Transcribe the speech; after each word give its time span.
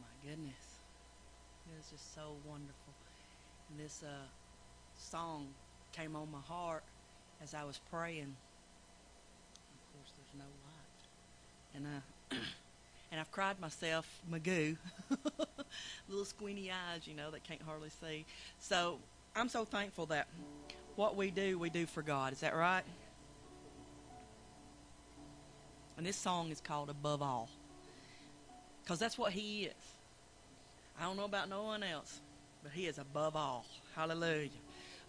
my 0.00 0.28
goodness. 0.28 0.54
It 1.70 1.76
was 1.76 1.90
just 1.90 2.14
so 2.14 2.36
wonderful. 2.44 2.92
And 3.70 3.78
this 3.78 4.02
uh, 4.02 4.26
song 4.98 5.48
came 5.92 6.16
on 6.16 6.30
my 6.30 6.40
heart 6.40 6.82
as 7.42 7.54
I 7.54 7.64
was 7.64 7.80
praying. 7.90 8.34
Of 9.74 9.92
course, 9.92 10.12
there's 10.16 10.34
no 10.38 10.44
light. 10.64 10.84
And, 11.74 11.86
uh, 11.86 12.36
and 13.10 13.20
I've 13.20 13.30
cried 13.30 13.60
myself, 13.60 14.06
Magoo. 14.30 14.76
Little 16.08 16.24
squinty 16.24 16.70
eyes, 16.70 17.06
you 17.06 17.14
know, 17.14 17.30
that 17.30 17.44
can't 17.44 17.62
hardly 17.62 17.90
see. 17.90 18.26
So 18.58 18.98
I'm 19.34 19.48
so 19.48 19.64
thankful 19.64 20.06
that 20.06 20.28
what 20.96 21.16
we 21.16 21.30
do, 21.30 21.58
we 21.58 21.70
do 21.70 21.86
for 21.86 22.02
God. 22.02 22.32
Is 22.32 22.40
that 22.40 22.54
right? 22.54 22.84
And 25.96 26.06
this 26.06 26.16
song 26.16 26.50
is 26.50 26.60
called 26.60 26.90
Above 26.90 27.22
All. 27.22 27.48
Because 28.84 28.98
that's 28.98 29.16
what 29.16 29.32
He 29.32 29.64
is. 29.64 29.74
I 30.98 31.04
don't 31.04 31.16
know 31.16 31.24
about 31.24 31.48
no 31.48 31.64
one 31.64 31.82
else, 31.82 32.20
but 32.62 32.72
He 32.72 32.86
is 32.86 32.98
above 32.98 33.34
all. 33.34 33.64
Hallelujah. 33.96 34.50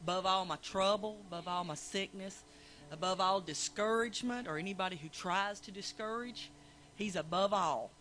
Above 0.02 0.25
all 0.25 0.45
my 0.45 0.57
trouble, 0.57 1.17
above 1.27 1.47
all 1.47 1.63
my 1.63 1.75
sickness, 1.75 2.43
above 2.91 3.19
all 3.19 3.41
discouragement 3.41 4.47
or 4.47 4.57
anybody 4.57 4.95
who 4.95 5.09
tries 5.09 5.59
to 5.61 5.71
discourage, 5.71 6.49
He's 6.95 7.16
above 7.16 7.53
all. 7.53 7.91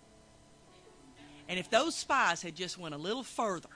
And 1.48 1.58
if 1.58 1.68
those 1.68 1.94
spies 1.94 2.42
had 2.42 2.54
just 2.54 2.78
went 2.78 2.94
a 2.94 2.98
little 2.98 3.22
further 3.22 3.68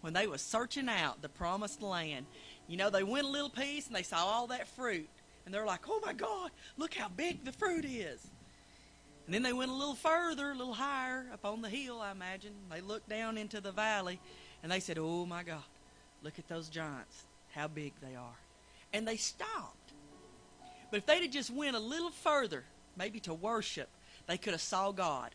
when 0.00 0.12
they 0.12 0.26
was 0.26 0.42
searching 0.42 0.88
out 0.88 1.22
the 1.22 1.28
promised 1.28 1.82
land, 1.82 2.26
you 2.66 2.76
know, 2.76 2.90
they 2.90 3.02
went 3.02 3.26
a 3.26 3.30
little 3.30 3.48
piece 3.48 3.86
and 3.86 3.96
they 3.96 4.02
saw 4.02 4.18
all 4.18 4.48
that 4.48 4.68
fruit. 4.68 5.08
And 5.46 5.54
they're 5.54 5.64
like, 5.64 5.88
oh 5.88 6.00
my 6.04 6.12
God, 6.12 6.50
look 6.76 6.92
how 6.92 7.08
big 7.08 7.44
the 7.44 7.52
fruit 7.52 7.86
is. 7.86 8.28
And 9.28 9.34
then 9.34 9.42
they 9.42 9.52
went 9.52 9.70
a 9.70 9.74
little 9.74 9.94
further, 9.94 10.52
a 10.52 10.54
little 10.54 10.72
higher 10.72 11.26
up 11.34 11.44
on 11.44 11.60
the 11.60 11.68
hill, 11.68 12.00
I 12.00 12.12
imagine. 12.12 12.52
They 12.70 12.80
looked 12.80 13.10
down 13.10 13.36
into 13.36 13.60
the 13.60 13.72
valley 13.72 14.18
and 14.62 14.72
they 14.72 14.80
said, 14.80 14.96
Oh 14.98 15.26
my 15.26 15.42
God, 15.42 15.62
look 16.22 16.38
at 16.38 16.48
those 16.48 16.70
giants, 16.70 17.24
how 17.50 17.68
big 17.68 17.92
they 18.00 18.16
are. 18.16 18.38
And 18.94 19.06
they 19.06 19.18
stopped. 19.18 19.92
But 20.90 20.96
if 20.96 21.04
they'd 21.04 21.20
have 21.20 21.30
just 21.30 21.50
went 21.50 21.76
a 21.76 21.78
little 21.78 22.08
further, 22.08 22.64
maybe 22.96 23.20
to 23.20 23.34
worship, 23.34 23.90
they 24.26 24.38
could 24.38 24.54
have 24.54 24.62
saw 24.62 24.92
God. 24.92 25.32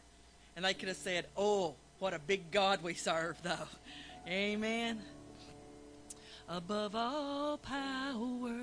And 0.56 0.66
they 0.66 0.74
could 0.74 0.88
have 0.88 0.98
said, 0.98 1.28
Oh, 1.38 1.76
what 2.00 2.16
a 2.16 2.20
big 2.20 2.50
God 2.50 2.82
we 2.82 2.96
serve, 2.96 3.38
though. 3.44 3.68
Amen. 4.28 5.04
Above 6.50 6.96
all 6.96 7.60
power, 7.60 8.56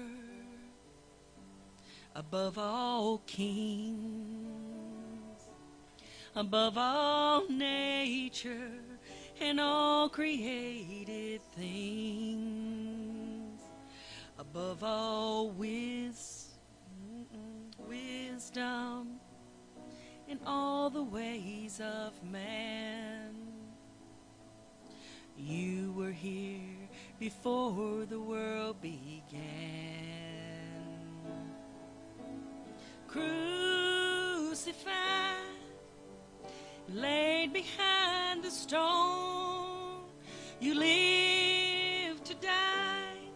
above 2.16 2.58
all 2.58 3.18
kings 3.28 4.49
above 6.36 6.78
all 6.78 7.48
nature 7.48 8.70
and 9.40 9.58
all 9.60 10.08
created 10.08 11.40
things, 11.56 12.80
above 14.38 14.84
all 14.84 15.50
wis- 15.50 16.54
wisdom 17.78 19.18
in 20.28 20.38
all 20.46 20.88
the 20.90 21.02
ways 21.02 21.80
of 21.80 22.12
man. 22.22 23.34
You 25.36 25.92
were 25.96 26.12
here 26.12 26.88
before 27.18 28.04
the 28.04 28.20
world 28.20 28.80
began. 28.80 29.00
Crucified 33.08 34.90
laid 36.92 37.52
behind 37.52 38.42
the 38.42 38.50
stone. 38.50 40.04
You 40.60 40.74
live 40.74 42.22
to 42.24 42.34
die, 42.34 43.30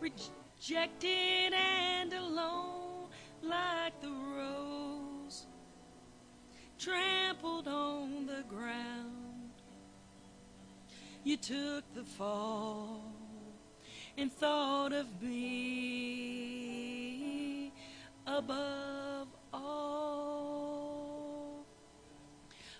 rejected 0.00 1.52
and 1.52 2.12
alone, 2.12 3.08
like 3.42 4.00
the 4.00 4.10
rose 4.10 5.46
trampled 6.78 7.68
on 7.68 8.26
the 8.26 8.44
ground. 8.48 9.52
You 11.24 11.36
took 11.36 11.84
the 11.94 12.04
fall 12.04 13.02
and 14.16 14.32
thought 14.32 14.92
of 14.92 15.20
me 15.20 16.38
above 18.26 19.28
all, 19.52 20.67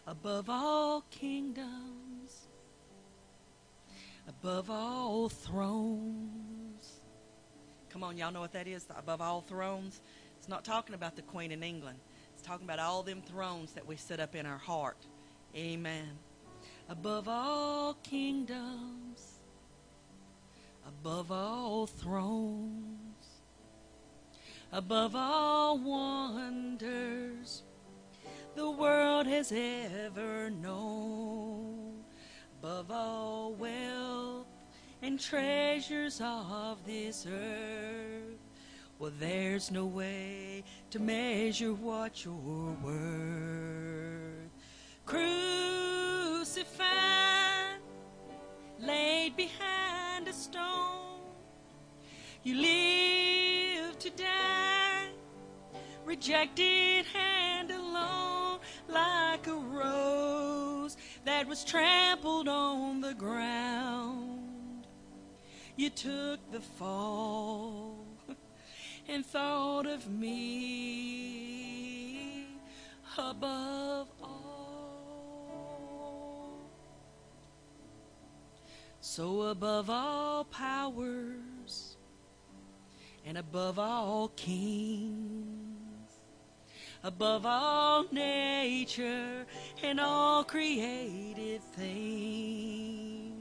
above 0.08 0.48
all 0.48 1.02
kingdoms, 1.10 2.48
above 4.26 4.70
all 4.70 5.28
thrones. 5.28 7.00
Come 7.90 8.02
on, 8.02 8.16
y'all 8.16 8.32
know 8.32 8.40
what 8.40 8.52
that 8.52 8.66
is? 8.66 8.86
Above 8.96 9.20
all 9.20 9.42
thrones. 9.42 10.00
It's 10.38 10.48
not 10.48 10.64
talking 10.64 10.94
about 10.94 11.14
the 11.14 11.22
Queen 11.22 11.52
in 11.52 11.62
England. 11.62 11.98
It's 12.32 12.42
talking 12.42 12.64
about 12.64 12.78
all 12.78 13.02
them 13.02 13.20
thrones 13.20 13.72
that 13.72 13.86
we 13.86 13.96
set 13.96 14.18
up 14.18 14.34
in 14.34 14.46
our 14.46 14.56
heart. 14.56 15.06
Amen. 15.54 16.08
Above 16.88 17.28
all 17.28 17.92
kingdoms, 18.02 19.40
above 20.86 21.30
all 21.30 21.86
thrones, 21.86 23.26
above 24.72 25.14
all 25.14 25.78
wonders 25.78 27.62
the 28.54 28.70
world 28.70 29.26
has 29.26 29.52
ever 29.52 30.50
known, 30.50 32.04
above 32.60 32.90
all 32.90 33.52
wealth 33.52 34.46
and 35.02 35.20
treasures 35.20 36.20
of 36.22 36.84
this 36.84 37.26
earth. 37.26 38.38
Well, 38.98 39.12
there's 39.20 39.70
no 39.70 39.86
way 39.86 40.64
to 40.90 40.98
measure 40.98 41.72
what 41.72 42.24
you're 42.24 42.76
worth. 42.82 44.50
Crucified, 45.06 46.58
laid 48.80 49.36
behind 49.36 50.26
a 50.26 50.32
stone, 50.32 51.20
you 52.42 52.56
live 52.56 53.98
to 54.00 54.10
die, 54.10 55.08
rejected 56.04 57.06
and 57.14 57.70
alone, 57.70 58.37
like 58.88 59.46
a 59.46 59.54
rose 59.54 60.96
that 61.24 61.46
was 61.46 61.64
trampled 61.64 62.48
on 62.48 63.00
the 63.00 63.14
ground. 63.14 64.86
You 65.76 65.90
took 65.90 66.40
the 66.50 66.60
fall 66.60 68.06
and 69.08 69.24
thought 69.24 69.86
of 69.86 70.10
me 70.10 71.48
above 73.16 74.08
all. 74.22 74.58
So 79.00 79.42
above 79.42 79.88
all 79.90 80.44
powers 80.44 81.96
and 83.24 83.38
above 83.38 83.78
all 83.78 84.28
kings, 84.36 85.57
above 87.04 87.46
all 87.46 88.04
nature 88.10 89.46
and 89.82 90.00
all 90.00 90.42
created 90.44 91.62
things, 91.74 93.32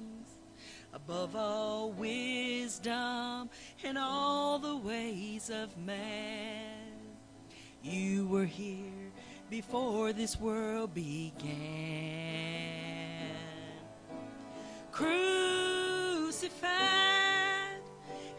above 0.94 1.36
all 1.36 1.92
wisdom 1.92 3.50
and 3.84 3.98
all 3.98 4.60
the 4.60 4.78
ways 4.78 5.50
of 5.50 5.76
man. 5.78 6.76
You 7.82 8.28
were 8.28 8.46
here 8.46 9.12
before 9.50 10.14
this 10.14 10.40
world 10.40 10.94
began. 10.94 11.48
Crucified 14.92 16.68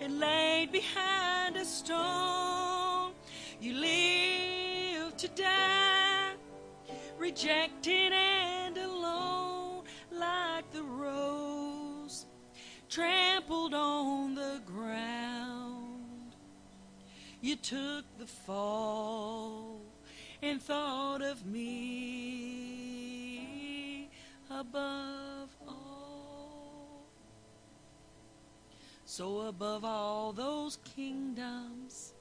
and 0.00 0.20
laid 0.20 0.70
behind 0.72 1.56
a 1.56 1.64
stone, 1.64 3.12
you 3.60 3.74
live 3.74 4.27
rejected 7.28 8.10
and 8.10 8.78
alone, 8.78 9.84
like 10.10 10.70
the 10.70 10.82
rose 10.82 12.24
trampled 12.88 13.74
on 13.74 14.34
the 14.34 14.62
ground. 14.64 16.34
You 17.42 17.56
took 17.56 18.06
the 18.18 18.26
fall 18.26 19.82
and 20.40 20.62
thought 20.62 21.20
of 21.20 21.44
me 21.44 21.68
above 24.50 25.50
all. 25.68 27.10
So, 29.04 29.40
above 29.42 29.84
all 29.84 30.32
those 30.32 30.78
kingdoms 30.96 32.14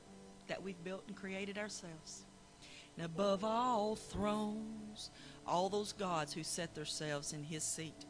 that 0.48 0.62
we've 0.62 0.84
built 0.84 1.06
and 1.08 1.16
created 1.16 1.58
ourselves, 1.58 2.27
and 2.98 3.06
above 3.06 3.44
all 3.44 3.96
thrones, 3.96 5.12
all 5.46 5.70
those 5.70 5.94
gods 5.94 6.34
who 6.34 6.44
set 6.44 6.74
themselves 6.76 7.32
in 7.32 7.44
his 7.44 7.64
seat. 7.64 8.06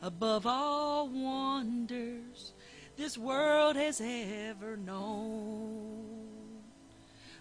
Above 0.00 0.46
all 0.46 1.08
wonders 1.08 2.52
this 2.96 3.16
world 3.16 3.76
has 3.76 4.00
ever 4.00 4.76
known, 4.76 6.18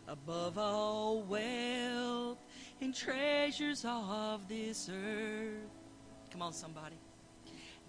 above 0.07 0.57
all 0.57 1.23
wealth 1.23 2.37
and 2.79 2.93
treasures 2.93 3.83
of 3.85 4.47
this 4.47 4.89
earth. 4.89 5.69
Come 6.31 6.43
on, 6.43 6.53
somebody. 6.53 6.97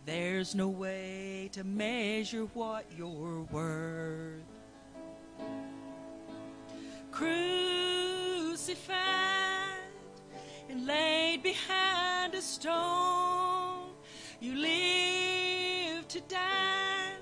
There's 0.06 0.54
no 0.54 0.68
way 0.68 1.50
to 1.52 1.62
measure 1.62 2.44
what 2.54 2.86
you're 2.96 3.42
worth. 3.50 4.42
Crucified 8.58 9.86
and 10.68 10.84
laid 10.84 11.44
behind 11.44 12.34
a 12.34 12.42
stone, 12.42 13.92
you 14.40 14.56
live 14.56 16.08
to 16.08 16.20
die, 16.22 17.12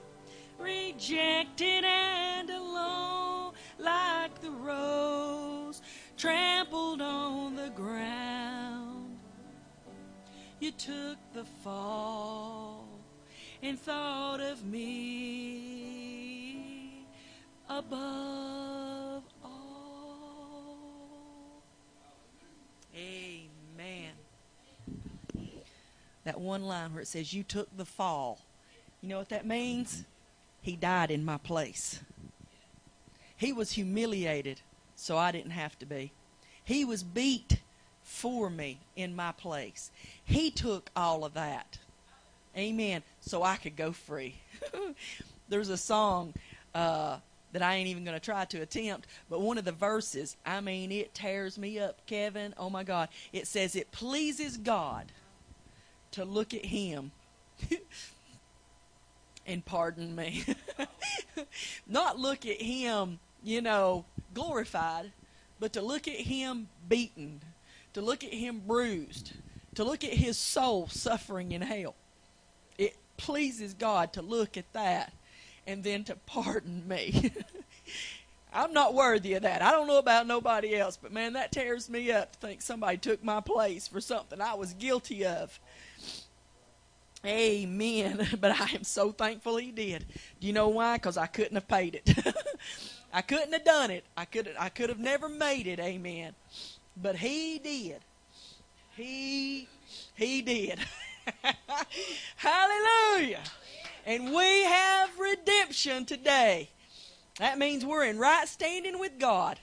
rejected 0.58 1.84
and 1.84 2.48
alone, 2.48 3.52
like 3.78 4.40
the 4.40 4.50
rose 4.50 5.82
trampled 6.16 7.02
on 7.02 7.54
the 7.54 7.68
ground. 7.68 9.18
You 10.58 10.72
took 10.72 11.18
the 11.34 11.44
fall 11.62 12.88
and 13.62 13.78
thought 13.78 14.40
of 14.40 14.64
me 14.64 16.06
above 17.68 18.85
Amen. 22.96 24.12
That 26.24 26.40
one 26.40 26.62
line 26.62 26.92
where 26.92 27.02
it 27.02 27.08
says, 27.08 27.32
You 27.32 27.42
took 27.42 27.74
the 27.76 27.84
fall. 27.84 28.40
You 29.00 29.08
know 29.08 29.18
what 29.18 29.28
that 29.28 29.46
means? 29.46 30.04
He 30.62 30.74
died 30.74 31.10
in 31.10 31.24
my 31.24 31.38
place. 31.38 32.00
He 33.36 33.52
was 33.52 33.72
humiliated 33.72 34.62
so 34.96 35.16
I 35.18 35.30
didn't 35.30 35.50
have 35.52 35.78
to 35.78 35.86
be. 35.86 36.10
He 36.64 36.84
was 36.84 37.02
beat 37.02 37.60
for 38.02 38.48
me 38.48 38.80
in 38.96 39.14
my 39.14 39.32
place. 39.32 39.90
He 40.24 40.50
took 40.50 40.90
all 40.96 41.24
of 41.24 41.34
that. 41.34 41.78
Amen. 42.56 43.02
So 43.20 43.42
I 43.42 43.56
could 43.56 43.76
go 43.76 43.92
free. 43.92 44.36
There's 45.48 45.68
a 45.68 45.76
song 45.76 46.32
uh, 46.74 47.18
that 47.52 47.62
I 47.62 47.74
ain't 47.74 47.88
even 47.88 48.04
going 48.04 48.18
to 48.18 48.24
try 48.24 48.44
to 48.46 48.60
attempt, 48.60 49.06
but 49.30 49.40
one 49.40 49.58
of 49.58 49.64
the 49.64 49.72
verses, 49.72 50.36
I 50.44 50.60
mean, 50.60 50.92
it 50.92 51.14
tears 51.14 51.58
me 51.58 51.78
up, 51.78 52.04
Kevin. 52.06 52.54
Oh 52.58 52.70
my 52.70 52.84
God. 52.84 53.08
It 53.32 53.46
says, 53.46 53.76
It 53.76 53.92
pleases 53.92 54.56
God 54.56 55.12
to 56.12 56.24
look 56.24 56.52
at 56.54 56.66
Him. 56.66 57.12
and 59.46 59.64
pardon 59.64 60.14
me. 60.14 60.44
Not 61.86 62.18
look 62.18 62.44
at 62.46 62.60
Him, 62.60 63.18
you 63.42 63.62
know, 63.62 64.04
glorified, 64.34 65.12
but 65.60 65.72
to 65.74 65.82
look 65.82 66.08
at 66.08 66.14
Him 66.14 66.68
beaten, 66.88 67.40
to 67.94 68.00
look 68.00 68.24
at 68.24 68.34
Him 68.34 68.62
bruised, 68.66 69.32
to 69.74 69.84
look 69.84 70.04
at 70.04 70.12
His 70.12 70.36
soul 70.36 70.88
suffering 70.88 71.52
in 71.52 71.62
hell 71.62 71.94
It 72.76 72.96
pleases 73.16 73.72
God 73.72 74.12
to 74.14 74.22
look 74.22 74.56
at 74.56 74.70
that 74.72 75.12
and 75.66 75.82
then 75.82 76.04
to 76.04 76.16
pardon 76.26 76.86
me. 76.86 77.32
I'm 78.52 78.72
not 78.72 78.94
worthy 78.94 79.34
of 79.34 79.42
that. 79.42 79.60
I 79.60 79.70
don't 79.70 79.86
know 79.86 79.98
about 79.98 80.26
nobody 80.26 80.76
else, 80.76 80.96
but 81.00 81.12
man, 81.12 81.34
that 81.34 81.52
tears 81.52 81.90
me 81.90 82.10
up 82.10 82.32
to 82.32 82.38
think 82.38 82.62
somebody 82.62 82.96
took 82.96 83.22
my 83.22 83.40
place 83.40 83.86
for 83.86 84.00
something 84.00 84.40
I 84.40 84.54
was 84.54 84.72
guilty 84.72 85.26
of. 85.26 85.60
Amen. 87.24 88.28
But 88.40 88.60
I 88.60 88.70
am 88.74 88.84
so 88.84 89.12
thankful 89.12 89.56
he 89.56 89.72
did. 89.72 90.06
Do 90.40 90.46
you 90.46 90.52
know 90.52 90.68
why? 90.68 90.96
Because 90.96 91.16
I 91.16 91.26
couldn't 91.26 91.54
have 91.56 91.68
paid 91.68 91.96
it. 91.96 92.16
I 93.12 93.22
couldn't 93.22 93.52
have 93.52 93.64
done 93.64 93.90
it. 93.90 94.04
I 94.16 94.24
could 94.24 94.54
I 94.58 94.68
could 94.68 94.88
have 94.88 94.98
never 94.98 95.28
made 95.28 95.66
it. 95.66 95.80
Amen. 95.80 96.34
But 96.96 97.16
he 97.16 97.58
did. 97.58 98.00
He 98.96 99.68
he 100.14 100.42
did. 100.42 100.78
Hallelujah. 102.36 103.42
And 104.06 104.32
we 104.32 104.62
have 104.62 105.18
redemption 105.18 106.04
today. 106.04 106.70
That 107.40 107.58
means 107.58 107.84
we're 107.84 108.04
in 108.04 108.18
right 108.18 108.48
standing 108.48 109.00
with 109.00 109.18
God 109.18 109.58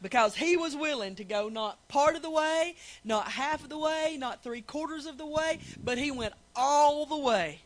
because 0.00 0.34
he 0.34 0.56
was 0.56 0.74
willing 0.74 1.14
to 1.16 1.24
go 1.24 1.50
not 1.50 1.76
part 1.86 2.16
of 2.16 2.22
the 2.22 2.30
way, 2.30 2.76
not 3.04 3.28
half 3.28 3.62
of 3.62 3.68
the 3.68 3.78
way, 3.78 4.16
not 4.18 4.42
three 4.42 4.62
quarters 4.62 5.04
of 5.04 5.18
the 5.18 5.26
way, 5.26 5.58
but 5.84 5.98
he 5.98 6.10
went 6.10 6.32
all 6.56 7.04
the 7.04 7.18
way 7.18 7.60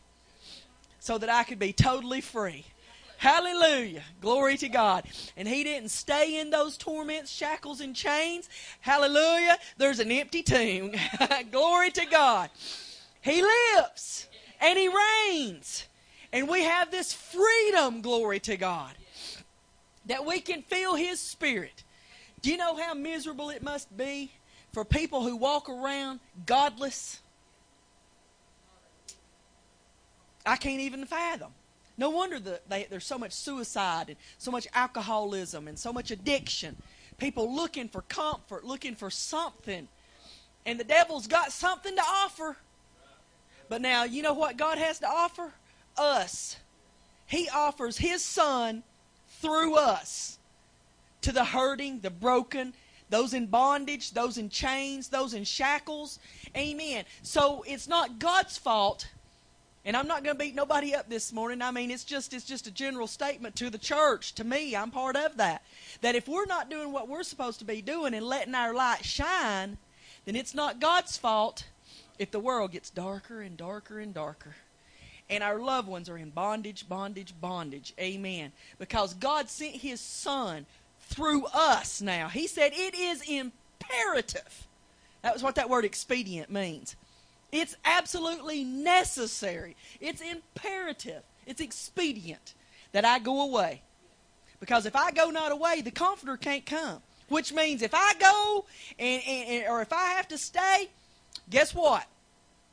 so 0.99 1.17
that 1.17 1.29
I 1.29 1.43
could 1.43 1.59
be 1.59 1.71
totally 1.71 2.19
free. 2.19 2.65
Hallelujah. 3.17 4.03
Glory 4.19 4.57
to 4.57 4.67
God. 4.67 5.05
And 5.37 5.47
he 5.47 5.63
didn't 5.63 5.89
stay 5.89 6.37
in 6.41 6.49
those 6.49 6.77
torments, 6.77 7.31
shackles, 7.31 7.79
and 7.79 7.95
chains. 7.95 8.49
Hallelujah. 8.81 9.57
There's 9.77 9.99
an 9.99 10.11
empty 10.11 10.43
tomb. 10.43 10.91
Glory 11.51 11.91
to 11.91 12.05
God. 12.05 12.49
He 13.21 13.41
lives 13.41 14.27
and 14.59 14.77
He 14.77 14.89
reigns. 14.89 15.87
And 16.33 16.49
we 16.49 16.63
have 16.63 16.89
this 16.89 17.13
freedom, 17.13 18.01
glory 18.01 18.39
to 18.41 18.57
God, 18.57 18.93
that 20.07 20.25
we 20.25 20.41
can 20.41 20.63
feel 20.63 20.95
His 20.95 21.19
Spirit. 21.19 21.83
Do 22.41 22.49
you 22.49 22.57
know 22.57 22.75
how 22.75 22.95
miserable 22.95 23.51
it 23.51 23.61
must 23.61 23.95
be 23.95 24.31
for 24.73 24.83
people 24.83 25.21
who 25.21 25.37
walk 25.37 25.69
around 25.69 26.19
godless? 26.47 27.21
I 30.43 30.55
can't 30.55 30.81
even 30.81 31.05
fathom. 31.05 31.51
No 31.99 32.09
wonder 32.09 32.39
that 32.39 32.67
they, 32.67 32.87
there's 32.89 33.05
so 33.05 33.19
much 33.19 33.31
suicide 33.31 34.09
and 34.09 34.17
so 34.39 34.49
much 34.49 34.67
alcoholism 34.73 35.67
and 35.67 35.77
so 35.77 35.93
much 35.93 36.09
addiction. 36.09 36.75
People 37.19 37.55
looking 37.55 37.87
for 37.87 38.01
comfort, 38.01 38.65
looking 38.65 38.95
for 38.95 39.11
something. 39.11 39.87
And 40.65 40.79
the 40.79 40.83
devil's 40.83 41.27
got 41.27 41.51
something 41.51 41.95
to 41.95 42.01
offer. 42.01 42.57
But 43.69 43.81
now, 43.81 44.03
you 44.03 44.23
know 44.23 44.33
what 44.33 44.57
God 44.57 44.79
has 44.79 44.97
to 44.99 45.07
offer? 45.07 45.53
Us. 45.97 46.57
He 47.25 47.49
offers 47.49 47.97
His 47.97 48.23
Son 48.23 48.83
through 49.41 49.75
us 49.75 50.37
to 51.21 51.31
the 51.31 51.43
hurting, 51.43 51.99
the 51.99 52.09
broken, 52.09 52.73
those 53.09 53.33
in 53.33 53.47
bondage, 53.47 54.11
those 54.11 54.37
in 54.37 54.49
chains, 54.49 55.09
those 55.09 55.33
in 55.33 55.43
shackles. 55.43 56.19
Amen. 56.55 57.05
So 57.21 57.63
it's 57.67 57.87
not 57.87 58.19
God's 58.19 58.57
fault. 58.57 59.07
And 59.85 59.97
I'm 59.97 60.07
not 60.07 60.23
going 60.23 60.35
to 60.37 60.43
beat 60.43 60.55
nobody 60.55 60.95
up 60.95 61.09
this 61.09 61.33
morning. 61.33 61.61
I 61.61 61.71
mean, 61.71 61.91
it's 61.91 62.05
just 62.05 62.33
it's 62.33 62.45
just 62.45 62.67
a 62.67 62.71
general 62.71 63.05
statement 63.05 63.55
to 63.57 63.69
the 63.69 63.77
church, 63.77 64.33
to 64.35 64.43
me. 64.43 64.75
I'm 64.75 64.91
part 64.91 65.17
of 65.17 65.37
that. 65.37 65.61
That 66.01 66.15
if 66.15 66.27
we're 66.27 66.45
not 66.45 66.69
doing 66.69 66.93
what 66.93 67.09
we're 67.09 67.23
supposed 67.23 67.59
to 67.59 67.65
be 67.65 67.81
doing 67.81 68.13
and 68.13 68.25
letting 68.25 68.55
our 68.55 68.73
light 68.73 69.03
shine, 69.03 69.77
then 70.25 70.37
it's 70.37 70.55
not 70.55 70.79
God's 70.79 71.17
fault 71.17 71.65
if 72.17 72.31
the 72.31 72.39
world 72.39 72.71
gets 72.71 72.89
darker 72.89 73.41
and 73.41 73.57
darker 73.57 73.99
and 73.99 74.13
darker 74.13 74.55
and 75.29 75.43
our 75.43 75.59
loved 75.59 75.87
ones 75.87 76.09
are 76.09 76.17
in 76.17 76.29
bondage, 76.29 76.87
bondage, 76.87 77.33
bondage. 77.39 77.93
Amen. 77.99 78.51
Because 78.77 79.13
God 79.13 79.49
sent 79.49 79.75
His 79.75 79.99
Son 80.01 80.65
through 80.99 81.45
us 81.53 82.01
now. 82.01 82.27
He 82.27 82.47
said 82.47 82.71
it 82.73 82.95
is 82.95 83.21
imperative. 83.21 84.67
That 85.21 85.33
was 85.33 85.43
what 85.43 85.55
that 85.55 85.69
word 85.69 85.85
expedient 85.85 86.49
means. 86.49 86.95
It's 87.51 87.75
absolutely 87.85 88.63
necessary. 88.63 89.75
It's 90.01 90.21
imperative. 90.21 91.21
It's 91.45 91.61
expedient 91.61 92.55
that 92.91 93.05
I 93.05 93.19
go 93.19 93.41
away. 93.41 93.81
Because 94.59 94.85
if 94.85 94.95
I 94.95 95.11
go 95.11 95.29
not 95.29 95.51
away, 95.51 95.81
the 95.81 95.91
Comforter 95.91 96.37
can't 96.37 96.65
come. 96.65 97.01
Which 97.29 97.53
means 97.53 97.81
if 97.81 97.93
I 97.93 98.13
go 98.19 98.65
and, 98.99 99.21
and 99.25 99.67
or 99.69 99.81
if 99.81 99.93
I 99.93 100.11
have 100.11 100.27
to 100.29 100.37
stay, 100.37 100.89
guess 101.49 101.73
what? 101.73 102.05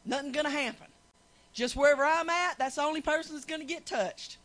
Nothing's 0.05 0.35
going 0.35 0.47
to 0.47 0.51
happen. 0.51 0.87
Just 1.53 1.77
wherever 1.77 2.05
I'm 2.05 2.29
at, 2.29 2.59
that's 2.59 2.77
the 2.77 2.83
only 2.83 3.01
person 3.01 3.35
that's 3.35 3.45
going 3.45 3.61
to 3.61 3.67
get 3.67 3.87
touched. 3.87 4.39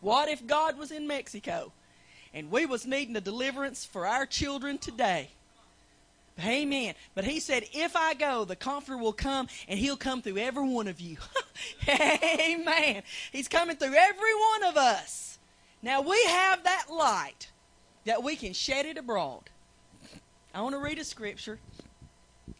What 0.00 0.28
if 0.28 0.46
God 0.46 0.78
was 0.78 0.90
in 0.90 1.06
Mexico 1.06 1.72
and 2.32 2.50
we 2.50 2.66
was 2.66 2.86
needing 2.86 3.16
a 3.16 3.20
deliverance 3.20 3.84
for 3.84 4.06
our 4.06 4.26
children 4.26 4.78
today? 4.78 5.30
Amen. 6.44 6.94
But 7.14 7.24
he 7.24 7.38
said, 7.38 7.64
if 7.72 7.94
I 7.94 8.14
go, 8.14 8.44
the 8.44 8.56
Comforter 8.56 8.98
will 8.98 9.12
come 9.12 9.46
and 9.68 9.78
he'll 9.78 9.96
come 9.96 10.20
through 10.20 10.38
every 10.38 10.68
one 10.68 10.88
of 10.88 11.00
you. 11.00 11.16
Amen. 11.88 13.02
He's 13.30 13.46
coming 13.46 13.76
through 13.76 13.94
every 13.94 14.34
one 14.34 14.64
of 14.64 14.76
us. 14.76 15.38
Now 15.80 16.00
we 16.00 16.22
have 16.24 16.64
that 16.64 16.86
light 16.90 17.50
that 18.04 18.22
we 18.22 18.36
can 18.36 18.52
shed 18.52 18.84
it 18.86 18.98
abroad. 18.98 19.50
I 20.52 20.62
want 20.62 20.74
to 20.74 20.80
read 20.80 20.98
a 20.98 21.04
scripture. 21.04 21.58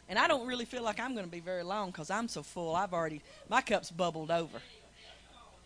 And 0.08 0.18
I 0.18 0.28
don't 0.28 0.46
really 0.46 0.64
feel 0.64 0.82
like 0.82 1.00
I'm 1.00 1.14
going 1.14 1.24
to 1.24 1.30
be 1.30 1.40
very 1.40 1.62
long 1.62 1.90
because 1.90 2.10
I'm 2.10 2.28
so 2.28 2.42
full. 2.42 2.76
I've 2.76 2.92
already, 2.92 3.22
my 3.48 3.62
cup's 3.62 3.90
bubbled 3.90 4.30
over. 4.30 4.60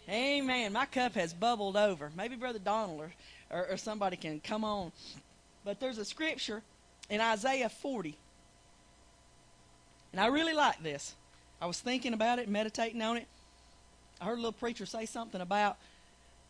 Amen. 0.09 0.73
My 0.73 0.87
cup 0.87 1.14
has 1.14 1.35
bubbled 1.35 1.76
over. 1.76 2.11
Maybe 2.16 2.37
Brother 2.37 2.59
Donald 2.59 3.00
or, 3.00 3.12
or, 3.50 3.66
or 3.71 3.76
somebody 3.76 4.16
can 4.16 4.40
come 4.40 4.64
on. 4.64 4.92
But 5.64 5.80
there's 5.80 5.99
a 5.99 6.04
scripture 6.04 6.62
in 7.11 7.21
Isaiah 7.21 7.68
40. 7.68 8.16
And 10.12 10.21
I 10.21 10.26
really 10.28 10.54
like 10.54 10.83
this. 10.83 11.14
I 11.61 11.66
was 11.66 11.80
thinking 11.80 12.14
about 12.14 12.38
it, 12.38 12.49
meditating 12.49 13.02
on 13.02 13.16
it. 13.16 13.26
I 14.21 14.25
heard 14.25 14.35
a 14.35 14.37
little 14.37 14.52
preacher 14.52 14.87
say 14.87 15.04
something 15.04 15.40
about 15.40 15.76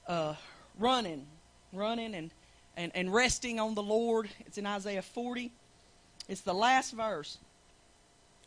uh, 0.06 0.34
running, 0.78 1.26
running 1.72 2.14
and, 2.14 2.30
and, 2.76 2.92
and 2.94 3.12
resting 3.12 3.58
on 3.58 3.74
the 3.74 3.82
Lord. 3.82 4.28
It's 4.40 4.58
in 4.58 4.66
Isaiah 4.66 5.02
40. 5.02 5.50
It's 6.28 6.42
the 6.42 6.54
last 6.54 6.92
verse. 6.92 7.38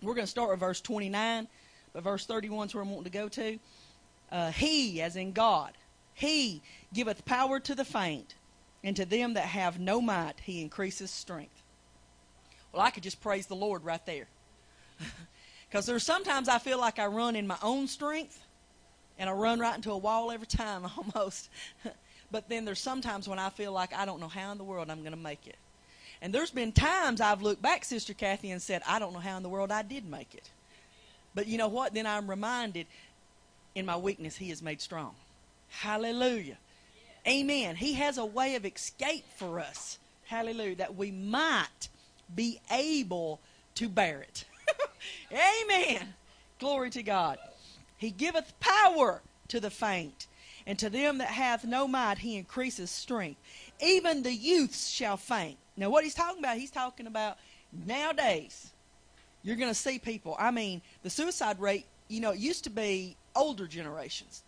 We're 0.01 0.15
going 0.15 0.25
to 0.25 0.31
start 0.31 0.49
with 0.49 0.59
verse 0.59 0.81
29, 0.81 1.47
but 1.93 2.03
verse 2.03 2.25
31 2.25 2.67
is 2.67 2.73
where 2.73 2.83
I'm 2.83 2.89
wanting 2.89 3.03
to 3.03 3.09
go 3.11 3.29
to. 3.29 3.59
Uh, 4.31 4.51
he, 4.51 5.01
as 5.01 5.15
in 5.15 5.31
God, 5.31 5.73
He 6.13 6.63
giveth 6.93 7.23
power 7.25 7.59
to 7.59 7.75
the 7.75 7.85
faint, 7.85 8.35
and 8.83 8.95
to 8.95 9.05
them 9.05 9.35
that 9.35 9.45
have 9.45 9.79
no 9.79 10.01
might, 10.01 10.39
He 10.43 10.61
increases 10.61 11.11
strength. 11.11 11.61
Well, 12.71 12.81
I 12.81 12.89
could 12.89 13.03
just 13.03 13.21
praise 13.21 13.45
the 13.45 13.55
Lord 13.55 13.83
right 13.83 14.05
there. 14.05 14.27
Because 15.69 15.85
there's 15.85 16.03
sometimes 16.03 16.49
I 16.49 16.57
feel 16.57 16.77
like 16.77 16.99
I 16.99 17.05
run 17.05 17.33
in 17.37 17.47
my 17.47 17.55
own 17.63 17.87
strength, 17.87 18.43
and 19.17 19.29
I 19.29 19.33
run 19.33 19.57
right 19.57 19.73
into 19.73 19.91
a 19.93 19.97
wall 19.97 20.29
every 20.29 20.45
time 20.45 20.85
almost. 21.15 21.49
but 22.31 22.49
then 22.49 22.65
there's 22.65 22.81
sometimes 22.81 23.29
when 23.29 23.39
I 23.39 23.49
feel 23.49 23.71
like 23.71 23.93
I 23.93 24.03
don't 24.03 24.19
know 24.19 24.27
how 24.27 24.51
in 24.51 24.57
the 24.57 24.65
world 24.65 24.89
I'm 24.89 24.99
going 24.99 25.13
to 25.13 25.17
make 25.17 25.47
it. 25.47 25.55
And 26.21 26.33
there's 26.33 26.51
been 26.51 26.71
times 26.71 27.19
I've 27.19 27.41
looked 27.41 27.61
back, 27.61 27.83
Sister 27.83 28.13
Kathy, 28.13 28.51
and 28.51 28.61
said, 28.61 28.81
I 28.87 28.99
don't 28.99 29.13
know 29.13 29.19
how 29.19 29.37
in 29.37 29.43
the 29.43 29.49
world 29.49 29.71
I 29.71 29.81
did 29.81 30.07
make 30.07 30.35
it. 30.35 30.49
But 31.33 31.47
you 31.47 31.57
know 31.57 31.67
what? 31.67 31.93
Then 31.93 32.05
I'm 32.05 32.29
reminded 32.29 32.85
in 33.73 33.85
my 33.85 33.97
weakness, 33.97 34.35
He 34.37 34.51
is 34.51 34.61
made 34.61 34.81
strong. 34.81 35.15
Hallelujah. 35.69 36.57
Amen. 37.27 37.75
He 37.75 37.93
has 37.93 38.17
a 38.17 38.25
way 38.25 38.55
of 38.55 38.65
escape 38.65 39.25
for 39.35 39.59
us. 39.59 39.97
Hallelujah. 40.25 40.75
That 40.75 40.95
we 40.95 41.11
might 41.11 41.89
be 42.33 42.59
able 42.69 43.39
to 43.75 43.89
bear 43.89 44.21
it. 44.21 44.45
Amen. 45.31 46.13
Glory 46.59 46.89
to 46.91 47.03
God. 47.03 47.37
He 47.97 48.11
giveth 48.11 48.59
power 48.59 49.21
to 49.47 49.59
the 49.59 49.69
faint, 49.69 50.27
and 50.65 50.77
to 50.79 50.89
them 50.89 51.17
that 51.19 51.27
hath 51.27 51.65
no 51.65 51.87
might 51.87 52.19
he 52.19 52.37
increases 52.37 52.89
strength. 52.89 53.39
Even 53.81 54.23
the 54.23 54.33
youths 54.33 54.89
shall 54.89 55.17
faint. 55.17 55.57
Now, 55.77 55.89
what 55.89 56.03
he's 56.03 56.13
talking 56.13 56.39
about, 56.39 56.57
he's 56.57 56.71
talking 56.71 57.07
about 57.07 57.37
nowadays. 57.71 58.71
You're 59.43 59.55
going 59.55 59.71
to 59.71 59.75
see 59.75 59.99
people. 59.99 60.35
I 60.37 60.51
mean, 60.51 60.81
the 61.03 61.09
suicide 61.09 61.59
rate, 61.59 61.85
you 62.07 62.19
know, 62.19 62.31
it 62.31 62.39
used 62.39 62.63
to 62.65 62.69
be 62.69 63.15
older 63.35 63.67
generations. 63.67 64.43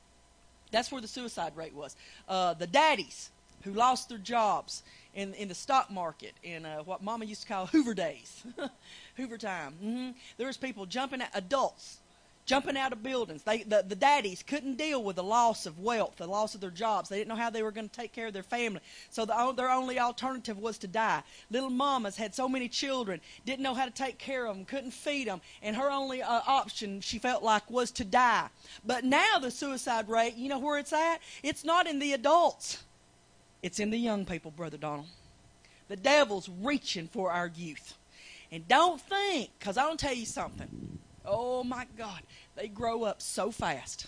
That's 0.71 0.91
where 0.91 1.01
the 1.01 1.07
suicide 1.07 1.55
rate 1.55 1.73
was. 1.73 1.95
Uh, 2.27 2.53
the 2.53 2.67
daddies 2.67 3.29
who 3.63 3.71
lost 3.71 4.09
their 4.09 4.17
jobs 4.17 4.83
in 5.15 5.33
in 5.35 5.47
the 5.47 5.55
stock 5.55 5.89
market 5.91 6.33
in 6.43 6.65
uh, 6.65 6.79
what 6.79 7.03
Mama 7.03 7.25
used 7.25 7.43
to 7.43 7.47
call 7.47 7.67
Hoover 7.67 7.93
days, 7.93 8.43
Hoover 9.15 9.37
time. 9.37 9.73
Mm-hmm. 9.83 10.11
There 10.37 10.47
was 10.47 10.57
people 10.57 10.85
jumping 10.85 11.21
at 11.21 11.29
adults 11.33 11.99
jumping 12.45 12.77
out 12.77 12.91
of 12.91 13.03
buildings. 13.03 13.43
They, 13.43 13.63
the, 13.63 13.83
the 13.87 13.95
daddies 13.95 14.43
couldn't 14.45 14.77
deal 14.77 15.03
with 15.03 15.15
the 15.15 15.23
loss 15.23 15.65
of 15.65 15.79
wealth, 15.79 16.17
the 16.17 16.27
loss 16.27 16.55
of 16.55 16.61
their 16.61 16.69
jobs. 16.69 17.09
They 17.09 17.17
didn't 17.17 17.29
know 17.29 17.35
how 17.35 17.49
they 17.49 17.63
were 17.63 17.71
going 17.71 17.89
to 17.89 17.95
take 17.95 18.11
care 18.11 18.27
of 18.27 18.33
their 18.33 18.43
family. 18.43 18.81
So 19.09 19.25
the, 19.25 19.53
their 19.55 19.69
only 19.69 19.99
alternative 19.99 20.57
was 20.57 20.77
to 20.79 20.87
die. 20.87 21.23
Little 21.49 21.69
mamas 21.69 22.17
had 22.17 22.35
so 22.35 22.49
many 22.49 22.67
children, 22.67 23.21
didn't 23.45 23.63
know 23.63 23.73
how 23.73 23.85
to 23.85 23.91
take 23.91 24.17
care 24.17 24.45
of 24.45 24.55
them, 24.55 24.65
couldn't 24.65 24.91
feed 24.91 25.27
them, 25.27 25.41
and 25.61 25.75
her 25.75 25.89
only 25.89 26.21
uh, 26.21 26.41
option, 26.45 27.01
she 27.01 27.19
felt 27.19 27.43
like, 27.43 27.69
was 27.69 27.91
to 27.91 28.03
die. 28.03 28.47
But 28.85 29.03
now 29.03 29.37
the 29.39 29.51
suicide 29.51 30.09
rate, 30.09 30.35
you 30.35 30.49
know 30.49 30.59
where 30.59 30.77
it's 30.77 30.93
at? 30.93 31.19
It's 31.43 31.63
not 31.63 31.87
in 31.87 31.99
the 31.99 32.13
adults. 32.13 32.83
It's 33.61 33.79
in 33.79 33.89
the 33.89 33.97
young 33.97 34.25
people, 34.25 34.51
Brother 34.51 34.77
Donald. 34.77 35.07
The 35.87 35.95
devil's 35.95 36.49
reaching 36.49 37.07
for 37.07 37.31
our 37.31 37.51
youth. 37.55 37.97
And 38.51 38.67
don't 38.67 38.99
think, 39.01 39.49
because 39.57 39.77
I'll 39.77 39.95
tell 39.95 40.13
you 40.13 40.25
something. 40.25 40.99
Oh 41.25 41.63
my 41.63 41.85
God, 41.97 42.21
they 42.55 42.67
grow 42.67 43.03
up 43.03 43.21
so 43.21 43.51
fast. 43.51 44.07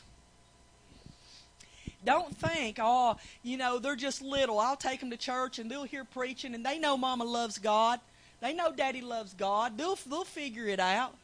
Don't 2.03 2.35
think, 2.37 2.77
oh, 2.79 3.17
you 3.41 3.57
know, 3.57 3.79
they're 3.79 3.95
just 3.95 4.21
little. 4.21 4.59
I'll 4.59 4.75
take 4.75 4.99
them 4.99 5.09
to 5.09 5.17
church 5.17 5.57
and 5.57 5.71
they'll 5.71 5.85
hear 5.85 6.03
preaching 6.03 6.53
and 6.53 6.63
they 6.63 6.77
know 6.77 6.97
Mama 6.97 7.23
loves 7.23 7.57
God. 7.57 7.99
They 8.41 8.53
know 8.53 8.71
Daddy 8.71 9.01
loves 9.01 9.33
God. 9.33 9.77
They'll, 9.77 9.97
they'll 10.07 10.23
figure 10.23 10.67
it 10.67 10.79
out. 10.79 11.15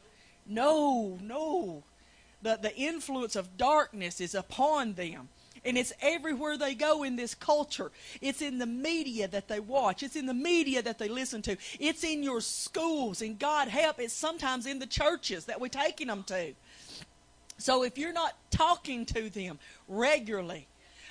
No, 0.48 1.20
no. 1.22 1.84
The, 2.42 2.58
the 2.60 2.76
influence 2.76 3.36
of 3.36 3.58
darkness 3.58 4.20
is 4.20 4.34
upon 4.34 4.94
them. 4.94 5.30
And 5.64 5.78
it's 5.78 5.94
everywhere 6.02 6.58
they 6.58 6.74
go 6.74 7.04
in 7.04 7.16
this 7.16 7.36
culture. 7.36 7.92
It's 8.20 8.42
in 8.42 8.58
the 8.58 8.66
media 8.66 9.28
that 9.28 9.48
they 9.48 9.60
watch. 9.60 10.02
It's 10.02 10.16
in 10.16 10.26
the 10.26 10.34
media 10.34 10.82
that 10.82 10.98
they 10.98 11.08
listen 11.08 11.42
to. 11.44 11.58
It's 11.80 12.04
in 12.04 12.24
your 12.24 12.42
schools. 12.42 13.22
And 13.22 13.38
God 13.38 13.68
help, 13.68 14.00
it's 14.00 14.14
sometimes 14.14 14.66
in 14.66 14.80
the 14.80 14.88
churches 14.88 15.46
that 15.46 15.62
we're 15.62 15.68
taking 15.68 16.08
them 16.08 16.24
to. 16.24 16.54
So 17.60 17.84
if 17.84 17.98
you're 17.98 18.14
not 18.14 18.34
talking 18.50 19.06
to 19.08 19.30
them 19.30 19.60
regularly, 19.88 20.68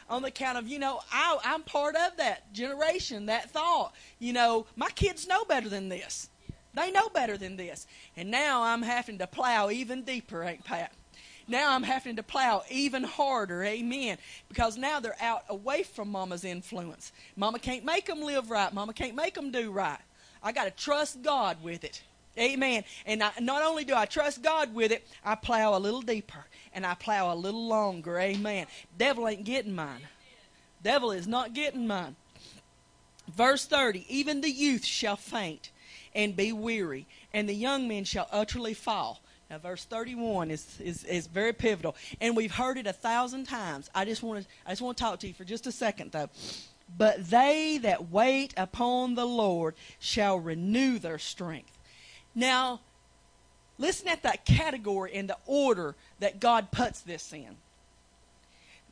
on 0.08 0.22
the 0.22 0.30
count 0.30 0.58
of, 0.58 0.66
you 0.66 0.80
know, 0.80 1.00
I, 1.12 1.38
I'm 1.44 1.62
part 1.62 1.94
of 1.94 2.16
that 2.16 2.52
generation, 2.52 3.26
that 3.26 3.50
thought. 3.50 3.94
You 4.18 4.32
know, 4.32 4.66
my 4.74 4.90
kids 4.90 5.28
know 5.28 5.44
better 5.44 5.68
than 5.68 5.88
this. 5.88 6.28
They 6.74 6.90
know 6.90 7.08
better 7.08 7.36
than 7.36 7.56
this. 7.56 7.86
And 8.16 8.30
now 8.30 8.62
I'm 8.62 8.82
having 8.82 9.18
to 9.18 9.26
plow 9.26 9.70
even 9.70 10.02
deeper, 10.02 10.42
ain't 10.42 10.64
Pat? 10.64 10.92
Now 11.50 11.74
I'm 11.74 11.82
having 11.82 12.16
to 12.16 12.22
plow 12.22 12.62
even 12.70 13.02
harder. 13.02 13.64
Amen. 13.64 14.18
Because 14.48 14.76
now 14.76 15.00
they're 15.00 15.16
out 15.20 15.42
away 15.48 15.82
from 15.82 16.10
mama's 16.10 16.44
influence. 16.44 17.12
Mama 17.36 17.58
can't 17.58 17.84
make 17.84 18.06
them 18.06 18.22
live 18.22 18.50
right. 18.50 18.72
Mama 18.72 18.92
can't 18.92 19.16
make 19.16 19.34
them 19.34 19.50
do 19.50 19.72
right. 19.72 19.98
I 20.42 20.52
got 20.52 20.64
to 20.64 20.70
trust 20.70 21.22
God 21.22 21.62
with 21.62 21.82
it. 21.82 22.02
Amen. 22.38 22.84
And 23.04 23.22
I, 23.22 23.32
not 23.40 23.62
only 23.62 23.84
do 23.84 23.94
I 23.94 24.06
trust 24.06 24.42
God 24.42 24.72
with 24.72 24.92
it, 24.92 25.06
I 25.24 25.34
plow 25.34 25.76
a 25.76 25.80
little 25.80 26.00
deeper 26.00 26.44
and 26.72 26.86
I 26.86 26.94
plow 26.94 27.34
a 27.34 27.34
little 27.34 27.66
longer. 27.66 28.18
Amen. 28.18 28.66
Devil 28.96 29.26
ain't 29.26 29.44
getting 29.44 29.74
mine. 29.74 30.02
Devil 30.82 31.10
is 31.10 31.26
not 31.26 31.52
getting 31.52 31.86
mine. 31.86 32.14
Verse 33.28 33.66
30 33.66 34.06
Even 34.08 34.40
the 34.40 34.50
youth 34.50 34.84
shall 34.84 35.16
faint 35.16 35.70
and 36.14 36.36
be 36.36 36.52
weary, 36.52 37.06
and 37.32 37.48
the 37.48 37.54
young 37.54 37.86
men 37.88 38.04
shall 38.04 38.28
utterly 38.30 38.74
fall. 38.74 39.20
Now, 39.50 39.58
verse 39.58 39.84
31 39.84 40.52
is, 40.52 40.80
is, 40.80 41.02
is 41.04 41.26
very 41.26 41.52
pivotal. 41.52 41.96
And 42.20 42.36
we've 42.36 42.54
heard 42.54 42.78
it 42.78 42.86
a 42.86 42.92
thousand 42.92 43.44
times. 43.44 43.90
I 43.92 44.04
just 44.04 44.22
want 44.22 44.44
to 44.44 44.48
I 44.64 44.70
just 44.70 44.80
want 44.80 44.96
to 44.96 45.02
talk 45.02 45.18
to 45.20 45.26
you 45.26 45.34
for 45.34 45.44
just 45.44 45.66
a 45.66 45.72
second, 45.72 46.12
though. 46.12 46.30
But 46.96 47.28
they 47.28 47.78
that 47.82 48.10
wait 48.10 48.54
upon 48.56 49.16
the 49.16 49.24
Lord 49.24 49.74
shall 49.98 50.38
renew 50.38 51.00
their 51.00 51.18
strength. 51.18 51.76
Now, 52.32 52.80
listen 53.76 54.06
at 54.06 54.22
that 54.22 54.44
category 54.44 55.12
and 55.14 55.28
the 55.28 55.38
order 55.46 55.96
that 56.20 56.38
God 56.38 56.70
puts 56.70 57.00
this 57.00 57.32
in. 57.32 57.56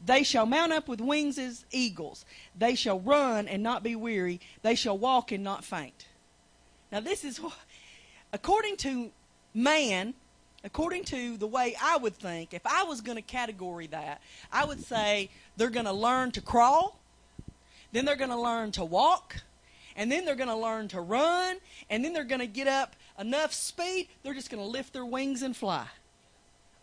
They 0.05 0.23
shall 0.25 0.47
mount 0.47 0.73
up 0.73 0.89
with 0.89 1.01
wings 1.01 1.39
as 1.39 1.65
eagles. 1.71 2.25
They 2.57 2.75
shall 2.75 3.01
run 3.01 3.47
and 3.49 3.63
not 3.63 3.83
be 3.83 3.97
weary. 3.97 4.41
They 4.63 4.75
shall 4.75 4.99
walk 4.99 5.33
and 5.33 5.43
not 5.43 5.65
faint. 5.65 6.07
Now, 6.91 7.01
this 7.01 7.25
is, 7.25 7.41
according 8.33 8.77
to 8.79 9.11
man, 9.55 10.15
according 10.65 11.05
to 11.05 11.37
the 11.37 11.47
way 11.47 11.77
I 11.81 11.97
would 11.97 12.17
think, 12.17 12.53
if 12.53 12.67
I 12.67 12.83
was 12.85 13.01
going 13.01 13.17
to 13.17 13.23
category 13.23 13.87
that, 13.89 14.21
I 14.53 14.65
would 14.65 14.85
say 14.85 15.31
they're 15.57 15.71
going 15.71 15.87
to 15.87 15.93
learn 15.93 16.33
to 16.33 16.41
crawl, 16.41 16.99
then 17.93 18.05
they're 18.05 18.17
going 18.17 18.31
to 18.31 18.41
learn 18.41 18.73
to 18.73 18.85
walk, 18.85 19.37
and 19.97 20.11
then 20.11 20.25
they're 20.25 20.35
going 20.35 20.49
to 20.49 20.57
learn 20.57 20.89
to 20.89 21.01
run, 21.01 21.57
and 21.89 22.05
then 22.05 22.13
they're 22.13 22.25
going 22.25 22.41
to 22.41 22.47
get 22.47 22.69
up 22.69 22.97
enough 23.19 23.53
speed, 23.53 24.09
they're 24.23 24.35
just 24.35 24.51
going 24.51 24.63
to 24.63 24.69
lift 24.69 24.93
their 24.93 25.07
wings 25.07 25.43
and 25.43 25.57
fly. 25.57 25.87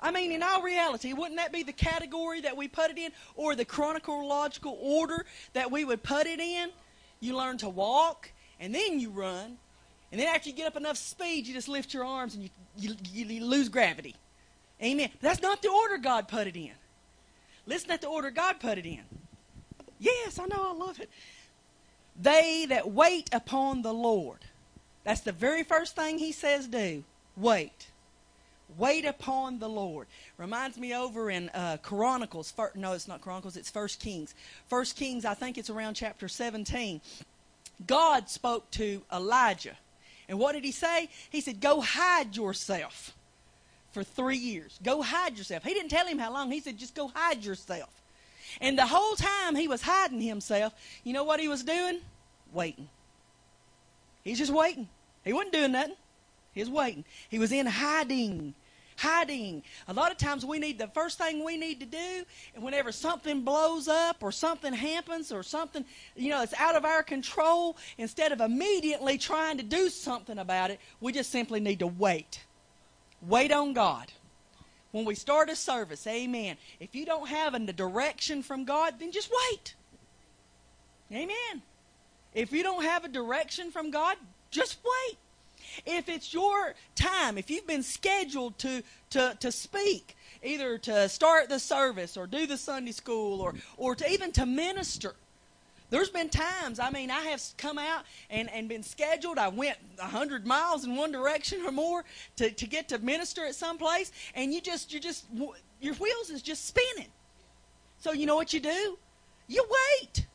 I 0.01 0.11
mean, 0.11 0.31
in 0.31 0.43
all 0.43 0.61
reality, 0.61 1.13
wouldn't 1.13 1.37
that 1.37 1.53
be 1.53 1.63
the 1.63 1.73
category 1.73 2.41
that 2.41 2.57
we 2.57 2.67
put 2.67 2.91
it 2.91 2.97
in, 2.97 3.11
or 3.35 3.55
the 3.55 3.65
chronological 3.65 4.77
order 4.81 5.25
that 5.53 5.71
we 5.71 5.85
would 5.85 6.03
put 6.03 6.27
it 6.27 6.39
in? 6.39 6.69
You 7.19 7.35
learn 7.37 7.57
to 7.59 7.69
walk, 7.69 8.31
and 8.59 8.75
then 8.75 8.99
you 8.99 9.09
run, 9.09 9.57
and 10.15 10.21
then 10.21 10.33
after 10.33 10.47
you 10.47 10.55
get 10.55 10.65
up 10.65 10.77
enough 10.77 10.95
speed, 10.95 11.45
you 11.45 11.53
just 11.53 11.67
lift 11.67 11.93
your 11.93 12.05
arms 12.05 12.35
and 12.35 12.43
you, 12.45 12.49
you, 12.77 12.95
you 13.11 13.43
lose 13.43 13.67
gravity. 13.67 14.15
Amen. 14.81 15.09
But 15.11 15.21
that's 15.21 15.41
not 15.41 15.61
the 15.61 15.67
order 15.67 15.97
God 15.97 16.29
put 16.29 16.47
it 16.47 16.55
in. 16.55 16.71
Listen 17.65 17.91
at 17.91 17.99
the 17.99 18.07
order 18.07 18.31
God 18.31 18.61
put 18.61 18.77
it 18.77 18.85
in. 18.85 19.01
Yes, 19.99 20.39
I 20.39 20.45
know, 20.45 20.69
I 20.69 20.71
love 20.71 21.01
it. 21.01 21.09
They 22.17 22.65
that 22.69 22.89
wait 22.91 23.29
upon 23.33 23.81
the 23.81 23.93
Lord. 23.93 24.39
That's 25.03 25.19
the 25.19 25.33
very 25.33 25.65
first 25.65 25.97
thing 25.97 26.17
he 26.17 26.31
says 26.31 26.67
do. 26.67 27.03
Wait. 27.35 27.87
Wait 28.77 29.03
upon 29.03 29.59
the 29.59 29.67
Lord. 29.67 30.07
Reminds 30.37 30.77
me 30.77 30.95
over 30.95 31.29
in 31.29 31.49
uh, 31.49 31.75
Chronicles. 31.83 32.53
no, 32.73 32.93
it's 32.93 33.09
not 33.09 33.19
Chronicles. 33.19 33.57
It's 33.57 33.69
First 33.69 33.99
Kings. 33.99 34.33
First 34.69 34.95
Kings. 34.95 35.25
I 35.25 35.33
think 35.33 35.57
it's 35.57 35.69
around 35.69 35.95
chapter 35.95 36.29
17. 36.29 37.01
God 37.85 38.29
spoke 38.29 38.71
to 38.71 39.01
Elijah 39.11 39.75
and 40.27 40.39
what 40.39 40.53
did 40.53 40.63
he 40.63 40.71
say? 40.71 41.09
He 41.29 41.41
said, 41.41 41.59
Go 41.59 41.81
hide 41.81 42.35
yourself 42.35 43.13
for 43.91 44.03
three 44.03 44.37
years. 44.37 44.79
Go 44.83 45.01
hide 45.01 45.37
yourself. 45.37 45.63
He 45.63 45.73
didn't 45.73 45.89
tell 45.89 46.07
him 46.07 46.17
how 46.17 46.33
long. 46.33 46.51
He 46.51 46.59
said, 46.59 46.77
Just 46.77 46.95
go 46.95 47.07
hide 47.13 47.43
yourself. 47.43 47.89
And 48.61 48.77
the 48.77 48.85
whole 48.85 49.15
time 49.15 49.55
he 49.55 49.67
was 49.67 49.81
hiding 49.81 50.21
himself, 50.21 50.73
you 51.03 51.13
know 51.13 51.23
what 51.23 51.39
he 51.39 51.47
was 51.47 51.63
doing? 51.63 51.99
Waiting. 52.53 52.87
He's 54.23 54.37
just 54.37 54.53
waiting. 54.53 54.87
He 55.23 55.33
wasn't 55.33 55.53
doing 55.53 55.71
nothing. 55.71 55.95
He 56.53 56.61
was 56.61 56.69
waiting. 56.69 57.03
He 57.29 57.37
was 57.37 57.51
in 57.51 57.65
hiding. 57.65 58.53
Hiding. 58.97 59.61
A 59.87 59.93
lot 59.93 60.11
of 60.11 60.17
times 60.17 60.45
we 60.45 60.57
need 60.57 60.79
the 60.79 60.87
first 60.87 61.17
thing 61.17 61.43
we 61.43 61.57
need 61.57 61.79
to 61.81 61.85
do, 61.85 62.23
and 62.53 62.63
whenever 62.63 62.91
something 62.91 63.41
blows 63.41 63.87
up 63.87 64.23
or 64.23 64.31
something 64.31 64.71
happens 64.71 65.31
or 65.31 65.43
something, 65.43 65.83
you 66.15 66.29
know, 66.29 66.41
it's 66.41 66.53
out 66.53 66.75
of 66.75 66.85
our 66.85 67.03
control, 67.03 67.77
instead 67.97 68.31
of 68.31 68.39
immediately 68.39 69.17
trying 69.17 69.57
to 69.57 69.63
do 69.63 69.89
something 69.89 70.37
about 70.37 70.71
it, 70.71 70.79
we 71.01 71.11
just 71.11 71.29
simply 71.29 71.59
need 71.59 71.79
to 71.79 71.87
wait. 71.87 72.45
Wait 73.21 73.51
on 73.51 73.73
God. 73.73 74.11
When 74.91 75.03
we 75.03 75.15
start 75.15 75.49
a 75.49 75.57
service, 75.57 76.07
amen. 76.07 76.55
If 76.79 76.95
you 76.95 77.05
don't 77.05 77.27
have 77.27 77.53
a 77.53 77.59
direction 77.59 78.41
from 78.41 78.63
God, 78.63 78.93
then 78.97 79.11
just 79.11 79.29
wait. 79.51 79.75
Amen. 81.11 81.61
If 82.33 82.53
you 82.53 82.63
don't 82.63 82.83
have 82.83 83.03
a 83.03 83.09
direction 83.09 83.71
from 83.71 83.91
God, 83.91 84.15
just 84.51 84.77
wait. 84.83 85.17
If 85.85 86.09
it's 86.09 86.33
your 86.33 86.75
time, 86.95 87.37
if 87.37 87.49
you've 87.49 87.67
been 87.67 87.83
scheduled 87.83 88.57
to, 88.59 88.83
to, 89.11 89.37
to 89.39 89.51
speak, 89.51 90.15
either 90.43 90.77
to 90.79 91.09
start 91.09 91.49
the 91.49 91.59
service 91.59 92.17
or 92.17 92.27
do 92.27 92.45
the 92.47 92.57
Sunday 92.57 92.91
school 92.91 93.41
or, 93.41 93.55
or 93.77 93.95
to 93.95 94.09
even 94.11 94.31
to 94.33 94.45
minister, 94.45 95.15
there's 95.89 96.09
been 96.09 96.29
times, 96.29 96.79
I 96.79 96.89
mean, 96.89 97.11
I 97.11 97.21
have 97.21 97.41
come 97.57 97.77
out 97.77 98.05
and, 98.29 98.49
and 98.51 98.67
been 98.67 98.83
scheduled. 98.83 99.37
I 99.37 99.49
went 99.49 99.77
100 99.97 100.45
miles 100.45 100.83
in 100.83 100.95
one 100.95 101.11
direction 101.11 101.61
or 101.65 101.71
more 101.71 102.03
to, 102.37 102.49
to 102.49 102.67
get 102.67 102.89
to 102.89 102.97
minister 102.99 103.45
at 103.45 103.55
some 103.55 103.77
place, 103.77 104.11
and 104.33 104.53
you 104.53 104.61
just, 104.61 104.93
you 104.93 104.99
just, 104.99 105.25
your 105.79 105.93
wheels 105.95 106.31
is 106.31 106.41
just 106.41 106.65
spinning. 106.65 107.09
So 107.99 108.13
you 108.13 108.25
know 108.25 108.35
what 108.35 108.51
you 108.51 108.59
do? 108.59 108.97
You 109.47 109.65
wait. 110.01 110.25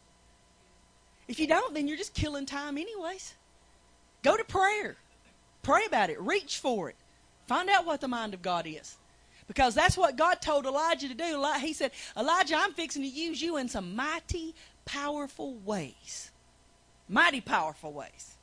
If 1.29 1.39
you 1.41 1.47
don't, 1.47 1.75
then 1.75 1.89
you're 1.89 1.97
just 1.97 2.15
killing 2.15 2.47
time 2.47 2.79
anyways. 2.79 3.35
Go 4.23 4.37
to 4.37 4.45
prayer. 4.45 4.97
Pray 5.63 5.85
about 5.87 6.11
it. 6.11 6.21
Reach 6.21 6.59
for 6.59 6.89
it. 6.89 6.97
Find 7.47 7.69
out 7.69 7.87
what 7.87 8.01
the 8.01 8.09
mind 8.09 8.35
of 8.35 8.43
God 8.43 8.67
is. 8.67 8.97
Because 9.49 9.75
that's 9.75 9.97
what 9.97 10.17
God 10.17 10.41
told 10.41 10.65
Elijah 10.65 11.09
to 11.09 11.15
do. 11.15 11.45
He 11.61 11.73
said, 11.73 11.91
Elijah, 12.17 12.55
I'm 12.57 12.73
fixing 12.73 13.03
to 13.03 13.09
use 13.09 13.43
you 13.43 13.57
in 13.57 13.69
some 13.69 13.97
mighty, 13.97 14.55
powerful 14.85 15.55
ways. 15.65 16.31
Mighty 17.09 17.41
powerful 17.41 17.93
ways. 17.93 18.37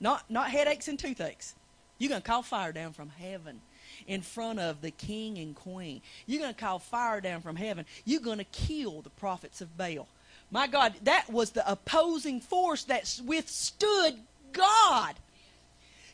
Not, 0.00 0.28
not 0.28 0.50
headaches 0.50 0.88
and 0.88 0.98
toothaches. 0.98 1.54
You're 1.98 2.10
going 2.10 2.22
to 2.22 2.26
call 2.26 2.42
fire 2.42 2.72
down 2.72 2.92
from 2.92 3.10
heaven 3.10 3.60
in 4.06 4.22
front 4.22 4.58
of 4.58 4.80
the 4.80 4.90
king 4.90 5.38
and 5.38 5.54
queen. 5.54 6.02
You're 6.26 6.40
going 6.40 6.54
to 6.54 6.60
call 6.60 6.78
fire 6.78 7.20
down 7.20 7.40
from 7.40 7.56
heaven. 7.56 7.84
You're 8.04 8.20
going 8.20 8.38
to 8.38 8.44
kill 8.44 9.02
the 9.02 9.10
prophets 9.10 9.60
of 9.60 9.76
Baal. 9.76 10.08
My 10.50 10.66
God, 10.66 10.94
that 11.04 11.30
was 11.30 11.50
the 11.50 11.70
opposing 11.70 12.40
force 12.40 12.84
that 12.84 13.20
withstood 13.24 14.14
God. 14.52 15.14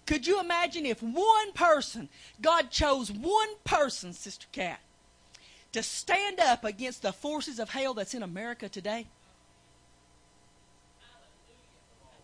Could 0.07 0.27
you 0.27 0.41
imagine 0.41 0.85
if 0.85 1.03
one 1.03 1.53
person, 1.53 2.09
God 2.41 2.71
chose 2.71 3.11
one 3.11 3.49
person, 3.65 4.13
Sister 4.13 4.47
Cat, 4.53 4.81
to 5.73 5.83
stand 5.83 6.41
up 6.41 6.65
against 6.65 7.03
the 7.03 7.13
forces 7.13 7.59
of 7.59 7.71
hell 7.71 7.95
that's 7.95 8.15
in 8.15 8.23
America 8.23 8.69
today? 8.69 9.07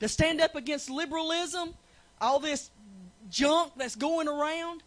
To 0.00 0.08
stand 0.08 0.40
up 0.40 0.54
against 0.54 0.90
liberalism, 0.90 1.74
all 2.20 2.38
this 2.38 2.70
junk 3.30 3.72
that's 3.76 3.96
going 3.96 4.28
around? 4.28 4.82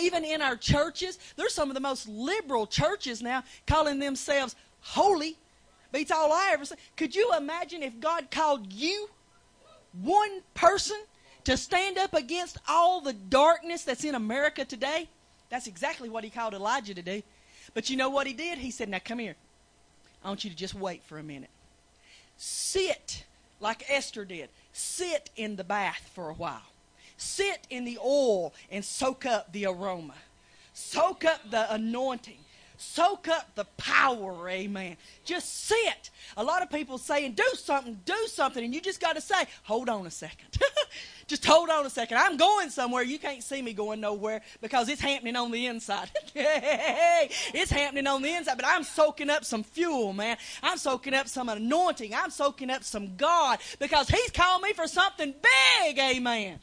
Even 0.00 0.24
in 0.24 0.42
our 0.42 0.56
churches, 0.56 1.18
there's 1.36 1.54
some 1.54 1.70
of 1.70 1.74
the 1.74 1.80
most 1.80 2.08
liberal 2.08 2.66
churches 2.66 3.22
now 3.22 3.44
calling 3.66 4.00
themselves 4.00 4.56
holy. 4.80 5.36
Beats 5.92 6.10
all 6.10 6.32
I 6.32 6.50
ever 6.52 6.64
said. 6.64 6.78
Could 6.96 7.14
you 7.14 7.32
imagine 7.36 7.82
if 7.82 8.00
God 8.00 8.28
called 8.30 8.72
you, 8.72 9.08
one 10.02 10.40
person, 10.54 10.96
to 11.44 11.56
stand 11.56 11.98
up 11.98 12.14
against 12.14 12.58
all 12.68 13.00
the 13.00 13.12
darkness 13.12 13.84
that's 13.84 14.04
in 14.04 14.14
America 14.14 14.64
today, 14.64 15.08
that's 15.50 15.66
exactly 15.66 16.08
what 16.08 16.24
he 16.24 16.30
called 16.30 16.54
Elijah 16.54 16.94
to 16.94 17.02
do. 17.02 17.22
But 17.74 17.90
you 17.90 17.96
know 17.96 18.10
what 18.10 18.26
he 18.26 18.32
did? 18.32 18.58
He 18.58 18.70
said, 18.70 18.88
Now 18.88 18.98
come 19.04 19.18
here. 19.18 19.36
I 20.24 20.28
want 20.28 20.44
you 20.44 20.50
to 20.50 20.56
just 20.56 20.74
wait 20.74 21.02
for 21.04 21.18
a 21.18 21.22
minute. 21.22 21.50
Sit 22.36 23.24
like 23.60 23.84
Esther 23.88 24.24
did. 24.24 24.48
Sit 24.72 25.30
in 25.36 25.56
the 25.56 25.64
bath 25.64 26.10
for 26.14 26.30
a 26.30 26.34
while. 26.34 26.62
Sit 27.16 27.66
in 27.70 27.84
the 27.84 27.98
oil 28.04 28.52
and 28.70 28.84
soak 28.84 29.24
up 29.26 29.52
the 29.52 29.66
aroma. 29.66 30.14
Soak 30.72 31.24
up 31.24 31.50
the 31.50 31.72
anointing. 31.72 32.38
Soak 32.84 33.28
up 33.28 33.54
the 33.54 33.64
power, 33.76 34.48
amen. 34.48 34.96
Just 35.24 35.64
sit. 35.64 36.10
A 36.36 36.44
lot 36.44 36.62
of 36.62 36.70
people 36.70 36.98
saying, 36.98 37.32
do 37.32 37.44
something, 37.54 37.98
do 38.04 38.26
something, 38.26 38.62
and 38.62 38.74
you 38.74 38.80
just 38.80 39.00
got 39.00 39.14
to 39.14 39.20
say, 39.20 39.46
hold 39.64 39.88
on 39.88 40.06
a 40.06 40.10
second. 40.10 40.46
just 41.26 41.44
hold 41.44 41.70
on 41.70 41.86
a 41.86 41.90
second. 41.90 42.18
I'm 42.18 42.36
going 42.36 42.70
somewhere. 42.70 43.02
You 43.02 43.18
can't 43.18 43.42
see 43.42 43.62
me 43.62 43.72
going 43.72 44.00
nowhere 44.00 44.42
because 44.60 44.88
it's 44.88 45.00
happening 45.00 45.34
on 45.34 45.50
the 45.50 45.66
inside. 45.66 46.10
it's 46.34 47.70
happening 47.70 48.06
on 48.06 48.22
the 48.22 48.32
inside, 48.32 48.56
but 48.56 48.66
I'm 48.66 48.84
soaking 48.84 49.30
up 49.30 49.44
some 49.44 49.64
fuel, 49.64 50.12
man. 50.12 50.36
I'm 50.62 50.76
soaking 50.76 51.14
up 51.14 51.26
some 51.26 51.48
anointing. 51.48 52.14
I'm 52.14 52.30
soaking 52.30 52.70
up 52.70 52.84
some 52.84 53.16
God 53.16 53.58
because 53.80 54.08
He's 54.08 54.30
called 54.30 54.62
me 54.62 54.72
for 54.74 54.86
something 54.86 55.34
big, 55.82 55.98
amen. 55.98 56.60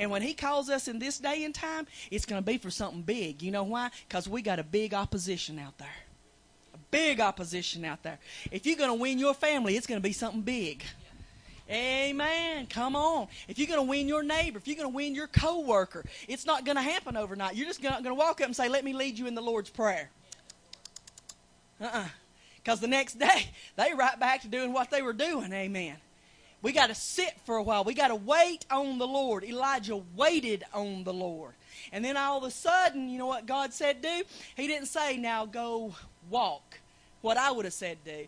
And 0.00 0.10
when 0.10 0.22
he 0.22 0.32
calls 0.32 0.70
us 0.70 0.88
in 0.88 0.98
this 0.98 1.18
day 1.18 1.44
and 1.44 1.54
time, 1.54 1.86
it's 2.10 2.24
going 2.24 2.42
to 2.42 2.44
be 2.44 2.56
for 2.56 2.70
something 2.70 3.02
big. 3.02 3.42
You 3.42 3.50
know 3.50 3.64
why? 3.64 3.90
Because 4.08 4.26
we 4.26 4.40
got 4.40 4.58
a 4.58 4.64
big 4.64 4.94
opposition 4.94 5.58
out 5.58 5.76
there. 5.76 5.88
A 6.72 6.78
big 6.90 7.20
opposition 7.20 7.84
out 7.84 8.02
there. 8.02 8.18
If 8.50 8.64
you're 8.64 8.78
going 8.78 8.88
to 8.88 8.94
win 8.94 9.18
your 9.18 9.34
family, 9.34 9.76
it's 9.76 9.86
going 9.86 10.00
to 10.00 10.02
be 10.02 10.14
something 10.14 10.40
big. 10.40 10.82
Amen. 11.70 12.66
Come 12.66 12.96
on. 12.96 13.28
If 13.46 13.58
you're 13.58 13.68
going 13.68 13.78
to 13.78 13.88
win 13.88 14.08
your 14.08 14.22
neighbor, 14.22 14.56
if 14.56 14.66
you're 14.66 14.76
going 14.76 14.90
to 14.90 14.96
win 14.96 15.14
your 15.14 15.26
coworker, 15.26 16.06
it's 16.26 16.46
not 16.46 16.64
going 16.64 16.76
to 16.76 16.82
happen 16.82 17.14
overnight. 17.14 17.54
You're 17.54 17.66
just 17.66 17.82
going 17.82 18.02
to 18.02 18.14
walk 18.14 18.40
up 18.40 18.46
and 18.46 18.56
say, 18.56 18.70
"Let 18.70 18.84
me 18.84 18.94
lead 18.94 19.18
you 19.18 19.26
in 19.26 19.34
the 19.34 19.42
Lord's 19.42 19.70
prayer." 19.70 20.08
Uh-uh. 21.78 22.06
Because 22.56 22.80
the 22.80 22.88
next 22.88 23.18
day 23.18 23.50
they 23.76 23.92
right 23.92 24.18
back 24.18 24.40
to 24.42 24.48
doing 24.48 24.72
what 24.72 24.90
they 24.90 25.02
were 25.02 25.12
doing. 25.12 25.52
Amen. 25.52 25.96
We 26.62 26.72
got 26.72 26.88
to 26.88 26.94
sit 26.94 27.34
for 27.44 27.56
a 27.56 27.62
while. 27.62 27.84
We 27.84 27.94
got 27.94 28.08
to 28.08 28.16
wait 28.16 28.66
on 28.70 28.98
the 28.98 29.06
Lord. 29.06 29.44
Elijah 29.44 30.00
waited 30.14 30.64
on 30.74 31.04
the 31.04 31.12
Lord. 31.12 31.54
And 31.92 32.04
then 32.04 32.16
all 32.16 32.38
of 32.38 32.44
a 32.44 32.50
sudden, 32.50 33.08
you 33.08 33.18
know 33.18 33.26
what 33.26 33.46
God 33.46 33.72
said 33.72 34.02
do? 34.02 34.22
He 34.56 34.66
didn't 34.66 34.88
say, 34.88 35.16
now 35.16 35.46
go 35.46 35.94
walk. 36.28 36.78
What 37.22 37.36
I 37.36 37.50
would 37.50 37.64
have 37.64 37.74
said 37.74 37.98
do. 38.04 38.26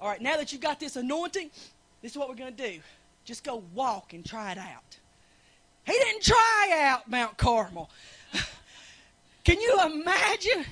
All 0.00 0.08
right, 0.08 0.20
now 0.20 0.36
that 0.36 0.52
you've 0.52 0.60
got 0.60 0.80
this 0.80 0.96
anointing, 0.96 1.50
this 2.02 2.12
is 2.12 2.18
what 2.18 2.28
we're 2.28 2.34
going 2.34 2.54
to 2.54 2.70
do. 2.70 2.80
Just 3.24 3.44
go 3.44 3.62
walk 3.74 4.12
and 4.14 4.24
try 4.24 4.52
it 4.52 4.58
out. 4.58 4.98
He 5.84 5.92
didn't 5.92 6.22
try 6.22 6.70
out 6.82 7.08
Mount 7.08 7.36
Carmel. 7.36 7.88
Can 9.44 9.60
you 9.60 9.78
imagine? 9.84 10.64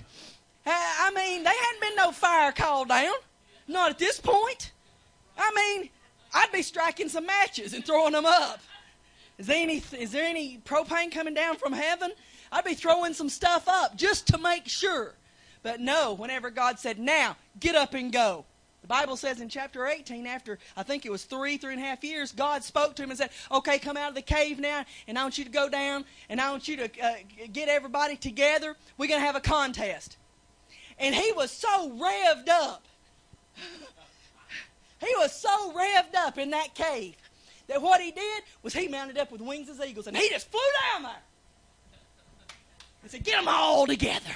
Uh, 0.66 0.70
I 0.72 1.12
mean, 1.14 1.44
there 1.44 1.54
hadn't 1.54 1.80
been 1.80 1.96
no 1.96 2.12
fire 2.12 2.52
called 2.52 2.88
down. 2.88 3.14
Not 3.68 3.90
at 3.90 3.98
this 3.98 4.20
point. 4.20 4.72
I 5.38 5.52
mean, 5.54 5.90
I'd 6.32 6.52
be 6.52 6.62
striking 6.62 7.08
some 7.08 7.26
matches 7.26 7.72
and 7.72 7.84
throwing 7.84 8.12
them 8.12 8.26
up. 8.26 8.60
Is 9.38 9.46
there 9.46 9.62
any, 9.62 9.82
is 9.98 10.12
there 10.12 10.24
any 10.24 10.58
propane 10.64 11.12
coming 11.12 11.34
down 11.34 11.56
from 11.56 11.72
heaven? 11.72 12.12
I'd 12.50 12.64
be 12.64 12.74
throwing 12.74 13.12
some 13.12 13.28
stuff 13.28 13.68
up 13.68 13.96
just 13.96 14.26
to 14.28 14.38
make 14.38 14.66
sure. 14.66 15.14
But 15.62 15.80
no, 15.80 16.14
whenever 16.14 16.50
God 16.50 16.78
said, 16.78 16.98
now, 16.98 17.36
get 17.58 17.74
up 17.74 17.94
and 17.94 18.12
go. 18.12 18.44
The 18.86 18.94
Bible 18.94 19.16
says 19.16 19.40
in 19.40 19.48
chapter 19.48 19.84
18, 19.88 20.28
after 20.28 20.60
I 20.76 20.84
think 20.84 21.04
it 21.04 21.10
was 21.10 21.24
three, 21.24 21.56
three 21.56 21.72
and 21.72 21.82
a 21.82 21.84
half 21.84 22.04
years, 22.04 22.30
God 22.30 22.62
spoke 22.62 22.94
to 22.94 23.02
him 23.02 23.10
and 23.10 23.18
said, 23.18 23.30
Okay, 23.50 23.80
come 23.80 23.96
out 23.96 24.10
of 24.10 24.14
the 24.14 24.22
cave 24.22 24.60
now, 24.60 24.84
and 25.08 25.18
I 25.18 25.22
want 25.22 25.38
you 25.38 25.44
to 25.44 25.50
go 25.50 25.68
down, 25.68 26.04
and 26.28 26.40
I 26.40 26.52
want 26.52 26.68
you 26.68 26.76
to 26.76 26.84
uh, 27.04 27.14
get 27.52 27.68
everybody 27.68 28.14
together. 28.14 28.76
We're 28.96 29.08
going 29.08 29.20
to 29.20 29.26
have 29.26 29.34
a 29.34 29.40
contest. 29.40 30.18
And 31.00 31.16
he 31.16 31.32
was 31.32 31.50
so 31.50 31.90
revved 31.90 32.48
up. 32.48 32.84
He 35.00 35.12
was 35.18 35.32
so 35.32 35.72
revved 35.72 36.14
up 36.16 36.38
in 36.38 36.50
that 36.50 36.74
cave 36.74 37.16
that 37.68 37.82
what 37.82 38.00
he 38.00 38.10
did 38.10 38.42
was 38.62 38.72
he 38.72 38.88
mounted 38.88 39.18
up 39.18 39.30
with 39.30 39.40
wings 39.40 39.68
as 39.68 39.80
eagles 39.80 40.06
and 40.06 40.16
he 40.16 40.28
just 40.28 40.50
flew 40.50 40.60
down 40.92 41.02
there. 41.02 41.22
and 43.02 43.10
said, 43.10 43.24
Get 43.24 43.36
them 43.36 43.48
all 43.48 43.86
together. 43.86 44.34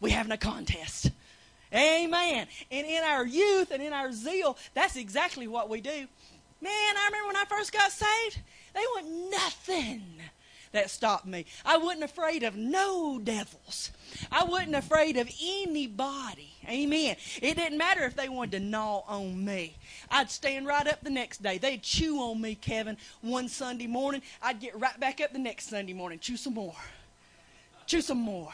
We're 0.00 0.14
having 0.14 0.32
a 0.32 0.38
contest. 0.38 1.10
Amen. 1.74 2.46
And 2.70 2.86
in 2.86 3.02
our 3.02 3.26
youth 3.26 3.70
and 3.70 3.82
in 3.82 3.92
our 3.92 4.12
zeal, 4.12 4.56
that's 4.74 4.96
exactly 4.96 5.46
what 5.46 5.68
we 5.68 5.80
do. 5.80 6.06
Man, 6.60 6.72
I 6.72 7.06
remember 7.06 7.26
when 7.28 7.36
I 7.36 7.44
first 7.44 7.72
got 7.72 7.92
saved, 7.92 8.40
they 8.74 8.80
want 8.80 9.30
nothing 9.30 10.02
that 10.72 10.90
stopped 10.90 11.26
me. 11.26 11.46
I 11.64 11.78
wasn't 11.78 12.04
afraid 12.04 12.42
of 12.42 12.56
no 12.56 13.20
devils. 13.22 13.90
I 14.32 14.44
wasn't 14.44 14.74
afraid 14.74 15.16
of 15.16 15.30
anybody. 15.42 16.47
Amen. 16.68 17.16
It 17.40 17.56
didn't 17.56 17.78
matter 17.78 18.04
if 18.04 18.14
they 18.14 18.28
wanted 18.28 18.52
to 18.52 18.60
gnaw 18.60 19.02
on 19.08 19.44
me. 19.44 19.76
I'd 20.10 20.30
stand 20.30 20.66
right 20.66 20.86
up 20.86 21.00
the 21.02 21.10
next 21.10 21.42
day. 21.42 21.58
They'd 21.58 21.82
chew 21.82 22.18
on 22.18 22.40
me, 22.40 22.54
Kevin, 22.54 22.96
one 23.22 23.48
Sunday 23.48 23.86
morning. 23.86 24.22
I'd 24.42 24.60
get 24.60 24.78
right 24.78 24.98
back 25.00 25.20
up 25.20 25.32
the 25.32 25.38
next 25.38 25.70
Sunday 25.70 25.94
morning, 25.94 26.18
chew 26.18 26.36
some 26.36 26.54
more. 26.54 26.76
Chew 27.86 28.02
some 28.02 28.18
more. 28.18 28.52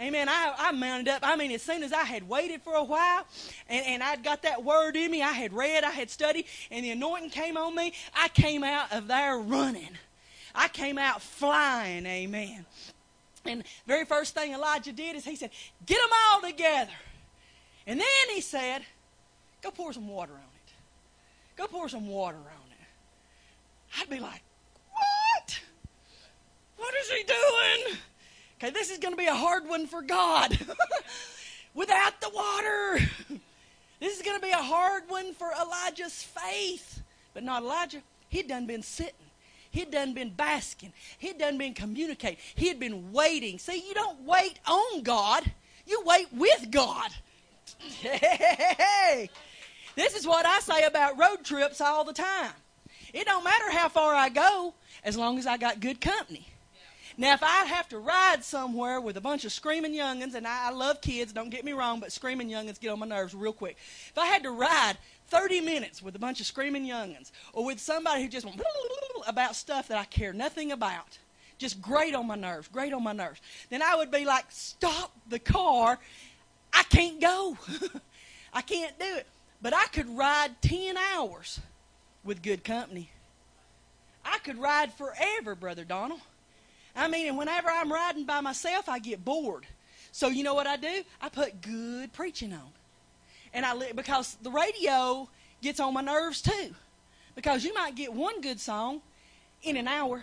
Amen. 0.00 0.28
I, 0.28 0.54
I 0.58 0.72
mounted 0.72 1.08
up. 1.08 1.20
I 1.22 1.36
mean, 1.36 1.52
as 1.52 1.62
soon 1.62 1.82
as 1.84 1.92
I 1.92 2.02
had 2.02 2.28
waited 2.28 2.62
for 2.62 2.74
a 2.74 2.82
while 2.82 3.26
and, 3.68 3.86
and 3.86 4.02
I'd 4.02 4.24
got 4.24 4.42
that 4.42 4.64
word 4.64 4.96
in 4.96 5.10
me, 5.10 5.22
I 5.22 5.32
had 5.32 5.52
read, 5.52 5.84
I 5.84 5.90
had 5.90 6.10
studied, 6.10 6.46
and 6.70 6.84
the 6.84 6.90
anointing 6.90 7.30
came 7.30 7.56
on 7.56 7.74
me, 7.76 7.92
I 8.14 8.28
came 8.28 8.64
out 8.64 8.92
of 8.92 9.06
there 9.06 9.38
running. 9.38 9.96
I 10.54 10.68
came 10.68 10.98
out 10.98 11.22
flying, 11.22 12.06
amen. 12.06 12.64
And 13.44 13.64
very 13.86 14.04
first 14.04 14.34
thing 14.34 14.52
Elijah 14.52 14.92
did 14.92 15.16
is 15.16 15.24
he 15.24 15.36
said, 15.36 15.50
Get 15.84 15.98
them 16.00 16.10
all 16.32 16.40
together. 16.40 16.92
And 17.86 18.00
then 18.00 18.34
he 18.34 18.40
said, 18.40 18.82
Go 19.62 19.70
pour 19.70 19.92
some 19.92 20.08
water 20.08 20.32
on 20.32 20.38
it. 20.38 20.72
Go 21.56 21.66
pour 21.66 21.88
some 21.88 22.06
water 22.08 22.36
on 22.36 22.70
it. 22.70 24.00
I'd 24.00 24.10
be 24.10 24.20
like, 24.20 24.42
What? 24.90 25.60
What 26.76 26.94
is 27.00 27.10
he 27.10 27.22
doing? 27.24 27.98
Okay, 28.58 28.70
this 28.70 28.90
is 28.90 28.98
going 28.98 29.12
to 29.12 29.18
be 29.18 29.26
a 29.26 29.34
hard 29.34 29.68
one 29.68 29.86
for 29.86 30.02
God. 30.02 30.58
Without 31.74 32.20
the 32.20 32.30
water. 32.30 33.00
This 34.00 34.16
is 34.16 34.22
going 34.22 34.36
to 34.38 34.42
be 34.42 34.52
a 34.52 34.56
hard 34.56 35.04
one 35.08 35.34
for 35.34 35.50
Elijah's 35.60 36.22
faith. 36.22 37.02
But 37.32 37.42
not 37.42 37.62
Elijah. 37.62 38.02
He'd 38.28 38.48
done 38.48 38.66
been 38.66 38.82
sitting. 38.82 39.14
He'd 39.70 39.90
done 39.90 40.14
been 40.14 40.30
basking. 40.30 40.92
He'd 41.18 41.38
done 41.38 41.58
been 41.58 41.74
communicating. 41.74 42.38
He 42.54 42.68
had 42.68 42.78
been 42.78 43.12
waiting. 43.12 43.58
See, 43.58 43.82
you 43.86 43.94
don't 43.94 44.20
wait 44.24 44.60
on 44.66 45.02
God. 45.02 45.50
You 45.86 46.02
wait 46.06 46.28
with 46.32 46.70
God. 46.70 47.10
Hey, 47.78 48.18
hey, 48.18 48.74
hey, 48.78 49.30
this 49.96 50.14
is 50.14 50.26
what 50.26 50.44
I 50.46 50.60
say 50.60 50.84
about 50.84 51.18
road 51.18 51.44
trips 51.44 51.80
all 51.80 52.04
the 52.04 52.12
time. 52.12 52.52
It 53.12 53.26
don't 53.26 53.44
matter 53.44 53.70
how 53.70 53.88
far 53.88 54.14
I 54.14 54.28
go 54.28 54.74
as 55.04 55.16
long 55.16 55.38
as 55.38 55.46
I 55.46 55.56
got 55.56 55.80
good 55.80 56.00
company. 56.00 56.48
Now, 57.16 57.32
if 57.34 57.42
I 57.44 57.64
have 57.66 57.88
to 57.90 57.98
ride 57.98 58.42
somewhere 58.42 59.00
with 59.00 59.16
a 59.16 59.20
bunch 59.20 59.44
of 59.44 59.52
screaming 59.52 59.92
youngins, 59.92 60.34
and 60.34 60.46
I, 60.46 60.68
I 60.68 60.70
love 60.72 61.00
kids, 61.00 61.32
don't 61.32 61.50
get 61.50 61.64
me 61.64 61.72
wrong, 61.72 62.00
but 62.00 62.10
screaming 62.10 62.48
youngins 62.48 62.80
get 62.80 62.88
on 62.88 62.98
my 62.98 63.06
nerves 63.06 63.34
real 63.34 63.52
quick. 63.52 63.76
If 64.08 64.18
I 64.18 64.26
had 64.26 64.42
to 64.42 64.50
ride 64.50 64.98
30 65.28 65.60
minutes 65.60 66.02
with 66.02 66.16
a 66.16 66.18
bunch 66.18 66.40
of 66.40 66.46
screaming 66.46 66.84
youngins, 66.84 67.30
or 67.52 67.64
with 67.64 67.78
somebody 67.78 68.22
who 68.22 68.28
just 68.28 68.44
went 68.44 68.60
about 69.28 69.54
stuff 69.54 69.88
that 69.88 69.98
I 69.98 70.04
care 70.04 70.32
nothing 70.32 70.72
about, 70.72 71.18
just 71.58 71.80
great 71.80 72.16
on 72.16 72.26
my 72.26 72.34
nerves, 72.34 72.66
great 72.66 72.92
on 72.92 73.04
my 73.04 73.12
nerves, 73.12 73.40
then 73.70 73.80
I 73.80 73.94
would 73.94 74.10
be 74.10 74.24
like, 74.24 74.46
stop 74.48 75.12
the 75.28 75.38
car. 75.38 76.00
I 76.74 76.82
can't 76.82 77.20
go. 77.20 77.56
I 78.52 78.60
can't 78.60 78.98
do 78.98 79.06
it. 79.16 79.26
But 79.62 79.74
I 79.74 79.86
could 79.86 80.08
ride 80.16 80.50
10 80.60 80.96
hours 80.96 81.60
with 82.24 82.42
good 82.42 82.64
company. 82.64 83.08
I 84.24 84.38
could 84.38 84.58
ride 84.58 84.92
forever, 84.92 85.54
Brother 85.54 85.84
Donald. 85.84 86.20
I 86.96 87.08
mean, 87.08 87.28
and 87.28 87.38
whenever 87.38 87.68
I'm 87.68 87.92
riding 87.92 88.24
by 88.24 88.40
myself, 88.40 88.88
I 88.88 88.98
get 88.98 89.24
bored. 89.24 89.66
So 90.12 90.28
you 90.28 90.44
know 90.44 90.54
what 90.54 90.66
I 90.66 90.76
do? 90.76 91.02
I 91.20 91.28
put 91.28 91.60
good 91.60 92.12
preaching 92.12 92.52
on, 92.52 92.70
and 93.52 93.66
I 93.66 93.92
because 93.92 94.36
the 94.42 94.50
radio 94.50 95.28
gets 95.60 95.80
on 95.80 95.92
my 95.92 96.02
nerves 96.02 96.40
too. 96.40 96.74
Because 97.34 97.64
you 97.64 97.74
might 97.74 97.96
get 97.96 98.12
one 98.12 98.40
good 98.40 98.60
song 98.60 99.00
in 99.64 99.76
an 99.76 99.88
hour. 99.88 100.22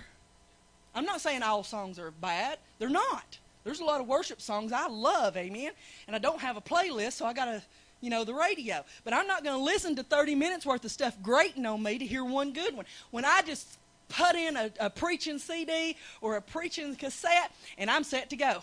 I'm 0.95 1.03
not 1.03 1.19
saying 1.19 1.43
all 1.43 1.63
songs 1.63 1.99
are 1.99 2.11
bad. 2.11 2.57
They're 2.79 2.89
not. 2.89 3.37
There's 3.63 3.79
a 3.79 3.85
lot 3.85 4.01
of 4.01 4.07
worship 4.07 4.41
songs 4.41 4.71
I 4.71 4.87
love, 4.87 5.37
amen. 5.37 5.71
And 6.07 6.15
I 6.15 6.19
don't 6.19 6.39
have 6.41 6.57
a 6.57 6.61
playlist, 6.61 7.13
so 7.13 7.25
I 7.25 7.33
got 7.33 7.45
to, 7.45 7.61
you 8.01 8.09
know, 8.09 8.23
the 8.23 8.33
radio. 8.33 8.83
But 9.03 9.13
I'm 9.13 9.27
not 9.27 9.43
going 9.43 9.57
to 9.57 9.63
listen 9.63 9.95
to 9.97 10.03
30 10.03 10.35
minutes 10.35 10.65
worth 10.65 10.83
of 10.83 10.91
stuff 10.91 11.15
grating 11.21 11.65
on 11.65 11.83
me 11.83 11.97
to 11.97 12.05
hear 12.05 12.23
one 12.23 12.53
good 12.53 12.75
one. 12.75 12.85
When 13.11 13.25
I 13.25 13.41
just 13.43 13.77
put 14.09 14.35
in 14.35 14.57
a, 14.57 14.71
a 14.79 14.89
preaching 14.89 15.39
CD 15.39 15.95
or 16.21 16.37
a 16.37 16.41
preaching 16.41 16.95
cassette, 16.95 17.51
and 17.77 17.89
I'm 17.89 18.03
set 18.03 18.29
to 18.31 18.35
go. 18.35 18.61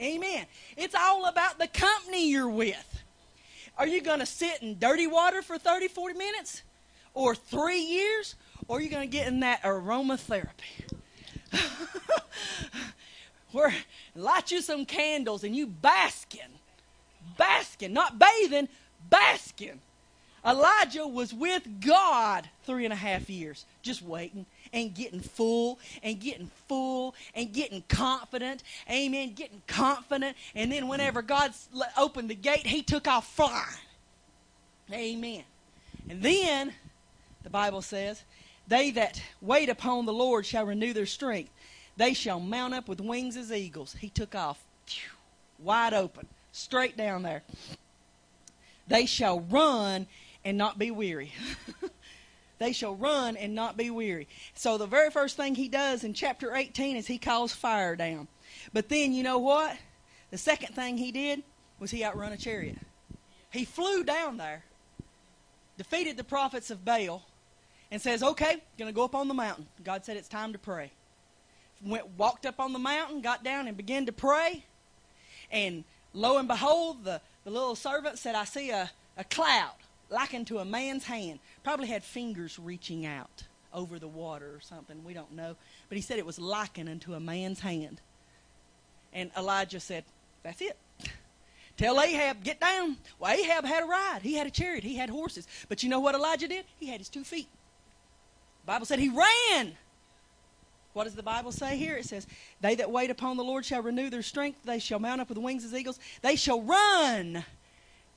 Amen. 0.00 0.46
It's 0.76 0.94
all 0.94 1.26
about 1.26 1.58
the 1.58 1.66
company 1.66 2.30
you're 2.30 2.48
with. 2.48 3.02
Are 3.76 3.86
you 3.86 4.02
going 4.02 4.20
to 4.20 4.26
sit 4.26 4.62
in 4.62 4.78
dirty 4.78 5.06
water 5.06 5.42
for 5.42 5.58
30, 5.58 5.88
40 5.88 6.18
minutes? 6.18 6.62
Or 7.14 7.34
three 7.34 7.80
years? 7.80 8.34
Or 8.68 8.78
are 8.78 8.80
you 8.80 8.90
going 8.90 9.08
to 9.08 9.16
get 9.16 9.26
in 9.26 9.40
that 9.40 9.62
aromatherapy? 9.62 10.48
Where 13.52 13.74
light 14.14 14.50
you 14.50 14.62
some 14.62 14.84
candles 14.84 15.44
and 15.44 15.54
you 15.54 15.66
basking. 15.66 16.40
Basking, 17.36 17.92
not 17.92 18.18
bathing, 18.18 18.68
basking 19.08 19.80
Elijah 20.44 21.06
was 21.06 21.34
with 21.34 21.68
God 21.80 22.48
three 22.64 22.84
and 22.84 22.92
a 22.92 22.96
half 22.96 23.28
years, 23.28 23.66
just 23.82 24.02
waiting 24.02 24.46
and 24.72 24.94
getting 24.94 25.20
full 25.20 25.78
and 26.02 26.18
getting 26.18 26.50
full 26.66 27.14
and 27.34 27.52
getting 27.52 27.82
confident. 27.88 28.62
Amen. 28.90 29.34
Getting 29.34 29.62
confident. 29.66 30.36
And 30.54 30.72
then 30.72 30.88
whenever 30.88 31.20
God 31.20 31.52
opened 31.96 32.30
the 32.30 32.34
gate, 32.34 32.66
he 32.66 32.82
took 32.82 33.06
off 33.06 33.34
flying. 33.34 33.66
Amen. 34.92 35.44
And 36.08 36.22
then 36.22 36.72
the 37.42 37.50
Bible 37.50 37.82
says, 37.82 38.24
They 38.66 38.90
that 38.92 39.22
wait 39.42 39.68
upon 39.68 40.06
the 40.06 40.12
Lord 40.12 40.46
shall 40.46 40.64
renew 40.64 40.94
their 40.94 41.06
strength. 41.06 41.50
They 42.00 42.14
shall 42.14 42.40
mount 42.40 42.72
up 42.72 42.88
with 42.88 42.98
wings 42.98 43.36
as 43.36 43.52
eagles. 43.52 43.92
He 43.92 44.08
took 44.08 44.34
off 44.34 44.64
wide 45.58 45.92
open, 45.92 46.26
straight 46.50 46.96
down 46.96 47.22
there. 47.22 47.42
They 48.88 49.04
shall 49.04 49.40
run 49.40 50.06
and 50.42 50.56
not 50.56 50.78
be 50.78 50.90
weary. 50.90 51.34
they 52.58 52.72
shall 52.72 52.94
run 52.94 53.36
and 53.36 53.54
not 53.54 53.76
be 53.76 53.90
weary. 53.90 54.28
So 54.54 54.78
the 54.78 54.86
very 54.86 55.10
first 55.10 55.36
thing 55.36 55.54
he 55.54 55.68
does 55.68 56.02
in 56.02 56.14
chapter 56.14 56.54
18 56.54 56.96
is 56.96 57.06
he 57.06 57.18
calls 57.18 57.52
fire 57.52 57.96
down. 57.96 58.28
But 58.72 58.88
then 58.88 59.12
you 59.12 59.22
know 59.22 59.36
what? 59.36 59.76
The 60.30 60.38
second 60.38 60.74
thing 60.74 60.96
he 60.96 61.12
did 61.12 61.42
was 61.78 61.90
he 61.90 62.02
outrun 62.02 62.32
a 62.32 62.38
chariot. 62.38 62.78
He 63.50 63.66
flew 63.66 64.04
down 64.04 64.38
there, 64.38 64.64
defeated 65.76 66.16
the 66.16 66.24
prophets 66.24 66.70
of 66.70 66.82
Baal, 66.82 67.26
and 67.90 68.00
says, 68.00 68.22
"Okay, 68.22 68.62
going 68.78 68.88
to 68.88 68.94
go 68.94 69.04
up 69.04 69.14
on 69.14 69.28
the 69.28 69.34
mountain." 69.34 69.66
God 69.84 70.06
said 70.06 70.16
it's 70.16 70.28
time 70.28 70.54
to 70.54 70.58
pray. 70.58 70.92
Went 71.84 72.06
walked 72.18 72.46
up 72.46 72.60
on 72.60 72.72
the 72.72 72.78
mountain, 72.78 73.20
got 73.20 73.42
down 73.42 73.66
and 73.66 73.76
began 73.76 74.06
to 74.06 74.12
pray. 74.12 74.64
And 75.50 75.84
lo 76.12 76.38
and 76.38 76.46
behold, 76.46 77.04
the, 77.04 77.20
the 77.44 77.50
little 77.50 77.74
servant 77.74 78.18
said, 78.18 78.34
I 78.34 78.44
see 78.44 78.70
a, 78.70 78.90
a 79.16 79.24
cloud 79.24 79.74
like 80.10 80.34
into 80.34 80.58
a 80.58 80.64
man's 80.64 81.04
hand. 81.04 81.38
Probably 81.62 81.86
had 81.86 82.04
fingers 82.04 82.58
reaching 82.58 83.06
out 83.06 83.44
over 83.72 83.98
the 83.98 84.08
water 84.08 84.46
or 84.54 84.60
something. 84.60 85.04
We 85.04 85.14
don't 85.14 85.32
know. 85.32 85.56
But 85.88 85.96
he 85.96 86.02
said 86.02 86.18
it 86.18 86.26
was 86.26 86.38
likened 86.38 86.88
unto 86.88 87.14
a 87.14 87.20
man's 87.20 87.60
hand. 87.60 88.00
And 89.12 89.30
Elijah 89.36 89.80
said, 89.80 90.04
That's 90.42 90.60
it. 90.60 90.76
Tell 91.76 92.00
Ahab, 92.00 92.44
get 92.44 92.60
down. 92.60 92.98
Well, 93.18 93.32
Ahab 93.32 93.64
had 93.64 93.82
a 93.82 93.86
ride. 93.86 94.20
He 94.22 94.34
had 94.34 94.46
a 94.46 94.50
chariot. 94.50 94.84
He 94.84 94.96
had 94.96 95.08
horses. 95.08 95.48
But 95.68 95.82
you 95.82 95.88
know 95.88 96.00
what 96.00 96.14
Elijah 96.14 96.46
did? 96.46 96.66
He 96.78 96.88
had 96.88 96.98
his 96.98 97.08
two 97.08 97.24
feet. 97.24 97.48
The 98.62 98.66
Bible 98.66 98.84
said 98.84 98.98
he 98.98 99.08
ran. 99.08 99.76
What 101.00 101.04
does 101.04 101.14
the 101.14 101.22
Bible 101.22 101.50
say 101.50 101.78
here? 101.78 101.96
It 101.96 102.04
says, 102.04 102.26
They 102.60 102.74
that 102.74 102.90
wait 102.90 103.08
upon 103.08 103.38
the 103.38 103.42
Lord 103.42 103.64
shall 103.64 103.80
renew 103.80 104.10
their 104.10 104.20
strength. 104.20 104.58
They 104.66 104.78
shall 104.78 104.98
mount 104.98 105.22
up 105.22 105.30
with 105.30 105.38
wings 105.38 105.64
as 105.64 105.72
eagles. 105.72 105.98
They 106.20 106.36
shall 106.36 106.60
run 106.60 107.42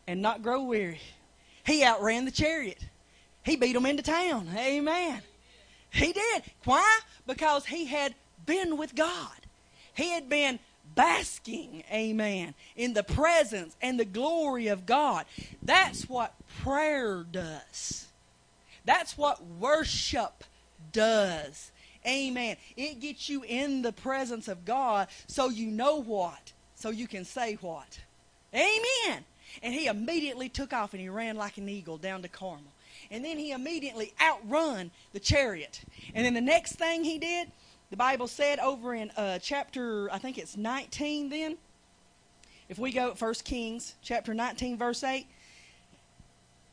and 0.05 0.21
not 0.21 0.43
grow 0.43 0.63
weary. 0.63 0.99
He 1.65 1.85
outran 1.85 2.25
the 2.25 2.31
chariot. 2.31 2.79
He 3.41 3.55
beat 3.55 3.71
them 3.71 3.85
into 3.85 4.03
town. 4.03 4.49
Amen. 4.53 5.21
He 5.91 6.11
did. 6.11 6.43
Why? 6.65 6.99
Because 7.25 7.67
he 7.67 7.85
had 7.85 8.15
been 8.45 8.75
with 8.75 8.95
God. 8.95 9.31
He 9.93 10.09
had 10.09 10.27
been 10.27 10.59
basking, 10.93 11.85
amen, 11.89 12.53
in 12.75 12.93
the 12.93 13.03
presence 13.03 13.77
and 13.81 13.97
the 13.97 14.03
glory 14.03 14.67
of 14.67 14.85
God. 14.85 15.25
That's 15.61 16.09
what 16.09 16.33
prayer 16.61 17.23
does. 17.23 18.07
That's 18.83 19.17
what 19.17 19.41
worship 19.45 20.43
does. 20.91 21.71
Amen. 22.05 22.57
It 22.75 22.99
gets 22.99 23.29
you 23.29 23.43
in 23.43 23.81
the 23.81 23.91
presence 23.91 24.47
of 24.47 24.65
God 24.65 25.07
so 25.27 25.49
you 25.49 25.67
know 25.67 26.01
what, 26.01 26.51
so 26.75 26.89
you 26.89 27.07
can 27.07 27.25
say 27.25 27.57
what. 27.61 27.99
Amen. 28.53 29.23
And 29.61 29.73
he 29.73 29.87
immediately 29.87 30.49
took 30.49 30.73
off 30.73 30.93
and 30.93 31.01
he 31.01 31.09
ran 31.09 31.35
like 31.35 31.57
an 31.57 31.69
eagle 31.69 31.97
down 31.97 32.21
to 32.23 32.27
Carmel. 32.27 32.71
And 33.11 33.23
then 33.23 33.37
he 33.37 33.51
immediately 33.51 34.13
outrun 34.21 34.91
the 35.13 35.19
chariot. 35.19 35.81
And 36.13 36.25
then 36.25 36.33
the 36.33 36.41
next 36.41 36.73
thing 36.73 37.03
he 37.03 37.19
did, 37.19 37.51
the 37.89 37.97
Bible 37.97 38.27
said 38.27 38.59
over 38.59 38.93
in 38.93 39.11
uh, 39.11 39.39
chapter, 39.39 40.11
I 40.11 40.17
think 40.17 40.37
it's 40.37 40.57
19 40.57 41.29
then. 41.29 41.57
If 42.69 42.79
we 42.79 42.91
go 42.91 43.11
at 43.11 43.21
1 43.21 43.33
Kings 43.43 43.95
chapter 44.01 44.33
19, 44.33 44.77
verse 44.77 45.03
8, 45.03 45.27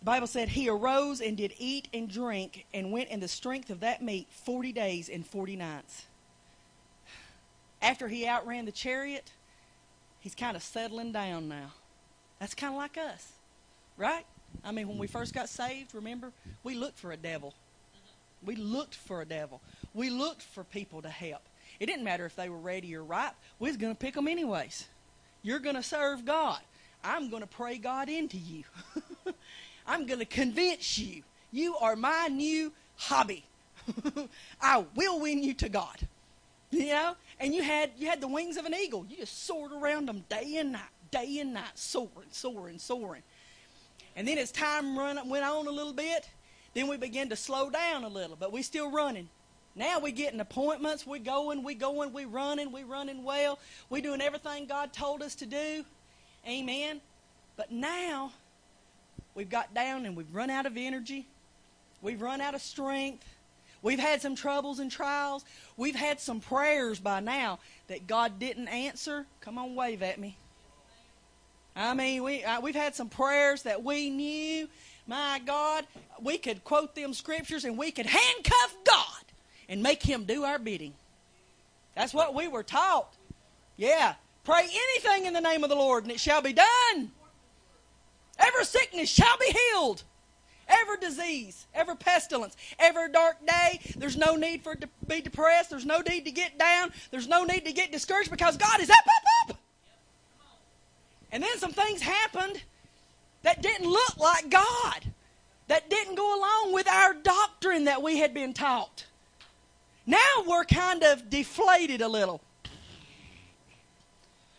the 0.00 0.04
Bible 0.04 0.26
said, 0.26 0.48
He 0.48 0.68
arose 0.68 1.20
and 1.20 1.36
did 1.36 1.54
eat 1.58 1.88
and 1.92 2.08
drink 2.08 2.66
and 2.72 2.90
went 2.90 3.10
in 3.10 3.20
the 3.20 3.28
strength 3.28 3.70
of 3.70 3.80
that 3.80 4.02
meat 4.02 4.28
40 4.44 4.72
days 4.72 5.08
and 5.08 5.26
40 5.26 5.56
nights. 5.56 6.06
After 7.82 8.08
he 8.08 8.26
outran 8.26 8.64
the 8.64 8.72
chariot, 8.72 9.30
he's 10.20 10.34
kind 10.34 10.56
of 10.56 10.62
settling 10.62 11.12
down 11.12 11.48
now. 11.48 11.72
That's 12.38 12.54
kind 12.54 12.72
of 12.72 12.78
like 12.78 12.96
us, 12.96 13.32
right? 13.96 14.24
I 14.64 14.72
mean, 14.72 14.88
when 14.88 14.98
we 14.98 15.06
first 15.06 15.34
got 15.34 15.48
saved, 15.48 15.94
remember, 15.94 16.32
we 16.62 16.74
looked 16.74 16.98
for 16.98 17.12
a 17.12 17.16
devil. 17.16 17.54
We 18.44 18.56
looked 18.56 18.94
for 18.94 19.20
a 19.20 19.26
devil. 19.26 19.60
We 19.94 20.08
looked 20.10 20.42
for 20.42 20.64
people 20.64 21.02
to 21.02 21.10
help. 21.10 21.42
It 21.78 21.86
didn't 21.86 22.04
matter 22.04 22.24
if 22.26 22.36
they 22.36 22.48
were 22.48 22.58
ready 22.58 22.94
or 22.96 23.04
ripe. 23.04 23.34
We 23.58 23.68
was 23.68 23.76
going 23.76 23.94
to 23.94 23.98
pick 23.98 24.14
them 24.14 24.28
anyways. 24.28 24.88
You're 25.42 25.58
going 25.58 25.76
to 25.76 25.82
serve 25.82 26.24
God. 26.24 26.60
I'm 27.04 27.30
going 27.30 27.42
to 27.42 27.48
pray 27.48 27.78
God 27.78 28.08
into 28.08 28.36
you. 28.36 28.64
I'm 29.90 30.07
going 30.07 30.20
to 30.20 30.24
convince 30.24 30.98
you. 30.98 31.24
You 31.50 31.76
are 31.79 31.96
my 31.96 32.29
new 32.29 32.72
hobby. 32.94 33.44
I 34.62 34.85
will 34.94 35.18
win 35.18 35.42
you 35.42 35.53
to 35.55 35.68
God. 35.68 36.07
You 36.70 36.87
know? 36.87 37.16
And 37.40 37.53
you 37.53 37.64
had 37.64 37.90
you 37.98 38.07
had 38.07 38.20
the 38.20 38.29
wings 38.29 38.57
of 38.57 38.66
an 38.66 38.74
eagle. 38.74 39.05
You 39.11 39.16
just 39.16 39.44
soared 39.44 39.72
around 39.72 40.07
them 40.07 40.22
day 40.29 40.59
and 40.59 40.70
night, 40.72 40.83
day 41.11 41.40
and 41.40 41.53
night, 41.55 41.76
soaring, 41.76 42.29
soaring, 42.31 42.79
soaring. 42.79 43.22
And 44.14 44.29
then 44.29 44.38
as 44.38 44.53
time 44.53 44.96
run, 44.96 45.29
went 45.29 45.44
on 45.44 45.66
a 45.66 45.70
little 45.70 45.92
bit, 45.92 46.29
then 46.72 46.87
we 46.87 46.96
began 46.96 47.29
to 47.31 47.37
slow 47.37 47.68
down 47.68 48.05
a 48.05 48.09
little, 48.09 48.37
but 48.38 48.53
we 48.53 48.62
still 48.62 48.92
running. 48.92 49.29
Now 49.74 49.98
we 49.98 50.12
getting 50.12 50.38
appointments, 50.38 51.05
we 51.05 51.18
going, 51.18 51.64
we 51.64 51.74
going, 51.74 52.12
we 52.12 52.26
running, 52.26 52.70
we 52.70 52.85
running 52.85 53.24
well. 53.24 53.59
We 53.88 54.00
doing 54.00 54.20
everything 54.20 54.66
God 54.66 54.92
told 54.92 55.20
us 55.20 55.35
to 55.37 55.46
do. 55.46 55.85
Amen. 56.46 57.00
But 57.57 57.72
now 57.72 58.33
we've 59.35 59.51
got 59.51 59.75
down 59.75 60.07
and 60.07 60.16
we've 60.16 60.35
run 60.35 60.51
out 60.51 60.66
of 60.66 60.77
energy. 60.77 61.27
We've 62.03 62.21
run 62.21 62.40
out 62.40 62.55
of 62.55 62.62
strength. 62.62 63.27
We've 63.83 63.99
had 63.99 64.21
some 64.21 64.35
troubles 64.35 64.79
and 64.79 64.90
trials. 64.90 65.45
We've 65.77 65.95
had 65.95 66.21
some 66.21 66.40
prayers 66.40 66.99
by 66.99 67.21
now 67.21 67.59
that 67.88 68.07
God 68.07 68.38
didn't 68.38 68.69
answer. 68.69 69.27
Come 69.40 69.59
on, 69.59 69.75
wave 69.75 70.03
at 70.03 70.19
me. 70.19 70.37
I 71.75 71.95
mean, 71.95 72.23
we, 72.23 72.45
we've 72.62 72.75
had 72.75 72.95
some 72.95 73.09
prayers 73.09 73.62
that 73.62 73.83
we 73.83 74.11
knew, 74.11 74.69
my 75.07 75.40
God, 75.45 75.87
we 76.21 76.37
could 76.37 76.62
quote 76.64 76.95
them 76.95 77.14
scriptures 77.14 77.64
and 77.64 77.79
we 77.79 77.90
could 77.90 78.07
handcuff 78.07 78.77
God 78.85 79.25
and 79.69 79.83
make 79.83 80.03
him 80.03 80.25
do 80.25 80.45
our 80.45 80.59
bidding. 80.59 80.93
That's 81.95 82.12
what 82.12 82.35
we 82.35 82.49
were 82.49 82.62
taught. 82.62 83.14
Yeah. 83.77 84.14
Pray 84.45 84.69
anything 84.69 85.27
in 85.27 85.33
the 85.33 85.40
name 85.40 85.64
of 85.64 85.71
the 85.71 85.77
Lord 85.77 86.05
and 86.05 86.12
it 86.12 86.21
shall 86.21 86.43
be 86.43 86.53
done. 86.53 87.12
Every 88.40 88.64
sickness 88.64 89.09
shall 89.09 89.37
be 89.38 89.53
healed 89.53 90.03
every 90.70 90.96
disease, 90.98 91.66
every 91.74 91.96
pestilence, 91.96 92.57
every 92.79 93.11
dark 93.11 93.44
day. 93.46 93.81
There's 93.96 94.16
no 94.16 94.37
need 94.37 94.62
for 94.62 94.74
to 94.74 94.88
be 95.07 95.20
depressed. 95.20 95.70
There's 95.70 95.87
no 95.87 96.00
need 96.00 96.24
to 96.24 96.31
get 96.31 96.59
down. 96.59 96.92
There's 97.11 97.29
no 97.29 97.44
need 97.44 97.64
to 97.66 97.72
get 97.72 97.92
discouraged 97.92 98.31
because 98.31 98.57
God 98.57 98.81
is 98.81 98.88
up, 98.88 98.96
up, 98.96 99.50
up. 99.50 99.59
And 101.33 101.42
then 101.42 101.59
some 101.59 101.72
things 101.72 102.00
happened 102.03 102.62
that 103.42 103.62
didn't 103.62 103.88
look 103.88 104.16
like 104.18 104.50
God, 104.50 105.12
that 105.68 105.88
didn't 105.90 106.14
go 106.14 106.38
along 106.38 106.72
with 106.72 106.88
our 106.88 107.14
doctrine 107.14 107.85
that 107.85 108.03
we 108.03 108.18
had 108.18 108.35
been 108.35 108.53
taught. 108.53 109.07
Now 110.07 110.18
we're 110.46 110.64
kind 110.64 111.03
of 111.03 111.31
deflated 111.31 112.00
a 112.00 112.09
little. 112.09 112.40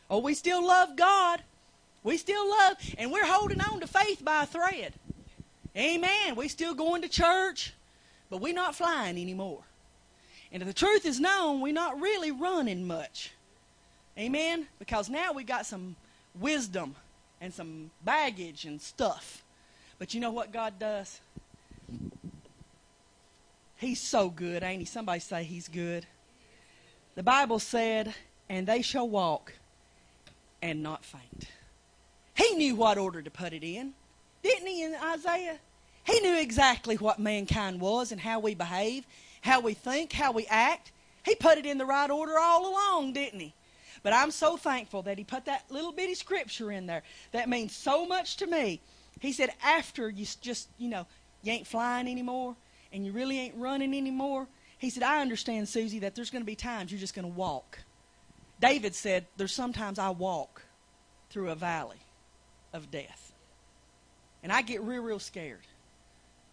Oh, 0.10 0.20
we 0.20 0.34
still 0.34 0.66
love 0.66 0.96
God. 0.96 1.42
We 2.04 2.18
still 2.18 2.50
love, 2.50 2.78
and 2.98 3.12
we're 3.12 3.26
holding 3.26 3.62
on 3.62 3.80
to 3.80 3.88
faith 3.88 4.24
by 4.24 4.44
a 4.44 4.46
thread. 4.46 4.94
Amen. 5.78 6.36
We 6.36 6.48
still 6.48 6.74
going 6.74 7.04
to 7.04 7.10
church, 7.10 7.74
but 8.30 8.42
we're 8.42 8.54
not 8.54 8.76
flying 8.76 9.18
anymore. 9.18 9.64
And 10.52 10.62
if 10.62 10.68
the 10.68 10.74
truth 10.74 11.06
is 11.06 11.20
known, 11.20 11.62
we're 11.62 11.74
not 11.74 12.02
really 12.02 12.32
running 12.32 12.86
much. 12.86 13.32
Amen. 14.18 14.68
Because 14.80 15.10
now 15.10 15.32
we 15.32 15.44
got 15.44 15.66
some 15.66 15.96
wisdom 16.40 16.96
and 17.40 17.54
some 17.54 17.92
baggage 18.04 18.66
and 18.66 18.82
stuff. 18.82 19.44
But 19.98 20.14
you 20.14 20.20
know 20.20 20.32
what 20.32 20.52
God 20.52 20.80
does? 20.80 21.22
He's 23.78 24.02
so 24.02 24.30
good, 24.30 24.64
ain't 24.64 24.80
he? 24.80 24.86
Somebody 24.86 25.20
say 25.20 25.44
he's 25.44 25.68
good. 25.68 26.06
The 27.16 27.24
Bible 27.24 27.60
said, 27.60 28.14
and 28.50 28.68
they 28.68 28.82
shall 28.82 29.08
walk 29.08 29.54
and 30.62 30.84
not 30.84 31.06
faint. 31.06 31.48
He 32.36 32.56
knew 32.56 32.76
what 32.76 32.98
order 32.98 33.22
to 33.22 33.32
put 33.32 33.54
it 33.54 33.64
in. 33.64 33.94
Didn't 34.44 34.68
he 34.68 34.84
in 34.84 34.96
Isaiah? 34.96 35.60
He 36.04 36.20
knew 36.20 36.38
exactly 36.40 36.96
what 36.96 37.20
mankind 37.20 37.80
was 37.80 38.12
and 38.12 38.20
how 38.20 38.40
we 38.40 38.56
behave, 38.56 39.06
how 39.42 39.60
we 39.60 39.74
think, 39.74 40.14
how 40.14 40.32
we 40.32 40.46
act. 40.48 40.92
He 41.24 41.36
put 41.36 41.58
it 41.58 41.66
in 41.66 41.78
the 41.78 41.86
right 41.86 42.10
order 42.10 42.40
all 42.40 42.72
along, 42.72 43.14
didn't 43.14 43.40
he? 43.40 43.54
But 44.04 44.14
I'm 44.14 44.32
so 44.32 44.58
thankful 44.58 45.04
that 45.04 45.18
he 45.18 45.24
put 45.24 45.46
that 45.46 45.66
little 45.70 45.92
bitty 45.92 46.16
scripture 46.16 46.72
in 46.72 46.88
there 46.88 47.04
that 47.34 47.50
means 47.50 47.76
so 47.76 48.08
much 48.08 48.38
to 48.38 48.48
me. 48.48 48.82
He 49.20 49.32
said, 49.32 49.52
after 49.64 50.10
you 50.10 50.26
just, 50.42 50.70
you 50.80 50.90
know, 50.90 51.06
you 51.44 51.52
ain't 51.52 51.68
flying 51.68 52.08
anymore 52.08 52.56
and 52.92 53.06
you 53.06 53.12
really 53.12 53.38
ain't 53.40 53.56
running 53.56 53.94
anymore, 53.94 54.48
he 54.80 54.90
said, 54.90 55.04
I 55.04 55.22
understand, 55.22 55.70
Susie, 55.70 56.00
that 56.00 56.16
there's 56.16 56.32
going 56.32 56.42
to 56.42 56.46
be 56.48 56.56
times 56.56 56.92
you're 56.92 57.00
just 57.00 57.14
going 57.14 57.32
to 57.32 57.38
walk. 57.38 57.78
David 58.60 58.96
said, 58.96 59.28
There's 59.38 59.54
sometimes 59.54 60.00
I 60.00 60.10
walk 60.10 60.64
through 61.30 61.52
a 61.52 61.56
valley 61.56 62.00
of 62.74 62.92
death. 62.92 63.32
And 64.44 64.52
I 64.52 64.62
get 64.62 64.82
real, 64.82 65.02
real 65.02 65.20
scared. 65.20 65.60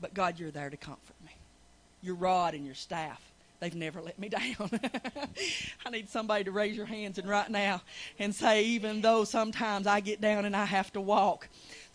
But 0.00 0.14
God, 0.14 0.38
you're 0.38 0.50
there 0.50 0.70
to 0.70 0.76
comfort 0.76 1.16
me. 1.24 1.32
Your 2.02 2.14
rod 2.14 2.54
and 2.54 2.64
your 2.64 2.74
staff, 2.74 3.20
they've 3.60 3.74
never 3.74 4.00
let 4.00 4.18
me 4.18 4.28
down. 4.28 4.70
I 5.86 5.90
need 5.90 6.08
somebody 6.08 6.44
to 6.44 6.52
raise 6.52 6.76
your 6.76 6.86
hands 6.86 7.18
and 7.18 7.28
right 7.28 7.50
now 7.50 7.82
and 8.18 8.34
say, 8.34 8.64
even 8.64 9.00
though 9.00 9.24
sometimes 9.24 9.86
I 9.86 10.00
get 10.00 10.20
down 10.20 10.44
and 10.44 10.54
I 10.54 10.64
have 10.64 10.92
to 10.92 11.00
walk, 11.00 11.48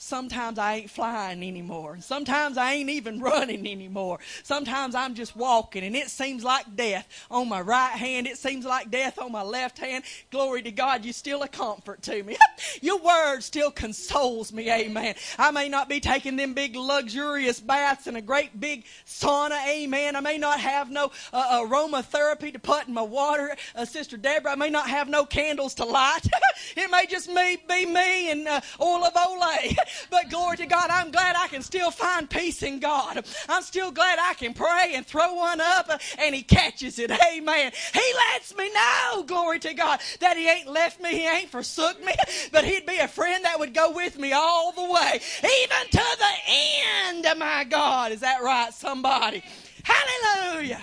Sometimes 0.04 0.60
I 0.60 0.76
ain't 0.76 0.90
flying 0.90 1.44
anymore. 1.44 1.98
Sometimes 2.02 2.58
I 2.58 2.74
ain't 2.74 2.90
even 2.90 3.20
running 3.22 3.66
anymore. 3.66 4.20
Sometimes 4.44 4.96
I'm 4.96 5.16
just 5.16 5.34
walking 5.34 5.84
and 5.84 5.96
it 5.96 6.10
seems 6.10 6.44
like 6.44 6.76
death 6.76 7.08
on 7.32 7.48
my 7.48 7.62
right 7.62 7.94
hand. 7.94 8.28
It 8.28 8.38
seems 8.38 8.66
like 8.66 8.92
death 8.92 9.18
on 9.18 9.32
my 9.32 9.44
left 9.44 9.78
hand. 9.78 10.04
Glory 10.30 10.62
to 10.64 10.72
God, 10.72 11.06
you're 11.06 11.14
still 11.14 11.42
a 11.44 11.48
comfort 11.48 12.02
to 12.04 12.22
me. 12.22 12.36
Your 12.82 13.00
word 13.00 13.42
still 13.42 13.72
consoles 13.72 14.52
me. 14.52 14.70
Amen. 14.70 15.16
I 15.40 15.52
may 15.52 15.70
not 15.70 15.88
be 15.88 16.02
taking 16.02 16.36
them 16.36 16.54
big 16.54 16.76
luxurious 16.76 17.62
baths 17.62 18.06
in 18.06 18.18
a 18.18 18.22
great 18.22 18.60
big 18.60 18.84
sauna. 19.08 19.66
Amen. 19.66 20.18
I 20.18 20.20
may 20.20 20.38
not 20.38 20.60
have 20.60 20.92
no 20.92 21.12
uh, 21.32 21.62
aromatherapy 21.62 22.52
to 22.52 22.60
put 22.60 22.90
in 22.90 22.94
my 22.94 23.02
water. 23.02 23.56
Uh, 23.74 23.86
Sister 23.86 24.18
Deborah, 24.18 24.52
I 24.52 24.56
may 24.56 24.70
not 24.70 24.90
have 24.90 25.08
no 25.08 25.24
candles 25.24 25.76
to 25.76 25.86
light. 25.86 26.28
it 26.76 26.92
may 26.92 27.06
just 27.06 27.30
me, 27.30 27.58
be 27.70 27.86
me 27.86 28.32
and 28.32 28.48
uh, 28.50 28.60
oil 28.82 29.06
of 29.06 29.14
Olay. 29.14 29.78
But 30.10 30.30
glory 30.30 30.58
to 30.58 30.66
God, 30.66 30.90
I'm 30.92 31.12
glad 31.12 31.36
I 31.38 31.48
can 31.48 31.62
still 31.62 31.92
find 31.92 32.30
peace 32.30 32.64
in 32.64 32.80
God. 32.80 33.26
I'm 33.50 33.64
still 33.64 33.92
glad 33.92 34.20
I 34.20 34.34
can 34.34 34.54
pray 34.54 34.94
and 34.96 35.06
throw 35.06 35.34
one 35.36 35.62
up 35.62 35.90
and 36.20 36.36
He 36.36 36.44
catches 36.44 37.00
it. 37.00 37.12
Amen. 37.12 37.72
He 37.94 38.14
lets 38.32 38.56
me 38.56 38.70
know, 38.74 39.24
glory 39.24 39.60
to 39.60 39.74
God, 39.74 40.00
that 40.20 40.38
He 40.38 40.50
ain't 40.50 40.68
left 40.68 41.02
me, 41.02 41.12
He 41.12 41.28
ain't 41.28 41.50
forsook 41.50 42.04
me, 42.04 42.14
but 42.52 42.66
He'd 42.66 42.86
be 42.86 42.98
a 42.98 43.08
friend 43.08 43.44
that 43.46 43.60
would 43.60 43.74
go 43.74 43.92
with 43.92 44.18
me 44.18 44.34
all 44.34 44.72
the 44.72 44.82
way, 44.82 45.20
even 45.44 45.88
to 45.92 46.18
the 46.18 46.34
end, 46.48 47.28
my 47.40 47.64
God. 47.64 48.12
Is 48.12 48.22
that 48.22 48.42
right, 48.42 48.74
somebody? 48.74 49.44
Hallelujah 49.84 50.82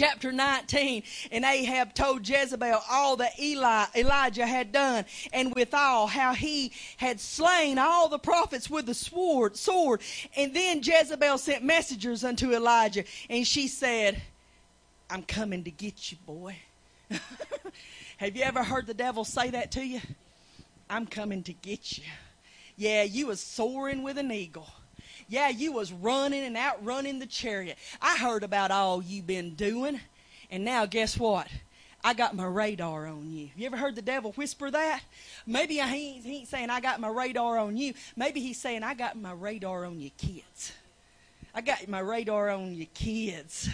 chapter 0.00 0.32
19, 0.32 1.02
and 1.30 1.44
Ahab 1.44 1.92
told 1.92 2.26
Jezebel 2.26 2.80
all 2.90 3.16
that 3.16 3.38
Eli, 3.38 3.84
Elijah 3.94 4.46
had 4.46 4.72
done, 4.72 5.04
and 5.30 5.54
withal 5.54 6.06
how 6.06 6.32
he 6.32 6.72
had 6.96 7.20
slain 7.20 7.78
all 7.78 8.08
the 8.08 8.18
prophets 8.18 8.70
with 8.70 8.86
the 8.86 8.94
sword, 8.94 9.58
sword. 9.58 10.00
And 10.38 10.54
then 10.54 10.80
Jezebel 10.82 11.36
sent 11.36 11.64
messengers 11.64 12.24
unto 12.24 12.54
Elijah, 12.54 13.04
and 13.28 13.46
she 13.46 13.68
said, 13.68 14.22
I'm 15.10 15.22
coming 15.22 15.64
to 15.64 15.70
get 15.70 16.10
you, 16.10 16.16
boy. 16.24 16.56
Have 18.16 18.34
you 18.34 18.42
ever 18.42 18.62
heard 18.62 18.86
the 18.86 18.94
devil 18.94 19.26
say 19.26 19.50
that 19.50 19.70
to 19.72 19.84
you? 19.84 20.00
I'm 20.88 21.06
coming 21.06 21.42
to 21.42 21.52
get 21.52 21.98
you. 21.98 22.04
Yeah, 22.76 23.02
you 23.02 23.26
was 23.26 23.40
soaring 23.40 24.02
with 24.02 24.16
an 24.16 24.32
eagle. 24.32 24.68
Yeah, 25.30 25.48
you 25.48 25.70
was 25.70 25.92
running 25.92 26.42
and 26.42 26.56
outrunning 26.56 27.20
the 27.20 27.26
chariot. 27.26 27.78
I 28.02 28.18
heard 28.18 28.42
about 28.42 28.72
all 28.72 29.00
you 29.00 29.22
been 29.22 29.54
doing. 29.54 30.00
And 30.50 30.64
now 30.64 30.86
guess 30.86 31.16
what? 31.16 31.46
I 32.02 32.14
got 32.14 32.34
my 32.34 32.46
radar 32.46 33.06
on 33.06 33.30
you. 33.30 33.50
You 33.56 33.66
ever 33.66 33.76
heard 33.76 33.94
the 33.94 34.02
devil 34.02 34.32
whisper 34.32 34.72
that? 34.72 35.02
Maybe 35.46 35.74
he 35.74 35.80
ain't, 35.80 36.24
he 36.24 36.38
ain't 36.38 36.48
saying 36.48 36.68
I 36.68 36.80
got 36.80 36.98
my 36.98 37.08
radar 37.08 37.58
on 37.58 37.76
you. 37.76 37.94
Maybe 38.16 38.40
he's 38.40 38.58
saying 38.58 38.82
I 38.82 38.94
got 38.94 39.16
my 39.16 39.32
radar 39.32 39.84
on 39.84 40.00
your 40.00 40.10
kids. 40.18 40.72
I 41.54 41.60
got 41.60 41.86
my 41.86 42.00
radar 42.00 42.50
on 42.50 42.74
your 42.74 42.88
kids. 42.92 43.68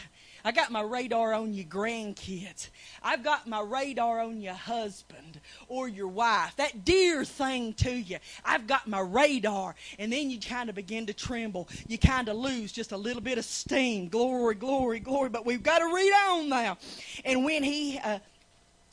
I 0.46 0.52
got 0.52 0.70
my 0.70 0.80
radar 0.80 1.34
on 1.34 1.52
your 1.52 1.64
grandkids. 1.64 2.68
I've 3.02 3.24
got 3.24 3.48
my 3.48 3.60
radar 3.60 4.20
on 4.20 4.40
your 4.40 4.54
husband 4.54 5.40
or 5.66 5.88
your 5.88 6.06
wife, 6.06 6.54
that 6.54 6.84
dear 6.84 7.24
thing 7.24 7.72
to 7.74 7.90
you. 7.90 8.18
I've 8.44 8.68
got 8.68 8.86
my 8.86 9.00
radar. 9.00 9.74
And 9.98 10.12
then 10.12 10.30
you 10.30 10.38
kind 10.38 10.68
of 10.68 10.76
begin 10.76 11.04
to 11.06 11.12
tremble. 11.12 11.68
You 11.88 11.98
kind 11.98 12.28
of 12.28 12.36
lose 12.36 12.70
just 12.70 12.92
a 12.92 12.96
little 12.96 13.20
bit 13.22 13.38
of 13.38 13.44
steam. 13.44 14.06
Glory, 14.06 14.54
glory, 14.54 15.00
glory. 15.00 15.30
But 15.30 15.44
we've 15.44 15.64
got 15.64 15.80
to 15.80 15.92
read 15.92 16.12
on 16.28 16.48
now. 16.48 16.78
And 17.24 17.44
when 17.44 17.64
he. 17.64 17.98
Uh, 17.98 18.20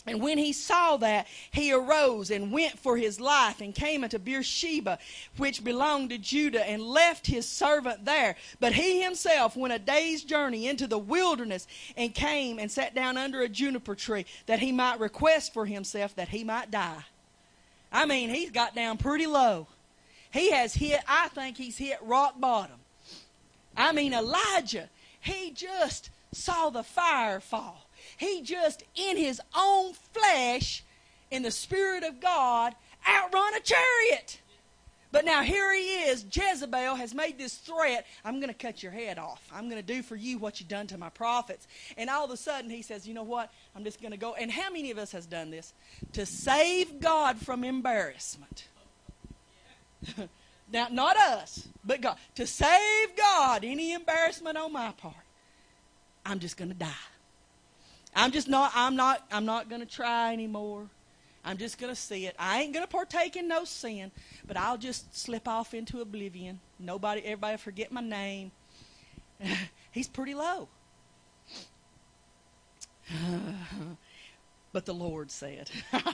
and 0.05 0.21
when 0.21 0.37
he 0.37 0.51
saw 0.51 0.97
that, 0.97 1.27
he 1.51 1.71
arose 1.71 2.29
and 2.29 2.51
went 2.51 2.77
for 2.77 2.97
his 2.97 3.21
life 3.21 3.61
and 3.61 3.73
came 3.73 4.03
unto 4.03 4.19
Beersheba, 4.19 4.99
which 5.37 5.63
belonged 5.63 6.09
to 6.09 6.17
Judah, 6.17 6.67
and 6.67 6.81
left 6.81 7.25
his 7.25 7.47
servant 7.47 8.03
there. 8.03 8.35
But 8.59 8.73
he 8.73 9.01
himself 9.01 9.55
went 9.55 9.73
a 9.73 9.79
day's 9.79 10.23
journey 10.23 10.67
into 10.67 10.87
the 10.87 10.97
wilderness 10.97 11.67
and 11.95 12.13
came 12.13 12.59
and 12.59 12.69
sat 12.69 12.93
down 12.93 13.17
under 13.17 13.41
a 13.41 13.49
juniper 13.49 13.95
tree 13.95 14.25
that 14.45 14.59
he 14.59 14.73
might 14.73 14.99
request 14.99 15.53
for 15.53 15.65
himself 15.65 16.15
that 16.15 16.29
he 16.29 16.43
might 16.43 16.69
die. 16.69 17.05
I 17.91 18.05
mean, 18.05 18.29
he's 18.29 18.51
got 18.51 18.75
down 18.75 18.97
pretty 18.97 19.27
low. 19.27 19.67
He 20.33 20.51
has 20.51 20.73
hit, 20.73 20.99
I 21.07 21.29
think 21.29 21.55
he's 21.55 21.77
hit 21.77 21.99
rock 22.01 22.41
bottom. 22.41 22.77
I 23.77 23.93
mean, 23.93 24.13
Elijah, 24.13 24.89
he 25.21 25.51
just 25.51 26.09
saw 26.33 26.69
the 26.69 26.83
fire 26.83 27.39
fall. 27.39 27.87
He 28.17 28.41
just, 28.41 28.83
in 28.95 29.17
his 29.17 29.41
own 29.55 29.93
flesh, 29.93 30.83
in 31.31 31.43
the 31.43 31.51
Spirit 31.51 32.03
of 32.03 32.19
God, 32.19 32.75
outrun 33.07 33.55
a 33.55 33.59
chariot. 33.59 34.39
But 35.13 35.25
now 35.25 35.43
here 35.43 35.71
he 35.71 35.81
is. 36.05 36.25
Jezebel 36.31 36.95
has 36.95 37.13
made 37.13 37.37
this 37.37 37.55
threat 37.55 38.07
I'm 38.25 38.39
going 38.39 38.47
to 38.47 38.55
cut 38.55 38.81
your 38.81 38.91
head 38.91 39.19
off. 39.19 39.47
I'm 39.53 39.69
going 39.69 39.79
to 39.79 39.93
do 39.93 40.01
for 40.01 40.15
you 40.15 40.39
what 40.39 40.59
you've 40.59 40.69
done 40.69 40.87
to 40.87 40.97
my 40.97 41.09
prophets. 41.09 41.67
And 41.97 42.09
all 42.09 42.25
of 42.25 42.31
a 42.31 42.37
sudden 42.37 42.71
he 42.71 42.81
says, 42.81 43.07
You 43.07 43.13
know 43.13 43.23
what? 43.23 43.53
I'm 43.75 43.83
just 43.83 44.01
going 44.01 44.11
to 44.11 44.17
go. 44.17 44.33
And 44.33 44.51
how 44.51 44.71
many 44.71 44.89
of 44.89 44.97
us 44.97 45.11
has 45.11 45.27
done 45.27 45.51
this? 45.51 45.73
To 46.13 46.25
save 46.25 46.99
God 46.99 47.37
from 47.37 47.63
embarrassment. 47.63 48.67
now, 50.71 50.87
not 50.89 51.15
us, 51.15 51.67
but 51.85 52.01
God. 52.01 52.17
To 52.35 52.47
save 52.47 53.15
God 53.15 53.63
any 53.63 53.93
embarrassment 53.93 54.57
on 54.57 54.73
my 54.73 54.93
part, 54.93 55.13
I'm 56.25 56.39
just 56.39 56.57
going 56.57 56.69
to 56.69 56.75
die. 56.75 56.89
I'm 58.15 58.31
just 58.31 58.47
not, 58.47 58.71
I'm 58.75 58.95
not, 58.95 59.25
I'm 59.31 59.45
not 59.45 59.69
going 59.69 59.81
to 59.81 59.87
try 59.87 60.33
anymore. 60.33 60.87
I'm 61.45 61.57
just 61.57 61.77
going 61.77 61.93
to 61.93 61.99
see 61.99 62.25
it. 62.25 62.35
I 62.39 62.61
ain't 62.61 62.73
going 62.73 62.85
to 62.85 62.91
partake 62.91 63.35
in 63.35 63.47
no 63.47 63.65
sin, 63.65 64.11
but 64.47 64.55
I'll 64.55 64.77
just 64.77 65.17
slip 65.17 65.47
off 65.47 65.73
into 65.73 65.99
oblivion. 66.01 66.59
Nobody, 66.79 67.21
everybody 67.21 67.57
forget 67.57 67.91
my 67.91 68.01
name. 68.01 68.51
He's 69.91 70.07
pretty 70.07 70.35
low. 70.35 70.69
but 74.71 74.85
the 74.85 74.93
Lord 74.93 75.31
said, 75.31 75.69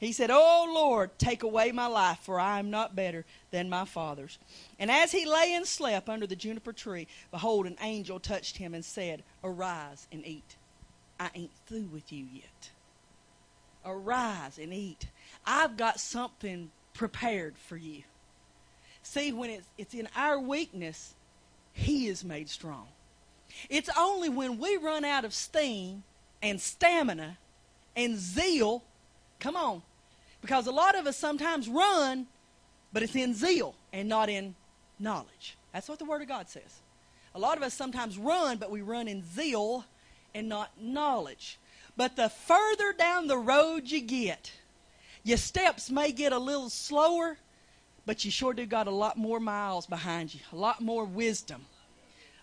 He 0.00 0.12
said, 0.12 0.30
Oh 0.30 0.70
Lord, 0.74 1.18
take 1.18 1.42
away 1.42 1.72
my 1.72 1.86
life, 1.86 2.18
for 2.20 2.38
I 2.38 2.58
am 2.58 2.70
not 2.70 2.96
better 2.96 3.24
than 3.50 3.70
my 3.70 3.84
fathers. 3.84 4.38
And 4.78 4.90
as 4.90 5.12
he 5.12 5.24
lay 5.24 5.54
and 5.54 5.66
slept 5.66 6.08
under 6.08 6.26
the 6.26 6.36
juniper 6.36 6.72
tree, 6.72 7.06
behold, 7.30 7.66
an 7.66 7.76
angel 7.80 8.20
touched 8.20 8.58
him 8.58 8.74
and 8.74 8.84
said, 8.84 9.22
Arise 9.42 10.06
and 10.12 10.26
eat. 10.26 10.56
I 11.18 11.30
ain't 11.34 11.50
through 11.66 11.88
with 11.92 12.12
you 12.12 12.26
yet. 12.32 12.70
Arise 13.84 14.58
and 14.58 14.72
eat. 14.72 15.06
I've 15.46 15.76
got 15.76 16.00
something 16.00 16.70
prepared 16.94 17.56
for 17.56 17.76
you. 17.76 18.02
See, 19.02 19.32
when 19.32 19.50
it's, 19.50 19.66
it's 19.76 19.94
in 19.94 20.08
our 20.16 20.38
weakness, 20.38 21.14
He 21.72 22.06
is 22.06 22.24
made 22.24 22.48
strong. 22.48 22.88
It's 23.68 23.90
only 23.96 24.28
when 24.28 24.58
we 24.58 24.76
run 24.76 25.04
out 25.04 25.24
of 25.24 25.34
steam 25.34 26.02
and 26.42 26.60
stamina 26.60 27.38
and 27.94 28.16
zeal, 28.16 28.82
come 29.38 29.56
on, 29.56 29.82
because 30.40 30.66
a 30.66 30.72
lot 30.72 30.96
of 30.98 31.06
us 31.06 31.16
sometimes 31.16 31.68
run, 31.68 32.26
but 32.92 33.02
it's 33.02 33.14
in 33.14 33.34
zeal 33.34 33.74
and 33.92 34.08
not 34.08 34.28
in 34.28 34.54
knowledge. 34.98 35.56
That's 35.72 35.88
what 35.88 35.98
the 35.98 36.04
Word 36.04 36.22
of 36.22 36.28
God 36.28 36.48
says. 36.48 36.80
A 37.34 37.38
lot 37.38 37.56
of 37.56 37.62
us 37.62 37.74
sometimes 37.74 38.16
run, 38.16 38.58
but 38.58 38.70
we 38.70 38.80
run 38.80 39.08
in 39.08 39.24
zeal 39.24 39.84
and 40.34 40.48
not 40.48 40.70
knowledge. 40.80 41.58
But 41.96 42.16
the 42.16 42.28
further 42.28 42.92
down 42.92 43.26
the 43.26 43.38
road 43.38 43.90
you 43.90 44.00
get, 44.00 44.52
your 45.22 45.38
steps 45.38 45.90
may 45.90 46.12
get 46.12 46.32
a 46.32 46.38
little 46.38 46.70
slower, 46.70 47.38
but 48.04 48.24
you 48.24 48.30
sure 48.30 48.52
do 48.52 48.66
got 48.66 48.86
a 48.86 48.90
lot 48.90 49.16
more 49.16 49.40
miles 49.40 49.86
behind 49.86 50.34
you, 50.34 50.40
a 50.52 50.56
lot 50.56 50.80
more 50.80 51.04
wisdom. 51.04 51.64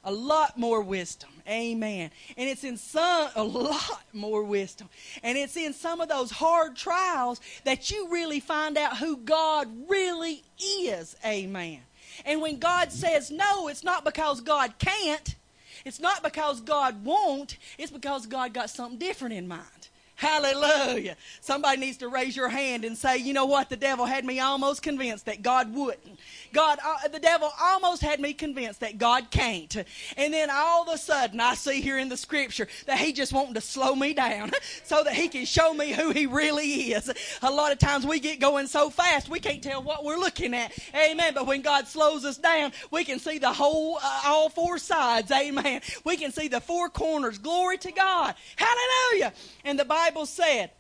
A 0.04 0.12
lot 0.12 0.58
more 0.58 0.82
wisdom. 0.82 1.30
Amen. 1.48 2.10
And 2.36 2.50
it's 2.50 2.64
in 2.64 2.76
some, 2.76 3.30
a 3.36 3.44
lot 3.44 4.02
more 4.14 4.44
wisdom. 4.44 4.90
And 5.22 5.38
it's 5.38 5.56
in 5.56 5.74
some 5.74 6.02
of 6.02 6.10
those 6.10 6.32
hard 6.32 6.76
trials 6.76 7.40
that 7.66 7.92
you 7.92 8.10
really 8.10 8.40
find 8.40 8.78
out 8.78 8.98
who 8.98 9.18
God 9.18 9.68
really 9.88 10.44
is. 10.60 11.16
Amen. 11.24 11.82
And 12.26 12.42
when 12.42 12.58
God 12.58 12.92
says 12.92 13.30
no, 13.30 13.68
it's 13.68 13.84
not 13.84 14.04
because 14.04 14.42
God 14.42 14.74
can't. 14.80 15.36
It's 15.86 16.00
not 16.00 16.24
because 16.24 16.62
God 16.62 17.04
won't, 17.04 17.58
it's 17.78 17.92
because 17.92 18.26
God 18.26 18.54
got 18.54 18.70
something 18.70 19.00
different 19.00 19.34
in 19.34 19.48
mind. 19.48 19.90
Hallelujah. 20.22 21.18
Somebody 21.40 21.82
needs 21.82 21.98
to 21.98 22.08
raise 22.08 22.36
your 22.36 22.48
hand 22.48 22.86
and 22.86 22.96
say, 22.96 23.18
you 23.18 23.34
know 23.34 23.46
what? 23.46 23.70
The 23.70 23.76
devil 23.76 24.06
had 24.06 24.24
me 24.24 24.40
almost 24.40 24.84
convinced 24.84 25.26
that 25.26 25.42
God 25.42 25.74
wouldn't. 25.74 26.20
God, 26.54 26.78
uh, 26.86 27.08
the 27.08 27.20
devil 27.20 27.50
almost 27.60 28.04
had 28.04 28.20
me 28.20 28.34
convinced 28.34 28.82
that 28.82 29.00
God 29.00 29.32
can't. 29.32 29.76
And 30.18 30.32
then 30.32 30.50
all 30.52 30.84
of 30.84 30.94
a 30.94 30.98
sudden, 31.00 31.40
I 31.40 31.56
see 31.56 31.82
here 31.82 31.98
in 31.98 32.08
the 32.08 32.18
scripture 32.18 32.68
that 32.86 33.00
he 33.00 33.14
just 33.14 33.34
wanting 33.34 33.56
to 33.56 33.62
slow 33.62 33.96
me 33.96 34.14
down 34.14 34.52
so 34.84 35.04
that 35.04 35.14
he 35.14 35.28
can 35.28 35.44
show 35.44 35.74
me 35.74 35.92
who 35.92 36.12
he 36.12 36.28
really 36.28 36.92
is. 36.92 37.12
A 37.42 37.50
lot 37.50 37.72
of 37.72 37.80
times 37.80 38.06
we 38.06 38.20
get 38.20 38.40
going 38.40 38.68
so 38.68 38.92
fast, 38.92 39.28
we 39.28 39.40
can't 39.40 39.64
tell 39.64 39.82
what 39.82 40.04
we're 40.04 40.20
looking 40.20 40.54
at. 40.54 40.72
Amen. 40.94 41.34
But 41.34 41.48
when 41.48 41.64
God 41.64 41.88
slows 41.88 42.26
us 42.26 42.38
down, 42.38 42.74
we 42.92 43.04
can 43.06 43.18
see 43.18 43.40
the 43.40 43.52
whole, 43.52 43.98
uh, 43.98 44.22
all 44.26 44.50
four 44.50 44.78
sides. 44.78 45.32
Amen. 45.32 45.82
We 46.04 46.16
can 46.16 46.32
see 46.32 46.48
the 46.48 46.62
four 46.62 46.90
corners. 46.90 47.40
Glory 47.40 47.80
to 47.80 47.92
God. 47.92 48.36
Hallelujah. 48.56 49.34
And 49.66 49.80
the 49.80 49.86
Bible 49.86 50.11
Bible 50.12 50.26
said, 50.26 50.72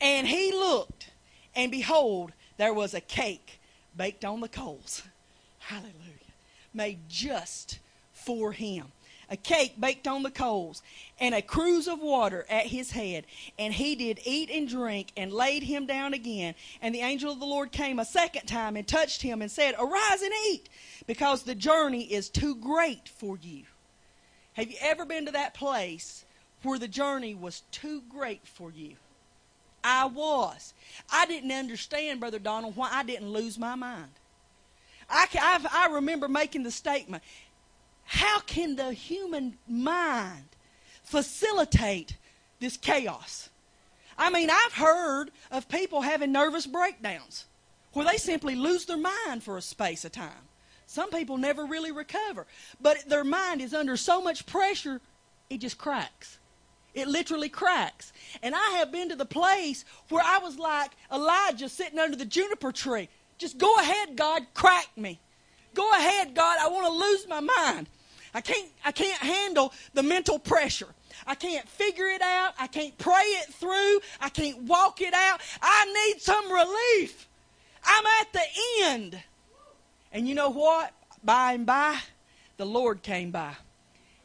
And 0.00 0.28
he 0.28 0.52
looked, 0.52 1.10
and 1.56 1.68
behold, 1.68 2.30
there 2.56 2.72
was 2.72 2.94
a 2.94 3.00
cake 3.00 3.60
baked 3.96 4.24
on 4.24 4.40
the 4.40 4.48
coals. 4.48 5.02
Hallelujah. 5.58 5.92
Made 6.72 7.00
just 7.08 7.80
for 8.12 8.52
him. 8.52 8.86
A 9.30 9.36
cake 9.36 9.80
baked 9.80 10.06
on 10.06 10.22
the 10.22 10.30
coals, 10.30 10.80
and 11.18 11.34
a 11.34 11.42
cruse 11.42 11.88
of 11.88 12.00
water 12.00 12.46
at 12.48 12.66
his 12.66 12.92
head. 12.92 13.24
And 13.58 13.74
he 13.74 13.96
did 13.96 14.20
eat 14.24 14.48
and 14.48 14.68
drink, 14.68 15.10
and 15.16 15.32
laid 15.32 15.64
him 15.64 15.84
down 15.84 16.14
again. 16.14 16.54
And 16.80 16.94
the 16.94 17.00
angel 17.00 17.32
of 17.32 17.40
the 17.40 17.46
Lord 17.46 17.72
came 17.72 17.98
a 17.98 18.04
second 18.04 18.46
time 18.46 18.76
and 18.76 18.86
touched 18.86 19.22
him 19.22 19.42
and 19.42 19.50
said, 19.50 19.74
Arise 19.76 20.22
and 20.22 20.32
eat, 20.50 20.68
because 21.08 21.42
the 21.42 21.56
journey 21.56 22.04
is 22.04 22.30
too 22.30 22.54
great 22.54 23.08
for 23.08 23.36
you. 23.42 23.64
Have 24.52 24.70
you 24.70 24.76
ever 24.80 25.04
been 25.04 25.26
to 25.26 25.32
that 25.32 25.54
place 25.54 26.24
where 26.62 26.78
the 26.78 26.88
journey 26.88 27.34
was 27.34 27.62
too 27.70 28.02
great 28.08 28.46
for 28.46 28.70
you. 28.70 28.96
I 29.84 30.06
was. 30.06 30.74
I 31.10 31.26
didn't 31.26 31.52
understand, 31.52 32.20
Brother 32.20 32.38
Donald, 32.38 32.76
why 32.76 32.90
I 32.92 33.04
didn't 33.04 33.30
lose 33.30 33.58
my 33.58 33.74
mind. 33.74 34.10
I, 35.08 35.26
I've, 35.40 35.66
I 35.72 35.94
remember 35.94 36.28
making 36.28 36.64
the 36.64 36.70
statement 36.70 37.22
how 38.04 38.40
can 38.40 38.76
the 38.76 38.92
human 38.92 39.58
mind 39.68 40.48
facilitate 41.02 42.16
this 42.58 42.76
chaos? 42.76 43.50
I 44.16 44.30
mean, 44.30 44.50
I've 44.50 44.72
heard 44.72 45.30
of 45.50 45.68
people 45.68 46.00
having 46.00 46.32
nervous 46.32 46.66
breakdowns 46.66 47.44
where 47.92 48.06
they 48.06 48.16
simply 48.16 48.54
lose 48.54 48.86
their 48.86 48.96
mind 48.96 49.42
for 49.42 49.56
a 49.56 49.62
space 49.62 50.04
of 50.04 50.12
time. 50.12 50.48
Some 50.86 51.10
people 51.10 51.36
never 51.36 51.66
really 51.66 51.92
recover, 51.92 52.46
but 52.80 53.06
their 53.06 53.24
mind 53.24 53.60
is 53.60 53.74
under 53.74 53.96
so 53.96 54.22
much 54.22 54.46
pressure, 54.46 55.00
it 55.50 55.58
just 55.58 55.76
cracks. 55.76 56.38
It 56.94 57.08
literally 57.08 57.48
cracks. 57.48 58.12
And 58.42 58.54
I 58.54 58.76
have 58.78 58.90
been 58.90 59.08
to 59.10 59.16
the 59.16 59.24
place 59.24 59.84
where 60.08 60.22
I 60.24 60.38
was 60.38 60.58
like 60.58 60.92
Elijah 61.12 61.68
sitting 61.68 61.98
under 61.98 62.16
the 62.16 62.24
juniper 62.24 62.72
tree. 62.72 63.08
Just 63.36 63.58
go 63.58 63.72
ahead, 63.76 64.16
God, 64.16 64.42
crack 64.54 64.88
me. 64.96 65.20
Go 65.74 65.88
ahead, 65.92 66.34
God, 66.34 66.58
I 66.60 66.68
want 66.68 66.86
to 66.86 66.92
lose 66.92 67.28
my 67.28 67.40
mind. 67.40 67.88
I 68.34 68.40
can't, 68.40 68.68
I 68.84 68.92
can't 68.92 69.20
handle 69.20 69.72
the 69.94 70.02
mental 70.02 70.38
pressure. 70.38 70.88
I 71.26 71.34
can't 71.34 71.68
figure 71.68 72.06
it 72.06 72.22
out. 72.22 72.54
I 72.58 72.66
can't 72.66 72.96
pray 72.98 73.14
it 73.14 73.52
through. 73.54 74.00
I 74.20 74.28
can't 74.28 74.62
walk 74.62 75.00
it 75.00 75.14
out. 75.14 75.40
I 75.62 76.12
need 76.12 76.20
some 76.20 76.50
relief. 76.50 77.28
I'm 77.84 78.04
at 78.20 78.32
the 78.32 78.42
end. 78.82 79.22
And 80.12 80.28
you 80.28 80.34
know 80.34 80.50
what? 80.50 80.92
By 81.22 81.52
and 81.52 81.66
by, 81.66 81.98
the 82.56 82.66
Lord 82.66 83.02
came 83.02 83.30
by. 83.30 83.54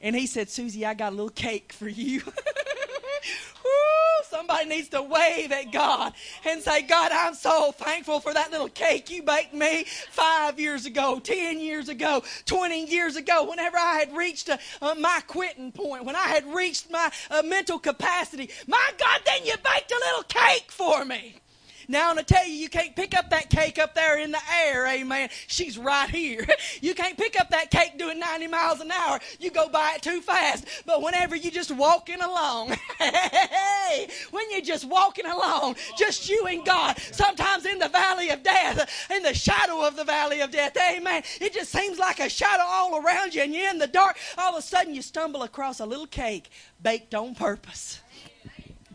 And 0.03 0.17
he 0.17 0.27
said, 0.27 0.49
Susie, 0.49 0.85
I 0.85 0.93
got 0.93 1.13
a 1.13 1.15
little 1.15 1.29
cake 1.29 1.71
for 1.71 1.87
you. 1.87 2.21
Woo, 3.63 4.23
somebody 4.29 4.67
needs 4.67 4.89
to 4.89 5.01
wave 5.01 5.53
at 5.53 5.71
God 5.71 6.11
and 6.43 6.61
say, 6.61 6.81
God, 6.81 7.13
I'm 7.13 7.33
so 7.33 7.71
thankful 7.71 8.19
for 8.19 8.33
that 8.33 8.51
little 8.51 8.67
cake 8.67 9.09
you 9.09 9.23
baked 9.23 9.53
me 9.53 9.85
five 10.11 10.59
years 10.59 10.85
ago, 10.85 11.21
10 11.23 11.57
years 11.61 11.87
ago, 11.87 12.21
20 12.45 12.85
years 12.85 13.15
ago, 13.15 13.49
whenever 13.49 13.77
I 13.77 13.99
had 13.99 14.13
reached 14.13 14.49
uh, 14.49 14.57
uh, 14.81 14.93
my 14.95 15.21
quitting 15.25 15.71
point, 15.71 16.03
when 16.03 16.17
I 16.17 16.27
had 16.27 16.53
reached 16.53 16.91
my 16.91 17.09
uh, 17.31 17.41
mental 17.41 17.79
capacity. 17.79 18.49
My 18.67 18.89
God, 18.97 19.21
then 19.25 19.45
you 19.45 19.53
baked 19.53 19.91
a 19.91 20.01
little 20.05 20.23
cake 20.23 20.69
for 20.69 21.05
me. 21.05 21.39
Now, 21.87 22.09
I'm 22.09 22.15
going 22.15 22.25
to 22.25 22.33
tell 22.33 22.47
you, 22.47 22.53
you 22.53 22.69
can't 22.69 22.95
pick 22.95 23.17
up 23.17 23.29
that 23.29 23.49
cake 23.49 23.79
up 23.79 23.93
there 23.93 24.19
in 24.19 24.31
the 24.31 24.39
air, 24.65 24.87
amen. 24.87 25.29
She's 25.47 25.77
right 25.77 26.09
here. 26.09 26.45
You 26.81 26.93
can't 26.93 27.17
pick 27.17 27.39
up 27.39 27.49
that 27.51 27.71
cake 27.71 27.97
doing 27.97 28.19
90 28.19 28.47
miles 28.47 28.81
an 28.81 28.91
hour. 28.91 29.19
You 29.39 29.51
go 29.51 29.69
by 29.69 29.93
it 29.95 30.01
too 30.01 30.21
fast. 30.21 30.65
But 30.85 31.01
whenever 31.01 31.35
you're 31.35 31.51
just 31.51 31.71
walking 31.71 32.21
along, 32.21 32.75
hey, 32.99 34.07
when 34.31 34.49
you're 34.51 34.61
just 34.61 34.85
walking 34.85 35.25
along, 35.25 35.75
just 35.97 36.27
you 36.27 36.45
and 36.47 36.65
God, 36.65 36.97
sometimes 37.11 37.65
in 37.65 37.79
the 37.79 37.89
valley 37.89 38.29
of 38.29 38.43
death, 38.43 38.89
in 39.11 39.23
the 39.23 39.33
shadow 39.33 39.85
of 39.85 39.95
the 39.95 40.03
valley 40.03 40.41
of 40.41 40.51
death, 40.51 40.75
amen, 40.77 41.23
it 41.39 41.53
just 41.53 41.71
seems 41.71 41.99
like 41.99 42.19
a 42.19 42.29
shadow 42.29 42.63
all 42.65 42.97
around 42.97 43.33
you 43.33 43.43
and 43.43 43.53
you're 43.53 43.69
in 43.69 43.77
the 43.77 43.87
dark. 43.87 44.17
All 44.37 44.53
of 44.53 44.59
a 44.59 44.61
sudden, 44.61 44.93
you 44.93 45.01
stumble 45.01 45.43
across 45.43 45.79
a 45.79 45.85
little 45.85 46.07
cake 46.07 46.49
baked 46.81 47.15
on 47.15 47.35
purpose. 47.35 47.99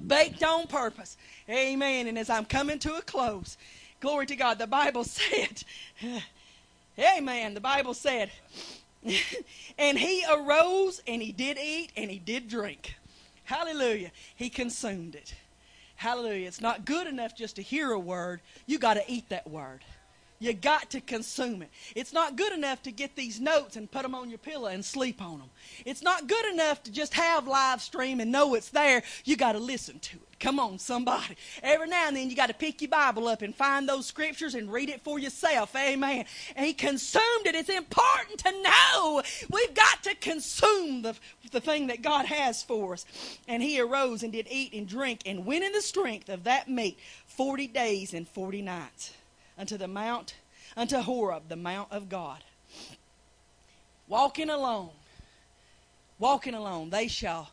Baked 0.07 0.43
on 0.43 0.67
purpose. 0.67 1.17
Amen. 1.49 2.07
And 2.07 2.19
as 2.19 2.29
I'm 2.29 2.45
coming 2.45 2.79
to 2.81 2.97
a 2.97 3.03
close, 3.03 3.57
glory 4.01 4.27
to 4.27 4.37
God, 4.37 4.59
the 4.59 4.67
Bible 4.67 5.05
said, 5.05 5.63
Amen. 6.99 7.55
The 7.55 7.61
Bible 7.61 7.95
said, 7.95 8.31
and 9.79 9.99
he 9.99 10.25
arose 10.31 11.01
and 11.07 11.23
he 11.23 11.33
did 11.33 11.59
eat 11.59 11.91
and 11.97 12.11
he 12.11 12.19
did 12.19 12.49
drink. 12.49 12.97
Hallelujah. 13.45 14.11
He 14.35 14.51
consumed 14.51 15.15
it. 15.15 15.35
Hallelujah. 15.97 16.47
It's 16.47 16.61
not 16.61 16.85
good 16.85 17.07
enough 17.07 17.35
just 17.35 17.57
to 17.57 17.63
hear 17.63 17.93
a 17.93 17.99
word, 17.99 18.41
you 18.67 18.79
got 18.79 18.95
to 18.95 19.05
eat 19.09 19.29
that 19.31 19.49
word. 19.49 19.81
You 20.41 20.53
got 20.53 20.91
to 20.91 21.01
consume 21.01 21.63
it. 21.63 21.71
It's 21.97 22.13
not 22.13 22.37
good 22.37 22.53
enough 22.53 22.83
to 22.85 22.93
get 22.93 23.17
these 23.17 23.41
notes 23.41 23.77
and 23.77 23.91
put 23.91 24.03
them 24.03 24.15
on 24.15 24.29
your 24.29 24.39
pillow 24.39 24.69
and 24.69 24.85
sleep 24.85 25.21
on 25.21 25.41
them. 25.41 25.51
It's 25.85 26.03
not 26.03 26.29
good 26.29 26.47
enough 26.47 26.83
to 26.85 26.93
just 26.93 27.15
have 27.15 27.49
live 27.49 27.83
stream 27.83 28.21
and 28.21 28.31
know 28.31 28.55
it's 28.55 28.69
there. 28.69 29.03
You 29.25 29.37
got 29.37 29.53
to 29.53 29.59
listen 29.59 29.99
to 29.99 30.17
it. 30.17 30.23
Come 30.39 30.61
on, 30.61 30.79
somebody. 30.79 31.37
Every 31.65 31.89
now 31.89 32.07
and 32.07 32.17
then 32.17 32.31
you 32.31 32.37
got 32.37 32.47
to 32.47 32.55
pick 32.55 32.81
your 32.81 32.91
Bible 32.91 33.27
up 33.27 33.43
and 33.43 33.53
find 33.53 33.89
those 33.89 34.07
scriptures 34.07 34.55
and 34.55 34.73
read 34.73 34.89
it 34.89 35.03
for 35.03 35.19
yourself. 35.19 35.75
Amen. 35.75 36.25
And 36.55 36.65
he 36.65 36.73
consumed 36.73 37.47
it. 37.47 37.57
It's 37.57 37.69
important 37.69 38.39
to 38.41 38.63
know 38.63 39.23
we've 39.51 39.75
got 39.75 40.05
to 40.05 40.15
consume 40.15 41.03
the, 41.03 41.17
the 41.51 41.61
thing 41.61 41.89
that 41.89 42.03
God 42.03 42.27
has 42.27 42.63
for 42.63 42.93
us. 42.93 43.05
And 43.49 43.61
he 43.61 43.81
arose 43.81 44.23
and 44.23 44.33
did 44.33 44.47
eat 44.49 44.73
and 44.73 44.87
drink 44.87 45.23
and 45.27 45.45
went 45.45 45.65
in 45.65 45.73
the 45.73 45.83
strength 45.83 46.29
of 46.29 46.45
that 46.45 46.69
meat 46.69 47.01
40 47.27 47.67
days 47.67 48.15
and 48.15 48.29
40 48.29 48.63
nights 48.63 49.13
unto 49.59 49.77
the 49.77 49.89
mount, 49.89 50.35
unto 50.77 50.99
Horeb, 50.99 51.49
the 51.49 51.57
mount 51.57 51.91
of 51.91 52.09
God. 52.09 52.43
Walking 54.07 54.49
alone, 54.49 54.91
walking 56.19 56.55
alone, 56.55 56.91
they 56.91 57.09
shall 57.09 57.51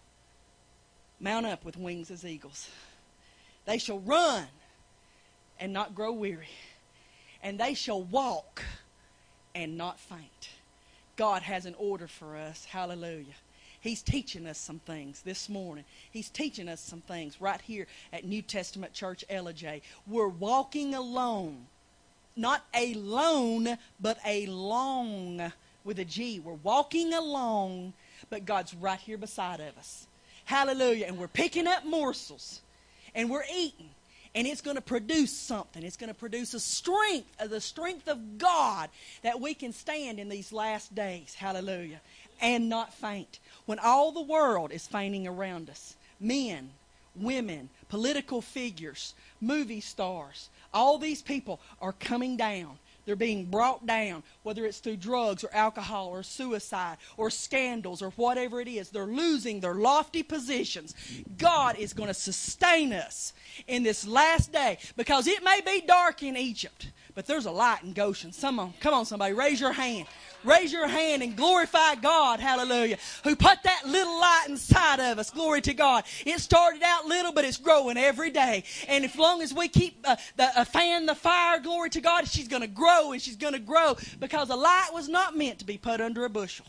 mount 1.19 1.45
up 1.45 1.65
with 1.65 1.77
wings 1.77 2.11
as 2.11 2.25
eagles. 2.25 2.69
They 3.65 3.77
shall 3.77 3.99
run 3.99 4.45
and 5.59 5.73
not 5.73 5.95
grow 5.95 6.11
weary, 6.11 6.49
and 7.41 7.59
they 7.59 7.73
shall 7.73 8.01
walk 8.01 8.63
and 9.53 9.77
not 9.77 9.99
faint. 9.99 10.49
God 11.15 11.41
has 11.41 11.65
an 11.65 11.75
order 11.77 12.07
for 12.07 12.35
us. 12.35 12.65
Hallelujah. 12.65 13.33
He's 13.79 14.01
teaching 14.01 14.47
us 14.47 14.57
some 14.57 14.79
things 14.79 15.21
this 15.21 15.47
morning. 15.47 15.85
He's 16.11 16.29
teaching 16.29 16.67
us 16.67 16.81
some 16.81 17.01
things 17.01 17.39
right 17.39 17.61
here 17.61 17.87
at 18.11 18.25
New 18.25 18.41
Testament 18.41 18.93
Church 18.93 19.23
Ellijay. 19.29 19.81
We're 20.07 20.27
walking 20.27 20.95
alone 20.95 21.67
not 22.35 22.63
alone, 22.73 23.77
but 23.99 24.17
a 24.25 24.45
long 24.47 25.51
with 25.83 25.99
a 25.99 26.05
G. 26.05 26.39
We're 26.39 26.53
walking 26.53 27.13
along, 27.13 27.93
but 28.29 28.45
God's 28.45 28.73
right 28.73 28.99
here 28.99 29.17
beside 29.17 29.59
of 29.59 29.77
us. 29.77 30.07
Hallelujah. 30.45 31.05
And 31.07 31.17
we're 31.17 31.27
picking 31.27 31.67
up 31.67 31.85
morsels 31.85 32.61
and 33.13 33.29
we're 33.29 33.45
eating. 33.53 33.89
And 34.33 34.45
it's 34.45 34.61
going 34.61 34.75
to 34.75 34.81
produce 34.81 35.31
something. 35.31 35.81
It's 35.81 35.95
going 35.95 36.09
to 36.09 36.13
produce 36.13 36.53
a 36.53 36.59
strength, 36.59 37.29
uh, 37.39 37.47
the 37.47 37.61
strength 37.61 38.09
of 38.09 38.37
God 38.37 38.89
that 39.21 39.39
we 39.39 39.53
can 39.53 39.71
stand 39.71 40.19
in 40.19 40.27
these 40.27 40.51
last 40.51 40.93
days. 40.93 41.35
Hallelujah. 41.35 42.01
And 42.41 42.67
not 42.67 42.93
faint. 42.93 43.39
When 43.65 43.79
all 43.79 44.11
the 44.11 44.21
world 44.21 44.73
is 44.73 44.87
fainting 44.87 45.25
around 45.25 45.69
us, 45.69 45.95
men, 46.19 46.71
women, 47.15 47.69
political 47.87 48.41
figures, 48.41 49.13
movie 49.39 49.79
stars, 49.79 50.49
all 50.75 50.99
these 50.99 51.21
people 51.21 51.59
are 51.81 51.93
coming 51.93 52.37
down. 52.37 52.77
They're 53.05 53.15
being 53.15 53.45
brought 53.45 53.85
down, 53.85 54.23
whether 54.43 54.65
it's 54.65 54.79
through 54.79 54.97
drugs 54.97 55.43
or 55.43 55.53
alcohol 55.53 56.07
or 56.07 56.23
suicide 56.23 56.97
or 57.17 57.29
scandals 57.29 58.01
or 58.01 58.09
whatever 58.11 58.59
it 58.59 58.67
is. 58.67 58.89
They're 58.89 59.05
losing 59.05 59.59
their 59.59 59.75
lofty 59.75 60.23
positions. 60.23 60.95
God 61.37 61.77
is 61.77 61.93
going 61.93 62.07
to 62.07 62.15
sustain 62.15 62.93
us 62.93 63.33
in 63.67 63.83
this 63.83 64.07
last 64.07 64.51
day 64.51 64.79
because 64.97 65.27
it 65.27 65.43
may 65.43 65.61
be 65.63 65.85
dark 65.85 66.23
in 66.23 66.35
Egypt, 66.35 66.91
but 67.15 67.25
there's 67.25 67.45
a 67.45 67.51
light 67.51 67.81
in 67.83 67.93
Goshen. 67.93 68.31
Come 68.39 68.59
on, 68.59 68.73
come 68.79 68.93
on, 68.93 69.05
somebody, 69.05 69.33
raise 69.33 69.59
your 69.59 69.71
hand. 69.71 70.07
Raise 70.43 70.71
your 70.71 70.87
hand 70.87 71.23
and 71.23 71.35
glorify 71.35 71.95
God, 71.95 72.39
hallelujah, 72.39 72.97
who 73.23 73.35
put 73.35 73.63
that 73.63 73.81
little 73.87 74.19
light 74.19 74.45
inside 74.47 74.99
of 74.99 75.17
us. 75.17 75.31
Glory 75.31 75.61
to 75.61 75.73
God. 75.73 76.03
It 76.23 76.39
started 76.39 76.83
out 76.83 77.05
little, 77.05 77.31
but 77.31 77.45
it's 77.45 77.57
growing 77.57 77.97
every 77.97 78.29
day. 78.29 78.63
And 78.87 79.03
as 79.03 79.15
long 79.15 79.41
as 79.41 79.53
we 79.53 79.67
keep 79.67 79.97
uh, 80.03 80.17
the, 80.35 80.59
uh, 80.59 80.65
fan 80.65 81.07
the 81.07 81.15
fire, 81.15 81.59
glory 81.59 81.89
to 81.91 82.01
God, 82.01 82.27
she's 82.27 82.47
going 82.47 82.61
to 82.61 82.67
grow 82.67 83.11
and 83.11 83.21
she's 83.21 83.37
going 83.37 83.53
to 83.53 83.59
grow 83.59 83.97
because 84.19 84.51
a 84.51 84.55
light 84.55 84.89
was 84.93 85.09
not 85.09 85.35
meant 85.35 85.59
to 85.59 85.65
be 85.65 85.79
put 85.79 85.99
under 85.99 86.25
a 86.25 86.29
bushel. 86.29 86.67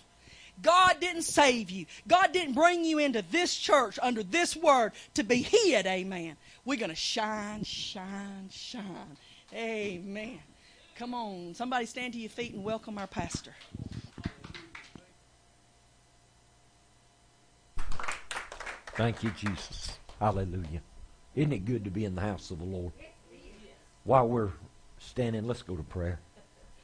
God 0.63 0.97
didn't 1.01 1.23
save 1.23 1.71
you. 1.71 1.85
God 2.09 2.33
didn't 2.33 2.55
bring 2.55 2.83
you 2.83 2.99
into 2.99 3.23
this 3.31 3.55
church 3.55 3.99
under 4.01 4.23
this 4.23 4.57
word 4.57 4.93
to 5.15 5.23
be 5.23 5.43
hid. 5.43 5.87
Amen. 5.87 6.37
We're 6.65 6.79
going 6.79 6.89
to 6.89 6.97
shine, 6.97 7.63
shine, 7.63 8.49
shine. 8.51 9.19
Amen. 9.55 10.41
Come 10.97 11.15
on, 11.15 11.55
somebody 11.55 11.87
stand 11.87 12.15
to 12.15 12.19
your 12.19 12.31
feet 12.31 12.55
and 12.55 12.65
welcome 12.65 12.99
our 12.99 13.07
pastor. 13.07 13.55
Thank 18.95 19.23
you, 19.23 19.31
Jesus. 19.31 19.99
Hallelujah. 20.19 20.81
Isn't 21.35 21.53
it 21.53 21.67
good 21.67 21.85
to 21.85 21.91
be 21.91 22.07
in 22.07 22.15
the 22.15 22.23
house 22.23 22.51
of 22.51 22.59
the 22.59 22.65
Lord? 22.65 22.93
While 24.05 24.27
we're 24.27 24.53
standing, 24.99 25.47
let's 25.47 25.63
go 25.63 25.77
to 25.77 25.83
prayer. 25.83 26.19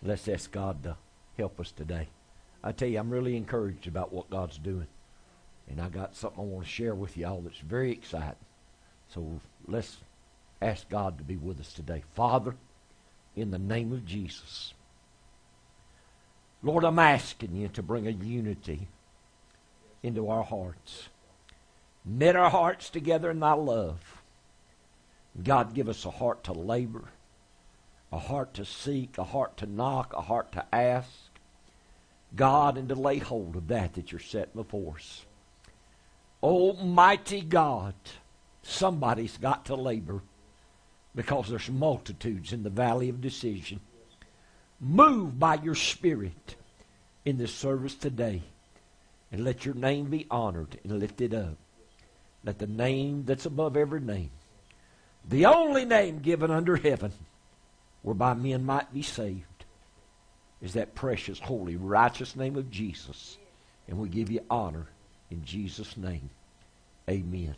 Let's 0.03 0.29
ask 0.29 0.51
God 0.51 0.83
to 0.83 0.97
help 1.39 1.59
us 1.59 1.73
today. 1.73 2.09
I 2.63 2.73
tell 2.73 2.89
you, 2.89 2.99
I'm 2.99 3.11
really 3.11 3.37
encouraged 3.37 3.87
about 3.87 4.13
what 4.13 4.29
God's 4.29 4.59
doing. 4.59 4.89
And 5.69 5.81
I 5.81 5.89
got 5.89 6.15
something 6.15 6.41
I 6.41 6.45
want 6.45 6.67
to 6.67 6.71
share 6.71 6.95
with 6.95 7.17
you 7.17 7.27
all 7.27 7.41
that's 7.41 7.59
very 7.59 7.91
exciting. 7.93 8.37
So 9.09 9.41
let's 9.67 9.97
ask 10.63 10.89
God 10.89 11.19
to 11.19 11.25
be 11.25 11.37
with 11.37 11.61
us 11.61 11.73
today. 11.73 12.03
Father, 12.15 12.55
in 13.37 13.51
the 13.51 13.59
name 13.59 13.93
of 13.93 14.07
Jesus. 14.07 14.75
Lord, 16.63 16.85
I'm 16.85 16.99
asking 16.99 17.57
you 17.57 17.69
to 17.69 17.83
bring 17.83 18.07
a 18.07 18.11
unity 18.11 18.89
into 20.03 20.29
our 20.29 20.45
hearts. 20.45 21.09
Knit 22.05 22.37
our 22.37 22.51
hearts 22.51 22.91
together 22.91 23.31
in 23.31 23.41
thy 23.41 23.53
love. 23.53 24.23
God, 25.43 25.75
give 25.75 25.89
us 25.89 26.05
a 26.05 26.11
heart 26.11 26.45
to 26.45 26.53
labor, 26.53 27.05
a 28.13 28.19
heart 28.19 28.55
to 28.55 28.65
seek, 28.65 29.17
a 29.19 29.25
heart 29.25 29.57
to 29.59 29.67
knock, 29.67 30.13
a 30.15 30.21
heart 30.21 30.53
to 30.53 30.65
ask. 30.75 31.09
God, 32.35 32.79
and 32.79 32.89
to 32.89 32.95
lay 32.95 33.19
hold 33.19 33.57
of 33.57 33.69
that 33.69 33.95
that 33.95 34.13
you're 34.13 34.19
setting 34.19 34.55
before 34.55 34.97
us. 34.97 35.25
Almighty 36.43 37.41
God, 37.41 37.95
somebody's 38.63 39.37
got 39.37 39.67
to 39.67 39.75
labor 39.75 40.23
because 41.15 41.49
there's 41.49 41.71
multitudes 41.71 42.53
in 42.53 42.63
the 42.63 42.71
valley 42.71 43.09
of 43.09 43.21
decision. 43.21 43.81
Move 44.81 45.39
by 45.39 45.55
your 45.57 45.75
Spirit 45.75 46.57
in 47.25 47.39
this 47.39 47.55
service 47.55 47.95
today 47.95 48.43
and 49.31 49.45
let 49.45 49.65
your 49.65 49.75
name 49.75 50.07
be 50.07 50.27
honored 50.31 50.79
and 50.83 50.99
lifted 50.99 51.35
up. 51.35 51.57
Let 52.45 52.59
the 52.59 52.67
name 52.67 53.25
that's 53.25 53.47
above 53.47 53.77
every 53.77 54.01
name, 54.01 54.31
the 55.29 55.47
only 55.47 55.85
name 55.85 56.19
given 56.19 56.51
under 56.51 56.77
heaven 56.77 57.13
whereby 58.03 58.35
men 58.35 58.65
might 58.65 58.93
be 58.93 59.03
saved, 59.03 59.65
is 60.61 60.75
that 60.75 60.95
precious, 60.95 61.39
holy, 61.39 61.77
righteous 61.77 62.37
name 62.37 62.57
of 62.57 62.71
Jesus. 62.71 63.39
And 63.89 63.99
we 63.99 64.09
give 64.09 64.31
you 64.31 64.41
honor 64.51 64.87
in 65.31 65.45
Jesus' 65.45 65.97
name. 65.97 66.31
Amen. 67.09 67.55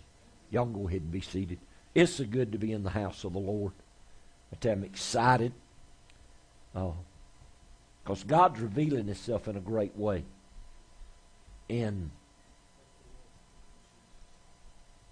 Y'all 0.51 0.67
go 0.67 0.87
ahead 0.87 1.03
and 1.03 1.11
be 1.11 1.21
seated. 1.21 1.59
It's 1.95 2.14
so 2.14 2.24
good 2.24 2.53
to 2.53 2.59
be 2.59 2.72
in 2.72 2.82
the 2.82 2.90
house 2.90 3.22
of 3.24 3.32
the 3.32 3.38
Lord. 3.38 3.72
I 4.53 4.68
I'm 4.68 4.82
excited. 4.82 5.53
Because 6.72 8.24
God's 8.26 8.61
revealing 8.61 9.07
Himself 9.07 9.47
in 9.47 9.57
a 9.57 9.61
great 9.61 9.97
way. 9.97 10.24
And 11.70 12.11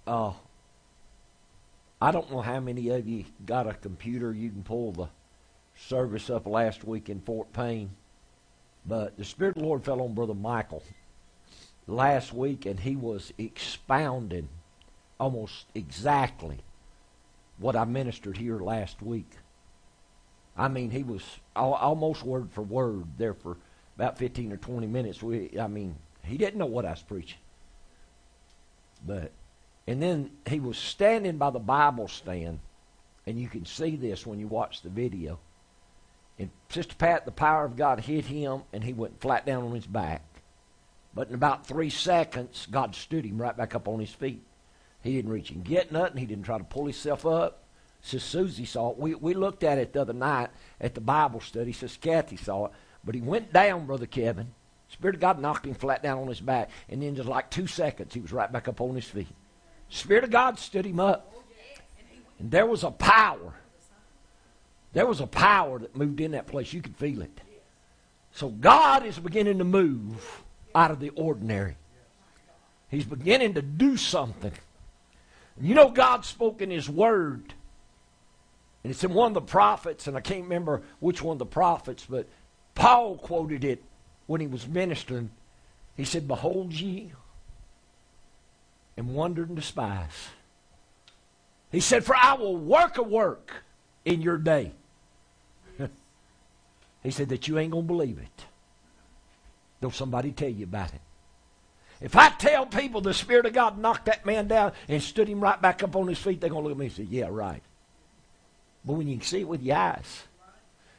uh, 0.07 0.33
I 2.01 2.11
don't 2.11 2.31
know 2.33 2.41
how 2.41 2.59
many 2.59 2.89
of 2.89 3.07
you 3.07 3.25
got 3.47 3.69
a 3.69 3.75
computer 3.75 4.33
you 4.33 4.51
can 4.51 4.65
pull 4.65 4.93
the 4.93 5.07
service 5.77 6.29
up 6.31 6.47
last 6.47 6.85
week 6.85 7.09
in 7.09 7.21
Fort 7.21 7.53
Payne, 7.53 7.91
but 8.85 9.17
the 9.17 9.25
Spirit 9.25 9.57
of 9.57 9.63
the 9.63 9.69
Lord 9.69 9.85
fell 9.85 10.03
on 10.03 10.15
Brother 10.15 10.35
Michael 10.35 10.83
last 11.87 12.33
week, 12.33 12.67
and 12.67 12.81
he 12.81 12.97
was 12.97 13.33
expounding 13.39 14.49
almost 15.19 15.67
exactly 15.75 16.59
what 17.63 17.77
I 17.77 17.85
ministered 17.85 18.37
here 18.37 18.59
last 18.59 19.01
week. 19.01 19.31
I 20.57 20.69
mean, 20.69 20.91
he 20.91 21.03
was 21.03 21.23
almost 21.57 22.25
word 22.25 22.51
for 22.53 22.63
word 22.63 23.05
there 23.17 23.35
for 23.35 23.57
about 23.97 24.19
15 24.19 24.53
or 24.53 24.57
20 24.57 24.87
minutes. 24.87 25.23
We, 25.23 25.59
I 25.59 25.67
mean, 25.67 25.97
he 26.25 26.37
didn't 26.37 26.59
know 26.59 26.67
what 26.67 26.85
I 26.85 26.91
was 26.91 27.03
preaching. 27.03 27.39
But, 29.07 29.33
and 29.87 30.03
then 30.03 30.31
he 30.47 30.61
was 30.61 30.77
standing 30.77 31.39
by 31.39 31.51
the 31.51 31.59
Bible 31.59 32.09
stand, 32.09 32.59
and 33.27 33.41
you 33.41 33.49
can 33.49 33.65
see 33.65 33.97
this 33.97 34.27
when 34.27 34.39
you 34.39 34.47
watch 34.47 34.83
the 34.83 34.91
video. 34.91 35.39
And 36.39 36.51
Sister 36.69 36.95
Pat, 36.97 37.25
the 37.25 37.31
power 37.31 37.65
of 37.65 37.77
God 37.77 38.01
hit 38.01 38.27
him, 38.27 38.63
and 38.73 38.85
he 38.85 38.93
went 38.93 39.21
flat 39.21 39.47
down 39.47 39.65
on 39.65 39.75
his 39.75 39.87
back. 39.87 40.23
But 41.15 41.29
in 41.29 41.35
about 41.35 41.67
three 41.67 41.91
seconds, 41.91 42.67
God 42.71 42.95
stood 42.95 43.25
him 43.25 43.41
right 43.41 43.57
back 43.57 43.75
up 43.75 43.89
on 43.89 44.01
his 44.01 44.13
feet. 44.13 44.43
He 45.03 45.15
didn't 45.15 45.31
reach 45.31 45.51
and 45.51 45.65
get 45.65 45.93
nothing. 45.93 46.19
He 46.19 46.27
didn't 46.27 46.45
try 46.45 46.59
to 46.59 46.65
pull 46.65 46.85
himself 46.85 47.27
up. 47.27 47.65
Says 48.03 48.23
Susie 48.23 48.65
saw 48.65 48.91
it. 48.91 48.99
We, 48.99 49.15
we 49.15 49.35
looked 49.35 49.63
at 49.63 49.79
it 49.79 49.93
the 49.93 50.03
other 50.03 50.13
night 50.13 50.51
at 50.81 50.95
the 50.95 51.01
Bible 51.01 51.41
study. 51.41 51.73
Says 51.73 51.97
Kathy 51.97 52.37
saw 52.37 52.67
it. 52.67 52.73
But 53.05 53.15
he 53.15 53.21
went 53.21 53.53
down, 53.53 53.87
Brother 53.87 54.07
Kevin, 54.07 54.53
Spirit 54.93 55.17
of 55.17 55.21
God 55.21 55.41
knocked 55.41 55.67
him 55.67 55.75
flat 55.75 56.03
down 56.03 56.19
on 56.19 56.29
his 56.29 56.41
back, 56.41 56.69
and 56.89 57.03
then 57.03 57.17
just 57.17 57.29
like 57.29 57.51
two 57.51 57.67
seconds, 57.67 58.13
he 58.13 58.21
was 58.21 58.33
right 58.33 58.53
back 58.53 58.69
up 58.69 58.81
on 58.81 58.95
his 58.95 59.07
feet. 59.07 59.27
Spirit 59.89 60.25
of 60.25 60.31
God 60.31 60.59
stood 60.59 60.85
him 60.85 61.01
up. 61.01 61.33
And 62.39 62.51
there 62.51 62.67
was 62.67 62.85
a 62.85 62.91
power. 62.91 63.55
There 64.93 65.07
was 65.07 65.21
a 65.21 65.27
power 65.27 65.79
that 65.79 65.97
moved 65.97 66.21
in 66.21 66.33
that 66.33 66.47
place. 66.47 66.73
You 66.73 66.83
could 66.83 66.97
feel 66.97 67.23
it. 67.23 67.41
So 68.33 68.49
God 68.49 69.07
is 69.07 69.19
beginning 69.19 69.59
to 69.59 69.65
move 69.65 70.43
out 70.75 70.91
of 70.91 71.01
the 71.01 71.11
ordinary. 71.11 71.77
He's 72.91 73.05
beginning 73.05 73.55
to 73.55 73.63
do 73.63 73.97
something. 73.97 74.53
You 75.61 75.75
know, 75.75 75.91
God 75.91 76.25
spoke 76.25 76.63
in 76.63 76.71
His 76.71 76.89
Word. 76.89 77.55
And 78.85 78.91
it's 78.91 79.05
in 79.05 79.15
one 79.15 79.29
of 79.29 79.35
the 79.35 79.41
prophets, 79.41 80.07
and 80.07 80.17
I 80.17 80.21
can't 80.21 80.43
remember 80.43 80.83
which 80.99 81.23
one 81.23 81.37
of 81.37 81.39
the 81.39 81.47
prophets, 81.47 82.05
but 82.09 82.27
Paul 82.75 83.17
quoted 83.17 83.65
it 83.65 83.83
when 84.27 84.41
he 84.41 84.47
was 84.47 84.67
ministering. 84.67 85.31
He 85.97 86.05
said, 86.05 86.27
Behold 86.27 86.73
ye 86.73 87.13
and 88.97 89.15
wonder 89.15 89.45
and 89.45 89.55
despise. 89.55 90.31
He 91.71 91.81
said, 91.81 92.05
For 92.05 92.17
I 92.17 92.35
will 92.35 92.57
work 92.57 92.99
a 92.99 93.03
work 93.03 93.63
in 94.05 94.21
your 94.21 94.39
day. 94.39 94.73
he 97.03 97.11
said 97.11 97.29
that 97.29 97.47
you 97.47 97.59
ain't 97.59 97.73
going 97.73 97.85
to 97.85 97.93
believe 97.93 98.19
it. 98.19 98.47
Though 99.81 99.91
somebody 99.91 100.33
tell 100.33 100.49
you 100.49 100.65
about 100.65 100.93
it. 100.93 101.01
If 102.03 102.17
I 102.17 102.31
tell 102.31 102.67
people 102.67 103.01
the 103.01 103.15
Spirit 103.15 103.47
of 103.47 103.53
God 103.53 103.79
knocked 103.79 104.07
that 104.07 104.27
man 104.27 104.49
down 104.49 104.73
and 104.89 105.03
stood 105.03 105.29
him 105.29 105.41
right 105.41 105.61
back 105.61 105.83
up 105.83 105.95
on 105.95 106.09
his 106.09 106.19
feet, 106.19 106.41
they're 106.41 106.51
going 106.51 106.65
to 106.65 106.69
look 106.69 106.77
at 106.77 106.81
me 106.81 106.87
and 106.87 106.95
say, 106.95 107.07
Yeah, 107.09 107.29
right. 107.31 107.63
But 108.85 108.95
when 108.95 109.09
you 109.09 109.17
can 109.17 109.27
see 109.27 109.41
it 109.41 109.49
with 109.49 109.63
your 109.63 109.77
eyes. 109.77 110.25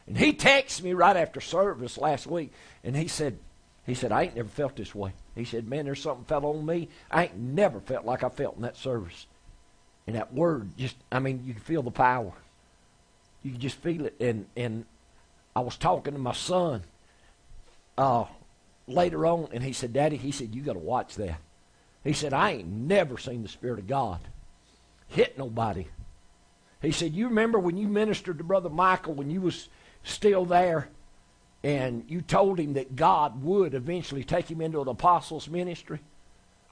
And 0.07 0.17
he 0.17 0.33
texted 0.33 0.83
me 0.83 0.93
right 0.93 1.15
after 1.15 1.39
service 1.39 1.97
last 1.97 2.27
week, 2.27 2.51
and 2.83 2.95
he 2.95 3.07
said, 3.07 3.37
he 3.85 3.93
said, 3.95 4.11
I 4.11 4.23
ain't 4.23 4.35
never 4.35 4.49
felt 4.49 4.75
this 4.75 4.95
way. 4.95 5.13
He 5.35 5.45
said, 5.45 5.67
Man, 5.67 5.85
there's 5.85 6.01
something 6.01 6.25
fell 6.25 6.45
on 6.45 6.65
me. 6.65 6.89
I 7.11 7.25
ain't 7.25 7.37
never 7.37 7.79
felt 7.79 8.05
like 8.05 8.23
I 8.23 8.29
felt 8.29 8.55
in 8.55 8.61
that 8.61 8.77
service. 8.77 9.27
And 10.07 10.15
that 10.15 10.33
word 10.33 10.77
just 10.77 10.95
I 11.11 11.19
mean, 11.19 11.43
you 11.45 11.53
can 11.53 11.63
feel 11.63 11.83
the 11.83 11.91
power. 11.91 12.33
You 13.41 13.51
can 13.51 13.59
just 13.59 13.77
feel 13.77 14.05
it. 14.05 14.15
And 14.19 14.45
and 14.55 14.85
I 15.55 15.59
was 15.59 15.75
talking 15.75 16.13
to 16.13 16.19
my 16.19 16.33
son 16.33 16.83
uh 17.97 18.25
later 18.87 19.25
on 19.25 19.49
and 19.51 19.63
he 19.63 19.73
said, 19.73 19.93
Daddy, 19.93 20.17
he 20.17 20.31
said, 20.31 20.55
You 20.55 20.61
gotta 20.61 20.79
watch 20.79 21.15
that. 21.15 21.39
He 22.03 22.13
said, 22.13 22.33
I 22.33 22.51
ain't 22.51 22.67
never 22.67 23.17
seen 23.17 23.43
the 23.43 23.49
Spirit 23.49 23.79
of 23.79 23.87
God 23.87 24.19
hit 25.07 25.37
nobody. 25.37 25.87
He 26.81 26.91
said, 26.91 27.13
You 27.13 27.29
remember 27.29 27.59
when 27.59 27.77
you 27.77 27.87
ministered 27.87 28.37
to 28.39 28.43
Brother 28.43 28.69
Michael 28.69 29.13
when 29.13 29.29
you 29.29 29.41
was 29.41 29.69
still 30.03 30.45
there 30.45 30.89
and 31.63 32.03
you 32.09 32.21
told 32.21 32.59
him 32.59 32.73
that 32.73 32.95
God 32.95 33.41
would 33.41 33.73
eventually 33.73 34.23
take 34.23 34.51
him 34.51 34.59
into 34.59 34.81
an 34.81 34.87
apostles' 34.87 35.47
ministry? 35.47 35.99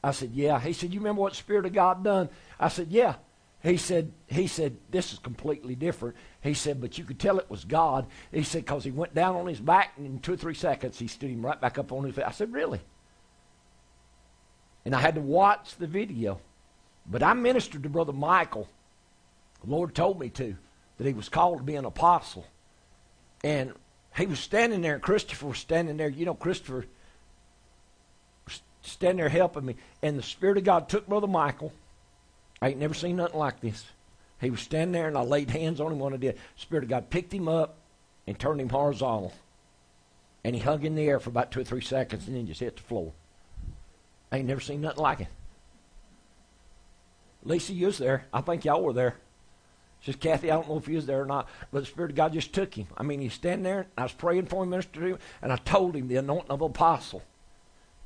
I 0.04 0.12
said, 0.12 0.32
Yeah. 0.34 0.60
He 0.60 0.74
said, 0.74 0.94
You 0.94 1.00
remember 1.00 1.22
what 1.22 1.36
Spirit 1.36 1.66
of 1.66 1.74
God 1.74 2.04
done? 2.04 2.30
I 2.60 2.68
said, 2.68 2.88
Yeah. 2.90 3.16
He 3.64 3.78
said, 3.78 4.12
he 4.28 4.48
said, 4.48 4.78
this 4.90 5.14
is 5.14 5.20
completely 5.20 5.76
different. 5.76 6.16
He 6.42 6.56
said, 6.56 6.82
but 6.82 6.98
you 6.98 7.04
could 7.04 7.20
tell 7.20 7.38
it 7.38 7.50
was 7.50 7.64
God. 7.64 8.08
He 8.32 8.42
said, 8.42 8.66
because 8.66 8.84
he 8.84 8.90
went 8.90 9.14
down 9.14 9.36
on 9.36 9.46
his 9.46 9.60
back, 9.60 9.94
and 9.98 10.06
in 10.08 10.20
two 10.20 10.34
or 10.34 10.38
three 10.38 10.56
seconds, 10.56 10.98
he 10.98 11.06
stood 11.08 11.30
him 11.30 11.46
right 11.46 11.62
back 11.62 11.78
up 11.78 11.92
on 11.92 12.04
his 12.04 12.16
feet. 12.16 12.26
I 12.26 12.32
said, 12.32 12.52
really? 12.52 12.80
And 14.84 14.96
I 14.96 15.00
had 15.00 15.14
to 15.14 15.22
watch 15.22 15.76
the 15.76 15.86
video. 15.86 16.40
But 17.06 17.22
I 17.22 17.34
ministered 17.34 17.84
to 17.84 17.90
Brother 17.90 18.14
Michael. 18.14 18.68
The 19.64 19.70
Lord 19.70 19.94
told 19.94 20.20
me 20.20 20.30
to, 20.30 20.56
that 20.98 21.06
he 21.06 21.14
was 21.14 21.30
called 21.30 21.60
to 21.60 21.64
be 21.64 21.76
an 21.76 21.86
apostle. 21.86 22.48
And 23.44 23.74
he 24.18 24.26
was 24.26 24.40
standing 24.40 24.82
there, 24.82 24.96
and 24.96 25.04
Christopher 25.04 25.48
was 25.48 25.60
standing 25.60 25.98
there. 25.98 26.10
You 26.10 26.26
know, 26.26 26.34
Christopher 26.34 26.86
was 28.48 28.62
standing 28.82 29.18
there 29.18 29.30
helping 29.30 29.66
me. 29.66 29.76
And 30.02 30.18
the 30.18 30.24
Spirit 30.24 30.58
of 30.58 30.64
God 30.64 30.90
took 30.90 31.08
Brother 31.08 31.28
Michael. 31.28 31.72
I 32.62 32.70
ain't 32.70 32.80
never 32.80 32.94
seen 32.94 33.16
nothing 33.16 33.40
like 33.40 33.60
this. 33.60 33.86
He 34.40 34.50
was 34.50 34.62
standing 34.62 34.92
there, 34.92 35.08
and 35.08 35.18
I 35.18 35.22
laid 35.22 35.50
hands 35.50 35.80
on 35.80 35.92
him 35.92 36.00
when 36.00 36.14
I 36.14 36.18
did. 36.18 36.38
Spirit 36.56 36.84
of 36.84 36.90
God 36.90 37.10
picked 37.10 37.34
him 37.34 37.48
up 37.48 37.76
and 38.28 38.38
turned 38.38 38.62
him 38.62 38.70
horizontal. 38.70 39.34
And 40.44 40.56
he 40.56 40.62
hung 40.62 40.84
in 40.84 40.96
the 40.96 41.08
air 41.08 41.20
for 41.20 41.30
about 41.30 41.52
two 41.52 41.62
or 41.62 41.64
three 41.64 41.82
seconds 41.82 42.28
and 42.28 42.36
then 42.36 42.48
just 42.48 42.60
hit 42.60 42.78
the 42.78 42.82
floor. 42.82 43.14
I 44.32 44.38
ain't 44.38 44.48
never 44.48 44.62
seen 44.62 44.82
nothing 44.82 45.04
like 45.04 45.22
it. 45.22 45.28
Lisa, 47.44 47.74
you 47.74 47.88
was 47.88 47.98
there. 47.98 48.26
I 48.34 48.42
think 48.42 48.66
y'all 48.66 48.82
were 48.82 48.94
there. 48.94 49.16
Says 50.04 50.16
Kathy, 50.16 50.50
I 50.50 50.56
don't 50.56 50.68
know 50.68 50.78
if 50.78 50.88
he 50.88 50.96
was 50.96 51.06
there 51.06 51.22
or 51.22 51.26
not, 51.26 51.48
but 51.72 51.82
the 51.82 51.86
Spirit 51.86 52.12
of 52.12 52.18
God 52.18 52.34
just 52.34 52.54
took 52.54 52.74
him. 52.74 52.88
I 52.98 53.04
mean, 53.04 53.22
he's 53.22 53.34
standing 53.34 53.64
there. 53.64 53.82
And 53.82 53.90
I 53.98 54.04
was 54.04 54.14
praying 54.14 54.48
for 54.48 54.64
him, 54.64 54.72
minister 54.72 55.00
to 55.00 55.06
him, 55.06 55.20
and 55.44 55.54
I 55.54 55.58
told 55.58 55.96
him 55.96 56.08
the 56.08 56.16
anointing 56.16 56.50
of 56.50 56.62
an 56.62 56.72
apostle, 56.72 57.22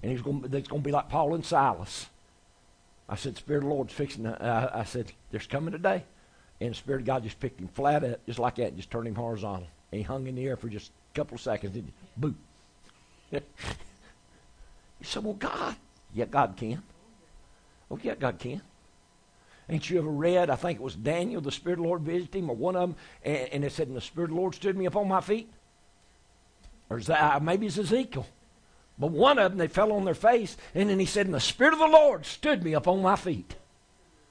and 0.03 0.11
he's 0.11 0.21
going 0.21 0.41
to 0.41 0.79
be 0.79 0.91
like 0.91 1.07
Paul 1.07 1.35
and 1.35 1.45
Silas. 1.45 2.07
I 3.07 3.15
said, 3.15 3.37
Spirit 3.37 3.63
of 3.63 3.69
the 3.69 3.75
Lord's 3.75 3.93
fixing. 3.93 4.25
I 4.27 4.83
said, 4.83 5.11
there's 5.31 5.47
coming 5.47 5.73
a 5.73 5.77
day, 5.77 6.03
and 6.59 6.71
the 6.71 6.75
Spirit 6.75 7.01
of 7.01 7.05
God 7.05 7.23
just 7.23 7.39
picked 7.39 7.59
him 7.59 7.67
flat 7.67 8.03
up, 8.03 8.25
just 8.25 8.39
like 8.39 8.55
that, 8.55 8.69
and 8.69 8.77
just 8.77 8.89
turned 8.89 9.07
him 9.07 9.15
horizontal, 9.15 9.67
and 9.91 9.99
he 9.99 10.03
hung 10.03 10.27
in 10.27 10.35
the 10.35 10.45
air 10.45 10.57
for 10.57 10.69
just 10.69 10.91
a 11.13 11.15
couple 11.15 11.35
of 11.35 11.41
seconds. 11.41 11.75
And 11.75 11.91
boom. 12.17 12.37
you 13.31 13.41
said, 15.03 15.23
well, 15.23 15.33
God, 15.33 15.75
yeah, 16.13 16.25
God 16.25 16.55
can. 16.57 16.81
Oh, 17.91 17.99
yeah, 18.01 18.15
God 18.15 18.39
can. 18.39 18.61
Ain't 19.69 19.89
you 19.89 19.99
ever 19.99 20.09
read? 20.09 20.49
I 20.49 20.55
think 20.55 20.79
it 20.79 20.83
was 20.83 20.95
Daniel, 20.95 21.41
the 21.41 21.51
Spirit 21.51 21.79
of 21.79 21.83
the 21.83 21.87
Lord 21.87 22.01
visited 22.01 22.35
him, 22.35 22.49
or 22.49 22.55
one 22.55 22.75
of 22.75 22.89
them, 22.89 22.95
and, 23.23 23.49
and 23.51 23.63
it 23.63 23.71
said, 23.71 23.87
and 23.87 23.95
the 23.95 24.01
Spirit 24.01 24.31
of 24.31 24.35
the 24.35 24.41
Lord 24.41 24.55
stood 24.55 24.77
me 24.77 24.85
upon 24.85 25.07
my 25.07 25.21
feet. 25.21 25.51
Or 26.89 26.99
that, 27.01 27.41
maybe 27.43 27.67
it's 27.67 27.77
Ezekiel. 27.77 28.27
But 28.97 29.11
one 29.11 29.37
of 29.39 29.51
them, 29.51 29.57
they 29.57 29.67
fell 29.67 29.91
on 29.91 30.05
their 30.05 30.13
face, 30.13 30.55
and 30.73 30.89
then 30.89 30.99
he 30.99 31.05
said, 31.05 31.25
and 31.25 31.35
the 31.35 31.39
Spirit 31.39 31.73
of 31.73 31.79
the 31.79 31.87
Lord 31.87 32.25
stood 32.25 32.63
me 32.63 32.75
up 32.75 32.87
on 32.87 33.01
my 33.01 33.15
feet. 33.15 33.55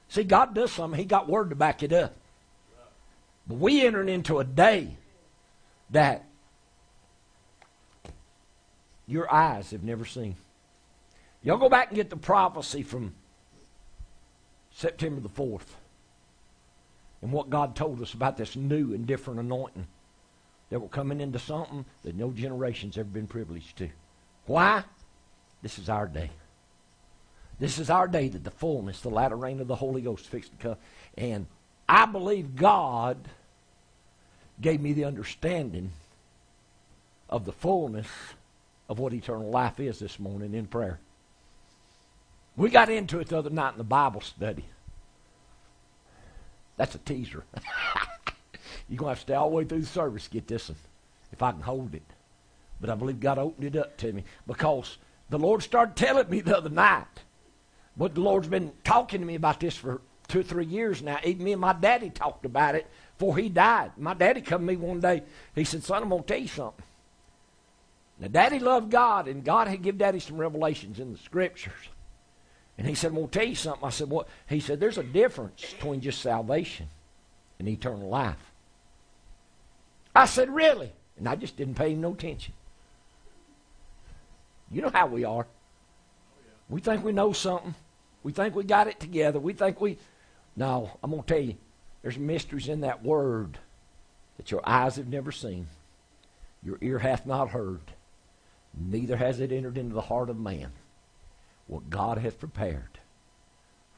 See, 0.09 0.23
God 0.23 0.55
does 0.55 0.71
something. 0.71 0.99
He 0.99 1.05
got 1.05 1.29
word 1.29 1.49
to 1.49 1.55
back 1.55 1.83
it 1.83 1.93
up. 1.93 2.15
But 3.47 3.55
we 3.59 3.85
entered 3.85 4.09
into 4.09 4.39
a 4.39 4.43
day 4.43 4.97
that 5.91 6.25
your 9.07 9.31
eyes 9.31 9.69
have 9.71 9.83
never 9.83 10.05
seen. 10.05 10.35
Y'all 11.43 11.57
go 11.57 11.69
back 11.69 11.89
and 11.89 11.95
get 11.95 12.09
the 12.09 12.17
prophecy 12.17 12.81
from 12.81 13.13
September 14.73 15.21
the 15.21 15.29
4th. 15.29 15.75
And 17.21 17.31
what 17.31 17.51
God 17.51 17.75
told 17.75 18.01
us 18.01 18.13
about 18.13 18.37
this 18.37 18.55
new 18.55 18.93
and 18.93 19.05
different 19.05 19.39
anointing 19.39 19.85
that 20.69 20.79
we're 20.79 20.87
coming 20.87 21.21
into 21.21 21.37
something 21.37 21.85
that 22.03 22.15
no 22.15 22.31
generation's 22.31 22.97
ever 22.97 23.07
been 23.07 23.27
privileged 23.27 23.77
to. 23.77 23.89
Why? 24.45 24.83
This 25.61 25.79
is 25.79 25.89
our 25.89 26.07
day. 26.07 26.29
This 27.59 27.79
is 27.79 27.89
our 27.89 28.07
day 28.07 28.27
that 28.27 28.43
the 28.43 28.51
fullness, 28.51 29.01
the 29.01 29.09
latter 29.09 29.35
rain 29.35 29.59
of 29.59 29.67
the 29.67 29.75
Holy 29.75 30.01
Ghost 30.01 30.27
fixed 30.27 30.51
to 30.51 30.57
come. 30.57 30.77
And 31.17 31.47
I 31.87 32.05
believe 32.05 32.55
God 32.55 33.17
gave 34.61 34.81
me 34.81 34.93
the 34.93 35.05
understanding 35.05 35.91
of 37.29 37.45
the 37.45 37.51
fullness 37.51 38.07
of 38.87 38.99
what 38.99 39.13
eternal 39.13 39.49
life 39.49 39.79
is 39.79 39.99
this 39.99 40.19
morning 40.19 40.53
in 40.53 40.67
prayer. 40.67 40.99
We 42.57 42.69
got 42.69 42.89
into 42.89 43.19
it 43.19 43.29
the 43.29 43.37
other 43.37 43.49
night 43.49 43.73
in 43.73 43.77
the 43.77 43.83
Bible 43.83 44.21
study. 44.21 44.65
That's 46.77 46.95
a 46.95 46.99
teaser. 46.99 47.43
You're 48.89 48.97
going 48.97 49.07
to 49.07 49.09
have 49.09 49.17
to 49.17 49.21
stay 49.21 49.33
all 49.33 49.49
the 49.49 49.55
way 49.55 49.63
through 49.63 49.81
the 49.81 49.85
service 49.87 50.25
to 50.25 50.31
get 50.31 50.47
this 50.47 50.69
one, 50.69 50.77
if 51.31 51.41
I 51.41 51.51
can 51.51 51.61
hold 51.61 51.95
it. 51.95 52.03
But 52.85 52.93
I 52.93 52.95
believe 52.97 53.19
God 53.19 53.39
opened 53.39 53.65
it 53.65 53.75
up 53.75 53.97
to 53.97 54.13
me 54.13 54.23
because 54.45 54.99
the 55.31 55.39
Lord 55.39 55.63
started 55.63 55.95
telling 55.95 56.29
me 56.29 56.41
the 56.41 56.55
other 56.55 56.69
night. 56.69 57.07
But 57.97 58.13
the 58.13 58.21
Lord's 58.21 58.47
been 58.47 58.73
talking 58.83 59.21
to 59.21 59.25
me 59.25 59.33
about 59.33 59.59
this 59.59 59.75
for 59.75 60.01
two 60.27 60.41
or 60.41 60.43
three 60.43 60.67
years 60.67 61.01
now. 61.01 61.17
Even 61.23 61.45
me 61.45 61.53
and 61.53 61.61
my 61.61 61.73
daddy 61.73 62.11
talked 62.11 62.45
about 62.45 62.75
it 62.75 62.85
before 63.17 63.37
he 63.37 63.49
died. 63.49 63.93
My 63.97 64.13
daddy 64.13 64.41
come 64.41 64.61
to 64.61 64.67
me 64.67 64.75
one 64.75 64.99
day. 64.99 65.23
He 65.55 65.63
said, 65.63 65.83
Son, 65.83 66.03
I'm 66.03 66.09
going 66.09 66.21
to 66.21 66.27
tell 66.27 66.37
you 66.37 66.47
something. 66.47 66.85
Now, 68.19 68.27
Daddy 68.27 68.59
loved 68.59 68.91
God, 68.91 69.27
and 69.27 69.43
God 69.43 69.67
had 69.67 69.81
given 69.81 69.97
Daddy 69.97 70.19
some 70.19 70.37
revelations 70.37 70.99
in 70.99 71.11
the 71.11 71.17
Scriptures. 71.17 71.89
And 72.77 72.87
he 72.87 72.93
said, 72.93 73.07
I'm 73.07 73.15
going 73.15 73.29
to 73.29 73.39
tell 73.39 73.47
you 73.47 73.55
something. 73.55 73.83
I 73.83 73.89
said, 73.89 74.11
What? 74.11 74.27
He 74.47 74.59
said, 74.59 74.79
There's 74.79 74.99
a 74.99 75.03
difference 75.03 75.73
between 75.73 76.01
just 76.01 76.21
salvation 76.21 76.87
and 77.57 77.67
eternal 77.67 78.09
life. 78.09 78.51
I 80.15 80.27
said, 80.27 80.53
Really? 80.53 80.93
And 81.17 81.27
I 81.27 81.35
just 81.35 81.57
didn't 81.57 81.75
pay 81.75 81.93
him 81.93 82.01
no 82.01 82.13
attention. 82.13 82.53
You 84.75 84.81
know 84.81 84.91
how 84.93 85.07
we 85.07 85.23
are. 85.23 85.47
We 86.67 86.81
think 86.81 87.01
we 87.01 87.13
know 87.13 87.31
something. 87.31 87.75
We 88.23 88.33
think 88.33 88.55
we 88.55 88.65
got 88.65 88.87
it 88.87 88.99
together. 88.99 89.39
We 89.39 89.53
think 89.53 89.79
we. 89.79 89.97
No, 90.57 90.91
I'm 91.01 91.11
going 91.11 91.23
to 91.23 91.33
tell 91.33 91.41
you, 91.41 91.55
there's 92.01 92.17
mysteries 92.17 92.67
in 92.67 92.81
that 92.81 93.01
word 93.01 93.57
that 94.35 94.51
your 94.51 94.59
eyes 94.67 94.97
have 94.97 95.07
never 95.07 95.31
seen, 95.31 95.67
your 96.61 96.77
ear 96.81 96.99
hath 96.99 97.25
not 97.25 97.51
heard, 97.51 97.79
neither 98.77 99.15
has 99.15 99.39
it 99.39 99.53
entered 99.53 99.77
into 99.77 99.95
the 99.95 100.01
heart 100.01 100.29
of 100.29 100.37
man 100.37 100.73
what 101.67 101.89
God 101.89 102.17
hath 102.17 102.37
prepared 102.37 102.99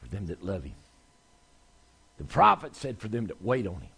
for 0.00 0.06
them 0.06 0.26
that 0.26 0.44
love 0.44 0.62
him. 0.62 0.76
The 2.18 2.24
prophet 2.24 2.76
said 2.76 2.98
for 2.98 3.08
them 3.08 3.26
that 3.26 3.42
wait 3.42 3.66
on 3.66 3.80
him. 3.80 3.90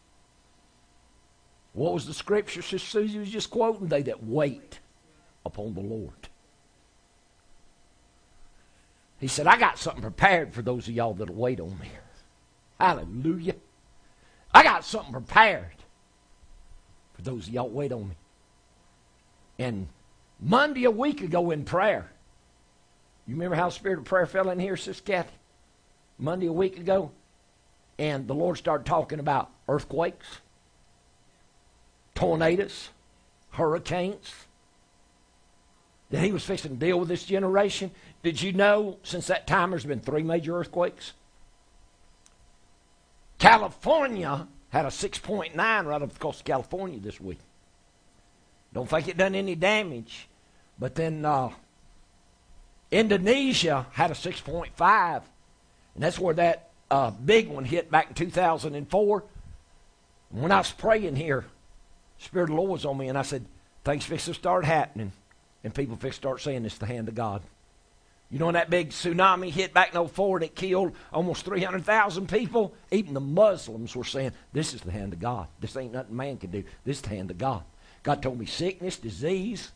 What 1.74 1.92
was 1.92 2.06
the 2.06 2.14
scripture 2.14 2.62
Susie 2.62 3.18
was 3.18 3.28
just 3.28 3.50
quoting? 3.50 3.88
They 3.88 4.02
that 4.04 4.24
wait 4.24 4.80
upon 5.44 5.74
the 5.74 5.82
Lord. 5.82 6.29
He 9.20 9.28
said, 9.28 9.46
I 9.46 9.58
got 9.58 9.78
something 9.78 10.02
prepared 10.02 10.54
for 10.54 10.62
those 10.62 10.88
of 10.88 10.94
y'all 10.94 11.12
that'll 11.12 11.34
wait 11.34 11.60
on 11.60 11.78
me. 11.78 11.88
Hallelujah. 12.80 13.54
I 14.52 14.62
got 14.62 14.84
something 14.84 15.12
prepared 15.12 15.76
for 17.12 17.22
those 17.22 17.46
of 17.46 17.52
y'all 17.52 17.68
wait 17.68 17.92
on 17.92 18.08
me. 18.08 18.14
And 19.58 19.88
Monday 20.40 20.84
a 20.84 20.90
week 20.90 21.20
ago 21.20 21.50
in 21.50 21.64
prayer, 21.64 22.10
you 23.26 23.34
remember 23.34 23.56
how 23.56 23.68
Spirit 23.68 23.98
of 23.98 24.06
Prayer 24.06 24.26
fell 24.26 24.48
in 24.48 24.58
here, 24.58 24.76
Sister 24.76 25.04
Kathy? 25.04 25.30
Monday 26.18 26.46
a 26.46 26.52
week 26.52 26.78
ago? 26.78 27.10
And 27.98 28.26
the 28.26 28.34
Lord 28.34 28.56
started 28.56 28.86
talking 28.86 29.20
about 29.20 29.50
earthquakes, 29.68 30.40
tornadoes, 32.14 32.88
hurricanes. 33.50 34.32
That 36.11 36.24
He 36.24 36.32
was 36.32 36.44
fixing 36.44 36.72
to 36.72 36.76
deal 36.76 36.98
with 36.98 37.08
this 37.08 37.24
generation. 37.24 37.90
Did 38.22 38.42
you 38.42 38.52
know 38.52 38.98
since 39.02 39.28
that 39.28 39.46
time 39.46 39.70
there's 39.70 39.84
been 39.84 40.00
three 40.00 40.22
major 40.22 40.56
earthquakes? 40.56 41.12
California 43.38 44.46
had 44.70 44.84
a 44.84 44.88
6.9 44.88 45.54
right 45.56 46.02
off 46.02 46.12
the 46.12 46.18
coast 46.18 46.40
of 46.40 46.44
California 46.44 47.00
this 47.00 47.20
week. 47.20 47.38
Don't 48.72 48.88
think 48.88 49.08
it 49.08 49.16
done 49.16 49.34
any 49.34 49.54
damage. 49.54 50.28
But 50.78 50.94
then 50.94 51.24
uh, 51.24 51.50
Indonesia 52.90 53.86
had 53.92 54.11
a 54.11 54.14
6.5, 54.14 55.22
and 55.94 56.02
that's 56.02 56.18
where 56.18 56.34
that 56.34 56.70
uh, 56.90 57.11
big 57.11 57.48
one 57.48 57.64
hit 57.64 57.90
back 57.90 58.08
in 58.08 58.14
2004. 58.14 59.24
When 60.30 60.52
I 60.52 60.58
was 60.58 60.70
praying 60.70 61.16
here, 61.16 61.44
Spirit 62.18 62.44
of 62.44 62.48
the 62.50 62.56
Lord 62.56 62.70
was 62.70 62.84
on 62.84 62.96
me, 62.96 63.08
and 63.08 63.18
I 63.18 63.22
said, 63.22 63.44
things 63.84 64.04
fix 64.04 64.24
to 64.26 64.34
start 64.34 64.64
happening, 64.64 65.12
and 65.64 65.74
people 65.74 65.98
start 66.12 66.40
saying 66.40 66.64
it's 66.64 66.78
the 66.78 66.86
hand 66.86 67.08
of 67.08 67.14
God. 67.14 67.42
You 68.30 68.38
know 68.38 68.46
when 68.46 68.54
that 68.54 68.70
big 68.70 68.90
tsunami 68.90 69.50
hit 69.50 69.74
back 69.74 69.94
in 69.94 70.06
04 70.08 70.36
and 70.36 70.44
it 70.44 70.54
killed 70.54 70.92
almost 71.12 71.44
300,000 71.44 72.28
people? 72.28 72.72
Even 72.92 73.14
the 73.14 73.20
Muslims 73.20 73.96
were 73.96 74.04
saying, 74.04 74.32
this 74.52 74.72
is 74.72 74.82
the 74.82 74.92
hand 74.92 75.12
of 75.12 75.18
God. 75.18 75.48
This 75.58 75.76
ain't 75.76 75.92
nothing 75.92 76.16
man 76.16 76.36
can 76.36 76.50
do. 76.50 76.62
This 76.84 76.98
is 76.98 77.02
the 77.02 77.08
hand 77.08 77.32
of 77.32 77.38
God. 77.38 77.64
God 78.04 78.22
told 78.22 78.38
me 78.38 78.46
sickness, 78.46 78.96
disease, 78.96 79.72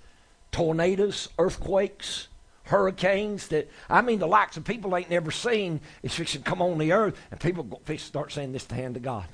tornadoes, 0.52 1.28
earthquakes, 1.36 2.28
hurricanes 2.64 3.48
that 3.48 3.68
I 3.90 4.00
mean 4.00 4.18
the 4.18 4.26
likes 4.26 4.56
of 4.56 4.64
people 4.64 4.96
ain't 4.96 5.10
never 5.10 5.30
seen 5.30 5.80
is 6.02 6.14
fixing 6.14 6.42
to 6.42 6.48
come 6.48 6.62
on 6.62 6.78
the 6.78 6.92
earth 6.92 7.20
and 7.30 7.38
people 7.38 7.82
start 7.98 8.32
saying 8.32 8.52
this 8.52 8.62
is 8.62 8.68
the 8.68 8.74
hand 8.74 8.96
of 8.96 9.02
God. 9.02 9.26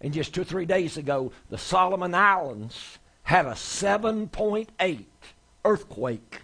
And 0.00 0.12
just 0.12 0.34
two 0.34 0.42
or 0.42 0.44
three 0.44 0.66
days 0.66 0.96
ago, 0.96 1.32
the 1.48 1.58
Solomon 1.58 2.14
Islands 2.14 2.98
had 3.22 3.46
a 3.46 3.52
7.8 3.52 5.04
earthquake 5.66 6.42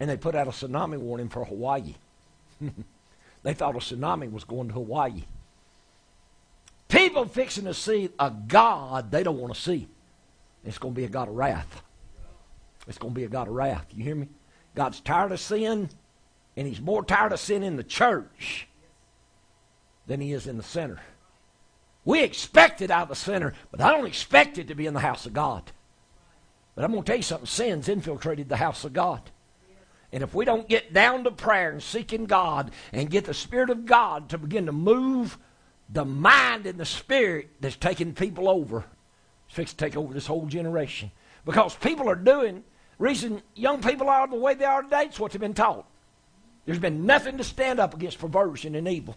and 0.00 0.08
they 0.08 0.16
put 0.16 0.34
out 0.34 0.46
a 0.46 0.50
tsunami 0.50 0.98
warning 0.98 1.28
for 1.28 1.44
Hawaii. 1.44 1.94
they 3.42 3.54
thought 3.54 3.76
a 3.76 3.78
tsunami 3.78 4.30
was 4.30 4.44
going 4.44 4.68
to 4.68 4.74
Hawaii. 4.74 5.24
People 6.88 7.26
fixing 7.26 7.64
to 7.64 7.74
see 7.74 8.10
a 8.18 8.30
God 8.30 9.10
they 9.10 9.22
don't 9.22 9.38
want 9.38 9.54
to 9.54 9.60
see. 9.60 9.88
It's 10.64 10.78
going 10.78 10.94
to 10.94 10.98
be 10.98 11.04
a 11.04 11.08
God 11.08 11.28
of 11.28 11.34
wrath. 11.34 11.82
It's 12.86 12.98
going 12.98 13.12
to 13.12 13.18
be 13.18 13.24
a 13.24 13.28
God 13.28 13.48
of 13.48 13.54
wrath. 13.54 13.86
You 13.94 14.04
hear 14.04 14.14
me? 14.14 14.28
God's 14.74 15.00
tired 15.00 15.32
of 15.32 15.40
sin, 15.40 15.90
and 16.56 16.66
He's 16.66 16.80
more 16.80 17.04
tired 17.04 17.32
of 17.32 17.40
sin 17.40 17.62
in 17.62 17.76
the 17.76 17.84
church 17.84 18.66
than 20.06 20.20
He 20.20 20.32
is 20.32 20.46
in 20.46 20.56
the 20.56 20.62
center. 20.62 21.00
We 22.04 22.22
expect 22.22 22.80
it 22.80 22.90
out 22.90 23.02
of 23.02 23.08
the 23.08 23.16
center, 23.16 23.52
but 23.70 23.80
I 23.80 23.90
don't 23.90 24.06
expect 24.06 24.56
it 24.56 24.68
to 24.68 24.74
be 24.74 24.86
in 24.86 24.94
the 24.94 25.00
house 25.00 25.26
of 25.26 25.34
God. 25.34 25.70
But 26.78 26.84
I'm 26.84 26.92
going 26.92 27.02
to 27.02 27.06
tell 27.08 27.16
you 27.16 27.24
something 27.24 27.46
sin's 27.48 27.88
infiltrated 27.88 28.48
the 28.48 28.54
house 28.54 28.84
of 28.84 28.92
God. 28.92 29.20
And 30.12 30.22
if 30.22 30.32
we 30.32 30.44
don't 30.44 30.68
get 30.68 30.92
down 30.94 31.24
to 31.24 31.32
prayer 31.32 31.72
and 31.72 31.82
seeking 31.82 32.26
God 32.26 32.70
and 32.92 33.10
get 33.10 33.24
the 33.24 33.34
Spirit 33.34 33.68
of 33.68 33.84
God 33.84 34.28
to 34.28 34.38
begin 34.38 34.66
to 34.66 34.72
move 34.72 35.38
the 35.88 36.04
mind 36.04 36.66
and 36.66 36.78
the 36.78 36.84
spirit 36.84 37.50
that's 37.60 37.74
taking 37.74 38.14
people 38.14 38.48
over, 38.48 38.84
it's 39.48 39.56
fixed 39.56 39.76
to 39.76 39.84
take 39.84 39.96
over 39.96 40.14
this 40.14 40.28
whole 40.28 40.46
generation. 40.46 41.10
Because 41.44 41.74
people 41.74 42.08
are 42.08 42.14
doing, 42.14 42.62
reason 43.00 43.42
young 43.56 43.82
people 43.82 44.08
are 44.08 44.28
the 44.28 44.36
way 44.36 44.54
they 44.54 44.64
are 44.64 44.84
today, 44.84 45.06
it's 45.06 45.18
what 45.18 45.32
they've 45.32 45.40
been 45.40 45.54
taught. 45.54 45.84
There's 46.64 46.78
been 46.78 47.06
nothing 47.06 47.38
to 47.38 47.44
stand 47.44 47.80
up 47.80 47.92
against 47.92 48.20
perversion 48.20 48.76
and 48.76 48.86
evil. 48.86 49.16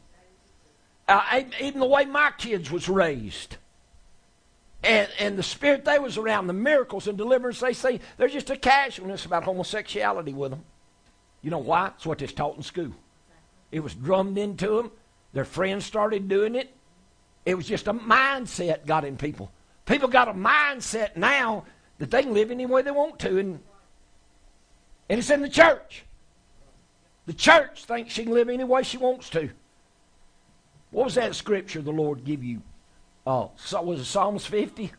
Uh, 1.08 1.44
even 1.60 1.80
the 1.80 1.86
way 1.86 2.06
my 2.06 2.32
kids 2.40 2.72
was 2.72 2.90
raised. 2.90 3.58
And, 4.84 5.08
and 5.20 5.38
the 5.38 5.44
spirit 5.44 5.86
they 5.86 6.00
was 6.00 6.18
around, 6.18 6.48
the 6.48 6.54
miracles 6.54 7.08
and 7.08 7.18
deliverance 7.18 7.60
they 7.60 7.74
see, 7.74 8.00
there's 8.18 8.34
just 8.34 8.50
a 8.50 8.58
casualness 8.58 9.26
about 9.26 9.44
homosexuality 9.44 10.34
with 10.34 10.52
them. 10.52 10.64
You 11.42 11.52
know 11.52 11.60
why? 11.60 11.92
It's 11.96 12.06
what 12.06 12.18
they 12.18 12.28
taught 12.28 12.58
in 12.58 12.64
school. 12.64 12.94
It 13.72 13.82
was 13.82 13.94
drummed 13.94 14.38
into 14.38 14.78
them. 14.78 14.92
Their 15.34 15.46
friends 15.46 15.86
started 15.86 16.28
doing 16.28 16.56
it. 16.56 16.74
It 17.46 17.56
was 17.56 17.68
just 17.68 17.88
a 17.88 17.94
mindset 17.94 18.86
got 18.86 19.06
in 19.06 19.18
people. 19.18 19.52
People 19.86 20.08
got 20.08 20.28
a 20.28 20.34
mindset 20.34 21.16
now 21.16 21.66
that 21.98 22.12
they 22.12 22.24
can 22.24 22.34
live 22.34 22.52
any 22.52 22.66
way 22.66 22.82
they 22.82 22.92
want 22.92 23.20
to, 23.20 23.38
and, 23.38 23.60
and 25.10 25.20
it's 25.20 25.30
in 25.30 25.42
the 25.42 25.50
church. 25.50 26.04
The 27.26 27.34
church 27.34 27.86
thinks 27.86 28.14
she 28.14 28.24
can 28.24 28.34
live 28.34 28.50
any 28.50 28.64
way 28.64 28.84
she 28.84 28.98
wants 28.98 29.30
to. 29.32 29.50
What 30.92 31.06
was 31.06 31.16
that 31.16 31.36
scripture 31.36 31.82
the 31.82 31.92
Lord 31.92 32.26
give 32.26 32.44
you? 32.44 32.62
Uh, 33.26 33.48
so 33.56 33.82
was 33.82 34.00
it 34.00 34.06
Psalms 34.06 34.46
50? 34.46 34.92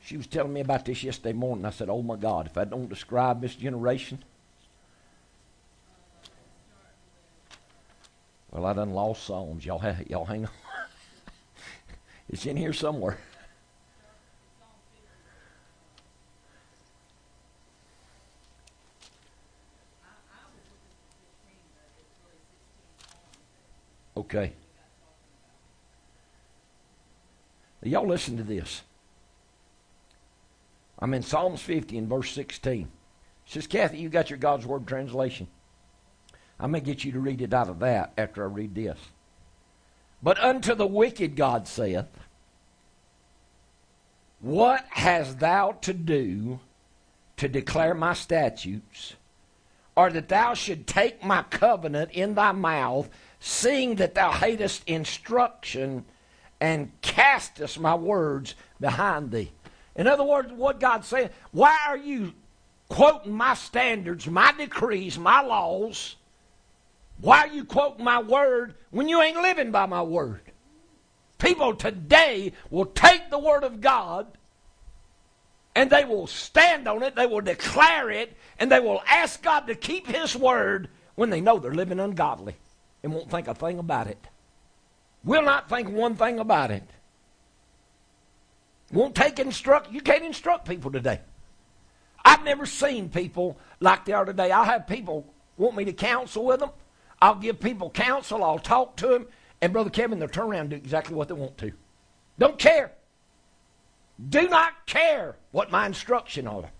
She 0.00 0.16
was 0.16 0.26
telling 0.26 0.52
me 0.52 0.60
about 0.60 0.84
this 0.84 1.02
yesterday 1.02 1.32
morning. 1.32 1.64
I 1.64 1.70
said, 1.70 1.88
Oh 1.88 2.02
my 2.02 2.16
God, 2.16 2.46
if 2.46 2.58
I 2.58 2.64
don't 2.64 2.88
describe 2.88 3.40
this 3.40 3.54
generation. 3.54 4.22
Well, 8.50 8.66
I 8.66 8.72
done 8.74 8.92
lost 8.92 9.24
Psalms. 9.24 9.64
Y'all, 9.64 9.78
ha- 9.78 9.96
y'all 10.06 10.26
hang 10.26 10.44
on. 10.44 10.52
it's 12.28 12.46
in 12.46 12.56
here 12.56 12.72
somewhere. 12.72 13.18
Okay. 24.16 24.52
Now, 27.82 27.90
y'all 27.90 28.06
listen 28.06 28.36
to 28.36 28.42
this. 28.42 28.82
I'm 30.98 31.12
in 31.14 31.22
Psalms 31.22 31.60
50 31.60 31.98
in 31.98 32.08
verse 32.08 32.30
16. 32.30 32.82
It 32.82 32.88
says, 33.46 33.66
Kathy, 33.66 33.98
you 33.98 34.08
got 34.08 34.30
your 34.30 34.38
God's 34.38 34.66
Word 34.66 34.86
translation. 34.86 35.48
Going 36.60 36.72
to 36.72 36.80
get 36.80 37.04
you 37.04 37.12
to 37.12 37.20
read 37.20 37.42
it 37.42 37.52
out 37.52 37.68
of 37.68 37.80
that 37.80 38.12
after 38.16 38.42
I 38.42 38.46
read 38.46 38.74
this. 38.74 38.98
But 40.22 40.42
unto 40.42 40.74
the 40.74 40.86
wicked 40.86 41.36
God 41.36 41.68
saith, 41.68 42.06
What 44.40 44.86
hast 44.90 45.40
thou 45.40 45.72
to 45.82 45.92
do 45.92 46.60
to 47.36 47.48
declare 47.48 47.94
my 47.94 48.14
statutes, 48.14 49.14
or 49.94 50.10
that 50.10 50.28
thou 50.28 50.54
should 50.54 50.86
take 50.86 51.22
my 51.22 51.42
covenant 51.42 52.10
in 52.12 52.34
thy 52.34 52.52
mouth, 52.52 53.10
seeing 53.44 53.96
that 53.96 54.14
thou 54.14 54.32
hatest 54.32 54.82
instruction 54.86 56.02
and 56.60 56.90
castest 57.02 57.78
my 57.78 57.94
words 57.94 58.54
behind 58.80 59.30
thee? 59.30 59.52
In 59.94 60.06
other 60.06 60.24
words, 60.24 60.50
what 60.50 60.80
God's 60.80 61.06
saying, 61.06 61.28
why 61.52 61.76
are 61.86 61.96
you 61.96 62.32
quoting 62.88 63.32
my 63.32 63.52
standards, 63.52 64.26
my 64.26 64.52
decrees, 64.52 65.18
my 65.18 65.42
laws? 65.42 66.16
Why 67.20 67.40
are 67.40 67.48
you 67.48 67.64
quoting 67.64 68.04
my 68.04 68.22
word 68.22 68.76
when 68.90 69.08
you 69.08 69.20
ain't 69.20 69.40
living 69.40 69.70
by 69.70 69.86
my 69.86 70.02
word? 70.02 70.40
People 71.38 71.74
today 71.74 72.52
will 72.70 72.86
take 72.86 73.28
the 73.28 73.38
word 73.38 73.62
of 73.62 73.82
God 73.82 74.26
and 75.76 75.90
they 75.90 76.06
will 76.06 76.26
stand 76.26 76.88
on 76.88 77.02
it, 77.02 77.14
they 77.14 77.26
will 77.26 77.42
declare 77.42 78.10
it, 78.10 78.36
and 78.58 78.70
they 78.70 78.80
will 78.80 79.02
ask 79.06 79.42
God 79.42 79.66
to 79.66 79.74
keep 79.74 80.06
His 80.06 80.34
word 80.34 80.88
when 81.14 81.28
they 81.28 81.42
know 81.42 81.58
they're 81.58 81.74
living 81.74 82.00
ungodly 82.00 82.56
and 83.04 83.14
won't 83.14 83.30
think 83.30 83.46
a 83.46 83.54
thing 83.54 83.78
about 83.78 84.08
it. 84.08 84.18
Will 85.22 85.42
not 85.42 85.68
think 85.68 85.90
one 85.90 86.16
thing 86.16 86.38
about 86.40 86.70
it. 86.70 86.88
Won't 88.90 89.14
take 89.14 89.38
instruct. 89.38 89.92
You 89.92 90.00
can't 90.00 90.24
instruct 90.24 90.66
people 90.66 90.90
today. 90.90 91.20
I've 92.24 92.42
never 92.44 92.66
seen 92.66 93.10
people 93.10 93.58
like 93.80 94.06
they 94.06 94.12
are 94.12 94.24
today. 94.24 94.50
I 94.50 94.64
have 94.64 94.86
people 94.86 95.26
want 95.56 95.76
me 95.76 95.84
to 95.84 95.92
counsel 95.92 96.46
with 96.46 96.60
them. 96.60 96.70
I'll 97.20 97.34
give 97.34 97.60
people 97.60 97.90
counsel. 97.90 98.42
I'll 98.42 98.58
talk 98.58 98.96
to 98.96 99.08
them. 99.08 99.26
And 99.60 99.72
Brother 99.72 99.90
Kevin, 99.90 100.18
they'll 100.18 100.28
turn 100.28 100.48
around 100.48 100.60
and 100.60 100.70
do 100.70 100.76
exactly 100.76 101.14
what 101.14 101.28
they 101.28 101.34
want 101.34 101.58
to. 101.58 101.72
Don't 102.38 102.58
care. 102.58 102.92
Do 104.28 104.48
not 104.48 104.86
care 104.86 105.36
what 105.50 105.70
my 105.70 105.86
instruction 105.86 106.46
are. 106.46 106.70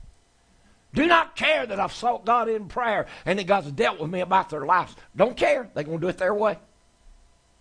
Do 0.95 1.07
not 1.09 1.35
care 1.35 1.67
that 1.67 1.81
I've 1.81 1.93
sought 1.93 2.25
God 2.25 2.49
in 2.49 2.69
prayer 2.69 3.07
and 3.27 3.39
that 3.39 3.49
God's 3.49 3.73
dealt 3.73 4.01
with 4.01 4.11
me 4.11 4.21
about 4.21 4.49
their 4.49 4.65
lives. 4.65 4.95
Don't 5.15 5.37
care. 5.37 5.69
They're 5.75 5.85
going 5.85 5.99
to 5.99 6.03
do 6.03 6.09
it 6.09 6.19
their 6.19 6.33
way. 6.33 6.57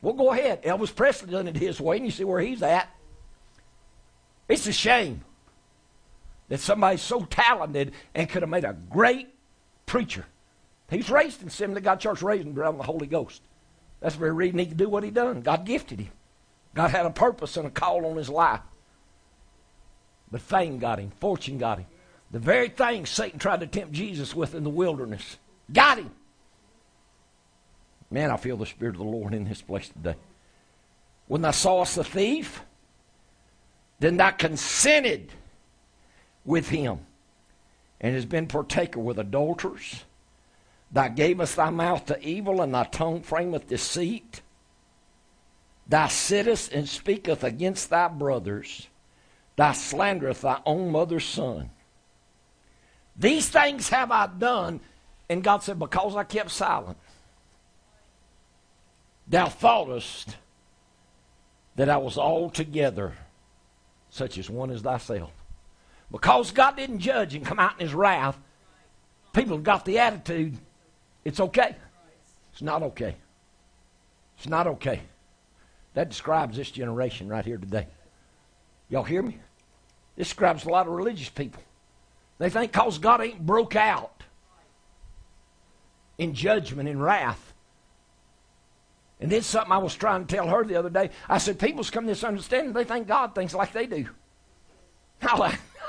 Well, 0.02 0.14
go 0.14 0.32
ahead. 0.32 0.62
Elvis 0.64 0.96
Presley 0.96 1.32
done 1.32 1.48
it 1.48 1.56
his 1.56 1.82
way, 1.82 1.98
and 1.98 2.06
you 2.06 2.12
see 2.12 2.24
where 2.24 2.42
he's 2.42 2.62
at. 2.62 2.90
It's 4.48 4.68
a 4.68 4.72
shame. 4.72 5.24
that 6.50 6.60
somebody 6.60 6.98
so 6.98 7.22
talented 7.22 7.94
and 8.14 8.30
could 8.30 8.44
have 8.44 8.50
made 8.50 8.66
a 8.66 8.78
great 8.90 9.30
preacher. 9.86 10.26
He's 10.90 11.10
raised 11.10 11.42
in 11.42 11.48
Assembly 11.48 11.82
God 11.82 12.00
Church, 12.00 12.22
raised 12.22 12.48
around 12.48 12.78
the 12.78 12.84
Holy 12.84 13.08
Ghost. 13.08 13.42
That's 14.00 14.16
the 14.16 14.20
very 14.20 14.34
reason 14.34 14.60
he 14.60 14.68
could 14.68 14.78
do 14.78 14.90
what 14.90 15.04
he 15.04 15.10
done. 15.10 15.42
God 15.42 15.66
gifted 15.66 16.02
him. 16.02 16.12
God 16.76 16.92
had 16.92 17.06
a 17.06 17.10
purpose 17.10 17.58
and 17.58 17.66
a 17.66 17.72
call 17.72 18.06
on 18.06 18.18
his 18.18 18.30
life. 18.30 18.62
But 20.30 20.42
fame 20.42 20.78
got 20.78 21.00
him, 21.00 21.12
fortune 21.20 21.58
got 21.58 21.80
him. 21.80 21.88
The 22.34 22.40
very 22.40 22.68
thing 22.68 23.06
Satan 23.06 23.38
tried 23.38 23.60
to 23.60 23.68
tempt 23.68 23.94
Jesus 23.94 24.36
with 24.36 24.56
in 24.56 24.64
the 24.64 24.70
wilderness 24.70 25.38
got 25.72 26.00
him. 26.00 26.12
Man, 28.10 28.32
I 28.32 28.38
feel 28.38 28.58
the 28.58 28.66
Spirit 28.66 28.96
of 28.96 29.00
the 29.00 29.06
Lord 29.06 29.36
in 29.36 29.44
this 29.46 29.62
place 29.62 29.88
today. 29.88 30.16
When 31.28 31.44
thou 31.44 31.52
sawest 31.52 31.96
the 31.96 32.04
thief, 32.04 32.64
then 34.00 34.18
thou 34.18 34.32
consented 34.32 35.32
with 36.44 36.70
him, 36.70 37.00
and 38.02 38.16
has 38.16 38.26
been 38.26 38.48
partaker 38.48 39.00
with 39.00 39.20
adulterers. 39.20 40.04
Thou 40.92 41.10
gavest 41.10 41.56
thy 41.56 41.70
mouth 41.70 42.08
to 42.08 42.20
evil, 42.20 42.62
and 42.62 42.74
thy 42.74 42.86
tongue 42.86 43.22
frameth 43.22 43.68
deceit. 43.68 44.42
Thou 45.88 46.08
sittest 46.08 46.72
and 46.72 46.90
speaketh 46.90 47.44
against 47.44 47.92
thy 47.92 48.08
brothers. 48.08 48.88
Thou 49.56 49.72
slandereth 49.72 50.42
thy 50.42 50.62
own 50.66 50.92
mother's 50.92 51.26
son. 51.26 51.70
These 53.16 53.50
things 53.50 53.90
have 53.90 54.12
I 54.12 54.28
done. 54.28 54.80
And 55.30 55.44
God 55.44 55.64
said, 55.64 55.80
Because 55.80 56.16
I 56.16 56.24
kept 56.24 56.52
silent, 56.52 56.98
thou 59.28 59.48
thoughtest 59.48 60.36
that 61.76 61.90
I 61.90 61.98
was 61.98 62.18
altogether 62.18 63.14
such 64.10 64.38
as 64.38 64.50
one 64.50 64.70
as 64.70 64.82
thyself. 64.82 65.32
Because 66.12 66.52
God 66.52 66.76
didn't 66.76 67.00
judge 67.00 67.34
and 67.34 67.46
come 67.46 67.60
out 67.60 67.74
in 67.80 67.88
his 67.88 67.96
wrath, 67.96 68.38
people 69.34 69.58
got 69.58 69.86
the 69.86 69.98
attitude 69.98 70.58
it's 71.26 71.40
okay. 71.40 71.76
It's 72.52 72.62
not 72.62 72.84
okay. 72.84 73.16
It's 74.38 74.48
not 74.48 74.68
okay. 74.68 75.02
That 75.94 76.10
describes 76.10 76.58
this 76.58 76.72
generation 76.72 77.28
right 77.28 77.46
here 77.46 77.58
today. 77.58 77.88
Y'all 78.90 79.04
hear 79.04 79.22
me? 79.22 79.40
This 80.16 80.28
describes 80.28 80.66
a 80.66 80.70
lot 80.70 80.88
of 80.88 80.94
religious 80.94 81.30
people. 81.30 81.62
They 82.44 82.50
think 82.50 82.74
because 82.74 82.98
God 82.98 83.22
ain't 83.22 83.46
broke 83.46 83.78
out 83.78 84.22
in 86.18 86.34
judgment 86.34 86.90
and 86.90 87.02
wrath. 87.02 87.54
And 89.22 89.32
then 89.32 89.44
something 89.44 89.72
I 89.72 89.78
was 89.78 89.96
trying 89.96 90.26
to 90.26 90.36
tell 90.36 90.50
her 90.50 90.66
the 90.66 90.76
other 90.76 90.90
day. 90.90 91.12
I 91.30 91.38
said, 91.38 91.58
people's 91.58 91.90
come 91.90 92.04
to 92.04 92.10
this 92.10 92.26
understanding. 92.26 92.74
They 92.74 92.84
think 92.84 93.08
God 93.08 93.34
thinks 93.34 93.54
like 93.54 93.72
they 93.72 93.86
do. 93.86 94.08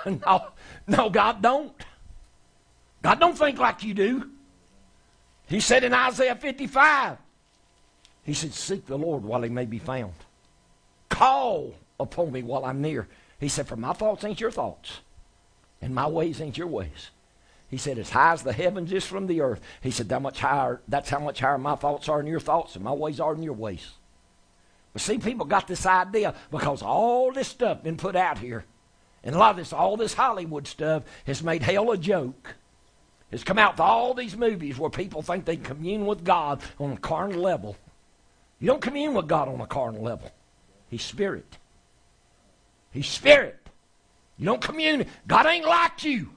No, 0.07 0.49
no, 0.87 1.09
God 1.11 1.41
don't. 1.43 1.73
God 3.03 3.19
don't 3.19 3.37
think 3.37 3.59
like 3.59 3.83
you 3.83 3.95
do. 3.95 4.31
He 5.47 5.59
said 5.59 5.83
in 5.83 5.95
Isaiah 5.95 6.37
55, 6.37 7.17
He 8.23 8.35
said, 8.35 8.53
Seek 8.53 8.87
the 8.87 8.99
Lord 8.99 9.25
while 9.25 9.41
He 9.41 9.49
may 9.49 9.65
be 9.65 9.79
found. 9.79 10.13
Call 11.09 11.75
upon 11.99 12.31
me 12.33 12.43
while 12.43 12.67
I'm 12.67 12.83
near. 12.83 13.09
He 13.41 13.49
said, 13.49 13.67
For 13.67 13.77
my 13.77 13.95
thoughts 13.95 14.25
ain't 14.25 14.43
your 14.43 14.51
thoughts, 14.51 15.01
and 15.85 15.95
my 15.95 16.07
ways 16.07 16.41
ain't 16.41 16.57
your 16.57 16.66
ways. 16.66 17.11
He 17.68 17.76
said, 17.76 17.99
As 17.99 18.09
high 18.09 18.32
as 18.32 18.43
the 18.43 18.55
heavens 18.55 18.91
is 18.91 19.05
from 19.05 19.26
the 19.26 19.43
earth. 19.43 19.61
He 19.82 19.91
said, 19.91 20.09
that 20.09 20.22
much 20.22 20.41
higher, 20.41 20.80
That's 20.89 21.11
how 21.11 21.18
much 21.18 21.41
higher 21.41 21.59
my 21.59 21.74
thoughts 21.74 22.09
are 22.09 22.16
than 22.16 22.26
your 22.26 22.41
thoughts, 22.41 22.74
and 22.74 22.82
my 22.82 22.93
ways 22.93 23.20
are 23.20 23.35
than 23.35 23.43
your 23.43 23.53
ways. 23.53 23.91
But 24.95 25.03
see, 25.03 25.18
people 25.18 25.45
got 25.45 25.68
this 25.68 25.85
idea 25.85 26.35
because 26.51 26.80
all 26.80 27.32
this 27.32 27.49
stuff 27.49 27.82
been 27.82 27.99
put 27.99 28.16
out 28.16 28.39
here. 28.39 28.64
And 29.22 29.35
a 29.35 29.39
lot 29.39 29.51
of 29.51 29.57
this, 29.59 29.74
all 29.74 29.99
this 29.99 30.14
Hollywood 30.14 30.66
stuff 30.66 31.03
has 31.26 31.43
made 31.43 31.62
hell 31.62 31.91
a 31.91 31.99
joke. 31.99 32.55
It's 33.30 33.45
come 33.45 33.59
out 33.59 33.76
to 33.76 33.82
all 33.82 34.14
these 34.14 34.39
movies 34.39 34.78
where 34.78 34.91
people 34.91 35.20
think 35.20 35.45
they 35.45 35.57
commune 35.57 36.07
with 36.07 36.24
God 36.24 36.62
on 36.80 36.93
a 36.93 36.97
carnal 36.97 37.43
level. 37.43 37.76
You 38.59 38.68
don't 38.68 38.80
commune 38.80 39.12
with 39.12 39.28
God 39.28 39.49
on 39.49 39.61
a 39.61 39.66
carnal 39.66 40.03
level. 40.03 40.30
He's 40.89 41.03
spirit. 41.03 41.59
He's 42.91 43.09
spirit. 43.09 43.64
You 44.39 44.47
don't 44.47 44.61
commune. 44.61 45.07
God 45.26 45.47
ain't 45.47 45.66
like 45.66 46.05
you. 46.05 46.30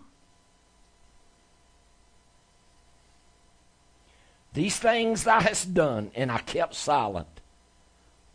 These 4.54 4.80
things 4.80 5.24
thou 5.24 5.40
hast 5.40 5.74
done, 5.74 6.12
and 6.16 6.32
I 6.32 6.40
kept 6.40 6.74
silent. 6.74 7.28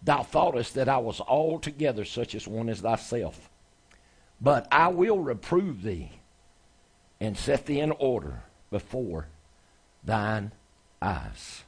Thou 0.03 0.23
thoughtest 0.23 0.75
that 0.75 0.89
I 0.89 0.99
was 0.99 1.21
altogether 1.21 2.05
such 2.05 2.35
as 2.35 2.47
one 2.47 2.69
as 2.69 2.81
thyself. 2.81 3.51
But 4.41 4.67
I 4.73 4.89
will 4.89 5.21
reprove 5.21 5.83
thee 5.83 6.11
and 7.21 7.37
set 7.37 7.67
thee 7.67 7.81
in 7.81 7.93
order 7.93 8.43
before 8.71 9.29
thine 10.05 10.53
eyes. 11.01 11.63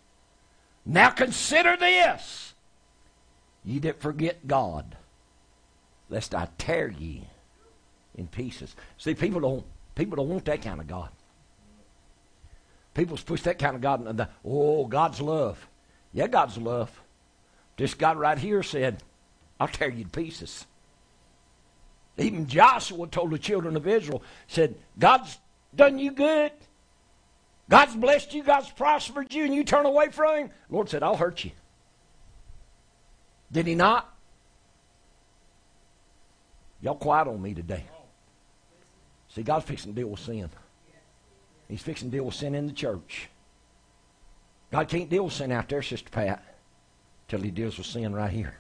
Now 0.85 1.11
consider 1.11 1.77
this. 1.77 2.55
Ye 3.65 3.79
that 3.81 4.01
forget 4.01 4.47
God, 4.47 4.97
lest 6.11 6.35
I 6.35 6.49
tear 6.59 6.89
ye 6.89 7.29
in 8.17 8.27
pieces. 8.29 8.75
See, 8.99 9.15
people 9.15 9.41
don't 9.41 9.65
people 9.95 10.17
don't 10.17 10.29
want 10.29 10.45
that 10.47 10.63
kind 10.63 10.81
of 10.81 10.87
God. 10.87 11.11
People's 12.95 13.23
push 13.23 13.43
that 13.43 13.59
kind 13.59 13.75
of 13.75 13.83
God. 13.83 14.07
And 14.07 14.19
the, 14.19 14.29
oh, 14.45 14.87
God's 14.87 15.21
love. 15.21 15.67
Yeah, 16.13 16.29
God's 16.29 16.57
love. 16.57 16.91
This 17.77 17.95
God 17.95 18.17
right 18.17 18.39
here 18.39 18.63
said, 18.63 19.03
I'll 19.59 19.69
tear 19.69 19.91
you 19.91 20.05
to 20.05 20.11
pieces. 20.11 20.65
Even 22.17 22.47
Joshua 22.47 23.09
told 23.09 23.33
the 23.33 23.39
children 23.39 23.77
of 23.77 23.89
Israel, 23.89 24.23
said, 24.47 24.77
God's 24.97 25.39
done 25.75 25.99
you 25.99 26.13
good. 26.13 26.53
God's 27.69 27.97
blessed 27.97 28.35
you, 28.35 28.45
God's 28.45 28.71
prospered 28.71 29.33
you, 29.33 29.45
and 29.45 29.55
you 29.55 29.65
turn 29.65 29.87
away 29.87 30.11
from 30.11 30.37
Him. 30.37 30.51
Lord 30.71 30.89
said, 30.89 31.03
I'll 31.03 31.17
hurt 31.17 31.45
you. 31.45 31.51
Did 33.51 33.67
He 33.67 33.75
not? 33.75 34.13
Y'all 36.81 36.95
quiet 36.95 37.27
on 37.27 37.41
me 37.41 37.55
today. 37.55 37.85
See, 39.35 39.43
God's 39.43 39.65
fixing 39.65 39.93
to 39.93 40.01
deal 40.01 40.09
with 40.09 40.21
sin. 40.21 40.49
He's 41.69 41.83
fixing 41.83 42.11
to 42.11 42.17
deal 42.17 42.25
with 42.25 42.35
sin 42.35 42.55
in 42.55 42.67
the 42.67 42.73
church. 42.73 43.29
God 44.71 44.89
can't 44.89 45.11
deal 45.11 45.25
with 45.25 45.33
sin 45.33 45.51
out 45.51 45.69
there, 45.69 45.83
Sister 45.83 46.09
Pat, 46.09 46.45
till 47.27 47.41
he 47.41 47.51
deals 47.51 47.77
with 47.77 47.87
sin 47.87 48.15
right 48.15 48.31
here. 48.31 48.57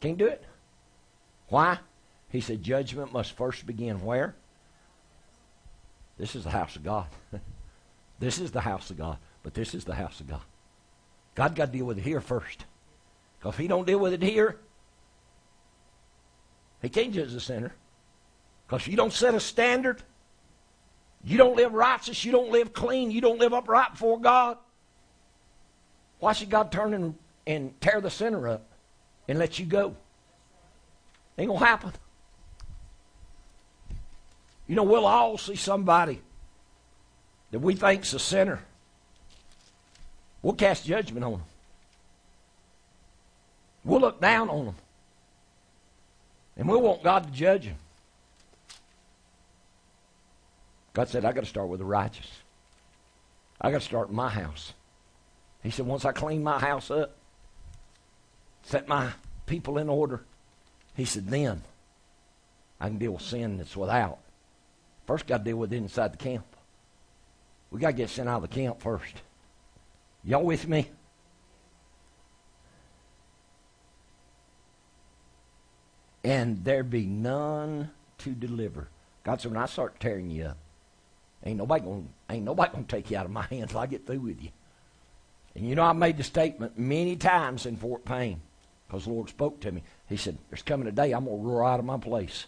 Can't 0.00 0.18
do 0.18 0.26
it. 0.26 0.44
Why? 1.48 1.78
He 2.28 2.40
said 2.40 2.62
judgment 2.62 3.12
must 3.12 3.32
first 3.32 3.66
begin 3.66 4.04
where? 4.04 4.34
This 6.18 6.36
is 6.36 6.44
the 6.44 6.50
house 6.50 6.76
of 6.76 6.84
God. 6.84 7.06
this 8.18 8.38
is 8.38 8.50
the 8.50 8.60
house 8.60 8.90
of 8.90 8.98
God, 8.98 9.16
but 9.42 9.54
this 9.54 9.74
is 9.74 9.84
the 9.84 9.94
house 9.94 10.20
of 10.20 10.28
God. 10.28 10.42
God 11.34 11.54
got 11.54 11.66
to 11.66 11.72
deal 11.72 11.86
with 11.86 11.98
it 11.98 12.04
here 12.04 12.20
first. 12.20 12.64
Because 13.38 13.54
if 13.54 13.58
he 13.58 13.68
don't 13.68 13.86
deal 13.86 13.98
with 13.98 14.12
it 14.12 14.22
here, 14.22 14.58
he 16.82 16.88
can't 16.90 17.14
judge 17.14 17.32
the 17.32 17.40
sinner. 17.40 17.72
Because 18.66 18.86
you 18.86 18.96
don't 18.96 19.12
set 19.12 19.34
a 19.34 19.40
standard, 19.40 20.02
you 21.24 21.38
don't 21.38 21.56
live 21.56 21.72
righteous, 21.72 22.24
you 22.24 22.32
don't 22.32 22.50
live 22.50 22.72
clean, 22.72 23.10
you 23.10 23.20
don't 23.20 23.38
live 23.38 23.52
upright 23.52 23.92
before 23.92 24.20
God. 24.20 24.58
Why 26.18 26.32
should 26.32 26.50
God 26.50 26.72
turn 26.72 26.94
and, 26.94 27.14
and 27.46 27.80
tear 27.80 28.00
the 28.00 28.10
sinner 28.10 28.48
up 28.48 28.66
and 29.28 29.38
let 29.38 29.58
you 29.58 29.66
go? 29.66 29.96
Ain't 31.36 31.48
gonna 31.48 31.64
happen. 31.64 31.92
You 34.66 34.76
know, 34.76 34.82
we'll 34.82 35.06
all 35.06 35.36
see 35.36 35.56
somebody 35.56 36.20
that 37.50 37.58
we 37.58 37.74
think's 37.74 38.12
a 38.14 38.18
sinner. 38.18 38.60
We'll 40.42 40.54
cast 40.54 40.86
judgment 40.86 41.24
on 41.24 41.32
them. 41.32 41.42
We'll 43.84 44.00
look 44.00 44.20
down 44.20 44.48
on 44.48 44.66
them. 44.66 44.74
And 46.56 46.68
we'll 46.68 46.80
want 46.80 47.02
God 47.02 47.24
to 47.24 47.30
judge 47.30 47.66
them. 47.66 47.76
God 50.94 51.08
said, 51.08 51.24
I 51.24 51.32
got 51.32 51.42
to 51.42 51.50
start 51.50 51.68
with 51.68 51.80
the 51.80 51.84
righteous. 51.84 52.30
I 53.60 53.70
got 53.70 53.80
to 53.80 53.84
start 53.86 54.08
in 54.08 54.14
my 54.14 54.30
house. 54.30 54.72
He 55.62 55.70
said, 55.70 55.86
once 55.86 56.04
I 56.04 56.12
clean 56.12 56.42
my 56.42 56.58
house 56.58 56.90
up, 56.90 57.16
set 58.62 58.88
my 58.88 59.10
people 59.46 59.78
in 59.78 59.88
order, 59.88 60.22
he 60.94 61.04
said, 61.04 61.28
then 61.28 61.62
I 62.80 62.88
can 62.88 62.98
deal 62.98 63.12
with 63.12 63.22
sin 63.22 63.58
that's 63.58 63.76
without. 63.76 64.18
First, 65.06 65.26
got 65.26 65.38
to 65.38 65.44
deal 65.44 65.56
with 65.56 65.72
it 65.72 65.76
inside 65.76 66.12
the 66.12 66.18
camp. 66.18 66.46
We 67.70 67.80
got 67.80 67.88
to 67.88 67.92
get 67.94 68.10
sent 68.10 68.28
out 68.28 68.42
of 68.42 68.50
the 68.50 68.54
camp 68.54 68.80
first. 68.80 69.22
Y'all 70.22 70.44
with 70.44 70.68
me? 70.68 70.88
And 76.22 76.64
there 76.64 76.84
be 76.84 77.04
none 77.04 77.90
to 78.18 78.30
deliver. 78.30 78.88
God 79.24 79.40
said, 79.40 79.52
when 79.52 79.60
I 79.60 79.66
start 79.66 79.98
tearing 79.98 80.30
you 80.30 80.44
up, 80.44 80.58
ain't 81.44 81.58
nobody 81.58 81.84
gonna 81.84 82.04
ain't 82.30 82.44
nobody 82.44 82.72
gonna 82.72 82.84
take 82.84 83.10
you 83.10 83.16
out 83.16 83.26
of 83.26 83.32
my 83.32 83.42
hands 83.42 83.70
till 83.70 83.80
I 83.80 83.86
get 83.86 84.06
through 84.06 84.20
with 84.20 84.42
you. 84.42 84.50
And 85.54 85.68
you 85.68 85.74
know 85.74 85.82
I 85.82 85.92
made 85.92 86.16
the 86.16 86.24
statement 86.24 86.78
many 86.78 87.16
times 87.16 87.66
in 87.66 87.76
Fort 87.76 88.04
Payne, 88.04 88.40
because 88.86 89.04
the 89.04 89.10
Lord 89.10 89.28
spoke 89.28 89.60
to 89.60 89.72
me. 89.72 89.82
He 90.08 90.16
said, 90.16 90.36
There's 90.50 90.62
coming 90.62 90.88
a 90.88 90.92
day 90.92 91.12
I'm 91.12 91.24
gonna 91.24 91.36
roar 91.36 91.64
out 91.64 91.80
of 91.80 91.86
my 91.86 91.98
place. 91.98 92.46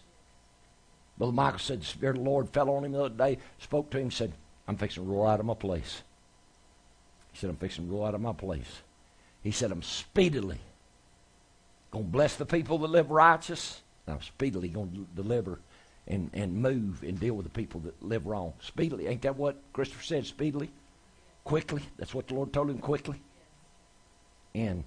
Brother 1.19 1.33
Michael 1.33 1.59
said 1.59 1.81
the 1.81 1.87
Spirit 1.87 2.17
of 2.17 2.25
the 2.25 2.31
Lord 2.31 2.51
fell 2.51 2.71
on 2.71 2.85
him 2.85 2.93
the 2.93 3.05
other 3.05 3.15
day, 3.15 3.39
spoke 3.59 3.91
to 3.91 3.99
him, 3.99 4.11
said, 4.11 4.33
I'm 4.69 4.77
fixing 4.77 5.05
to 5.05 5.11
roll 5.11 5.27
out 5.27 5.41
of 5.41 5.47
my 5.47 5.55
place. 5.55 6.03
He 7.33 7.39
said, 7.39 7.51
I'm 7.51 7.57
fixing 7.57 7.87
to 7.87 7.93
roll 7.93 8.05
out 8.05 8.15
of 8.15 8.21
my 8.21 8.33
place. 8.33 8.83
He 9.43 9.51
said, 9.51 9.71
I'm 9.71 9.83
speedily 9.83 10.59
going 11.91 12.05
to 12.05 12.11
bless 12.11 12.37
the 12.37 12.47
people 12.47 12.79
that 12.79 12.91
live 12.91 13.11
righteous. 13.11 13.81
I'm 14.07 14.23
speedily 14.23 14.69
going 14.69 14.91
to 14.93 15.23
deliver 15.23 15.61
and, 16.09 16.31
and 16.33 16.55
move 16.55 17.03
and 17.03 17.19
deal 17.19 17.35
with 17.35 17.45
the 17.45 17.51
people 17.51 17.81
that 17.81 18.03
live 18.03 18.27
wrong. 18.27 18.53
Speedily. 18.61 19.07
Ain't 19.07 19.23
that 19.23 19.37
what 19.37 19.57
Christopher 19.73 20.05
said? 20.05 20.27
Speedily? 20.27 20.71
Quickly. 21.45 21.83
That's 21.99 22.15
what 22.15 22.29
the 22.29 22.35
Lord 22.35 22.53
told 22.53 22.71
him 22.71 22.79
quickly. 22.79 23.21
And 24.55 24.85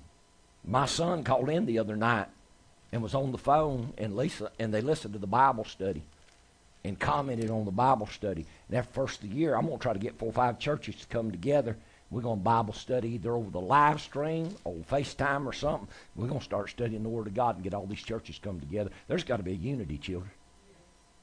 my 0.65 0.85
son 0.85 1.23
called 1.23 1.49
in 1.49 1.65
the 1.65 1.79
other 1.79 1.95
night 1.95 2.27
and 2.91 3.01
was 3.01 3.15
on 3.15 3.31
the 3.31 3.37
phone 3.37 3.93
and 3.97 4.15
Lisa 4.15 4.51
and 4.59 4.73
they 4.73 4.81
listened 4.81 5.13
to 5.13 5.19
the 5.19 5.27
Bible 5.27 5.65
study 5.65 6.01
and 6.83 6.97
commented 6.99 7.49
on 7.49 7.65
the 7.65 7.71
Bible 7.71 8.07
study. 8.07 8.45
And 8.67 8.77
that 8.77 8.93
first 8.93 9.23
of 9.23 9.29
the 9.29 9.35
year, 9.35 9.55
I'm 9.55 9.67
to 9.67 9.77
try 9.77 9.93
to 9.93 9.99
get 9.99 10.17
four 10.17 10.29
or 10.29 10.33
five 10.33 10.59
churches 10.59 10.95
to 10.95 11.07
come 11.07 11.31
together. 11.31 11.77
We're 12.09 12.21
going 12.21 12.39
to 12.39 12.43
Bible 12.43 12.73
study 12.73 13.09
either 13.09 13.33
over 13.33 13.51
the 13.51 13.59
live 13.59 14.01
stream 14.01 14.55
or 14.63 14.75
FaceTime 14.89 15.45
or 15.45 15.53
something. 15.53 15.87
We're 16.15 16.27
going 16.27 16.39
to 16.39 16.45
start 16.45 16.69
studying 16.69 17.03
the 17.03 17.09
Word 17.09 17.27
of 17.27 17.35
God 17.35 17.55
and 17.55 17.63
get 17.63 17.73
all 17.73 17.85
these 17.85 18.01
churches 18.01 18.39
come 18.41 18.59
together. 18.59 18.89
There's 19.07 19.23
got 19.23 19.37
to 19.37 19.43
be 19.43 19.51
a 19.51 19.55
unity, 19.55 19.97
children. 19.97 20.31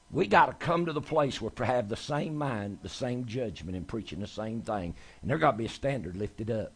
We 0.09 0.27
got 0.27 0.45
to 0.45 0.53
come 0.53 0.85
to 0.85 0.93
the 0.93 1.01
place 1.01 1.41
where 1.41 1.51
to 1.51 1.65
have 1.65 1.89
the 1.89 1.97
same 1.97 2.37
mind, 2.37 2.79
the 2.81 2.89
same 2.89 3.25
judgment, 3.25 3.75
and 3.75 3.87
preaching 3.87 4.21
the 4.21 4.27
same 4.27 4.61
thing. 4.61 4.95
And 5.21 5.29
there 5.29 5.37
got 5.37 5.51
to 5.51 5.57
be 5.57 5.65
a 5.65 5.69
standard 5.69 6.15
lifted 6.15 6.49
up. 6.49 6.71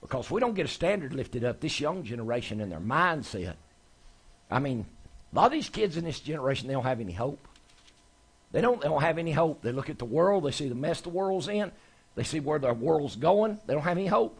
Because 0.00 0.30
we 0.30 0.40
don't 0.40 0.54
get 0.54 0.66
a 0.66 0.68
standard 0.68 1.14
lifted 1.14 1.44
up, 1.44 1.60
this 1.60 1.80
young 1.80 2.04
generation 2.04 2.60
and 2.60 2.70
their 2.70 2.78
mindset, 2.78 3.54
I 4.50 4.58
mean, 4.58 4.86
a 5.32 5.36
lot 5.36 5.46
of 5.46 5.52
these 5.52 5.68
kids 5.68 5.96
in 5.96 6.04
this 6.04 6.20
generation, 6.20 6.68
they 6.68 6.74
don't 6.74 6.84
have 6.84 7.00
any 7.00 7.12
hope. 7.12 7.48
They 8.52 8.60
don't, 8.60 8.80
they 8.80 8.88
don't 8.88 9.02
have 9.02 9.18
any 9.18 9.32
hope. 9.32 9.62
They 9.62 9.72
look 9.72 9.90
at 9.90 9.98
the 9.98 10.04
world, 10.04 10.44
they 10.44 10.52
see 10.52 10.68
the 10.68 10.76
mess 10.76 11.00
the 11.00 11.08
world's 11.08 11.48
in, 11.48 11.72
they 12.14 12.22
see 12.22 12.38
where 12.38 12.60
the 12.60 12.72
world's 12.72 13.16
going, 13.16 13.58
they 13.66 13.74
don't 13.74 13.82
have 13.82 13.98
any 13.98 14.06
hope. 14.06 14.38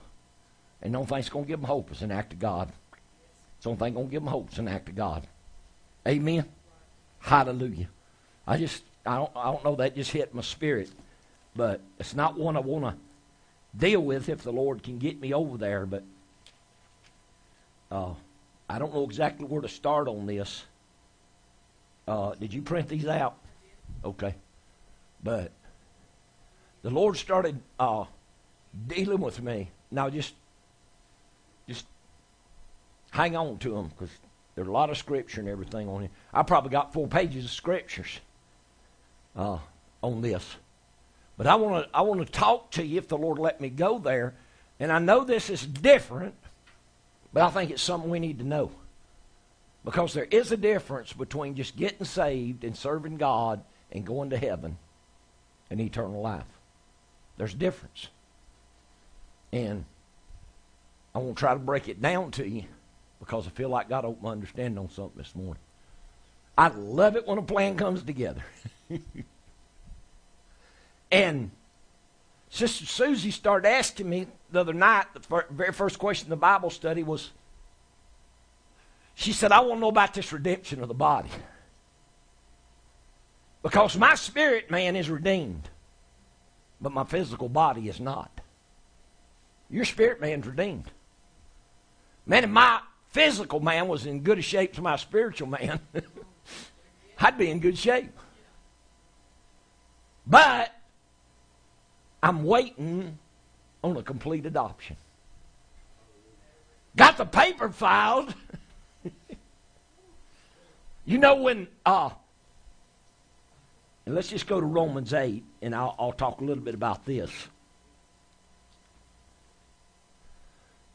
And 0.82 0.94
the 0.94 0.98
only 0.98 1.08
thing 1.08 1.16
that's 1.16 1.30
going 1.30 1.46
to 1.46 1.48
give 1.48 1.60
them 1.60 1.66
hope 1.66 1.90
is 1.90 2.02
an 2.02 2.12
act 2.12 2.34
of 2.34 2.38
God. 2.38 2.70
It's 3.56 3.64
the 3.64 3.70
only 3.70 3.80
thing 3.80 3.94
going 3.94 4.06
to 4.06 4.12
give 4.12 4.22
them 4.22 4.30
hope 4.30 4.52
is 4.52 4.58
an 4.58 4.68
act 4.68 4.90
of 4.90 4.94
God. 4.94 5.26
Amen. 6.06 6.44
Hallelujah. 7.18 7.88
I 8.46 8.58
just, 8.58 8.82
I 9.06 9.16
don't, 9.16 9.30
I 9.34 9.44
don't 9.50 9.64
know, 9.64 9.76
that 9.76 9.94
just 9.94 10.10
hit 10.10 10.34
my 10.34 10.42
spirit. 10.42 10.90
But 11.56 11.80
it's 11.98 12.14
not 12.14 12.38
one 12.38 12.56
I 12.56 12.60
want 12.60 12.84
to 12.84 12.96
deal 13.78 14.00
with 14.00 14.28
if 14.28 14.42
the 14.42 14.52
Lord 14.52 14.82
can 14.82 14.98
get 14.98 15.20
me 15.20 15.32
over 15.32 15.56
there. 15.56 15.86
But 15.86 16.02
uh, 17.90 18.14
I 18.68 18.78
don't 18.78 18.92
know 18.92 19.04
exactly 19.04 19.46
where 19.46 19.62
to 19.62 19.68
start 19.68 20.08
on 20.08 20.26
this. 20.26 20.64
Uh, 22.06 22.34
did 22.34 22.52
you 22.52 22.60
print 22.60 22.88
these 22.88 23.06
out? 23.06 23.36
Okay. 24.04 24.34
But 25.22 25.52
the 26.82 26.90
Lord 26.90 27.16
started 27.16 27.60
uh, 27.78 28.04
dealing 28.86 29.20
with 29.20 29.40
me. 29.40 29.70
Now 29.90 30.10
just 30.10 30.34
just 31.66 31.86
hang 33.10 33.36
on 33.36 33.56
to 33.58 33.70
them 33.70 33.88
because 33.88 34.10
there's 34.54 34.68
a 34.68 34.72
lot 34.72 34.90
of 34.90 34.98
scripture 34.98 35.40
and 35.40 35.48
everything 35.48 35.88
on 35.88 36.02
here. 36.02 36.10
I 36.32 36.42
probably 36.42 36.70
got 36.70 36.92
four 36.92 37.06
pages 37.06 37.44
of 37.44 37.50
scriptures 37.50 38.20
uh, 39.36 39.58
on 40.02 40.20
this. 40.20 40.56
But 41.36 41.46
I 41.46 41.56
want 41.56 41.86
to 41.86 41.96
I 41.96 42.02
want 42.02 42.24
to 42.24 42.32
talk 42.32 42.70
to 42.72 42.84
you 42.84 42.98
if 42.98 43.08
the 43.08 43.18
Lord 43.18 43.38
let 43.38 43.60
me 43.60 43.68
go 43.68 43.98
there. 43.98 44.34
And 44.78 44.92
I 44.92 44.98
know 44.98 45.24
this 45.24 45.50
is 45.50 45.64
different, 45.64 46.34
but 47.32 47.42
I 47.42 47.50
think 47.50 47.70
it's 47.70 47.82
something 47.82 48.10
we 48.10 48.20
need 48.20 48.38
to 48.38 48.44
know. 48.44 48.70
Because 49.84 50.14
there 50.14 50.28
is 50.30 50.50
a 50.50 50.56
difference 50.56 51.12
between 51.12 51.54
just 51.54 51.76
getting 51.76 52.06
saved 52.06 52.64
and 52.64 52.76
serving 52.76 53.18
God 53.18 53.62
and 53.92 54.04
going 54.04 54.30
to 54.30 54.38
heaven 54.38 54.78
and 55.70 55.80
eternal 55.80 56.22
life. 56.22 56.44
There's 57.36 57.54
a 57.54 57.58
difference. 57.58 58.08
And 59.52 59.84
I 61.14 61.18
won't 61.18 61.36
try 61.36 61.52
to 61.52 61.60
break 61.60 61.88
it 61.88 62.00
down 62.00 62.30
to 62.32 62.48
you 62.48 62.64
because 63.20 63.46
I 63.46 63.50
feel 63.50 63.68
like 63.68 63.88
God 63.88 64.04
opened 64.04 64.22
my 64.22 64.30
understanding 64.30 64.78
on 64.78 64.90
something 64.90 65.16
this 65.16 65.34
morning. 65.34 65.62
I 66.56 66.68
love 66.68 67.16
it 67.16 67.26
when 67.26 67.38
a 67.38 67.42
plan 67.42 67.76
comes 67.76 68.02
together. 68.02 68.42
and 71.10 71.50
Sister 72.50 72.86
Susie 72.86 73.30
started 73.30 73.68
asking 73.68 74.08
me 74.08 74.26
the 74.50 74.60
other 74.60 74.72
night, 74.72 75.06
the 75.14 75.44
very 75.50 75.72
first 75.72 75.98
question 75.98 76.26
in 76.26 76.30
the 76.30 76.36
Bible 76.36 76.70
study 76.70 77.02
was, 77.02 77.30
she 79.14 79.32
said, 79.32 79.50
I 79.52 79.60
want 79.60 79.74
to 79.74 79.80
know 79.80 79.88
about 79.88 80.14
this 80.14 80.32
redemption 80.32 80.80
of 80.80 80.88
the 80.88 80.94
body. 80.94 81.30
Because 83.62 83.96
my 83.96 84.14
spirit 84.14 84.70
man 84.70 84.94
is 84.94 85.10
redeemed, 85.10 85.68
but 86.80 86.92
my 86.92 87.04
physical 87.04 87.48
body 87.48 87.88
is 87.88 87.98
not. 87.98 88.40
Your 89.70 89.84
spirit 89.84 90.20
man's 90.20 90.46
redeemed. 90.46 90.90
Man, 92.26 92.44
if 92.44 92.50
my 92.50 92.80
physical 93.08 93.60
man 93.60 93.88
was 93.88 94.06
in 94.06 94.20
good 94.20 94.44
shape 94.44 94.74
as 94.74 94.80
my 94.80 94.96
spiritual 94.96 95.48
man, 95.48 95.80
I'd 97.18 97.38
be 97.38 97.50
in 97.50 97.58
good 97.58 97.78
shape. 97.78 98.10
But 100.26 100.72
I'm 102.22 102.44
waiting 102.44 103.18
on 103.82 103.96
a 103.96 104.02
complete 104.02 104.46
adoption. 104.46 104.96
Got 106.96 107.16
the 107.16 107.26
paper 107.26 107.70
filed. 107.70 108.34
you 111.04 111.18
know 111.18 111.36
when 111.36 111.66
uh, 111.84 112.10
and 114.06 114.14
let's 114.14 114.28
just 114.28 114.46
go 114.46 114.60
to 114.60 114.66
Romans 114.66 115.14
8, 115.14 115.42
and 115.62 115.74
I'll, 115.74 115.94
I'll 115.98 116.12
talk 116.12 116.40
a 116.40 116.44
little 116.44 116.62
bit 116.62 116.74
about 116.74 117.06
this. 117.06 117.30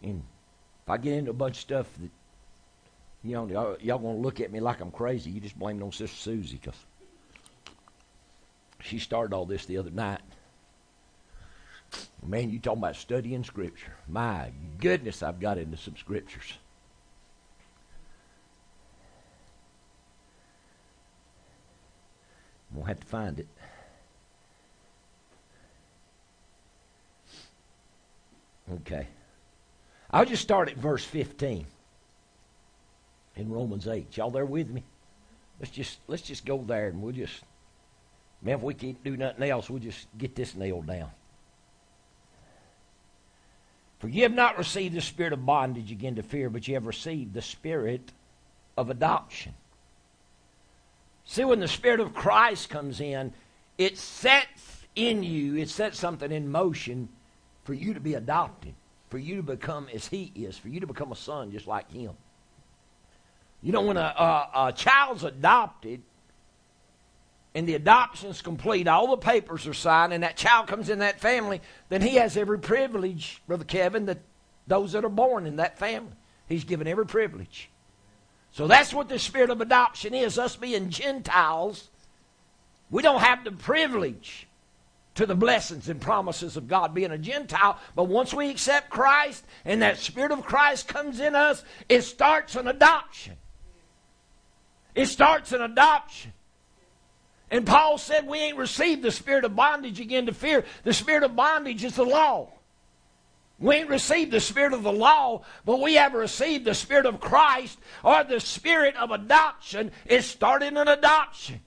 And 0.04 0.22
if 0.84 0.90
I 0.90 0.98
get 0.98 1.14
into 1.14 1.32
a 1.32 1.34
bunch 1.34 1.58
of 1.58 1.62
stuff 1.62 1.88
that, 2.00 2.10
you 3.24 3.34
know, 3.34 3.48
y'all, 3.48 3.78
y'all 3.82 3.98
going 3.98 4.18
to 4.18 4.22
look 4.22 4.40
at 4.40 4.52
me 4.52 4.60
like 4.60 4.80
I'm 4.80 4.92
crazy, 4.92 5.32
you 5.32 5.42
just 5.42 5.58
blame 5.58 5.82
it 5.82 5.84
on 5.84 5.92
Sister 5.92 6.16
Susie 6.16 6.58
because 6.58 6.80
she 8.82 9.00
started 9.00 9.34
all 9.34 9.46
this 9.46 9.66
the 9.66 9.78
other 9.78 9.92
night. 9.92 10.22
Man, 12.26 12.50
you 12.50 12.60
talking 12.60 12.80
about 12.80 12.96
studying 12.96 13.44
Scripture. 13.44 13.94
My 14.08 14.52
goodness, 14.80 15.24
I've 15.24 15.40
got 15.40 15.58
into 15.58 15.78
some 15.78 15.98
Scriptures. 15.98 16.54
We'll 22.72 22.86
have 22.86 23.00
to 23.00 23.08
find 23.08 23.40
it. 23.40 23.48
Okay. 28.72 29.08
I'll 30.12 30.26
just 30.26 30.44
start 30.44 30.70
at 30.70 30.76
verse 30.76 31.04
15 31.04 31.66
in 33.36 33.50
Romans 33.50 33.88
8. 33.88 34.16
Y'all 34.16 34.30
there 34.30 34.46
with 34.46 34.70
me? 34.70 34.84
Let's 35.60 35.72
just 35.72 36.00
let's 36.08 36.22
just 36.22 36.46
go 36.46 36.64
there 36.66 36.88
and 36.88 37.02
we'll 37.02 37.14
just 37.14 37.44
man, 38.42 38.56
if 38.56 38.62
we 38.62 38.74
can't 38.74 39.04
do 39.04 39.18
nothing 39.18 39.50
else, 39.50 39.70
we'll 39.70 39.80
just 39.80 40.08
get 40.18 40.36
this 40.36 40.56
nailed 40.56 40.88
down. 40.88 41.12
For 44.00 44.08
you 44.08 44.24
have 44.24 44.34
not 44.34 44.58
received 44.58 44.96
the 44.96 45.02
spirit 45.02 45.34
of 45.34 45.46
bondage 45.46 45.92
again 45.92 46.16
to 46.16 46.24
fear, 46.24 46.50
but 46.50 46.68
you 46.68 46.76
have 46.76 46.88
received 46.88 47.34
the 47.34 47.42
spirit 47.42 48.12
of 48.78 48.90
adoption 48.90 49.54
See, 51.30 51.44
when 51.44 51.60
the 51.60 51.68
Spirit 51.68 52.00
of 52.00 52.16
Christ 52.16 52.72
comes 52.72 53.00
in, 53.00 53.32
it 53.78 54.00
sets 54.00 54.88
in 54.96 55.22
you, 55.22 55.58
it 55.58 55.70
sets 55.70 56.00
something 56.00 56.32
in 56.32 56.50
motion 56.50 57.08
for 57.66 57.76
you 57.76 57.94
to 57.94 58.00
be 58.00 58.16
adopted, 58.16 58.74
for 59.12 59.20
you 59.20 59.36
to 59.36 59.44
become 59.44 59.88
as 59.94 60.08
He 60.08 60.32
is, 60.34 60.58
for 60.58 60.70
you 60.70 60.80
to 60.80 60.88
become 60.88 61.12
a 61.12 61.16
son 61.16 61.52
just 61.52 61.68
like 61.68 61.92
Him. 61.92 62.14
You 63.62 63.74
know, 63.74 63.84
when 63.84 63.98
a, 63.98 64.00
a, 64.00 64.50
a 64.70 64.74
child's 64.74 65.24
adopted, 65.24 66.02
and 67.56 67.68
the 67.68 67.76
adoption's 67.76 68.42
complete, 68.42 68.88
all 68.88 69.10
the 69.10 69.18
papers 69.18 69.66
are 69.68 69.74
signed, 69.74 70.14
and 70.14 70.24
that 70.24 70.38
child 70.38 70.68
comes 70.68 70.90
in 70.90 71.00
that 71.00 71.20
family, 71.20 71.62
then 71.90 72.02
he 72.02 72.16
has 72.16 72.38
every 72.38 72.60
privilege, 72.60 73.42
Brother 73.48 73.64
Kevin, 73.64 74.06
that 74.06 74.20
those 74.68 74.92
that 74.92 75.04
are 75.04 75.10
born 75.10 75.46
in 75.46 75.56
that 75.58 75.80
family. 75.80 76.14
He's 76.48 76.64
given 76.64 76.88
every 76.88 77.06
privilege. 77.06 77.70
So 78.52 78.68
that's 78.68 78.94
what 78.94 79.10
the 79.10 79.20
spirit 79.20 79.50
of 79.50 79.62
adoption 79.62 80.14
is 80.14 80.40
us 80.40 80.56
being 80.56 80.90
Gentiles. 80.90 81.90
We 82.90 83.02
don't 83.02 83.22
have 83.22 83.44
the 83.44 83.52
privilege 83.52 84.48
to 85.16 85.26
the 85.26 85.36
blessings 85.36 85.90
and 85.90 86.00
promises 86.00 86.56
of 86.56 86.68
God 86.68 86.94
being 86.94 87.12
a 87.12 87.18
Gentile, 87.18 87.78
but 87.96 88.06
once 88.06 88.34
we 88.34 88.50
accept 88.50 88.90
Christ 88.90 89.44
and 89.66 89.82
that 89.82 89.98
Spirit 89.98 90.32
of 90.32 90.46
Christ 90.46 90.88
comes 90.88 91.20
in 91.20 91.36
us, 91.36 91.64
it 91.90 92.04
starts 92.04 92.56
an 92.56 92.68
adoption. 92.68 93.36
It 94.96 95.08
starts 95.08 95.52
an 95.52 95.62
adoption. 95.62 96.32
And 97.52 97.66
Paul 97.66 97.98
said 97.98 98.28
we 98.28 98.40
ain't 98.40 98.58
received 98.58 99.02
the 99.02 99.12
spirit 99.12 99.44
of 99.44 99.56
bondage 99.56 100.00
again 100.00 100.28
to 100.28 100.34
fear. 100.34 100.66
The 100.84 100.94
spirit 100.94 101.24
of 101.24 101.36
bondage 101.36 101.84
is 101.84 101.96
the 101.96 102.06
law. 102.06 102.52
We 103.60 103.76
ain't 103.76 103.90
received 103.90 104.32
the 104.32 104.40
spirit 104.40 104.74
of 104.74 104.84
the 104.84 104.92
law, 104.92 105.44
but 105.66 105.82
we 105.82 105.96
have 105.96 106.14
received 106.14 106.64
the 106.64 106.74
spirit 106.74 107.06
of 107.06 107.20
Christ 107.20 107.78
or 108.04 108.24
the 108.24 108.40
spirit 108.40 108.96
of 108.96 109.12
adoption. 109.12 109.92
It 110.06 110.24
started 110.24 110.78
an 110.78 110.88
adoption. 110.88 111.60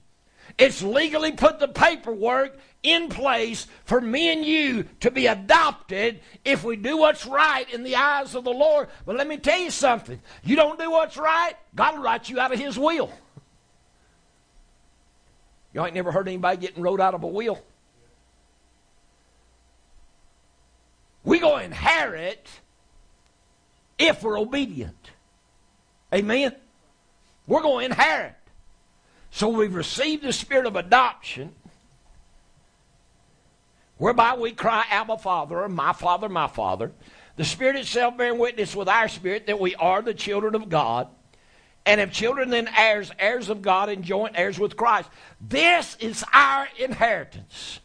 It's 0.57 0.81
legally 0.81 1.31
put 1.31 1.59
the 1.59 1.67
paperwork 1.67 2.57
in 2.81 3.09
place 3.09 3.67
for 3.85 4.01
me 4.01 4.31
and 4.31 4.43
you 4.43 4.85
to 4.99 5.09
be 5.09 5.27
adopted 5.27 6.19
if 6.43 6.63
we 6.63 6.75
do 6.75 6.97
what's 6.97 7.25
right 7.25 7.71
in 7.73 7.83
the 7.83 7.95
eyes 7.95 8.35
of 8.35 8.43
the 8.43 8.51
Lord. 8.51 8.89
But 9.05 9.15
let 9.15 9.27
me 9.27 9.37
tell 9.37 9.59
you 9.59 9.71
something. 9.71 10.19
You 10.43 10.55
don't 10.55 10.79
do 10.79 10.91
what's 10.91 11.17
right, 11.17 11.53
God 11.75 11.95
will 11.95 12.03
write 12.03 12.29
you 12.29 12.39
out 12.39 12.53
of 12.53 12.59
His 12.59 12.77
will. 12.77 13.11
You 15.73 15.83
ain't 15.83 15.95
never 15.95 16.11
heard 16.11 16.27
anybody 16.27 16.57
getting 16.57 16.83
wrote 16.83 17.01
out 17.01 17.13
of 17.13 17.23
a 17.23 17.27
wheel. 17.27 17.59
We 21.23 21.39
go 21.39 21.57
inherit 21.57 22.47
if 23.97 24.23
we're 24.23 24.39
obedient. 24.39 25.11
Amen? 26.13 26.55
We're 27.47 27.61
going 27.61 27.89
to 27.89 27.95
inherit. 27.95 28.35
So 29.31 29.49
we've 29.49 29.73
received 29.73 30.23
the 30.23 30.31
spirit 30.31 30.67
of 30.67 30.75
adoption, 30.75 31.53
whereby 33.97 34.35
we 34.35 34.51
cry, 34.51 34.85
Abba, 34.91 35.17
Father, 35.17 35.63
or 35.63 35.69
my 35.69 35.93
Father, 35.93 36.29
my 36.29 36.47
Father. 36.47 36.91
The 37.35 37.43
Spirit 37.43 37.77
itself 37.77 38.15
bearing 38.15 38.37
witness 38.37 38.75
with 38.75 38.87
our 38.87 39.07
spirit 39.07 39.47
that 39.47 39.59
we 39.59 39.73
are 39.75 40.03
the 40.03 40.13
children 40.13 40.53
of 40.53 40.69
God. 40.69 41.07
And 41.85 41.99
if 41.99 42.11
children, 42.11 42.49
then 42.49 42.69
heirs, 42.75 43.11
heirs 43.19 43.49
of 43.49 43.61
God, 43.61 43.89
and 43.89 44.03
joint 44.03 44.33
heirs 44.35 44.57
with 44.57 44.77
Christ. 44.77 45.09
This 45.41 45.97
is 45.99 46.23
our 46.33 46.67
inheritance. 46.79 47.81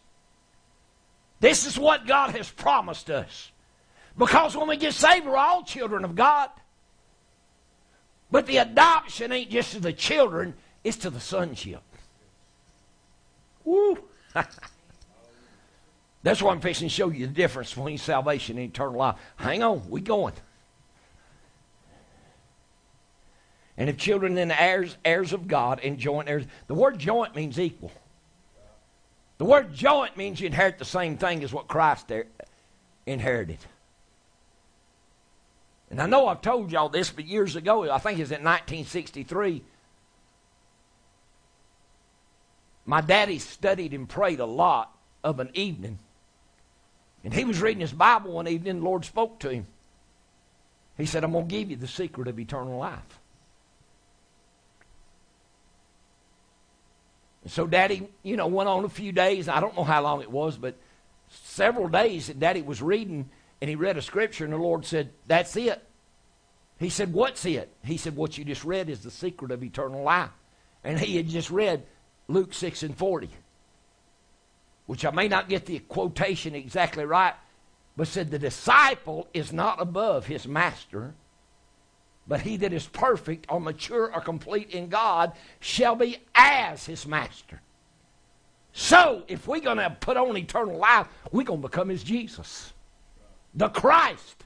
This 1.41 1.67
is 1.67 1.79
what 1.79 2.07
God 2.07 2.31
has 2.31 2.51
promised 2.51 3.11
us. 3.11 3.51
Because 4.17 4.57
when 4.57 4.69
we 4.69 4.77
get 4.77 4.95
saved, 4.95 5.27
we're 5.27 5.37
all 5.37 5.63
children 5.63 6.05
of 6.05 6.15
God. 6.15 6.51
But 8.31 8.47
the 8.47 8.59
adoption 8.59 9.33
ain't 9.33 9.51
just 9.51 9.73
to 9.73 9.81
the 9.81 9.93
children, 9.93 10.55
it's 10.85 10.99
to 10.99 11.11
the 11.11 11.21
sonship. 11.21 11.83
Woo! 13.65 13.99
That's 16.23 16.43
why 16.43 16.53
I'm 16.53 16.61
fixing 16.61 16.89
to 16.89 16.95
show 16.95 17.11
you 17.11 17.27
the 17.27 17.33
difference 17.33 17.73
between 17.73 17.99
salvation 17.99 18.59
and 18.59 18.69
eternal 18.69 18.99
life. 18.99 19.17
Hang 19.37 19.63
on, 19.63 19.89
we 19.89 20.01
going. 20.01 20.35
And 23.79 23.89
if 23.89 23.97
children 23.97 24.35
then 24.35 24.51
heirs, 24.51 24.97
heirs 25.05 25.33
of 25.33 25.47
God 25.47 25.81
and 25.83 25.99
joint 25.99 26.29
heirs, 26.29 26.45
the 26.66 26.74
word 26.74 26.99
joint 26.99 27.37
means 27.37 27.61
equal. 27.61 27.93
The 29.39 29.45
word 29.45 29.72
joint 29.72 30.16
means 30.16 30.41
you 30.41 30.49
inherit 30.49 30.79
the 30.79 30.85
same 30.85 31.16
thing 31.16 31.45
as 31.45 31.53
what 31.53 31.68
Christ 31.68 32.11
inherited. 33.07 33.59
And 35.91 36.03
I 36.03 36.07
know 36.07 36.26
I've 36.26 36.43
told 36.43 36.72
y'all 36.72 36.89
this, 36.89 37.11
but 37.11 37.24
years 37.24 37.55
ago, 37.55 37.89
I 37.89 37.99
think 37.99 38.18
it 38.18 38.22
was 38.22 38.33
in 38.33 38.43
1963, 38.43 39.62
my 42.85 43.01
daddy 43.01 43.39
studied 43.39 43.95
and 43.95 44.09
prayed 44.09 44.41
a 44.41 44.47
lot 44.47 44.93
of 45.22 45.39
an 45.39 45.51
evening. 45.55 46.01
And 47.22 47.33
he 47.33 47.45
was 47.45 47.62
reading 47.62 47.81
his 47.81 47.93
Bible 47.93 48.33
one 48.33 48.49
evening, 48.49 48.81
the 48.81 48.85
Lord 48.85 49.05
spoke 49.05 49.39
to 49.41 49.51
him. 49.51 49.66
He 50.97 51.07
said, 51.07 51.22
I'm 51.22 51.33
going 51.33 51.47
to 51.47 51.55
give 51.55 51.70
you 51.70 51.76
the 51.76 51.87
secret 51.87 52.26
of 52.26 52.41
eternal 52.41 52.76
life. 52.79 53.20
So 57.51 57.67
Daddy, 57.67 58.09
you 58.23 58.37
know, 58.37 58.47
went 58.47 58.69
on 58.69 58.85
a 58.85 58.89
few 58.89 59.13
days. 59.13 59.49
I 59.49 59.61
don't 59.61 59.77
know 59.77 59.85
how 59.85 60.03
long 60.03 60.23
it 60.23 60.31
was, 60.31 60.57
but 60.57 60.77
several 61.31 61.89
days 61.89 62.27
that 62.27 62.41
Daddy 62.41 62.63
was 62.63 62.83
reading 62.83 63.31
and 63.61 63.69
he 63.69 63.77
read 63.77 63.97
a 63.97 64.03
scripture, 64.03 64.45
and 64.45 64.53
the 64.53 64.59
Lord 64.59 64.85
said, 64.85 65.11
That's 65.27 65.57
it. 65.57 65.83
He 66.79 66.91
said, 66.91 67.13
What's 67.13 67.45
it? 67.45 67.73
He 67.85 67.97
said, 67.97 68.17
What 68.17 68.39
you 68.39 68.45
just 68.45 68.65
read 68.65 68.89
is 68.89 69.01
the 69.01 69.11
secret 69.11 69.51
of 69.51 69.63
eternal 69.63 70.03
life. 70.03 70.31
And 70.85 70.99
he 70.99 71.17
had 71.17 71.29
just 71.29 71.51
read 71.51 71.85
Luke 72.29 72.55
6 72.55 72.85
and 72.85 72.97
40, 72.97 73.29
which 74.87 75.05
I 75.05 75.11
may 75.11 75.27
not 75.27 75.49
get 75.49 75.67
the 75.67 75.81
quotation 75.81 76.55
exactly 76.55 77.05
right, 77.05 77.35
but 77.97 78.07
said, 78.07 78.31
The 78.31 78.39
disciple 78.39 79.29
is 79.35 79.53
not 79.53 79.81
above 79.81 80.27
his 80.27 80.47
master, 80.47 81.15
but 82.29 82.43
he 82.43 82.59
that 82.59 82.72
is 82.72 82.87
perfect 82.87 83.47
or 83.49 83.61
mature 83.61 84.14
or 84.14 84.20
complete 84.20 84.70
in 84.70 84.89
God 84.89 85.33
shall 85.61 85.97
be 85.97 86.18
as 86.35 86.87
his 86.87 87.07
master. 87.07 87.61
So, 88.72 89.24
if 89.26 89.49
we're 89.49 89.61
going 89.61 89.79
to 89.79 89.97
put 89.99 90.16
on 90.16 90.37
eternal 90.37 90.76
life, 90.76 91.09
we're 91.33 91.43
going 91.43 91.62
to 91.62 91.68
become 91.68 91.89
his 91.89 92.05
Jesus 92.05 92.72
the 93.55 93.68
Christ. 93.68 94.45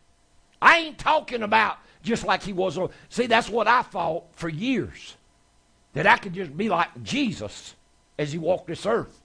I 0.61 0.79
ain't 0.79 0.99
talking 0.99 1.43
about 1.43 1.79
just 2.03 2.25
like 2.25 2.43
he 2.43 2.53
was. 2.53 2.79
See, 3.09 3.27
that's 3.27 3.49
what 3.49 3.69
I 3.69 3.83
thought 3.83 4.25
for 4.33 4.49
years. 4.49 5.17
That 5.93 6.07
I 6.07 6.17
could 6.17 6.33
just 6.33 6.57
be 6.57 6.69
like 6.69 7.03
Jesus 7.03 7.75
as 8.19 8.33
he 8.33 8.39
walked 8.39 8.69
this 8.69 8.87
earth. 8.87 9.21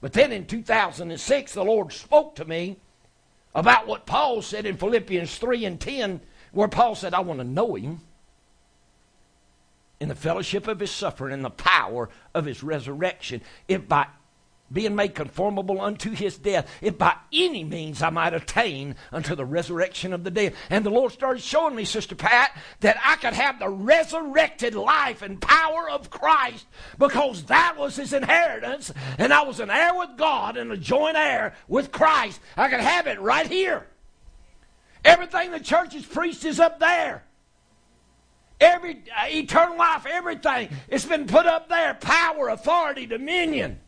But 0.00 0.12
then 0.12 0.32
in 0.32 0.46
2006, 0.46 1.52
the 1.52 1.64
Lord 1.64 1.92
spoke 1.92 2.34
to 2.36 2.44
me 2.44 2.78
about 3.54 3.86
what 3.86 4.06
Paul 4.06 4.40
said 4.40 4.64
in 4.64 4.76
Philippians 4.76 5.36
3 5.36 5.64
and 5.66 5.78
10, 5.78 6.20
where 6.52 6.68
Paul 6.68 6.94
said, 6.94 7.14
I 7.14 7.20
want 7.20 7.40
to 7.40 7.44
know 7.44 7.74
him 7.74 8.00
in 10.00 10.08
the 10.08 10.14
fellowship 10.14 10.68
of 10.68 10.80
his 10.80 10.90
suffering 10.90 11.32
and 11.32 11.44
the 11.44 11.50
power 11.50 12.08
of 12.34 12.44
his 12.44 12.62
resurrection, 12.62 13.40
if 13.68 13.88
by 13.88 14.06
being 14.72 14.94
made 14.94 15.14
conformable 15.14 15.80
unto 15.80 16.10
his 16.10 16.38
death, 16.38 16.68
if 16.80 16.96
by 16.96 17.14
any 17.32 17.62
means 17.62 18.02
I 18.02 18.10
might 18.10 18.34
attain 18.34 18.96
unto 19.12 19.34
the 19.34 19.44
resurrection 19.44 20.12
of 20.12 20.24
the 20.24 20.30
dead. 20.30 20.54
And 20.70 20.84
the 20.84 20.90
Lord 20.90 21.12
started 21.12 21.42
showing 21.42 21.74
me, 21.74 21.84
Sister 21.84 22.14
Pat, 22.14 22.56
that 22.80 22.98
I 23.04 23.16
could 23.16 23.34
have 23.34 23.58
the 23.58 23.68
resurrected 23.68 24.74
life 24.74 25.22
and 25.22 25.40
power 25.40 25.88
of 25.90 26.10
Christ 26.10 26.66
because 26.98 27.44
that 27.44 27.76
was 27.76 27.96
his 27.96 28.12
inheritance, 28.12 28.92
and 29.18 29.32
I 29.32 29.42
was 29.42 29.60
an 29.60 29.70
heir 29.70 29.94
with 29.94 30.16
God 30.16 30.56
and 30.56 30.72
a 30.72 30.76
joint 30.76 31.16
heir 31.16 31.54
with 31.68 31.92
Christ. 31.92 32.40
I 32.56 32.68
could 32.68 32.80
have 32.80 33.06
it 33.06 33.20
right 33.20 33.46
here. 33.46 33.86
Everything 35.04 35.50
the 35.50 35.60
church 35.60 35.94
has 35.94 36.04
preached 36.04 36.44
is 36.44 36.60
up 36.60 36.78
there. 36.78 37.24
Every 38.60 39.02
uh, 39.16 39.26
eternal 39.26 39.76
life, 39.76 40.06
everything, 40.06 40.68
it's 40.88 41.04
been 41.04 41.26
put 41.26 41.46
up 41.46 41.68
there. 41.68 41.94
Power, 41.94 42.48
authority, 42.48 43.06
dominion. 43.06 43.80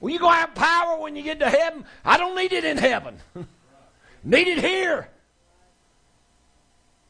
Well, 0.00 0.12
you 0.12 0.18
to 0.18 0.28
have 0.28 0.54
power 0.54 0.98
when 0.98 1.16
you 1.16 1.22
get 1.22 1.38
to 1.38 1.48
heaven? 1.48 1.86
I 2.04 2.18
don't 2.18 2.36
need 2.36 2.52
it 2.52 2.64
in 2.64 2.76
heaven. 2.76 3.18
need 4.24 4.48
it 4.48 4.58
here. 4.58 5.08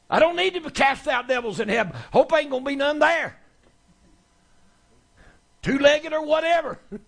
I 0.09 0.21
don't 0.21 0.37
need 0.37 0.55
to 0.55 0.71
cast 0.71 1.09
out 1.09 1.27
devils 1.27 1.59
in 1.59 1.69
heaven. 1.69 1.93
Hope 2.13 2.33
ain't 2.33 2.53
to 2.53 2.61
be 2.61 2.77
none 2.77 3.01
there. 3.01 3.37
Two 5.63 5.79
legged 5.79 6.13
or 6.13 6.25
whatever. 6.25 6.79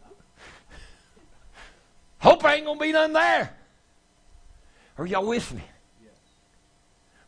Hope 2.18 2.44
ain't 2.46 2.66
to 2.66 2.76
be 2.76 2.90
none 2.90 3.12
there. 3.12 3.54
Are 4.98 5.06
y'all 5.06 5.24
with 5.24 5.52
me? 5.54 5.62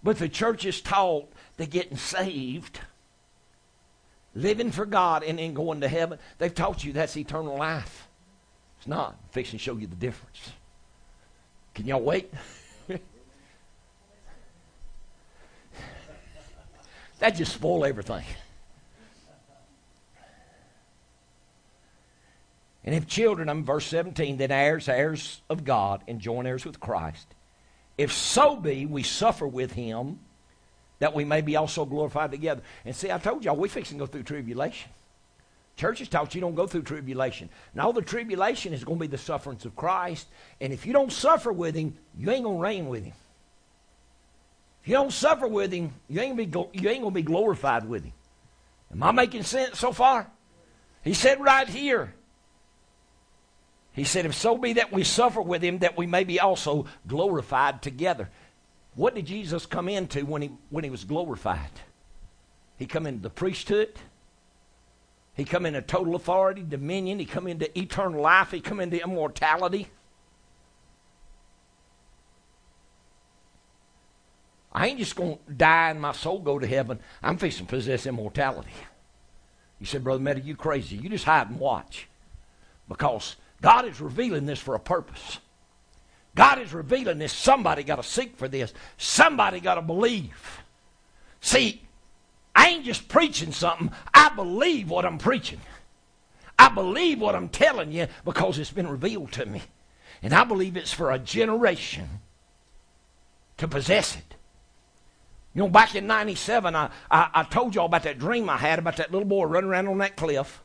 But 0.02 0.18
the 0.18 0.28
church 0.28 0.64
is 0.64 0.80
taught 0.80 1.32
that 1.56 1.70
getting 1.70 1.96
saved, 1.96 2.80
living 4.34 4.70
for 4.70 4.86
God, 4.86 5.22
and 5.24 5.38
then 5.38 5.54
going 5.54 5.80
to 5.80 5.88
heaven, 5.88 6.18
they've 6.38 6.54
taught 6.54 6.84
you 6.84 6.92
that's 6.92 7.16
eternal 7.16 7.56
life. 7.56 8.06
It's 8.78 8.86
not. 8.86 9.10
I'm 9.10 9.16
fixing 9.30 9.58
to 9.58 9.64
show 9.64 9.76
you 9.76 9.86
the 9.86 9.96
difference. 9.96 10.52
Can 11.74 11.86
y'all 11.86 12.00
wait? 12.00 12.32
that 17.18 17.30
just 17.30 17.54
spoil 17.54 17.84
everything. 17.84 18.24
And 22.84 22.94
if 22.94 23.06
children, 23.06 23.48
I'm 23.50 23.64
verse 23.64 23.86
17, 23.86 24.38
then 24.38 24.50
heirs, 24.50 24.88
heirs 24.88 25.42
of 25.50 25.64
God, 25.64 26.02
and 26.08 26.20
joint 26.20 26.46
heirs 26.46 26.64
with 26.64 26.80
Christ, 26.80 27.26
if 27.98 28.12
so 28.12 28.56
be 28.56 28.86
we 28.86 29.02
suffer 29.02 29.46
with 29.46 29.72
him, 29.72 30.20
that 31.00 31.14
we 31.14 31.24
may 31.24 31.42
be 31.42 31.56
also 31.56 31.84
glorified 31.84 32.30
together. 32.30 32.62
And 32.84 32.96
see, 32.96 33.10
I 33.10 33.18
told 33.18 33.44
y'all, 33.44 33.56
we 33.56 33.68
fixing 33.68 33.98
to 33.98 34.06
go 34.06 34.10
through 34.10 34.22
tribulation. 34.22 34.90
Churches 35.76 36.08
taught 36.08 36.34
you 36.34 36.40
don't 36.40 36.56
go 36.56 36.66
through 36.66 36.82
tribulation. 36.82 37.48
Now 37.72 37.92
the 37.92 38.02
tribulation 38.02 38.72
is 38.72 38.82
going 38.82 38.98
to 38.98 39.00
be 39.02 39.06
the 39.06 39.18
sufferance 39.18 39.64
of 39.64 39.76
Christ. 39.76 40.26
And 40.60 40.72
if 40.72 40.86
you 40.86 40.92
don't 40.92 41.12
suffer 41.12 41.52
with 41.52 41.76
him, 41.76 41.96
you 42.16 42.30
ain't 42.30 42.42
going 42.42 42.56
to 42.56 42.62
reign 42.62 42.88
with 42.88 43.04
him. 43.04 43.14
If 44.82 44.88
you 44.88 44.94
don't 44.94 45.12
suffer 45.12 45.46
with 45.46 45.72
him, 45.72 45.92
you 46.08 46.20
ain't 46.20 46.36
going 46.50 46.70
to 46.72 47.10
be 47.10 47.22
glorified 47.22 47.88
with 47.88 48.04
him. 48.04 48.12
Am 48.90 49.02
I 49.02 49.12
making 49.12 49.44
sense 49.44 49.78
so 49.78 49.92
far? 49.92 50.28
He 51.04 51.14
said 51.14 51.40
right 51.40 51.68
here, 51.68 52.12
he 53.98 54.04
said, 54.04 54.26
if 54.26 54.34
so 54.34 54.56
be 54.56 54.74
that 54.74 54.92
we 54.92 55.02
suffer 55.04 55.40
with 55.40 55.62
him, 55.62 55.78
that 55.78 55.96
we 55.96 56.06
may 56.06 56.24
be 56.24 56.40
also 56.40 56.86
glorified 57.06 57.82
together. 57.82 58.28
What 58.94 59.14
did 59.14 59.26
Jesus 59.26 59.66
come 59.66 59.88
into 59.88 60.24
when 60.24 60.42
he, 60.42 60.50
when 60.70 60.84
he 60.84 60.90
was 60.90 61.04
glorified? 61.04 61.70
He 62.76 62.86
come 62.86 63.06
into 63.06 63.22
the 63.22 63.30
priesthood. 63.30 63.94
He 65.34 65.44
come 65.44 65.66
into 65.66 65.82
total 65.82 66.16
authority, 66.16 66.64
dominion. 66.68 67.18
He 67.18 67.24
come 67.24 67.46
into 67.46 67.76
eternal 67.78 68.20
life. 68.20 68.50
He 68.50 68.60
come 68.60 68.80
into 68.80 69.02
immortality. 69.02 69.88
I 74.72 74.88
ain't 74.88 74.98
just 74.98 75.16
going 75.16 75.38
to 75.46 75.52
die 75.52 75.90
and 75.90 76.00
my 76.00 76.12
soul 76.12 76.40
go 76.40 76.58
to 76.58 76.66
heaven. 76.66 77.00
I'm 77.22 77.36
fixing 77.36 77.66
to 77.66 77.70
possess 77.70 78.06
immortality. 78.06 78.70
You 79.80 79.86
said, 79.86 80.04
Brother 80.04 80.22
Meta, 80.22 80.40
you 80.40 80.56
crazy. 80.56 80.96
You 80.96 81.08
just 81.08 81.24
hide 81.24 81.48
and 81.48 81.58
watch. 81.58 82.08
Because 82.88 83.36
God 83.60 83.86
is 83.86 84.00
revealing 84.00 84.46
this 84.46 84.58
for 84.58 84.74
a 84.74 84.80
purpose. 84.80 85.38
God 86.34 86.60
is 86.60 86.72
revealing 86.72 87.18
this. 87.18 87.32
Somebody 87.32 87.82
got 87.82 87.96
to 87.96 88.02
seek 88.02 88.36
for 88.36 88.46
this. 88.46 88.72
Somebody 88.96 89.60
got 89.60 89.74
to 89.74 89.82
believe. 89.82 90.62
See, 91.40 91.82
I 92.54 92.68
ain't 92.68 92.84
just 92.84 93.08
preaching 93.08 93.52
something. 93.52 93.90
I 94.14 94.30
believe 94.30 94.90
what 94.90 95.04
I'm 95.04 95.18
preaching. 95.18 95.60
I 96.58 96.68
believe 96.68 97.20
what 97.20 97.34
I'm 97.34 97.48
telling 97.48 97.92
you 97.92 98.08
because 98.24 98.58
it's 98.58 98.70
been 98.70 98.88
revealed 98.88 99.32
to 99.32 99.46
me. 99.46 99.62
And 100.22 100.32
I 100.32 100.44
believe 100.44 100.76
it's 100.76 100.92
for 100.92 101.12
a 101.12 101.18
generation 101.18 102.08
to 103.58 103.68
possess 103.68 104.16
it. 104.16 104.34
You 105.54 105.62
know, 105.62 105.68
back 105.68 105.94
in 105.94 106.06
97, 106.06 106.74
I, 106.74 106.90
I, 107.10 107.30
I 107.34 107.42
told 107.44 107.74
y'all 107.74 107.86
about 107.86 108.04
that 108.04 108.18
dream 108.18 108.48
I 108.48 108.56
had 108.56 108.78
about 108.78 108.96
that 108.96 109.12
little 109.12 109.26
boy 109.26 109.44
running 109.44 109.70
around 109.70 109.88
on 109.88 109.98
that 109.98 110.16
cliff. 110.16 110.62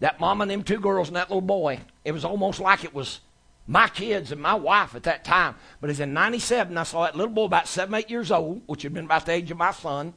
That 0.00 0.20
mom 0.20 0.40
and 0.40 0.50
them 0.50 0.62
two 0.62 0.78
girls 0.78 1.08
and 1.08 1.16
that 1.16 1.28
little 1.28 1.40
boy. 1.40 1.80
It 2.04 2.12
was 2.12 2.24
almost 2.24 2.60
like 2.60 2.84
it 2.84 2.94
was 2.94 3.20
my 3.66 3.88
kids 3.88 4.32
and 4.32 4.40
my 4.40 4.54
wife 4.54 4.94
at 4.94 5.02
that 5.04 5.24
time. 5.24 5.56
But 5.80 5.90
it's 5.90 6.00
in 6.00 6.12
97, 6.12 6.76
I 6.76 6.82
saw 6.84 7.04
that 7.04 7.16
little 7.16 7.32
boy 7.32 7.44
about 7.44 7.68
seven, 7.68 7.94
eight 7.94 8.10
years 8.10 8.30
old, 8.30 8.62
which 8.66 8.82
had 8.82 8.94
been 8.94 9.04
about 9.04 9.26
the 9.26 9.32
age 9.32 9.50
of 9.50 9.58
my 9.58 9.72
son, 9.72 10.14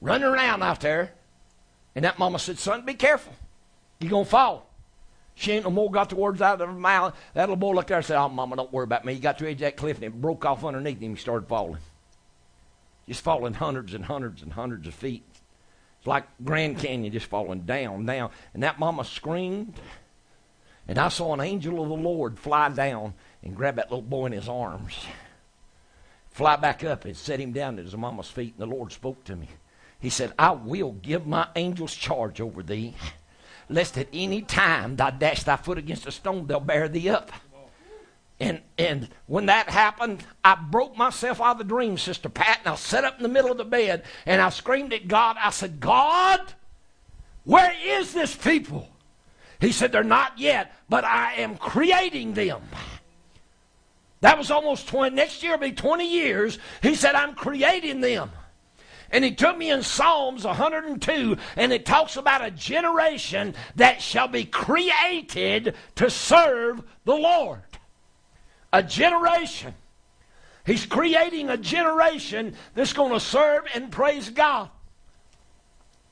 running 0.00 0.26
around 0.26 0.62
out 0.62 0.80
there. 0.80 1.12
And 1.94 2.04
that 2.04 2.18
mama 2.18 2.38
said, 2.38 2.58
Son, 2.58 2.84
be 2.84 2.94
careful. 2.94 3.34
You're 4.00 4.10
going 4.10 4.24
to 4.24 4.30
fall. 4.30 4.70
She 5.34 5.52
ain't 5.52 5.64
no 5.64 5.70
more 5.70 5.90
got 5.90 6.08
the 6.08 6.16
words 6.16 6.40
out 6.40 6.60
of 6.60 6.68
her 6.68 6.74
mouth. 6.74 7.14
That 7.34 7.42
little 7.42 7.56
boy 7.56 7.72
looked 7.72 7.88
there 7.88 7.98
and 7.98 8.06
said, 8.06 8.18
Oh, 8.18 8.28
mama, 8.28 8.56
don't 8.56 8.72
worry 8.72 8.84
about 8.84 9.04
me. 9.04 9.14
He 9.14 9.20
got 9.20 9.36
to 9.38 9.44
the 9.44 9.50
edge 9.50 9.56
of 9.56 9.60
that 9.60 9.76
cliff 9.76 9.96
and 9.96 10.04
it 10.04 10.20
broke 10.20 10.44
off 10.46 10.64
underneath 10.64 11.00
him. 11.00 11.14
He 11.14 11.20
started 11.20 11.46
falling. 11.46 11.80
Just 13.06 13.22
falling 13.22 13.54
hundreds 13.54 13.92
and 13.92 14.06
hundreds 14.06 14.42
and 14.42 14.54
hundreds 14.54 14.86
of 14.86 14.94
feet. 14.94 15.24
Like 16.06 16.24
Grand 16.44 16.78
Canyon 16.78 17.12
just 17.12 17.26
falling 17.26 17.62
down, 17.62 18.06
down. 18.06 18.30
And 18.54 18.62
that 18.62 18.78
mama 18.78 19.04
screamed. 19.04 19.74
And 20.88 20.98
I 20.98 21.08
saw 21.08 21.34
an 21.34 21.40
angel 21.40 21.82
of 21.82 21.88
the 21.88 21.94
Lord 21.94 22.38
fly 22.38 22.68
down 22.68 23.14
and 23.42 23.56
grab 23.56 23.76
that 23.76 23.90
little 23.90 24.02
boy 24.02 24.26
in 24.26 24.32
his 24.32 24.48
arms. 24.48 24.94
Fly 26.30 26.56
back 26.56 26.84
up 26.84 27.04
and 27.04 27.16
set 27.16 27.40
him 27.40 27.52
down 27.52 27.78
at 27.78 27.84
his 27.84 27.96
mama's 27.96 28.28
feet. 28.28 28.54
And 28.58 28.70
the 28.70 28.74
Lord 28.74 28.92
spoke 28.92 29.24
to 29.24 29.36
me. 29.36 29.48
He 29.98 30.10
said, 30.10 30.32
I 30.38 30.52
will 30.52 30.92
give 30.92 31.26
my 31.26 31.48
angels 31.56 31.94
charge 31.94 32.40
over 32.40 32.62
thee, 32.62 32.94
lest 33.68 33.96
at 33.96 34.08
any 34.12 34.42
time 34.42 34.96
thou 34.96 35.10
dash 35.10 35.42
thy 35.42 35.56
foot 35.56 35.78
against 35.78 36.06
a 36.06 36.12
stone, 36.12 36.46
they'll 36.46 36.60
bear 36.60 36.88
thee 36.88 37.08
up. 37.08 37.32
And 38.38 38.60
and 38.76 39.08
when 39.26 39.46
that 39.46 39.70
happened, 39.70 40.22
I 40.44 40.56
broke 40.56 40.96
myself 40.96 41.40
out 41.40 41.52
of 41.52 41.58
the 41.58 41.64
dream, 41.64 41.96
Sister 41.96 42.28
Pat, 42.28 42.58
and 42.64 42.68
I 42.68 42.74
sat 42.74 43.04
up 43.04 43.16
in 43.16 43.22
the 43.22 43.28
middle 43.30 43.50
of 43.50 43.56
the 43.56 43.64
bed 43.64 44.04
and 44.26 44.42
I 44.42 44.50
screamed 44.50 44.92
at 44.92 45.08
God. 45.08 45.36
I 45.40 45.50
said, 45.50 45.80
God, 45.80 46.40
where 47.44 47.72
is 47.82 48.12
this 48.12 48.34
people? 48.34 48.88
He 49.60 49.72
said, 49.72 49.92
They're 49.92 50.04
not 50.04 50.38
yet, 50.38 50.74
but 50.88 51.04
I 51.04 51.34
am 51.34 51.56
creating 51.56 52.34
them. 52.34 52.62
That 54.20 54.38
was 54.38 54.50
almost 54.50 54.88
20. 54.88 55.14
Next 55.14 55.42
year 55.42 55.52
will 55.52 55.68
be 55.68 55.72
20 55.72 56.10
years. 56.10 56.58
He 56.82 56.94
said, 56.94 57.14
I'm 57.14 57.34
creating 57.34 58.00
them. 58.00 58.30
And 59.10 59.24
he 59.24 59.34
took 59.34 59.56
me 59.56 59.70
in 59.70 59.82
Psalms 59.82 60.44
102, 60.44 61.36
and 61.56 61.72
it 61.72 61.86
talks 61.86 62.16
about 62.16 62.44
a 62.44 62.50
generation 62.50 63.54
that 63.76 64.02
shall 64.02 64.26
be 64.26 64.44
created 64.44 65.76
to 65.94 66.10
serve 66.10 66.82
the 67.04 67.14
Lord. 67.14 67.62
A 68.72 68.82
generation. 68.82 69.74
He's 70.64 70.84
creating 70.84 71.48
a 71.48 71.56
generation 71.56 72.54
that's 72.74 72.92
going 72.92 73.12
to 73.12 73.20
serve 73.20 73.64
and 73.74 73.90
praise 73.90 74.30
God. 74.30 74.68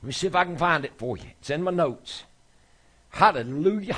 Let 0.01 0.07
me 0.07 0.13
see 0.13 0.27
if 0.27 0.35
I 0.35 0.45
can 0.45 0.57
find 0.57 0.85
it 0.85 0.93
for 0.97 1.17
you. 1.17 1.25
It's 1.39 1.49
in 1.49 1.63
my 1.63 1.71
notes. 1.71 2.23
Hallelujah. 3.09 3.97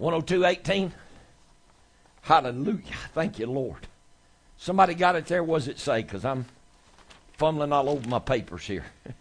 102.18. 0.00 0.90
Hallelujah. 2.22 2.82
Thank 3.12 3.38
you, 3.38 3.46
Lord. 3.46 3.86
Somebody 4.56 4.94
got 4.94 5.16
it 5.16 5.26
there. 5.26 5.44
What 5.44 5.58
does 5.58 5.68
it 5.68 5.78
say? 5.78 6.02
Because 6.02 6.24
I'm 6.24 6.46
fumbling 7.34 7.72
all 7.72 7.88
over 7.88 8.08
my 8.08 8.18
papers 8.18 8.66
here. 8.66 8.84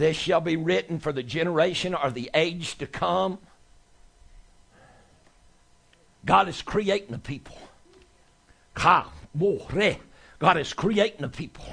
This 0.00 0.16
shall 0.16 0.40
be 0.40 0.56
written 0.56 0.98
for 0.98 1.12
the 1.12 1.22
generation 1.22 1.94
or 1.94 2.10
the 2.10 2.30
age 2.32 2.78
to 2.78 2.86
come. 2.86 3.38
God 6.24 6.48
is 6.48 6.62
creating 6.62 7.10
the 7.10 7.18
people. 7.18 7.58
God 8.74 10.56
is 10.56 10.72
creating 10.72 11.20
the 11.20 11.28
people. 11.28 11.66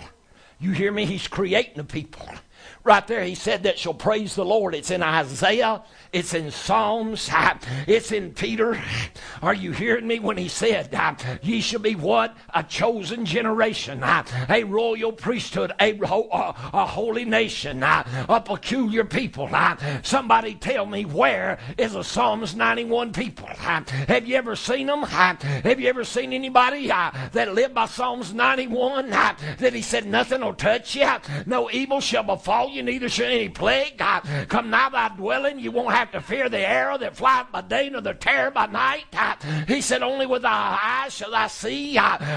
You 0.59 0.73
hear 0.73 0.91
me? 0.91 1.05
He's 1.05 1.29
creating 1.29 1.75
the 1.75 1.85
people. 1.85 2.27
Right 2.87 3.05
there, 3.05 3.25
he 3.25 3.35
said 3.35 3.63
that 3.63 3.77
shall 3.77 3.93
praise 3.93 4.33
the 4.33 4.45
Lord. 4.45 4.73
It's 4.73 4.91
in 4.91 5.03
Isaiah. 5.03 5.83
It's 6.13 6.33
in 6.33 6.51
Psalms. 6.51 7.29
It's 7.85 8.11
in 8.11 8.33
Peter. 8.33 8.79
Are 9.41 9.53
you 9.53 9.71
hearing 9.71 10.07
me 10.07 10.19
when 10.19 10.37
he 10.37 10.47
said, 10.47 10.89
ah, 10.93 11.15
Ye 11.41 11.59
shall 11.61 11.79
be 11.79 11.95
what? 11.95 12.35
A 12.53 12.63
chosen 12.63 13.25
generation, 13.25 13.99
ah, 14.03 14.25
a 14.49 14.63
royal 14.63 15.11
priesthood, 15.11 15.71
a, 15.79 15.97
a 16.01 16.85
holy 16.85 17.25
nation, 17.25 17.81
ah, 17.83 18.25
a 18.29 18.39
peculiar 18.39 19.03
people. 19.03 19.49
Somebody 20.03 20.55
tell 20.55 20.85
me 20.85 21.05
where 21.05 21.59
is 21.77 21.95
a 21.95 22.03
Psalms 22.03 22.55
91 22.55 23.11
people? 23.13 23.47
Have 23.47 24.27
you 24.27 24.35
ever 24.35 24.55
seen 24.55 24.87
them? 24.87 25.03
Have 25.03 25.79
you 25.79 25.89
ever 25.89 26.03
seen 26.03 26.31
anybody 26.33 26.87
that 26.87 27.53
lived 27.53 27.73
by 27.73 27.85
Psalms 27.85 28.33
91? 28.33 29.09
That 29.09 29.73
he 29.73 29.81
said, 29.81 30.05
Nothing 30.05 30.41
will 30.41 30.53
touch 30.53 30.95
you, 30.95 31.07
no 31.45 31.69
evil 31.69 31.99
shall 31.99 32.23
befall 32.23 32.69
you, 32.69 32.76
neither 32.81 33.09
shall 33.09 33.27
any 33.27 33.49
plague 33.49 33.97
come 34.47 34.69
nigh 34.69 34.89
thy 34.89 35.09
dwelling. 35.09 35.59
You 35.59 35.71
won't 35.71 35.93
have 35.93 36.11
to 36.11 36.21
fear 36.21 36.49
the 36.49 36.59
arrow 36.59 36.97
that 36.97 37.15
flieth 37.15 37.51
by 37.51 37.61
day 37.61 37.89
nor 37.89 38.01
the 38.01 38.13
terror 38.13 38.51
by 38.51 38.67
night. 38.67 39.05
He 39.67 39.81
said, 39.81 40.03
Only 40.03 40.25
with 40.25 40.43
thy 40.43 40.79
eyes 40.81 41.13
shall 41.13 41.33
I 41.35 41.47
see 41.47 41.95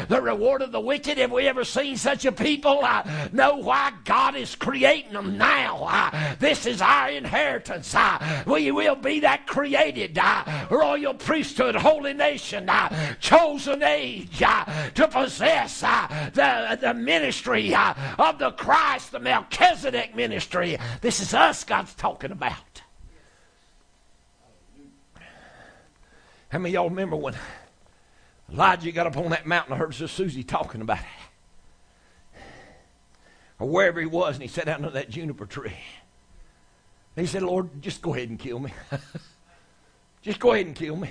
the 0.09 0.21
reward 0.21 0.63
of 0.63 0.73
the 0.73 0.81
wicked. 0.81 1.19
Have 1.19 1.33
we 1.33 1.47
ever 1.49 1.65
seen 1.65 1.97
such 1.97 2.25
a 2.25 2.33
people? 2.33 2.87
Know 3.33 3.57
why 3.57 3.93
God 4.05 4.37
is 4.37 4.55
creating 4.55 5.13
them 5.13 5.37
now. 5.39 6.11
This 6.39 6.67
is 6.67 6.81
our 6.81 7.11
inheritance. 7.11 7.95
We 8.47 8.71
will 8.71 8.97
be 8.97 9.21
that 9.21 9.47
created 9.47 10.19
royal 10.71 11.15
priesthood, 11.15 11.75
holy 11.75 12.15
nation, 12.15 12.71
chosen 13.21 13.83
age 13.83 14.39
to 14.39 15.09
possess 15.11 15.81
the, 15.81 16.79
the 16.81 16.95
ministry 16.95 17.75
of 17.75 18.39
the 18.39 18.53
Christ, 18.53 19.13
the 19.13 19.21
Melchizedek 19.21 20.15
ministry. 20.15 20.30
This 21.01 21.21
is 21.21 21.35
us 21.35 21.65
God's 21.65 21.95
talking 21.95 22.31
about. 22.31 22.83
How 26.51 26.59
many 26.59 26.75
y'all 26.75 26.89
remember 26.89 27.17
when 27.17 27.35
Elijah 28.53 28.91
got 28.93 29.07
up 29.07 29.17
on 29.17 29.31
that 29.31 29.47
mountain 29.47 29.73
and 29.73 29.81
heard 29.81 29.95
Susie 29.95 30.43
talking 30.43 30.81
about 30.81 30.99
it? 30.99 32.41
Or 33.61 33.69
wherever 33.69 34.01
he 34.01 34.07
was, 34.07 34.35
and 34.35 34.43
he 34.43 34.49
sat 34.49 34.67
down 34.67 34.77
under 34.77 34.91
that 34.91 35.11
juniper 35.11 35.47
tree. 35.47 35.77
And 37.17 37.27
he 37.27 37.31
said, 37.31 37.43
Lord, 37.43 37.83
just 37.83 38.03
go 38.03 38.15
ahead 38.15 38.31
and 38.31 38.39
kill 38.39 38.59
me. 38.59 38.73
just 40.23 40.41
go 40.41 40.53
ahead 40.53 40.67
and 40.67 40.75
kill 40.75 40.97
me. 40.97 41.11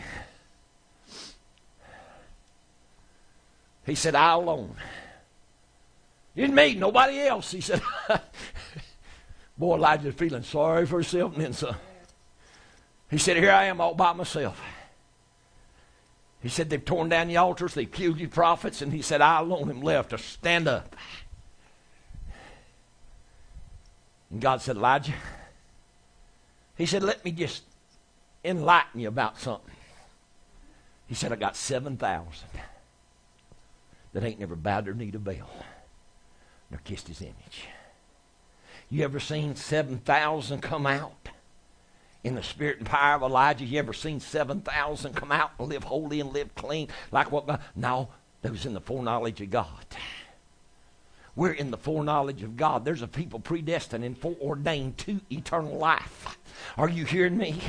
He 3.86 3.96
said, 3.96 4.16
I 4.16 4.34
alone. 4.34 4.76
Didn't 6.36 6.56
me, 6.56 6.76
nobody 6.76 7.20
else. 7.22 7.52
He 7.52 7.62
said, 7.62 7.82
Boy, 9.60 9.76
Elijah's 9.76 10.16
feeling 10.16 10.44
sorry 10.44 10.86
for 10.86 11.00
himself 11.00 11.36
and 11.36 11.44
then 11.44 11.54
some. 11.54 11.76
He 13.12 13.18
said, 13.18 13.36
Here 13.36 13.52
I 13.52 13.66
am 13.66 13.82
all 13.82 13.94
by 13.94 14.14
myself. 14.14 14.60
He 16.42 16.48
said, 16.48 16.70
They've 16.70 16.84
torn 16.84 17.10
down 17.10 17.28
the 17.28 17.38
altars, 17.38 17.74
they've 17.74 17.92
killed 17.92 18.20
you 18.20 18.30
prophets, 18.30 18.82
and 18.82 18.94
he 18.94 19.02
said, 19.02 19.20
I 19.20 19.40
alone 19.40 19.70
am 19.70 19.82
left 19.82 20.12
to 20.12 20.18
stand 20.18 20.70
up. 20.70 20.96
And 24.32 24.40
God 24.40 24.62
said, 24.62 24.78
Elijah, 24.78 25.14
he 26.78 26.86
said, 26.86 27.04
Let 27.04 27.26
me 27.26 27.32
just 27.32 27.64
enlighten 28.46 29.02
you 29.02 29.10
about 29.10 29.42
something. 29.42 29.76
He 31.08 31.16
said, 31.16 31.34
I 31.34 31.36
got 31.36 31.58
7,000 31.58 32.28
that 34.14 34.24
ain't 34.24 34.40
never 34.40 34.56
bowed 34.56 34.86
their 34.86 34.94
knee 34.94 35.12
to 35.12 35.20
Baal 35.20 35.50
nor 36.72 36.80
kissed 36.84 37.08
his 37.08 37.22
image. 37.22 37.68
You 38.90 39.04
ever 39.04 39.20
seen 39.20 39.56
7,000 39.56 40.62
come 40.62 40.88
out? 40.88 41.14
in 42.24 42.36
the 42.36 42.44
spirit 42.44 42.80
and 42.80 42.86
power 42.86 43.16
of 43.16 43.22
Elijah. 43.22 43.66
You 43.66 43.80
ever 43.80 43.94
seen 43.94 44.20
7,000 44.20 45.16
come 45.16 45.32
out 45.32 45.52
and 45.58 45.70
live 45.70 45.84
holy 45.84 46.20
and 46.20 46.34
live 46.34 46.54
clean 46.56 46.90
like 47.12 47.32
what? 47.32 47.62
No, 47.76 48.10
was 48.44 48.66
in 48.66 48.74
the 48.74 48.82
foreknowledge 48.82 49.42
of 49.42 49.50
God. 49.50 49.86
We're 51.36 51.54
in 51.54 51.72
the 51.72 51.78
foreknowledge 51.78 52.44
of 52.44 52.58
God. 52.58 52.84
There's 52.84 53.02
a 53.02 53.08
people 53.08 53.40
predestined 53.40 54.04
and 54.04 54.18
foreordained 54.18 54.98
to 55.00 55.22
eternal 55.32 55.78
life. 55.78 56.38
Are 56.78 56.90
you 56.90 57.06
hearing 57.06 57.38
me? 57.38 57.62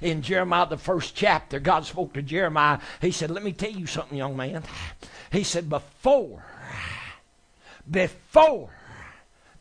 in 0.00 0.22
Jeremiah, 0.22 0.66
the 0.66 0.78
first 0.78 1.14
chapter, 1.14 1.60
God 1.60 1.84
spoke 1.84 2.14
to 2.14 2.22
Jeremiah. 2.22 2.78
He 3.02 3.10
said, 3.10 3.30
Let 3.30 3.44
me 3.44 3.52
tell 3.52 3.70
you 3.70 3.86
something, 3.86 4.16
young 4.16 4.36
man. 4.36 4.62
He 5.30 5.44
said, 5.44 5.68
Before, 5.68 6.42
before 7.90 8.70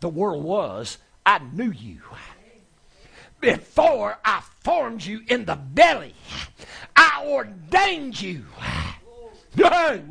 the 0.02 0.10
world 0.10 0.44
was, 0.44 0.98
I 1.26 1.40
knew 1.54 1.72
you. 1.72 2.02
Before 3.40 4.20
I 4.24 4.44
formed 4.60 5.04
you 5.04 5.22
in 5.28 5.46
the 5.46 5.56
belly, 5.56 6.14
I 6.96 7.24
ordained 7.26 8.22
you. 8.22 8.46
I 9.58 10.02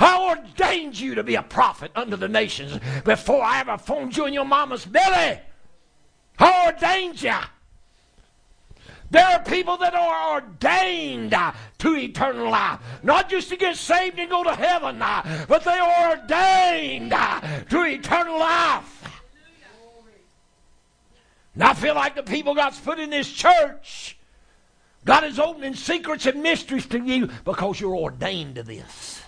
ordained 0.00 0.98
you 0.98 1.14
to 1.14 1.22
be 1.22 1.34
a 1.34 1.42
prophet 1.42 1.90
unto 1.96 2.16
the 2.16 2.28
nations 2.28 2.78
before 3.04 3.42
I 3.42 3.60
ever 3.60 3.78
formed 3.78 4.16
you 4.16 4.26
in 4.26 4.34
your 4.34 4.44
mama's 4.44 4.84
belly. 4.84 5.40
I 6.38 6.66
ordained 6.66 7.22
you. 7.22 7.34
There 9.10 9.24
are 9.24 9.40
people 9.40 9.76
that 9.76 9.94
are 9.94 10.40
ordained 10.40 11.34
uh, 11.34 11.52
to 11.78 11.96
eternal 11.96 12.50
life. 12.50 12.80
Not 13.02 13.28
just 13.28 13.48
to 13.50 13.56
get 13.56 13.76
saved 13.76 14.18
and 14.18 14.28
go 14.28 14.42
to 14.42 14.54
heaven, 14.54 15.00
uh, 15.00 15.46
but 15.48 15.64
they 15.64 15.78
are 15.78 16.10
ordained 16.10 17.12
uh, 17.12 17.40
to 17.70 17.84
eternal 17.84 18.38
life. 18.38 19.22
And 21.54 21.62
I 21.62 21.74
feel 21.74 21.94
like 21.94 22.16
the 22.16 22.22
people 22.22 22.54
God's 22.54 22.80
put 22.80 22.98
in 22.98 23.10
this 23.10 23.30
church, 23.30 24.16
God 25.04 25.24
is 25.24 25.38
opening 25.38 25.74
secrets 25.74 26.26
and 26.26 26.42
mysteries 26.42 26.86
to 26.86 26.98
you 26.98 27.28
because 27.44 27.80
you're 27.80 27.96
ordained 27.96 28.56
to 28.56 28.62
this. 28.62 29.22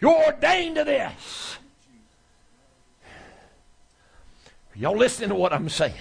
You're 0.00 0.26
ordained 0.26 0.76
to 0.76 0.84
this. 0.84 1.56
Y'all 4.74 4.96
listening 4.96 5.28
to 5.28 5.34
what 5.34 5.52
I'm 5.52 5.68
saying? 5.68 5.94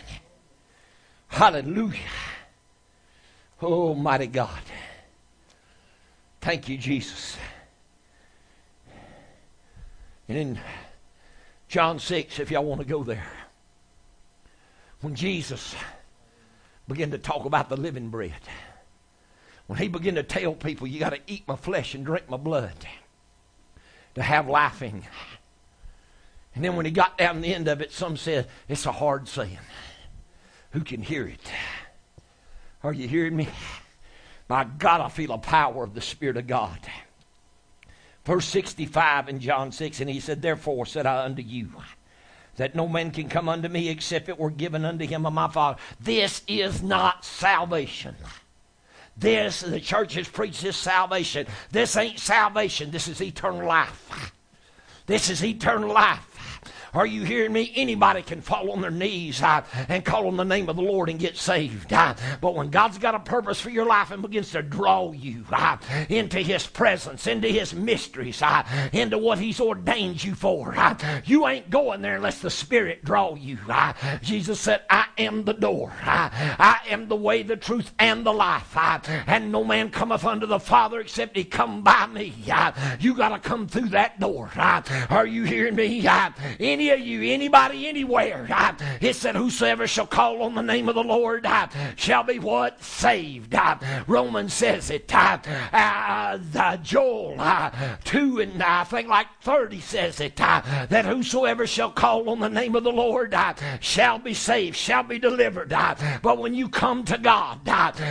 Hallelujah. 1.28 2.00
Oh, 3.62 3.94
mighty 3.94 4.28
God. 4.28 4.62
Thank 6.40 6.68
you, 6.68 6.78
Jesus. 6.78 7.38
And 10.28 10.38
in 10.38 10.60
John 11.68 12.00
6, 12.00 12.40
if 12.40 12.50
y'all 12.50 12.64
want 12.64 12.82
to 12.82 12.88
go 12.88 13.04
there, 13.04 13.28
when 15.02 15.14
Jesus 15.14 15.76
began 16.88 17.12
to 17.12 17.18
talk 17.18 17.46
about 17.46 17.70
the 17.70 17.78
living 17.78 18.10
bread, 18.10 18.34
when 19.68 19.78
he 19.78 19.88
began 19.88 20.16
to 20.16 20.24
tell 20.24 20.54
people, 20.54 20.88
you 20.88 21.00
got 21.00 21.14
to 21.14 21.20
eat 21.28 21.48
my 21.48 21.56
flesh 21.56 21.94
and 21.94 22.06
drink 22.06 22.30
my 22.30 22.38
blood 22.38 22.74
to 24.16 24.22
have 24.22 24.48
life 24.48 24.82
in 24.82 24.98
you. 24.98 25.10
And 26.56 26.64
then 26.64 26.76
when 26.76 26.86
he 26.86 26.92
got 26.92 27.18
down 27.18 27.42
the 27.42 27.54
end 27.54 27.68
of 27.68 27.82
it, 27.82 27.92
some 27.92 28.18
said, 28.18 28.48
it's 28.68 28.86
a 28.86 28.92
hard 28.92 29.28
saying. 29.28 29.60
Who 30.72 30.82
can 30.82 31.02
hear 31.02 31.28
it? 31.28 31.52
Are 32.84 32.94
you 32.94 33.08
hearing 33.08 33.36
me? 33.36 33.48
My 34.50 34.64
God, 34.64 35.02
I 35.02 35.10
feel 35.10 35.32
a 35.32 35.38
power 35.38 35.84
of 35.84 35.94
the 35.94 36.02
Spirit 36.02 36.38
of 36.38 36.48
God. 36.48 36.80
Verse 38.26 38.46
65 38.46 39.30
in 39.30 39.40
John 39.40 39.72
6, 39.72 40.02
and 40.02 40.10
he 40.10 40.20
said, 40.20 40.42
Therefore 40.42 40.86
said 40.86 41.06
I 41.06 41.24
unto 41.26 41.42
you, 41.42 41.70
that 42.58 42.76
no 42.76 42.88
man 42.88 43.12
can 43.12 43.30
come 43.30 43.50
unto 43.50 43.68
me 43.68 43.90
except 43.90 44.30
it 44.30 44.38
were 44.38 44.50
given 44.50 44.86
unto 44.86 45.06
him 45.06 45.26
of 45.26 45.34
my 45.34 45.48
Father. 45.48 45.80
This 46.00 46.44
is 46.48 46.84
not 46.84 47.26
salvation. 47.26 48.16
This, 49.18 49.62
the 49.62 49.80
church 49.80 50.14
has 50.16 50.28
preached 50.28 50.62
this 50.62 50.78
salvation. 50.78 51.48
This 51.72 51.96
ain't 51.98 52.20
salvation. 52.20 52.92
This 52.92 53.08
is 53.08 53.22
eternal 53.22 53.68
life. 53.68 54.34
This 55.06 55.30
is 55.30 55.44
eternal 55.44 55.94
life. 55.94 56.31
Are 56.94 57.06
you 57.06 57.24
hearing 57.24 57.54
me? 57.54 57.72
Anybody 57.76 58.22
can 58.22 58.42
fall 58.42 58.72
on 58.72 58.82
their 58.82 58.92
knees 58.92 59.42
uh, 59.42 59.64
and 59.88 60.04
call 60.04 60.28
on 60.28 60.36
the 60.36 60.44
name 60.44 60.68
of 60.68 60.76
the 60.76 60.82
Lord 60.82 61.10
and 61.10 61.18
get 61.18 61.38
saved. 61.38 61.94
Uh, 61.94 62.16
but 62.42 62.54
when 62.54 62.70
God's 62.70 62.98
got 62.98 63.16
a 63.16 63.20
purpose 63.20 63.62
for 63.62 63.70
your 63.70 63.86
life 63.86 64.12
and 64.12 64.22
begins 64.22 64.52
to 64.52 64.62
draw 64.62 65.12
you 65.14 65.46
uh, 65.52 65.78
into 66.10 66.40
His 66.40 66.68
presence, 66.68 67.28
into 67.28 67.48
His 67.48 67.74
mysteries, 67.74 68.42
uh, 68.42 68.64
into 68.92 69.18
what 69.18 69.40
He's 69.40 69.62
ordained 69.62 70.22
you 70.24 70.36
for, 70.36 70.76
uh, 70.76 70.96
you 71.26 71.48
ain't 71.48 71.70
going 71.70 72.02
there 72.02 72.16
unless 72.16 72.40
the 72.40 72.50
Spirit 72.50 73.06
draw 73.06 73.36
you. 73.36 73.58
Uh, 73.70 73.94
Jesus 74.22 74.60
said, 74.60 74.82
I 74.90 75.06
am 75.18 75.46
the 75.46 75.54
door. 75.54 75.94
I 76.04 76.82
am 76.90 77.08
the 77.08 77.16
way, 77.16 77.44
the 77.44 77.56
truth, 77.56 77.94
and 78.00 78.26
the 78.26 78.34
life. 78.34 78.76
and 78.76 79.52
no 79.52 79.64
man 79.64 79.92
cometh 79.92 80.26
unto 80.26 80.46
the 80.46 80.60
Father 80.60 81.00
except 81.00 81.38
he 81.38 81.46
come 81.46 81.84
by 81.84 82.08
me. 82.08 82.34
you 83.00 83.14
got 83.14 83.30
to 83.30 83.40
come 83.40 83.68
through 83.68 83.90
that 83.90 84.20
door. 84.20 84.52
are 85.10 85.26
you 85.26 85.44
hearing 85.44 85.76
me? 85.76 86.02
any 86.60 86.81
any 86.82 86.90
of 86.90 87.00
you, 87.00 87.34
anybody, 87.34 87.88
anywhere. 87.88 88.48
It 89.02 89.16
said, 89.16 89.36
Whosoever 89.36 89.86
shall 89.86 90.08
call 90.08 90.42
on 90.42 90.56
the 90.56 90.64
name 90.64 90.90
of 90.90 90.96
the 90.96 91.04
Lord 91.04 91.48
shall 91.96 92.24
be 92.24 92.40
what? 92.40 92.84
Saved. 92.84 93.56
Romans 94.08 94.54
says 94.54 94.90
it. 94.90 95.14
Uh, 95.14 96.78
Joel 96.78 97.38
2 98.04 98.40
and 98.40 98.64
I 98.64 98.84
think 98.86 99.08
like 99.08 99.28
30 99.42 99.80
says 99.80 100.20
it. 100.20 100.38
That 100.38 101.06
whosoever 101.06 101.68
shall 101.68 101.92
call 101.92 102.30
on 102.30 102.40
the 102.40 102.50
name 102.50 102.76
of 102.76 102.84
the 102.84 102.92
Lord 102.92 103.36
shall 103.80 104.18
be 104.18 104.34
saved, 104.34 104.76
shall 104.76 105.04
be 105.04 105.20
delivered. 105.20 105.70
But 106.24 106.40
when 106.40 106.56
you 106.56 106.68
come 106.68 107.04
to 107.06 107.18
God, 107.20 107.60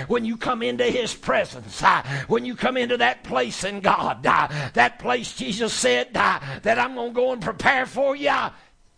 when 0.07 0.25
you 0.25 0.37
come 0.37 0.63
into 0.63 0.85
His 0.85 1.13
presence, 1.13 1.83
when 2.29 2.45
you 2.45 2.55
come 2.55 2.77
into 2.77 2.97
that 2.99 3.25
place 3.25 3.65
in 3.65 3.81
God, 3.81 4.23
that 4.23 4.99
place 5.01 5.35
Jesus 5.35 5.73
said 5.73 6.15
that 6.15 6.79
I'm 6.79 6.95
going 6.95 7.11
to 7.11 7.15
go 7.15 7.33
and 7.33 7.43
prepare 7.43 7.87
for 7.87 8.15
you 8.15 8.31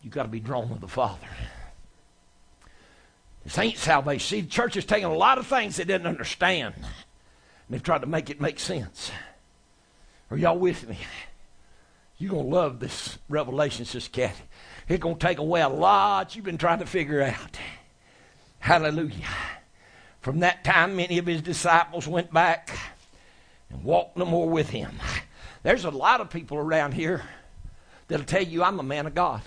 you 0.03 0.11
got 0.11 0.25
to 0.25 0.29
be 0.29 0.41
drawn 0.41 0.69
to 0.69 0.81
the 0.81 0.89
Father. 0.89 1.27
This 3.45 3.59
ain't 3.59 3.79
salvation. 3.79 4.21
See, 4.21 4.41
the 4.43 4.49
church 4.49 4.77
is 4.77 4.85
taking 4.85 5.07
a 5.07 5.15
lot 5.15 5.39
of 5.39 5.47
things 5.47 5.77
they 5.77 5.85
didn't 5.85 6.07
understand, 6.07 6.75
and 6.77 6.87
they've 7.71 7.83
tried 7.83 8.03
to 8.03 8.07
make 8.07 8.31
it 8.31 8.41
make 8.41 8.59
sense. 8.59 9.11
Are 10.31 10.37
y'all 10.37 10.59
with 10.59 10.89
me? 10.89 10.99
You're 12.19 12.31
going 12.31 12.49
to 12.49 12.55
love 12.55 12.79
this 12.79 13.19
revelation, 13.29 13.85
Sister 13.85 14.11
Kathy. 14.11 14.45
It's 14.89 15.03
going 15.03 15.17
to 15.17 15.27
take 15.27 15.39
away 15.39 15.61
a 15.61 15.69
lot 15.69 16.37
you've 16.37 16.45
been 16.45 16.59
trying 16.59 16.79
to 16.79 16.87
figure 16.87 17.23
out. 17.23 17.59
Hallelujah. 18.61 19.27
From 20.21 20.41
that 20.41 20.63
time, 20.63 20.95
many 20.95 21.19
of 21.19 21.27
his 21.27 21.43
disciples 21.43 22.07
went 22.07 22.33
back 22.33 22.79
and 23.71 23.83
walked 23.83 24.17
no 24.17 24.25
more 24.25 24.49
with 24.49 24.71
him. 24.71 24.93
There's 25.65 25.85
a 25.85 25.91
lot 25.91 26.21
of 26.21 26.31
people 26.31 26.59
around 26.59 26.93
here 26.93 27.23
that'll 28.07 28.25
tell 28.25 28.43
you 28.43 28.63
I'm 28.63 28.79
a 28.79 28.85
man 28.85 29.07
of 29.07 29.15
God. 29.15 29.43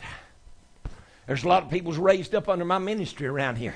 There's 1.27 1.43
a 1.43 1.47
lot 1.47 1.63
of 1.63 1.69
people 1.69 1.91
raised 1.93 2.35
up 2.35 2.49
under 2.49 2.65
my 2.65 2.77
ministry 2.77 3.27
around 3.27 3.57
here. 3.57 3.75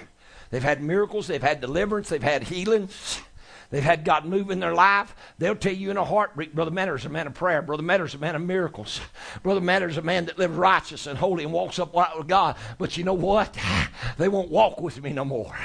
They've 0.51 0.63
had 0.63 0.81
miracles, 0.81 1.27
they've 1.27 1.41
had 1.41 1.61
deliverance, 1.61 2.09
they've 2.09 2.23
had 2.23 2.43
healings. 2.43 3.21
They've 3.69 3.83
had 3.83 4.03
God 4.03 4.25
move 4.25 4.49
in 4.49 4.59
their 4.59 4.73
life. 4.73 5.15
They'll 5.37 5.55
tell 5.55 5.73
you 5.73 5.91
in 5.91 5.97
a 5.97 6.03
heartbeat, 6.03 6.55
Brother 6.55 6.71
Matter's 6.71 7.05
a 7.05 7.09
man 7.09 7.27
of 7.27 7.35
prayer. 7.35 7.61
Brother 7.61 7.83
Matter's 7.83 8.15
a 8.15 8.17
man 8.17 8.35
of 8.35 8.41
miracles. 8.41 8.99
Brother 9.43 9.61
Matter's 9.61 9.97
a 9.97 10.01
man 10.01 10.25
that 10.25 10.39
lives 10.39 10.55
righteous 10.55 11.05
and 11.05 11.19
holy 11.19 11.43
and 11.43 11.53
walks 11.53 11.77
up 11.77 11.93
right 11.93 12.17
with 12.17 12.27
God. 12.27 12.55
But 12.79 12.97
you 12.97 13.03
know 13.03 13.13
what? 13.13 13.55
They 14.17 14.27
won't 14.27 14.49
walk 14.49 14.81
with 14.81 15.01
me 15.01 15.13
no 15.13 15.23
more. 15.23 15.55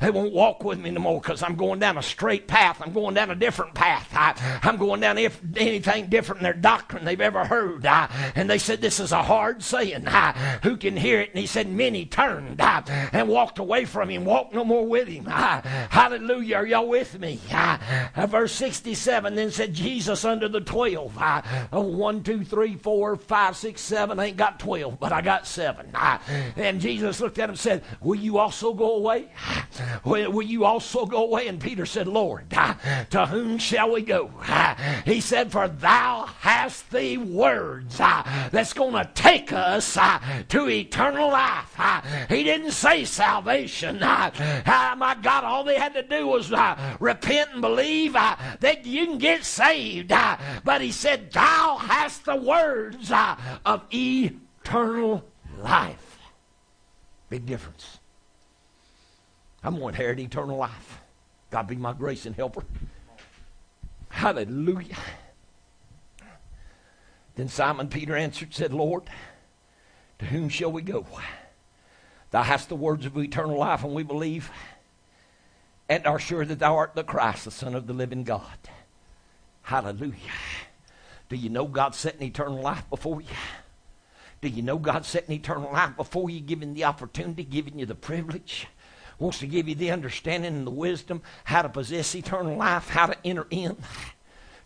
They 0.00 0.10
won't 0.10 0.32
walk 0.32 0.64
with 0.64 0.78
me 0.78 0.90
no 0.90 1.00
more 1.00 1.20
because 1.20 1.42
I'm 1.42 1.56
going 1.56 1.78
down 1.78 1.98
a 1.98 2.02
straight 2.02 2.48
path. 2.48 2.80
I'm 2.80 2.92
going 2.92 3.14
down 3.14 3.30
a 3.30 3.34
different 3.34 3.74
path. 3.74 4.08
I, 4.12 4.34
am 4.62 4.76
going 4.76 5.00
down 5.00 5.18
if, 5.18 5.40
anything 5.56 6.06
different 6.06 6.40
in 6.40 6.44
their 6.44 6.54
doctrine 6.54 7.04
they've 7.04 7.20
ever 7.20 7.44
heard. 7.44 7.84
I, 7.84 8.08
and 8.34 8.48
they 8.48 8.58
said, 8.58 8.80
This 8.80 8.98
is 8.98 9.12
a 9.12 9.22
hard 9.22 9.62
saying. 9.62 10.08
I, 10.08 10.58
who 10.62 10.76
can 10.76 10.96
hear 10.96 11.20
it? 11.20 11.30
And 11.30 11.38
he 11.38 11.46
said, 11.46 11.68
Many 11.68 12.06
turned 12.06 12.60
and 12.60 13.28
walked 13.28 13.58
away 13.58 13.84
from 13.84 14.08
him, 14.08 14.24
walked 14.24 14.54
no 14.54 14.64
more 14.64 14.86
with 14.86 15.08
him. 15.08 15.26
hallelujah. 15.26 16.56
Are 16.56 16.66
y'all 16.66 16.88
with 16.88 17.18
me? 17.18 17.26
me. 17.26 17.40
Uh, 17.52 18.26
verse 18.26 18.52
67 18.52 19.34
then 19.34 19.50
said 19.50 19.74
Jesus 19.74 20.24
under 20.24 20.48
the 20.48 20.60
12. 20.60 21.16
Uh, 21.18 21.42
1, 21.72 22.22
2, 22.22 22.44
3, 22.44 22.76
4, 22.76 23.16
5, 23.16 23.56
6, 23.56 23.80
7. 23.80 24.18
I 24.18 24.26
ain't 24.26 24.36
got 24.36 24.60
12, 24.60 24.98
but 24.98 25.12
I 25.12 25.20
got 25.20 25.46
7. 25.46 25.90
Uh, 25.94 26.18
and 26.56 26.80
Jesus 26.80 27.20
looked 27.20 27.38
at 27.38 27.44
him 27.44 27.50
and 27.50 27.58
said, 27.58 27.82
Will 28.00 28.18
you 28.18 28.38
also 28.38 28.72
go 28.72 28.96
away? 28.96 29.28
Will, 30.04 30.42
you 30.42 30.64
also 30.64 31.06
go 31.06 31.24
away? 31.24 31.48
And 31.48 31.60
Peter 31.60 31.86
said, 31.86 32.06
Lord, 32.06 32.46
uh, 32.52 32.74
to 33.10 33.26
whom 33.26 33.58
shall 33.58 33.92
we 33.92 34.02
go? 34.02 34.30
Uh, 34.46 34.74
he 35.04 35.20
said, 35.20 35.52
For 35.52 35.68
thou 35.68 36.26
hast 36.40 36.90
the 36.90 37.18
words 37.18 38.00
uh, 38.00 38.48
that's 38.52 38.72
going 38.72 38.94
to 38.94 39.10
take 39.14 39.52
us 39.52 39.94
to 40.48 40.68
eternal 40.68 41.28
life. 41.30 41.76
he 42.28 42.42
didn't 42.44 42.72
say 42.72 43.04
salvation. 43.04 43.98
my 44.00 45.16
God, 45.22 45.44
all 45.44 45.64
they 45.64 45.78
had 45.78 45.94
to 45.94 46.02
do 46.02 46.26
was 46.26 46.52
repent 47.00 47.50
and 47.52 47.60
believe 47.60 48.12
that 48.14 48.86
you 48.86 49.06
can 49.06 49.18
get 49.18 49.44
saved. 49.44 50.12
But 50.64 50.80
he 50.80 50.92
said, 50.92 51.32
Thou 51.32 51.76
hast 51.76 52.24
the 52.24 52.36
words 52.36 53.12
of 53.64 53.82
eternal 53.92 55.24
life. 55.58 56.18
Big 57.28 57.46
difference. 57.46 57.95
I'm 59.66 59.78
going 59.78 59.94
to 59.94 60.00
inherit 60.00 60.20
eternal 60.20 60.56
life. 60.56 61.00
God 61.50 61.66
be 61.66 61.74
my 61.74 61.92
grace 61.92 62.24
and 62.24 62.36
helper. 62.36 62.62
Hallelujah. 64.08 64.96
Then 67.34 67.48
Simon 67.48 67.88
Peter 67.88 68.14
answered, 68.14 68.54
said, 68.54 68.72
Lord, 68.72 69.02
to 70.20 70.26
whom 70.26 70.48
shall 70.48 70.70
we 70.70 70.82
go? 70.82 71.04
Thou 72.30 72.42
hast 72.42 72.68
the 72.68 72.76
words 72.76 73.06
of 73.06 73.18
eternal 73.18 73.58
life, 73.58 73.82
and 73.82 73.92
we 73.92 74.04
believe 74.04 74.50
and 75.88 76.06
are 76.06 76.18
sure 76.18 76.44
that 76.44 76.60
thou 76.60 76.76
art 76.76 76.94
the 76.94 77.04
Christ, 77.04 77.44
the 77.44 77.50
Son 77.50 77.74
of 77.74 77.86
the 77.86 77.92
living 77.92 78.22
God. 78.24 78.56
Hallelujah. 79.62 80.14
Do 81.28 81.36
you 81.36 81.50
know 81.50 81.66
God's 81.66 81.96
setting 81.96 82.22
eternal 82.22 82.60
life 82.60 82.88
before 82.88 83.20
you? 83.20 83.28
Do 84.40 84.48
you 84.48 84.62
know 84.62 84.78
God's 84.78 85.08
setting 85.08 85.34
eternal 85.34 85.72
life 85.72 85.96
before 85.96 86.30
you, 86.30 86.40
giving 86.40 86.74
the 86.74 86.84
opportunity, 86.84 87.42
giving 87.42 87.78
you 87.80 87.86
the 87.86 87.94
privilege? 87.96 88.68
Wants 89.18 89.38
to 89.38 89.46
give 89.46 89.68
you 89.68 89.74
the 89.74 89.90
understanding 89.90 90.54
and 90.54 90.66
the 90.66 90.70
wisdom 90.70 91.22
how 91.44 91.62
to 91.62 91.68
possess 91.68 92.14
eternal 92.14 92.56
life, 92.56 92.88
how 92.88 93.06
to 93.06 93.16
enter 93.24 93.46
in 93.50 93.76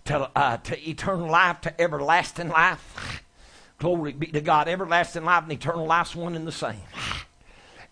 to, 0.07 0.31
uh, 0.35 0.57
to 0.59 0.89
eternal 0.89 1.31
life, 1.31 1.61
to 1.63 1.81
everlasting 1.81 2.49
life. 2.49 3.23
Glory 3.79 4.13
be 4.13 4.27
to 4.27 4.41
God. 4.41 4.69
Everlasting 4.69 5.25
life 5.25 5.45
and 5.45 5.53
eternal 5.53 5.87
life's 5.87 6.17
one 6.17 6.35
and 6.35 6.47
the 6.47 6.53
same. 6.53 6.81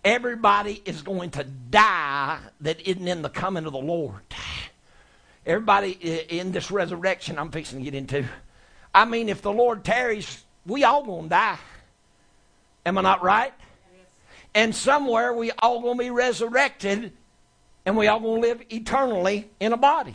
Everybody 0.04 0.82
is 0.84 1.02
going 1.02 1.30
to 1.30 1.44
die 1.44 2.38
that 2.60 2.80
isn't 2.80 3.06
in 3.06 3.22
the 3.22 3.28
coming 3.28 3.64
of 3.66 3.72
the 3.72 3.78
Lord. 3.78 4.22
Everybody 5.46 5.92
in 5.92 6.52
this 6.52 6.70
resurrection 6.70 7.38
I'm 7.38 7.50
fixing 7.50 7.78
to 7.78 7.84
get 7.84 7.94
into. 7.94 8.24
I 8.94 9.04
mean, 9.04 9.28
if 9.28 9.42
the 9.42 9.52
Lord 9.52 9.84
tarries, 9.84 10.44
we 10.66 10.84
all 10.84 11.04
gonna 11.04 11.28
die. 11.28 11.58
Am 12.84 12.98
I 12.98 13.00
not 13.00 13.22
right? 13.22 13.52
And 14.54 14.74
somewhere 14.74 15.32
we 15.32 15.50
all 15.62 15.80
gonna 15.80 15.98
be 15.98 16.10
resurrected, 16.10 17.12
and 17.84 17.96
we 17.96 18.06
all 18.06 18.20
gonna 18.20 18.40
live 18.40 18.62
eternally 18.70 19.50
in 19.60 19.72
a 19.72 19.76
body, 19.76 20.14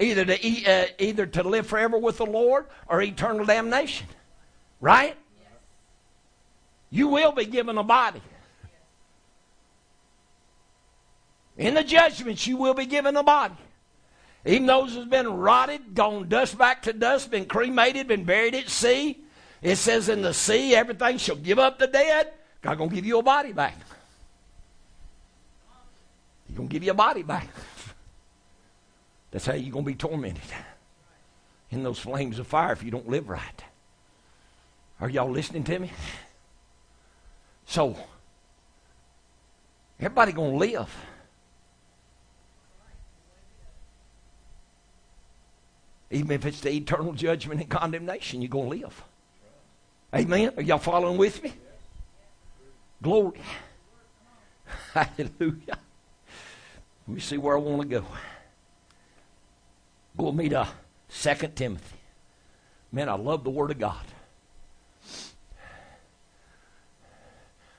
either 0.00 0.24
to 0.24 0.64
uh, 0.64 0.86
either 0.98 1.26
to 1.26 1.42
live 1.42 1.66
forever 1.66 1.98
with 1.98 2.18
the 2.18 2.26
Lord 2.26 2.66
or 2.88 3.00
eternal 3.02 3.44
damnation. 3.44 4.06
Right? 4.80 5.16
Yes. 5.40 5.50
You 6.90 7.08
will 7.08 7.32
be 7.32 7.44
given 7.46 7.78
a 7.78 7.84
body. 7.84 8.20
In 11.56 11.74
the 11.74 11.84
judgments, 11.84 12.46
you 12.46 12.56
will 12.56 12.74
be 12.74 12.86
given 12.86 13.16
a 13.16 13.22
body. 13.22 13.54
Even 14.44 14.66
those 14.66 14.94
who's 14.94 15.06
been 15.06 15.28
rotted, 15.28 15.94
gone 15.94 16.28
dust 16.28 16.58
back 16.58 16.82
to 16.82 16.92
dust, 16.92 17.30
been 17.30 17.46
cremated, 17.46 18.08
been 18.08 18.24
buried 18.24 18.54
at 18.54 18.68
sea. 18.68 19.20
It 19.62 19.76
says 19.76 20.08
in 20.08 20.20
the 20.20 20.34
sea, 20.34 20.74
everything 20.74 21.16
shall 21.16 21.36
give 21.36 21.58
up 21.58 21.78
the 21.78 21.86
dead. 21.86 22.32
God 22.64 22.78
gonna 22.78 22.90
give 22.90 23.04
you 23.04 23.18
a 23.18 23.22
body 23.22 23.52
back. 23.52 23.76
He's 26.48 26.56
gonna 26.56 26.68
give 26.68 26.82
you 26.82 26.92
a 26.92 26.94
body 26.94 27.22
back. 27.22 27.46
That's 29.30 29.44
how 29.44 29.52
you're 29.52 29.70
gonna 29.70 29.84
be 29.84 29.94
tormented 29.94 30.42
in 31.70 31.82
those 31.82 31.98
flames 31.98 32.38
of 32.38 32.46
fire 32.46 32.72
if 32.72 32.82
you 32.82 32.90
don't 32.90 33.06
live 33.06 33.28
right. 33.28 33.64
Are 34.98 35.10
y'all 35.10 35.30
listening 35.30 35.62
to 35.64 35.78
me? 35.78 35.92
So, 37.66 37.98
everybody 40.00 40.32
gonna 40.32 40.56
live. 40.56 40.90
Even 46.10 46.30
if 46.30 46.46
it's 46.46 46.60
the 46.60 46.70
eternal 46.70 47.12
judgment 47.12 47.60
and 47.60 47.68
condemnation, 47.68 48.40
you're 48.40 48.48
to 48.48 48.58
live. 48.58 49.04
Amen? 50.14 50.52
Are 50.56 50.62
y'all 50.62 50.78
following 50.78 51.18
with 51.18 51.42
me? 51.42 51.52
Glory. 53.04 53.38
Hallelujah. 54.94 55.78
Let 57.06 57.14
me 57.14 57.20
see 57.20 57.36
where 57.36 57.54
I 57.54 57.60
want 57.60 57.82
to 57.82 58.00
go. 58.00 58.06
Go 60.16 60.24
with 60.30 60.34
me 60.36 60.48
to 60.48 60.66
2 61.10 61.34
Timothy. 61.54 61.98
Man, 62.90 63.10
I 63.10 63.14
love 63.14 63.44
the 63.44 63.50
Word 63.50 63.70
of 63.72 63.78
God. 63.78 64.06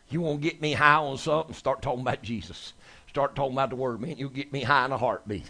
You 0.09 0.21
won't 0.21 0.41
get 0.41 0.61
me 0.61 0.73
high 0.73 0.97
on 0.97 1.17
something, 1.17 1.55
start 1.55 1.81
talking 1.81 2.01
about 2.01 2.21
Jesus. 2.21 2.73
Start 3.07 3.35
talking 3.35 3.53
about 3.53 3.71
the 3.71 3.77
Word, 3.77 3.99
man. 4.01 4.17
You'll 4.17 4.29
get 4.29 4.53
me 4.53 4.61
high 4.61 4.85
in 4.85 4.91
a 4.91 4.97
heartbeat. 4.97 5.49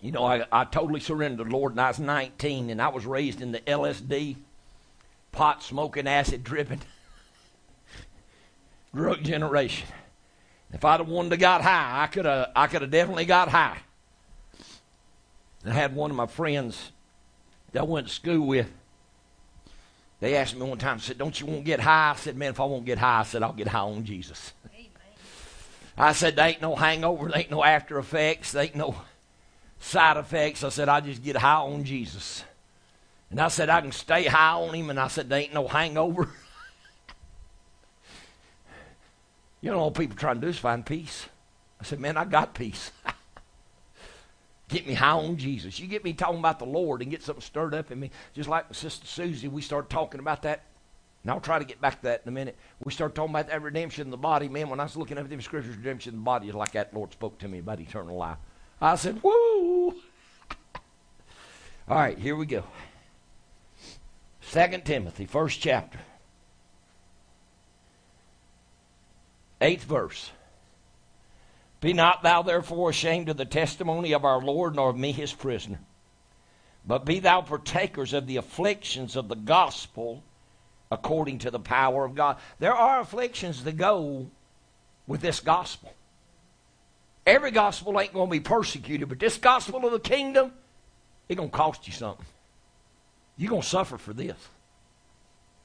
You 0.00 0.12
know, 0.12 0.24
I, 0.24 0.46
I 0.50 0.64
totally 0.64 1.00
surrendered 1.00 1.44
to 1.44 1.44
the 1.44 1.56
Lord 1.56 1.72
when 1.72 1.84
I 1.84 1.88
was 1.88 1.98
19, 1.98 2.70
and 2.70 2.80
I 2.80 2.88
was 2.88 3.04
raised 3.04 3.42
in 3.42 3.52
the 3.52 3.60
LSD, 3.60 4.36
pot 5.36 5.62
smoking, 5.62 6.08
acid 6.08 6.42
dripping 6.42 6.80
drug 8.94 9.22
generation. 9.22 9.86
If 10.72 10.84
I'd 10.84 11.00
have 11.00 11.08
wanted 11.08 11.30
to 11.30 11.36
got 11.36 11.62
high, 11.62 12.02
I 12.02 12.06
could 12.08 12.24
have 12.24 12.50
I 12.56 12.66
could 12.66 12.82
have 12.82 12.90
definitely 12.90 13.26
got 13.26 13.48
high. 13.48 13.78
I 15.64 15.70
had 15.70 15.94
one 15.94 16.10
of 16.10 16.16
my 16.16 16.26
friends 16.26 16.92
that 17.72 17.80
I 17.80 17.84
went 17.84 18.08
to 18.08 18.12
school 18.12 18.46
with. 18.46 18.68
They 20.20 20.36
asked 20.36 20.56
me 20.56 20.62
one 20.62 20.78
time, 20.78 20.98
said, 20.98 21.18
Don't 21.18 21.38
you 21.38 21.46
want 21.46 21.58
to 21.60 21.64
get 21.64 21.80
high? 21.80 22.12
I 22.12 22.16
said, 22.16 22.36
Man, 22.36 22.50
if 22.50 22.60
I 22.60 22.64
won't 22.64 22.86
get 22.86 22.98
high, 22.98 23.20
I 23.20 23.22
said, 23.24 23.42
I'll 23.42 23.52
get 23.52 23.68
high 23.68 23.80
on 23.80 24.04
Jesus. 24.04 24.54
Amen. 24.74 24.88
I 25.98 26.12
said, 26.12 26.36
There 26.36 26.48
ain't 26.48 26.62
no 26.62 26.74
hangover, 26.74 27.28
there 27.28 27.40
ain't 27.40 27.50
no 27.50 27.62
after 27.62 27.98
effects, 27.98 28.52
there 28.52 28.64
ain't 28.64 28.76
no 28.76 28.96
side 29.78 30.16
effects. 30.16 30.64
I 30.64 30.70
said, 30.70 30.88
I 30.88 31.00
just 31.00 31.22
get 31.22 31.36
high 31.36 31.56
on 31.56 31.84
Jesus. 31.84 32.44
And 33.30 33.40
I 33.40 33.48
said, 33.48 33.68
I 33.68 33.80
can 33.80 33.92
stay 33.92 34.24
high 34.24 34.52
on 34.52 34.74
him. 34.74 34.90
And 34.90 35.00
I 35.00 35.08
said, 35.08 35.28
there 35.28 35.40
ain't 35.40 35.54
no 35.54 35.66
hangover. 35.66 36.28
you 39.60 39.70
know, 39.70 39.78
all 39.78 39.90
people 39.90 40.16
trying 40.16 40.36
to 40.36 40.40
do 40.42 40.48
is 40.48 40.58
find 40.58 40.86
peace. 40.86 41.26
I 41.80 41.84
said, 41.84 42.00
man, 42.00 42.16
I 42.16 42.24
got 42.24 42.54
peace. 42.54 42.92
get 44.68 44.86
me 44.86 44.94
high 44.94 45.10
on 45.10 45.36
Jesus. 45.36 45.78
You 45.78 45.86
get 45.86 46.04
me 46.04 46.12
talking 46.12 46.38
about 46.38 46.58
the 46.58 46.66
Lord 46.66 47.02
and 47.02 47.10
get 47.10 47.22
something 47.22 47.42
stirred 47.42 47.74
up 47.74 47.90
in 47.90 48.00
me. 48.00 48.10
Just 48.34 48.48
like 48.48 48.72
Sister 48.74 49.06
Susie, 49.06 49.48
we 49.48 49.62
started 49.62 49.90
talking 49.90 50.20
about 50.20 50.42
that. 50.42 50.62
And 51.22 51.32
I'll 51.32 51.40
try 51.40 51.58
to 51.58 51.64
get 51.64 51.80
back 51.80 51.96
to 51.96 52.02
that 52.04 52.22
in 52.24 52.28
a 52.28 52.32
minute. 52.32 52.56
We 52.84 52.92
started 52.92 53.16
talking 53.16 53.34
about 53.34 53.48
that 53.48 53.60
redemption 53.60 54.06
in 54.06 54.10
the 54.12 54.16
body. 54.16 54.48
Man, 54.48 54.68
when 54.68 54.78
I 54.78 54.84
was 54.84 54.96
looking 54.96 55.18
at 55.18 55.28
them 55.28 55.40
scriptures, 55.40 55.76
redemption 55.76 56.14
in 56.14 56.20
the 56.20 56.24
body 56.24 56.48
is 56.48 56.54
like 56.54 56.72
that 56.72 56.94
Lord 56.94 57.12
spoke 57.12 57.38
to 57.38 57.48
me 57.48 57.58
about 57.58 57.80
eternal 57.80 58.16
life. 58.16 58.38
I 58.80 58.94
said, 58.94 59.20
woo. 59.22 59.88
All 61.88 61.96
right, 61.96 62.16
here 62.16 62.36
we 62.36 62.46
go. 62.46 62.62
Second 64.48 64.84
Timothy, 64.84 65.26
first 65.26 65.60
chapter. 65.60 65.98
Eighth 69.60 69.84
verse. 69.84 70.30
Be 71.80 71.92
not 71.92 72.22
thou 72.22 72.42
therefore 72.42 72.90
ashamed 72.90 73.28
of 73.28 73.36
the 73.36 73.44
testimony 73.44 74.12
of 74.12 74.24
our 74.24 74.40
Lord, 74.40 74.76
nor 74.76 74.90
of 74.90 74.96
me 74.96 75.10
his 75.10 75.32
prisoner. 75.32 75.80
But 76.86 77.04
be 77.04 77.18
thou 77.18 77.40
partakers 77.40 78.12
of 78.12 78.28
the 78.28 78.36
afflictions 78.36 79.16
of 79.16 79.28
the 79.28 79.34
gospel 79.34 80.22
according 80.92 81.38
to 81.40 81.50
the 81.50 81.58
power 81.58 82.04
of 82.04 82.14
God. 82.14 82.36
There 82.60 82.74
are 82.74 83.00
afflictions 83.00 83.64
that 83.64 83.76
go 83.76 84.30
with 85.08 85.20
this 85.20 85.40
gospel. 85.40 85.92
Every 87.26 87.50
gospel 87.50 87.98
ain't 88.00 88.12
going 88.12 88.28
to 88.28 88.32
be 88.32 88.40
persecuted, 88.40 89.08
but 89.08 89.18
this 89.18 89.38
gospel 89.38 89.84
of 89.84 89.90
the 89.90 89.98
kingdom, 89.98 90.52
it's 91.28 91.36
going 91.36 91.50
to 91.50 91.56
cost 91.56 91.88
you 91.88 91.92
something. 91.92 92.24
You're 93.36 93.50
going 93.50 93.62
to 93.62 93.68
suffer 93.68 93.98
for 93.98 94.12
this. 94.12 94.36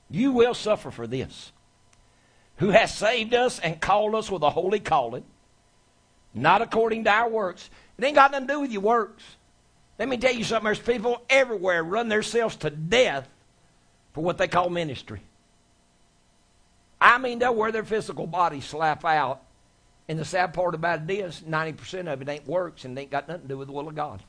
You 0.10 0.32
will 0.32 0.54
suffer 0.54 0.92
for 0.92 1.08
this. 1.08 1.52
Who 2.58 2.70
has 2.70 2.94
saved 2.94 3.34
us 3.34 3.60
and 3.60 3.80
called 3.80 4.14
us 4.16 4.30
with 4.30 4.44
a 4.44 4.50
holy 4.50 4.80
calling, 4.80 5.24
not 6.34 6.62
according 6.62 7.06
to 7.06 7.10
our 7.10 7.30
works. 7.30 7.70
It 7.98 8.04
ain't 8.04 8.16
got 8.16 8.32
nothing 8.32 8.48
to 8.48 8.54
do 8.54 8.60
with 8.62 8.72
your 8.72 8.82
works. 8.82 9.24
Let 9.98 10.10
me 10.10 10.18
tell 10.18 10.34
you 10.34 10.44
something. 10.44 10.66
There's 10.66 10.80
people 10.80 11.24
everywhere 11.30 11.84
run 11.84 12.10
themselves 12.10 12.56
to 12.58 12.70
death 12.70 13.28
for 14.14 14.24
what 14.24 14.38
they 14.38 14.48
call 14.48 14.70
ministry. 14.70 15.22
I 17.00 17.18
mean, 17.18 17.40
they'll 17.40 17.56
wear 17.56 17.72
their 17.72 17.84
physical 17.84 18.28
body 18.28 18.62
slap 18.62 19.06
out 19.06 19.42
and 20.12 20.20
the 20.20 20.26
sad 20.26 20.54
part 20.54 20.76
about 20.76 21.10
it 21.10 21.20
is, 21.20 21.42
90% 21.48 22.12
of 22.12 22.22
it 22.22 22.28
ain't 22.28 22.46
works 22.46 22.84
and 22.84 22.98
it 22.98 23.02
ain't 23.02 23.12
got 23.12 23.30
nothing 23.30 23.44
to 23.44 23.48
do 23.48 23.58
with 23.58 23.68
the 23.68 23.74
will 23.74 23.88
of 23.88 23.96
God. 23.96 24.22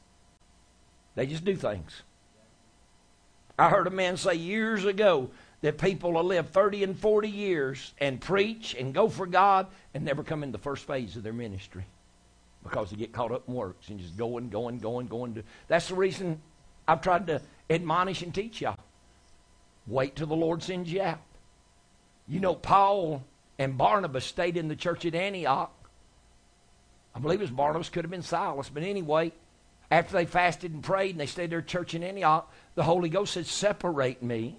They 1.17 1.27
just 1.27 1.45
do 1.45 1.57
things. 1.57 2.03
I 3.63 3.69
heard 3.69 3.87
a 3.87 3.91
man 3.91 4.17
say 4.17 4.35
years 4.35 4.85
ago 4.85 5.31
that 5.61 5.79
people 5.79 6.13
will 6.15 6.25
live 6.25 6.51
30 6.51 6.83
and 6.83 6.99
40 6.99 7.29
years 7.29 7.95
and 8.01 8.21
preach 8.21 8.75
and 8.75 8.93
go 8.93 9.09
for 9.09 9.25
God 9.25 9.69
and 9.95 10.05
never 10.05 10.25
come 10.25 10.43
in 10.43 10.51
the 10.51 10.59
first 10.59 10.85
phase 10.85 11.15
of 11.15 11.23
their 11.23 11.33
ministry 11.33 11.85
because 12.65 12.91
they 12.91 12.97
get 12.97 13.13
caught 13.13 13.31
up 13.31 13.47
in 13.47 13.55
works 13.55 13.89
and 13.89 14.01
just 14.01 14.17
going, 14.17 14.49
going, 14.49 14.81
going, 14.81 15.07
going. 15.07 15.45
That's 15.69 15.87
the 15.87 15.95
reason 15.95 16.43
I've 16.89 17.03
tried 17.03 17.29
to 17.29 17.41
admonish 17.71 18.23
and 18.23 18.35
teach 18.35 18.61
y'all. 18.61 18.75
Wait 19.87 20.17
till 20.17 20.27
the 20.27 20.35
Lord 20.35 20.65
sends 20.65 20.93
you 20.93 21.01
out. 21.01 21.21
You 22.27 22.41
know, 22.41 22.57
Paul 22.57 23.23
and 23.61 23.79
Barnabas 23.79 24.25
stayed 24.25 24.57
in 24.57 24.67
the 24.67 24.75
church 24.75 25.07
at 25.07 25.15
Antioch. 25.15 25.73
I 27.15 27.21
believe 27.21 27.39
it 27.39 27.45
was 27.45 27.53
Barnabas, 27.53 27.91
could 27.91 28.03
have 28.03 28.11
been 28.11 28.23
Silas, 28.23 28.69
but 28.69 28.83
anyway, 28.83 29.31
after 29.89 30.15
they 30.15 30.25
fasted 30.25 30.73
and 30.73 30.83
prayed 30.83 31.11
and 31.11 31.21
they 31.21 31.27
stayed 31.27 31.53
at 31.53 31.67
church 31.69 31.95
in 31.95 32.03
Antioch, 32.03 32.53
the 32.75 32.83
Holy 32.83 33.09
Ghost 33.09 33.35
said, 33.35 33.47
Separate 33.47 34.23
me. 34.23 34.57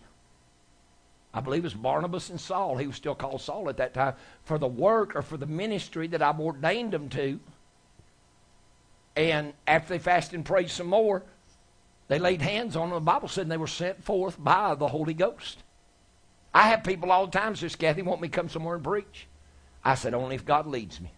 I 1.34 1.40
believe 1.42 1.64
it 1.64 1.64
was 1.64 1.74
Barnabas 1.74 2.30
and 2.30 2.40
Saul. 2.40 2.78
He 2.78 2.86
was 2.86 2.96
still 2.96 3.16
called 3.16 3.42
Saul 3.42 3.68
at 3.68 3.78
that 3.78 3.96
time 3.96 4.14
for 4.44 4.60
the 4.60 4.68
work 4.68 5.16
or 5.16 5.24
for 5.24 5.36
the 5.36 5.48
ministry 5.48 6.08
that 6.08 6.22
I've 6.22 6.40
ordained 6.40 6.92
them 6.92 7.10
to. 7.10 7.40
And 9.16 9.54
after 9.68 9.90
they 9.90 10.00
fasted 10.00 10.36
and 10.36 10.46
prayed 10.46 10.70
some 10.70 10.88
more, 10.88 11.24
they 12.08 12.20
laid 12.20 12.42
hands 12.42 12.76
on 12.76 12.90
them. 12.90 12.96
The 12.96 13.12
Bible 13.12 13.28
said 13.28 13.50
they 13.50 13.58
were 13.58 13.68
sent 13.68 14.04
forth 14.04 14.42
by 14.44 14.76
the 14.76 14.88
Holy 14.88 15.16
Ghost. 15.16 15.64
I 16.54 16.70
have 16.70 16.84
people 16.84 17.12
all 17.12 17.26
the 17.26 17.32
time 17.40 17.56
says, 17.56 17.76
Kathy, 17.76 18.04
want 18.04 18.22
me 18.22 18.28
to 18.28 18.36
come 18.36 18.50
somewhere 18.50 18.76
and 18.76 18.84
preach? 18.84 19.28
I 19.84 19.96
said, 19.96 20.14
only 20.14 20.36
if 20.36 20.46
God 20.46 20.68
leads 20.68 21.02
me. 21.02 21.12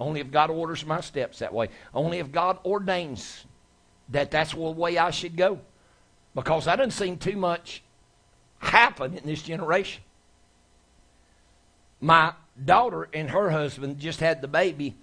Only 0.00 0.20
if 0.20 0.30
God 0.30 0.50
orders 0.50 0.84
my 0.84 1.00
steps 1.00 1.38
that 1.38 1.52
way. 1.52 1.68
Only 1.94 2.18
if 2.18 2.32
God 2.32 2.58
ordains 2.64 3.44
that 4.10 4.30
that's 4.30 4.52
the 4.52 4.58
way 4.58 4.98
I 4.98 5.10
should 5.10 5.36
go. 5.36 5.60
Because 6.38 6.68
I 6.68 6.76
didn't 6.76 6.92
see 6.92 7.16
too 7.16 7.36
much 7.36 7.82
happen 8.60 9.18
in 9.18 9.26
this 9.26 9.42
generation. 9.42 10.04
My 12.00 12.34
daughter 12.64 13.08
and 13.12 13.30
her 13.30 13.50
husband 13.50 13.98
just 13.98 14.20
had 14.20 14.40
the 14.40 14.46
baby. 14.46 14.94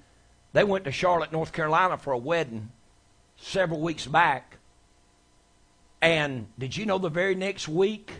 They 0.53 0.63
went 0.63 0.85
to 0.85 0.93
Charlotte, 0.93 1.33
North 1.33 1.51
Carolina 1.51 1.97
for 1.97 2.13
a 2.13 2.17
wedding 2.17 2.71
several 3.35 3.81
weeks 3.81 4.07
back. 4.07 4.59
And 6.01 6.47
did 6.57 6.77
you 6.77 6.85
know 6.85 6.99
the 6.99 7.09
very 7.09 7.35
next 7.35 7.67
week, 7.67 8.13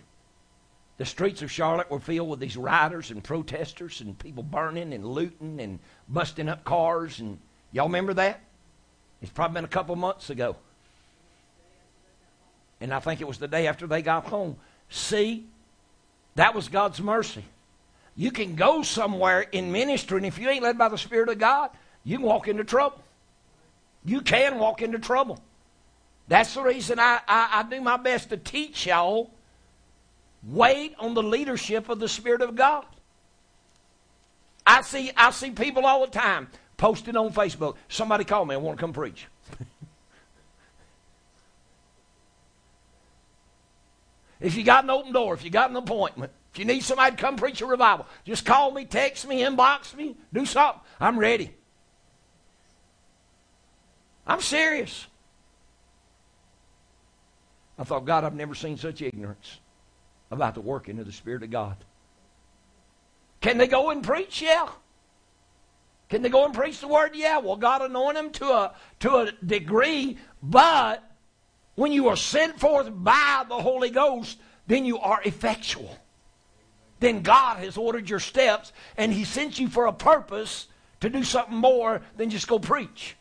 the 0.97 1.05
streets 1.05 1.41
of 1.41 1.49
Charlotte 1.49 1.89
were 1.89 2.01
filled 2.01 2.29
with 2.29 2.41
these 2.41 2.57
rioters 2.57 3.11
and 3.11 3.23
protesters 3.23 4.01
and 4.01 4.19
people 4.19 4.43
burning 4.43 4.91
and 4.93 5.05
looting 5.05 5.61
and 5.61 5.79
busting 6.09 6.49
up 6.49 6.65
cars. 6.65 7.21
And 7.21 7.39
y'all 7.71 7.87
remember 7.87 8.13
that? 8.15 8.41
It's 9.21 9.31
probably 9.31 9.53
been 9.55 9.65
a 9.65 9.69
couple 9.69 9.95
months 9.95 10.29
ago. 10.29 10.57
And 12.81 12.93
I 12.93 12.99
think 12.99 13.21
it 13.21 13.27
was 13.27 13.37
the 13.37 13.47
day 13.47 13.67
after 13.67 13.87
they 13.87 14.01
got 14.01 14.25
home. 14.25 14.57
See, 14.89 15.45
that 16.35 16.53
was 16.53 16.67
God's 16.67 17.01
mercy. 17.01 17.43
You 18.15 18.31
can 18.31 18.55
go 18.55 18.81
somewhere 18.81 19.41
in 19.41 19.71
ministry, 19.71 20.17
and 20.17 20.25
if 20.25 20.37
you 20.37 20.49
ain't 20.49 20.63
led 20.63 20.77
by 20.77 20.89
the 20.89 20.97
Spirit 20.97 21.29
of 21.29 21.37
God, 21.37 21.69
you 22.03 22.17
can 22.17 22.25
walk 22.25 22.47
into 22.47 22.63
trouble. 22.63 23.01
You 24.05 24.21
can 24.21 24.59
walk 24.59 24.81
into 24.81 24.99
trouble. 24.99 25.39
That's 26.27 26.53
the 26.53 26.61
reason 26.61 26.99
I, 26.99 27.19
I, 27.27 27.49
I 27.53 27.63
do 27.69 27.81
my 27.81 27.97
best 27.97 28.29
to 28.29 28.37
teach 28.37 28.85
y'all 28.85 29.31
wait 30.47 30.95
on 30.99 31.13
the 31.13 31.23
leadership 31.23 31.89
of 31.89 31.99
the 31.99 32.07
Spirit 32.07 32.41
of 32.41 32.55
God. 32.55 32.85
I 34.65 34.81
see, 34.81 35.11
I 35.15 35.31
see 35.31 35.51
people 35.51 35.85
all 35.85 36.05
the 36.05 36.11
time 36.11 36.47
posting 36.77 37.15
on 37.15 37.31
Facebook. 37.31 37.75
Somebody 37.89 38.23
call 38.23 38.45
me, 38.45 38.55
I 38.55 38.57
want 38.57 38.77
to 38.77 38.81
come 38.81 38.93
preach. 38.93 39.27
If 44.45 44.55
you 44.55 44.63
got 44.63 44.83
an 44.83 44.91
open 44.91 45.11
door, 45.11 45.33
if 45.33 45.43
you 45.43 45.49
got 45.49 45.71
an 45.71 45.75
appointment, 45.75 46.31
if 46.53 46.59
you 46.59 46.65
need 46.65 46.83
somebody 46.83 47.15
to 47.15 47.21
come 47.21 47.35
preach 47.35 47.61
a 47.61 47.65
revival, 47.65 48.05
just 48.25 48.45
call 48.45 48.71
me, 48.71 48.85
text 48.85 49.27
me, 49.27 49.41
inbox 49.41 49.95
me, 49.95 50.15
do 50.31 50.45
something. 50.45 50.81
I'm 50.99 51.17
ready. 51.17 51.53
I'm 54.27 54.41
serious. 54.41 55.07
I 57.77 57.83
thought, 57.83 58.05
God, 58.05 58.23
I've 58.23 58.35
never 58.35 58.55
seen 58.55 58.77
such 58.77 59.01
ignorance 59.01 59.59
about 60.29 60.53
the 60.53 60.61
working 60.61 60.99
of 60.99 61.07
the 61.07 61.11
Spirit 61.11 61.43
of 61.43 61.49
God. 61.49 61.75
Can 63.41 63.57
they 63.57 63.67
go 63.67 63.89
and 63.89 64.03
preach? 64.03 64.41
Yeah. 64.41 64.69
Can 66.09 66.21
they 66.21 66.29
go 66.29 66.45
and 66.45 66.53
preach 66.53 66.79
the 66.81 66.87
word? 66.87 67.15
Yeah. 67.15 67.39
Well, 67.39 67.55
God 67.55 67.81
anoint 67.81 68.15
them 68.15 68.29
to 68.31 68.45
a 68.45 68.75
to 68.99 69.15
a 69.17 69.31
degree, 69.45 70.17
but 70.41 71.03
when 71.75 71.91
you 71.91 72.07
are 72.07 72.17
sent 72.17 72.59
forth 72.59 72.89
by 72.91 73.45
the 73.47 73.55
Holy 73.55 73.89
Ghost, 73.89 74.39
then 74.67 74.85
you 74.85 74.97
are 74.97 75.21
effectual. 75.23 75.97
Then 76.99 77.21
God 77.21 77.57
has 77.57 77.77
ordered 77.77 78.09
your 78.09 78.19
steps, 78.19 78.71
and 78.97 79.13
He 79.13 79.25
sent 79.25 79.59
you 79.59 79.67
for 79.67 79.85
a 79.85 79.93
purpose 79.93 80.67
to 81.01 81.09
do 81.09 81.23
something 81.23 81.57
more 81.57 82.01
than 82.15 82.29
just 82.29 82.47
go 82.47 82.57
preach. 82.57 83.15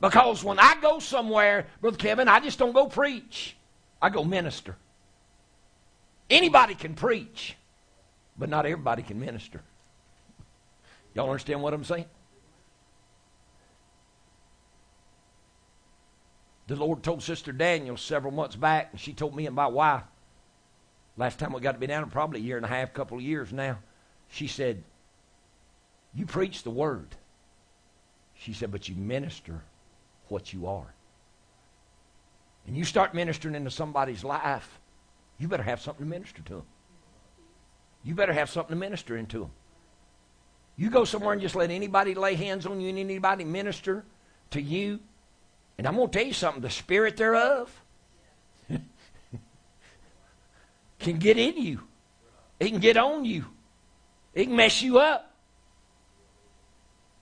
Because 0.00 0.42
when 0.42 0.58
I 0.58 0.76
go 0.80 1.00
somewhere, 1.00 1.66
Brother 1.80 1.96
Kevin, 1.96 2.28
I 2.28 2.40
just 2.40 2.58
don't 2.58 2.72
go 2.72 2.86
preach. 2.86 3.56
I 4.00 4.10
go 4.10 4.24
minister. 4.24 4.76
Anybody 6.30 6.74
can 6.74 6.94
preach, 6.94 7.56
but 8.38 8.48
not 8.48 8.64
everybody 8.64 9.02
can 9.02 9.18
minister. 9.18 9.60
Y'all 11.14 11.28
understand 11.28 11.62
what 11.62 11.74
I'm 11.74 11.84
saying? 11.84 12.04
The 16.68 16.76
Lord 16.76 17.02
told 17.02 17.22
Sister 17.22 17.50
Daniel 17.50 17.96
several 17.96 18.32
months 18.32 18.54
back, 18.54 18.90
and 18.92 19.00
she 19.00 19.14
told 19.14 19.34
me 19.34 19.46
and 19.46 19.56
my 19.56 19.66
wife, 19.66 20.02
last 21.16 21.38
time 21.38 21.54
we 21.54 21.60
got 21.60 21.72
to 21.72 21.78
be 21.78 21.86
down, 21.86 22.08
probably 22.10 22.40
a 22.40 22.42
year 22.42 22.58
and 22.58 22.66
a 22.66 22.68
half, 22.68 22.92
couple 22.92 23.16
of 23.16 23.24
years 23.24 23.52
now, 23.54 23.78
she 24.28 24.46
said, 24.46 24.84
You 26.14 26.26
preach 26.26 26.62
the 26.62 26.70
word. 26.70 27.16
She 28.34 28.52
said, 28.52 28.70
But 28.70 28.86
you 28.86 28.94
minister 28.96 29.62
what 30.28 30.52
you 30.52 30.66
are. 30.66 30.92
And 32.66 32.76
you 32.76 32.84
start 32.84 33.14
ministering 33.14 33.54
into 33.54 33.70
somebody's 33.70 34.22
life, 34.22 34.78
you 35.38 35.48
better 35.48 35.62
have 35.62 35.80
something 35.80 36.04
to 36.04 36.10
minister 36.10 36.42
to 36.42 36.54
them. 36.56 36.66
You 38.04 38.14
better 38.14 38.34
have 38.34 38.50
something 38.50 38.76
to 38.76 38.78
minister 38.78 39.16
into 39.16 39.40
them. 39.40 39.50
You 40.76 40.90
go 40.90 41.06
somewhere 41.06 41.32
and 41.32 41.40
just 41.40 41.56
let 41.56 41.70
anybody 41.70 42.14
lay 42.14 42.34
hands 42.34 42.66
on 42.66 42.78
you 42.78 42.90
and 42.90 42.98
anybody 42.98 43.44
minister 43.44 44.04
to 44.50 44.60
you. 44.60 45.00
And 45.78 45.86
I'm 45.86 45.94
going 45.94 46.10
to 46.10 46.18
tell 46.18 46.26
you 46.26 46.32
something 46.32 46.60
the 46.60 46.70
spirit 46.70 47.16
thereof 47.16 47.72
can 50.98 51.18
get 51.18 51.38
in 51.38 51.56
you, 51.56 51.80
it 52.58 52.68
can 52.68 52.80
get 52.80 52.96
on 52.96 53.24
you, 53.24 53.46
it 54.34 54.46
can 54.46 54.56
mess 54.56 54.82
you 54.82 54.98
up. 54.98 55.24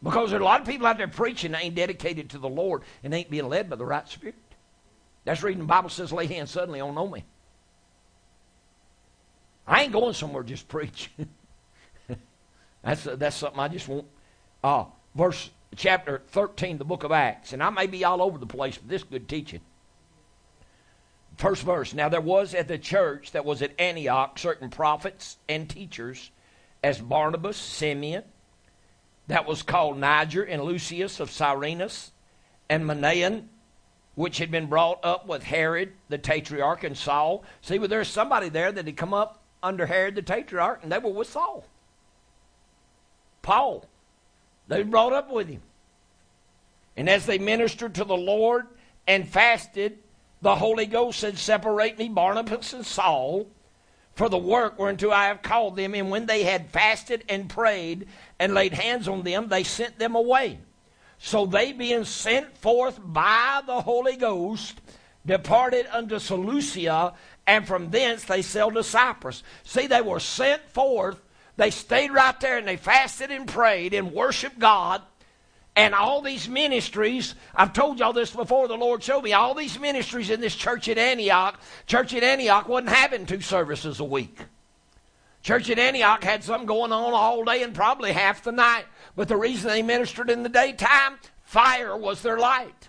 Because 0.02 0.30
there 0.30 0.38
are 0.38 0.42
a 0.42 0.44
lot 0.44 0.60
of 0.60 0.66
people 0.66 0.86
out 0.86 0.98
there 0.98 1.08
preaching 1.08 1.52
that 1.52 1.64
ain't 1.64 1.74
dedicated 1.74 2.30
to 2.30 2.38
the 2.38 2.48
Lord 2.48 2.82
and 3.02 3.12
ain't 3.14 3.30
being 3.30 3.48
led 3.48 3.70
by 3.70 3.76
the 3.76 3.84
right 3.84 4.08
spirit. 4.08 4.34
That's 5.24 5.42
reading 5.42 5.62
the 5.62 5.66
Bible 5.66 5.88
says, 5.88 6.12
lay 6.12 6.26
hands 6.26 6.50
suddenly 6.50 6.80
on 6.80 6.94
no 6.94 7.08
man. 7.08 7.22
I 9.66 9.82
ain't 9.82 9.92
going 9.92 10.14
somewhere 10.14 10.44
just 10.44 10.68
preach. 10.68 11.10
that's, 12.82 13.04
that's 13.04 13.36
something 13.36 13.58
I 13.58 13.68
just 13.68 13.88
want. 13.88 14.06
Uh, 14.62 14.84
verse 15.14 15.50
chapter 15.74 16.22
13, 16.28 16.78
the 16.78 16.84
book 16.84 17.02
of 17.02 17.12
Acts. 17.12 17.52
And 17.52 17.62
I 17.62 17.70
may 17.70 17.86
be 17.86 18.04
all 18.04 18.22
over 18.22 18.38
the 18.38 18.46
place, 18.46 18.78
but 18.78 18.88
this 18.88 19.02
good 19.02 19.28
teaching. 19.28 19.60
First 21.36 21.62
verse. 21.62 21.92
Now 21.92 22.08
there 22.08 22.20
was 22.20 22.54
at 22.54 22.68
the 22.68 22.78
church 22.78 23.32
that 23.32 23.44
was 23.44 23.60
at 23.62 23.78
Antioch 23.78 24.38
certain 24.38 24.70
prophets 24.70 25.36
and 25.48 25.68
teachers, 25.68 26.30
as 26.82 27.00
Barnabas, 27.00 27.56
Simeon, 27.56 28.24
that 29.26 29.46
was 29.46 29.62
called 29.62 29.98
Niger 29.98 30.44
and 30.44 30.62
Lucius 30.62 31.20
of 31.20 31.30
Cyrenus, 31.30 32.12
and 32.68 32.84
Manaen, 32.84 33.46
which 34.14 34.38
had 34.38 34.50
been 34.50 34.66
brought 34.66 35.04
up 35.04 35.26
with 35.26 35.42
Herod 35.42 35.92
the 36.08 36.18
Tetrarch 36.18 36.84
and 36.84 36.96
Saul. 36.96 37.44
See, 37.60 37.78
well, 37.78 37.88
there's 37.88 38.08
somebody 38.08 38.48
there 38.48 38.72
that 38.72 38.86
had 38.86 38.96
come 38.96 39.12
up 39.12 39.42
under 39.62 39.86
Herod 39.86 40.14
the 40.14 40.22
Tetrarch, 40.22 40.82
and 40.82 40.90
they 40.90 40.98
were 40.98 41.10
with 41.10 41.28
Saul. 41.28 41.66
Paul. 43.42 43.84
They 44.68 44.82
brought 44.82 45.12
up 45.12 45.30
with 45.30 45.48
him. 45.48 45.62
And 46.96 47.08
as 47.08 47.26
they 47.26 47.38
ministered 47.38 47.94
to 47.96 48.04
the 48.04 48.16
Lord 48.16 48.66
and 49.06 49.28
fasted, 49.28 49.98
the 50.42 50.56
Holy 50.56 50.86
Ghost 50.86 51.20
said, 51.20 51.38
Separate 51.38 51.98
me, 51.98 52.08
Barnabas 52.08 52.72
and 52.72 52.84
Saul, 52.84 53.46
for 54.14 54.28
the 54.28 54.38
work 54.38 54.78
whereunto 54.78 55.10
I 55.10 55.26
have 55.26 55.42
called 55.42 55.76
them. 55.76 55.94
And 55.94 56.10
when 56.10 56.26
they 56.26 56.42
had 56.42 56.70
fasted 56.70 57.24
and 57.28 57.48
prayed 57.48 58.08
and 58.38 58.54
laid 58.54 58.72
hands 58.72 59.08
on 59.08 59.22
them, 59.22 59.48
they 59.48 59.62
sent 59.62 59.98
them 59.98 60.14
away. 60.14 60.58
So 61.18 61.46
they, 61.46 61.72
being 61.72 62.04
sent 62.04 62.56
forth 62.58 62.98
by 63.02 63.62
the 63.66 63.80
Holy 63.80 64.16
Ghost, 64.16 64.80
departed 65.24 65.86
unto 65.90 66.18
Seleucia, 66.18 67.14
and 67.46 67.66
from 67.66 67.90
thence 67.90 68.24
they 68.24 68.42
sailed 68.42 68.74
to 68.74 68.84
Cyprus. 68.84 69.42
See, 69.64 69.86
they 69.86 70.02
were 70.02 70.20
sent 70.20 70.62
forth. 70.70 71.20
They 71.56 71.70
stayed 71.70 72.12
right 72.12 72.38
there 72.40 72.58
and 72.58 72.68
they 72.68 72.76
fasted 72.76 73.30
and 73.30 73.48
prayed 73.48 73.94
and 73.94 74.12
worshiped 74.12 74.58
God. 74.58 75.02
And 75.74 75.94
all 75.94 76.22
these 76.22 76.48
ministries, 76.48 77.34
I've 77.54 77.74
told 77.74 77.98
y'all 77.98 78.14
this 78.14 78.30
before, 78.30 78.66
the 78.66 78.74
Lord 78.74 79.02
showed 79.02 79.22
me, 79.22 79.34
all 79.34 79.54
these 79.54 79.78
ministries 79.78 80.30
in 80.30 80.40
this 80.40 80.54
church 80.54 80.88
at 80.88 80.96
Antioch, 80.96 81.60
church 81.86 82.14
at 82.14 82.22
Antioch 82.22 82.66
wasn't 82.66 82.90
having 82.90 83.26
two 83.26 83.42
services 83.42 84.00
a 84.00 84.04
week. 84.04 84.38
Church 85.42 85.68
at 85.68 85.78
Antioch 85.78 86.24
had 86.24 86.42
something 86.42 86.66
going 86.66 86.92
on 86.92 87.12
all 87.12 87.44
day 87.44 87.62
and 87.62 87.74
probably 87.74 88.12
half 88.12 88.42
the 88.42 88.52
night. 88.52 88.84
But 89.14 89.28
the 89.28 89.36
reason 89.36 89.68
they 89.68 89.82
ministered 89.82 90.30
in 90.30 90.42
the 90.42 90.48
daytime, 90.48 91.18
fire 91.44 91.96
was 91.96 92.22
their 92.22 92.38
light. 92.38 92.88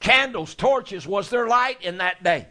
Candles, 0.00 0.54
torches 0.54 1.06
was 1.06 1.30
their 1.30 1.46
light 1.46 1.82
in 1.82 1.98
that 1.98 2.22
day. 2.22 2.48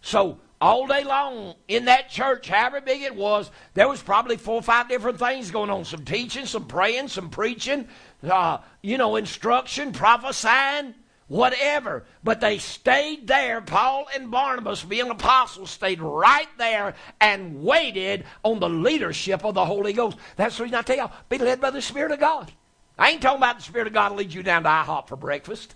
So 0.00 0.38
all 0.62 0.86
day 0.86 1.02
long 1.02 1.56
in 1.66 1.86
that 1.86 2.08
church, 2.08 2.48
however 2.48 2.80
big 2.80 3.02
it 3.02 3.16
was, 3.16 3.50
there 3.74 3.88
was 3.88 4.00
probably 4.00 4.36
four 4.36 4.54
or 4.54 4.62
five 4.62 4.88
different 4.88 5.18
things 5.18 5.50
going 5.50 5.70
on. 5.70 5.84
Some 5.84 6.04
teaching, 6.04 6.46
some 6.46 6.66
praying, 6.66 7.08
some 7.08 7.30
preaching, 7.30 7.88
uh, 8.22 8.58
you 8.80 8.96
know, 8.96 9.16
instruction, 9.16 9.90
prophesying, 9.90 10.94
whatever. 11.26 12.04
But 12.22 12.40
they 12.40 12.58
stayed 12.58 13.26
there. 13.26 13.60
Paul 13.60 14.06
and 14.14 14.30
Barnabas, 14.30 14.84
being 14.84 15.10
apostles, 15.10 15.72
stayed 15.72 16.00
right 16.00 16.48
there 16.58 16.94
and 17.20 17.64
waited 17.64 18.24
on 18.44 18.60
the 18.60 18.68
leadership 18.68 19.44
of 19.44 19.54
the 19.54 19.64
Holy 19.64 19.92
Ghost. 19.92 20.16
That's 20.36 20.56
the 20.56 20.62
reason 20.62 20.78
I 20.78 20.82
tell 20.82 20.96
y'all, 20.96 21.12
be 21.28 21.38
led 21.38 21.60
by 21.60 21.70
the 21.70 21.82
Spirit 21.82 22.12
of 22.12 22.20
God. 22.20 22.52
I 22.96 23.10
ain't 23.10 23.20
talking 23.20 23.38
about 23.38 23.56
the 23.56 23.64
Spirit 23.64 23.88
of 23.88 23.94
God 23.94 24.10
to 24.10 24.14
lead 24.14 24.32
you 24.32 24.44
down 24.44 24.62
to 24.62 24.68
IHOP 24.68 25.08
for 25.08 25.16
breakfast. 25.16 25.74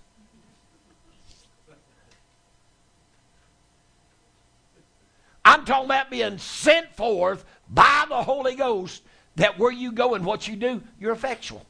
I'm 5.47 5.63
talking 5.63 5.85
about 5.85 6.11
being 6.11 6.37
sent 6.39 6.93
forth 6.97 7.45
by 7.69 8.05
the 8.09 8.21
Holy 8.21 8.55
Ghost 8.55 9.01
that 9.37 9.57
where 9.57 9.71
you 9.71 9.93
go 9.93 10.13
and 10.13 10.25
what 10.25 10.45
you 10.45 10.57
do, 10.57 10.81
you're 10.99 11.13
effectual. 11.13 11.65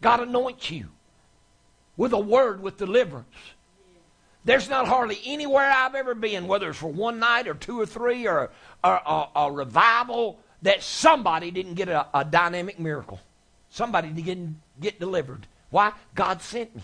God 0.00 0.18
anoints 0.18 0.68
you 0.72 0.88
with 1.96 2.12
a 2.12 2.18
word 2.18 2.60
with 2.60 2.76
deliverance. 2.76 3.28
There's 4.44 4.68
not 4.68 4.88
hardly 4.88 5.20
anywhere 5.24 5.70
I've 5.70 5.94
ever 5.94 6.16
been, 6.16 6.48
whether 6.48 6.70
it's 6.70 6.78
for 6.78 6.90
one 6.90 7.20
night 7.20 7.46
or 7.46 7.54
two 7.54 7.80
or 7.80 7.86
three 7.86 8.26
or, 8.26 8.50
a 8.82 9.48
revival, 9.50 10.40
that 10.62 10.82
somebody 10.82 11.52
didn't 11.52 11.74
get 11.74 11.88
a, 11.88 12.08
a 12.12 12.24
dynamic 12.24 12.80
miracle. 12.80 13.20
Somebody 13.70 14.08
didn't 14.08 14.60
get 14.80 14.98
delivered. 14.98 15.46
Why? 15.70 15.92
God 16.16 16.42
sent 16.42 16.74
me. 16.74 16.82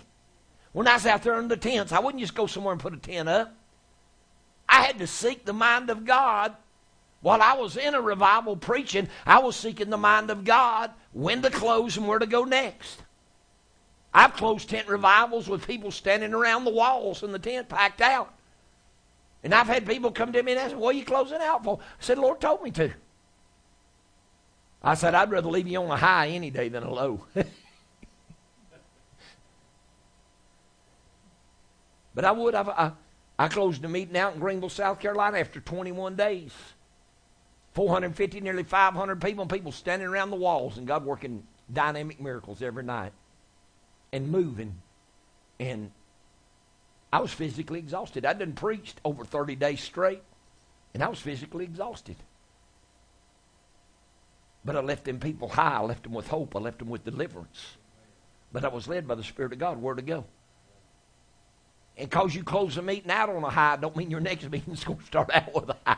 When 0.72 0.86
I 0.86 0.94
was 0.94 1.06
out 1.06 1.24
there 1.24 1.40
in 1.40 1.48
the 1.48 1.56
tents, 1.56 1.90
I 1.90 1.98
wouldn't 1.98 2.20
just 2.20 2.36
go 2.36 2.46
somewhere 2.46 2.72
and 2.72 2.80
put 2.80 2.94
a 2.94 2.98
tent 2.98 3.28
up. 3.28 3.52
I 4.70 4.82
had 4.82 5.00
to 5.00 5.06
seek 5.06 5.44
the 5.44 5.52
mind 5.52 5.90
of 5.90 6.04
God. 6.04 6.54
While 7.22 7.42
I 7.42 7.54
was 7.54 7.76
in 7.76 7.94
a 7.94 8.00
revival 8.00 8.56
preaching, 8.56 9.08
I 9.26 9.40
was 9.40 9.56
seeking 9.56 9.90
the 9.90 9.98
mind 9.98 10.30
of 10.30 10.44
God 10.44 10.92
when 11.12 11.42
to 11.42 11.50
close 11.50 11.96
and 11.96 12.06
where 12.06 12.20
to 12.20 12.26
go 12.26 12.44
next. 12.44 13.02
I've 14.14 14.34
closed 14.34 14.70
tent 14.70 14.88
revivals 14.88 15.48
with 15.48 15.66
people 15.66 15.90
standing 15.90 16.32
around 16.32 16.64
the 16.64 16.70
walls 16.70 17.22
and 17.22 17.34
the 17.34 17.38
tent 17.38 17.68
packed 17.68 18.00
out. 18.00 18.32
And 19.42 19.54
I've 19.54 19.66
had 19.66 19.86
people 19.86 20.10
come 20.12 20.32
to 20.32 20.42
me 20.42 20.52
and 20.52 20.60
ask, 20.60 20.74
What 20.76 20.94
are 20.94 20.98
you 20.98 21.04
closing 21.04 21.40
out 21.40 21.64
for? 21.64 21.78
I 21.80 21.84
said, 21.98 22.18
Lord 22.18 22.40
told 22.40 22.62
me 22.62 22.70
to. 22.72 22.92
I 24.82 24.94
said, 24.94 25.14
I'd 25.14 25.30
rather 25.30 25.50
leave 25.50 25.68
you 25.68 25.82
on 25.82 25.90
a 25.90 25.96
high 25.96 26.28
any 26.28 26.50
day 26.50 26.68
than 26.68 26.82
a 26.82 26.92
low. 26.92 27.26
but 32.14 32.24
I 32.24 32.32
would. 32.32 32.54
I've, 32.54 32.68
I, 32.68 32.92
I 33.40 33.48
closed 33.48 33.82
a 33.86 33.88
meeting 33.88 34.18
out 34.18 34.34
in 34.34 34.38
Greenville, 34.38 34.68
South 34.68 35.00
Carolina 35.00 35.38
after 35.38 35.60
21 35.60 36.14
days. 36.14 36.52
450, 37.72 38.38
nearly 38.42 38.64
500 38.64 39.18
people, 39.18 39.40
and 39.40 39.50
people 39.50 39.72
standing 39.72 40.06
around 40.06 40.28
the 40.28 40.36
walls, 40.36 40.76
and 40.76 40.86
God 40.86 41.06
working 41.06 41.44
dynamic 41.72 42.20
miracles 42.20 42.60
every 42.60 42.82
night 42.82 43.14
and 44.12 44.28
moving. 44.28 44.82
And 45.58 45.90
I 47.10 47.20
was 47.20 47.32
physically 47.32 47.78
exhausted. 47.78 48.26
I'd 48.26 48.40
done 48.40 48.52
preached 48.52 49.00
over 49.06 49.24
30 49.24 49.56
days 49.56 49.80
straight, 49.80 50.22
and 50.92 51.02
I 51.02 51.08
was 51.08 51.18
physically 51.18 51.64
exhausted. 51.64 52.16
But 54.66 54.76
I 54.76 54.80
left 54.80 55.06
them 55.06 55.18
people 55.18 55.48
high. 55.48 55.78
I 55.78 55.80
left 55.80 56.02
them 56.02 56.12
with 56.12 56.28
hope. 56.28 56.54
I 56.54 56.58
left 56.58 56.80
them 56.80 56.90
with 56.90 57.06
deliverance. 57.06 57.78
But 58.52 58.66
I 58.66 58.68
was 58.68 58.86
led 58.86 59.08
by 59.08 59.14
the 59.14 59.24
Spirit 59.24 59.54
of 59.54 59.58
God 59.58 59.80
where 59.80 59.94
to 59.94 60.02
go. 60.02 60.26
And 61.96 62.08
because 62.08 62.34
you 62.34 62.42
close 62.42 62.76
a 62.76 62.82
meeting 62.82 63.10
out 63.10 63.28
on 63.28 63.42
a 63.44 63.50
high, 63.50 63.76
don't 63.76 63.96
mean 63.96 64.10
your 64.10 64.20
next 64.20 64.48
meeting's 64.50 64.84
going 64.84 64.98
to 64.98 65.04
start 65.04 65.30
out 65.34 65.54
with 65.54 65.70
a 65.70 65.76
high. 65.86 65.96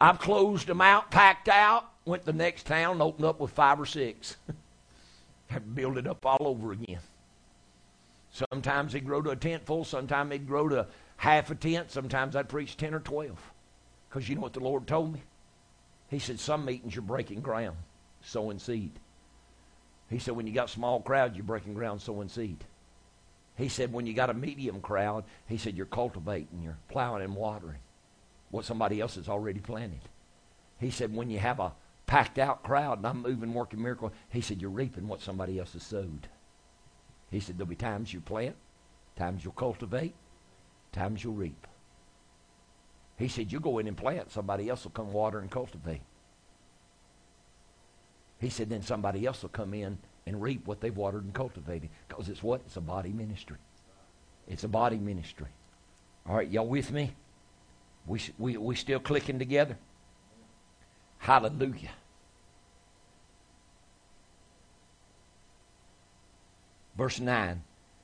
I've 0.00 0.18
closed 0.18 0.66
them 0.66 0.80
out, 0.80 1.12
packed 1.12 1.48
out, 1.48 1.88
went 2.04 2.22
to 2.22 2.32
the 2.32 2.38
next 2.38 2.66
town, 2.66 3.00
opened 3.00 3.24
up 3.24 3.38
with 3.38 3.52
five 3.52 3.80
or 3.80 3.86
six. 3.86 4.36
Had 5.46 5.62
to 5.62 5.68
build 5.68 5.96
it 5.96 6.06
up 6.06 6.26
all 6.26 6.48
over 6.48 6.72
again. 6.72 6.98
Sometimes 8.32 8.92
they'd 8.92 9.06
grow 9.06 9.22
to 9.22 9.30
a 9.30 9.36
tent 9.36 9.64
full, 9.64 9.84
sometimes 9.84 10.30
they'd 10.30 10.46
grow 10.46 10.68
to 10.70 10.86
half 11.18 11.50
a 11.50 11.54
tent, 11.54 11.90
sometimes 11.90 12.34
I'd 12.34 12.48
preach 12.48 12.76
10 12.76 12.94
or 12.94 13.00
12. 13.00 13.52
Because 14.08 14.28
you 14.28 14.34
know 14.34 14.40
what 14.40 14.54
the 14.54 14.60
Lord 14.60 14.86
told 14.86 15.12
me? 15.12 15.22
He 16.08 16.18
said, 16.18 16.40
Some 16.40 16.64
meetings 16.64 16.94
you're 16.94 17.02
breaking 17.02 17.40
ground, 17.40 17.76
sowing 18.22 18.58
seed. 18.58 18.92
He 20.10 20.18
said, 20.18 20.34
When 20.34 20.46
you 20.46 20.52
got 20.52 20.68
small 20.68 21.00
crowds, 21.00 21.36
you're 21.36 21.44
breaking 21.44 21.74
ground, 21.74 22.02
sowing 22.02 22.28
seed. 22.28 22.64
He 23.56 23.68
said, 23.68 23.92
When 23.92 24.06
you 24.06 24.14
got 24.14 24.30
a 24.30 24.34
medium 24.34 24.80
crowd, 24.80 25.24
he 25.46 25.56
said, 25.58 25.76
You're 25.76 25.86
cultivating, 25.86 26.62
you're 26.62 26.78
plowing 26.88 27.22
and 27.22 27.36
watering 27.36 27.80
what 28.50 28.64
somebody 28.64 29.00
else 29.00 29.16
has 29.16 29.28
already 29.28 29.60
planted. 29.60 30.00
He 30.78 30.90
said, 30.90 31.14
When 31.14 31.30
you 31.30 31.38
have 31.38 31.60
a 31.60 31.72
packed 32.12 32.38
out 32.38 32.62
crowd 32.62 32.98
and 32.98 33.06
I'm 33.06 33.22
moving, 33.22 33.54
working 33.54 33.80
miracle. 33.80 34.12
He 34.28 34.42
said, 34.42 34.60
You're 34.60 34.70
reaping 34.70 35.08
what 35.08 35.22
somebody 35.22 35.58
else 35.58 35.72
has 35.72 35.82
sowed. 35.82 36.28
He 37.30 37.40
said, 37.40 37.56
There'll 37.56 37.68
be 37.68 37.74
times 37.74 38.12
you 38.12 38.20
plant, 38.20 38.54
times 39.16 39.42
you'll 39.42 39.54
cultivate, 39.54 40.14
times 40.92 41.24
you'll 41.24 41.32
reap. 41.32 41.66
He 43.16 43.28
said, 43.28 43.50
You 43.50 43.60
go 43.60 43.78
in 43.78 43.88
and 43.88 43.96
plant, 43.96 44.30
somebody 44.30 44.68
else 44.68 44.84
will 44.84 44.90
come 44.90 45.10
water 45.10 45.38
and 45.38 45.50
cultivate. 45.50 46.02
He 48.38 48.50
said, 48.50 48.68
Then 48.68 48.82
somebody 48.82 49.24
else 49.24 49.40
will 49.40 49.48
come 49.48 49.72
in 49.72 49.96
and 50.26 50.40
reap 50.40 50.66
what 50.66 50.80
they've 50.80 50.96
watered 50.96 51.24
and 51.24 51.34
cultivated. 51.34 51.90
Because 52.08 52.28
it's 52.28 52.42
what? 52.42 52.62
It's 52.66 52.76
a 52.76 52.80
body 52.80 53.10
ministry. 53.10 53.58
It's 54.48 54.64
a 54.64 54.68
body 54.68 54.98
ministry. 54.98 55.48
All 56.28 56.36
right, 56.36 56.48
y'all 56.48 56.66
with 56.66 56.92
me? 56.92 57.12
We, 58.06 58.20
we, 58.38 58.56
we 58.56 58.76
still 58.76 59.00
clicking 59.00 59.38
together? 59.38 59.76
Hallelujah. 61.18 61.90
Verse 66.96 67.20
9 67.20 67.62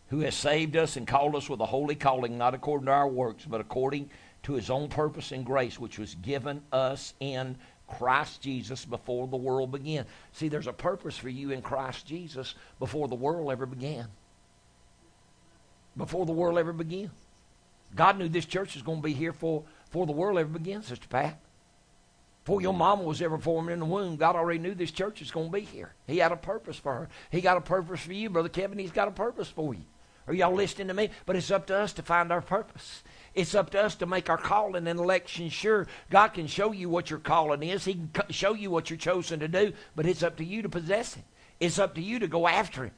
Who 0.09 0.21
has 0.21 0.35
saved 0.35 0.77
us 0.77 0.97
and 0.97 1.07
called 1.07 1.35
us 1.35 1.49
with 1.49 1.61
a 1.61 1.67
holy 1.67 1.95
calling, 1.95 2.39
not 2.39 2.55
according 2.55 2.87
to 2.87 2.93
our 2.93 3.09
works, 3.09 3.45
but 3.45 3.61
according 3.61 4.11
to 4.45 4.55
his 4.55 4.71
own 4.71 4.89
purpose 4.89 5.33
and 5.33 5.45
grace, 5.45 5.79
which 5.79 5.99
was 5.99 6.15
given 6.17 6.63
us 6.73 7.15
in 7.21 7.57
Christ 7.89 8.43
Jesus 8.43 8.85
before 8.85 9.27
the 9.27 9.37
world 9.37 9.73
began. 9.73 10.05
See, 10.33 10.49
there's 10.49 10.67
a 10.67 10.73
purpose 10.73 11.17
for 11.17 11.29
you 11.29 11.51
in 11.51 11.63
Christ 11.63 12.07
Jesus 12.07 12.55
before 12.79 13.09
the 13.09 13.15
world 13.15 13.51
ever 13.51 13.67
began. 13.67 14.09
Before 15.97 16.27
the 16.27 16.33
world 16.33 16.59
ever 16.59 16.73
began. 16.73 17.11
God 17.95 18.19
knew 18.19 18.29
this 18.29 18.45
church 18.45 18.75
was 18.75 18.83
going 18.83 18.99
to 18.99 19.03
be 19.03 19.15
here 19.15 19.33
for, 19.33 19.65
before 19.87 20.07
the 20.07 20.13
world 20.13 20.39
ever 20.39 20.51
began, 20.51 20.83
Sister 20.83 21.09
Pat. 21.09 21.41
Before 22.45 22.61
your 22.61 22.75
mama 22.75 23.03
was 23.03 23.21
ever 23.21 23.39
formed 23.39 23.71
in 23.71 23.79
the 23.79 23.85
womb, 23.85 24.17
God 24.17 24.37
already 24.37 24.59
knew 24.59 24.75
this 24.75 24.91
church 24.91 25.21
was 25.21 25.31
going 25.31 25.49
to 25.49 25.53
be 25.53 25.61
here. 25.61 25.93
He 26.07 26.19
had 26.19 26.33
a 26.33 26.37
purpose 26.37 26.77
for 26.77 26.95
her. 26.95 27.09
He 27.31 27.41
got 27.41 27.57
a 27.57 27.63
purpose 27.63 28.01
for 28.01 28.13
you, 28.13 28.31
Brother 28.31 28.49
Kevin. 28.49 28.79
He's 28.79 28.91
got 28.91 29.09
a 29.09 29.13
purpose 29.13 29.49
for 29.49 29.75
you. 29.75 29.85
Are 30.27 30.35
y'all 30.35 30.55
listening 30.55 30.89
to 30.89 30.95
me? 30.95 31.11
But 31.25 31.37
it's 31.37 31.51
up 31.51 31.67
to 31.67 31.77
us 31.77 31.95
to 31.95 32.03
find 32.03 32.31
our 32.31 32.43
purpose. 32.43 33.03
It's 33.39 33.55
up 33.55 33.71
to 33.71 33.81
us 33.81 33.95
to 33.95 34.07
make 34.07 34.29
our 34.29 34.37
calling 34.37 34.89
and 34.89 34.99
election 34.99 35.49
sure. 35.49 35.87
God 36.11 36.31
can 36.31 36.49
show 36.49 36.73
you 36.73 36.89
what 36.89 37.09
your 37.09 37.21
calling 37.21 37.63
is. 37.63 37.85
He 37.85 37.95
can 37.95 38.25
show 38.31 38.53
you 38.53 38.69
what 38.69 38.91
you're 38.91 38.97
chosen 38.97 39.39
to 39.39 39.47
do, 39.47 39.75
but 39.95 40.07
it's 40.07 40.25
up 40.25 40.39
to 40.39 40.45
you 40.45 40.61
to 40.63 40.69
possess 40.69 41.17
it. 41.17 41.23
It's 41.61 41.79
up 41.79 41.95
to 41.95 42.03
you 42.03 42.19
to 42.19 42.27
go 42.27 42.49
after 42.49 42.87
it. 42.87 42.93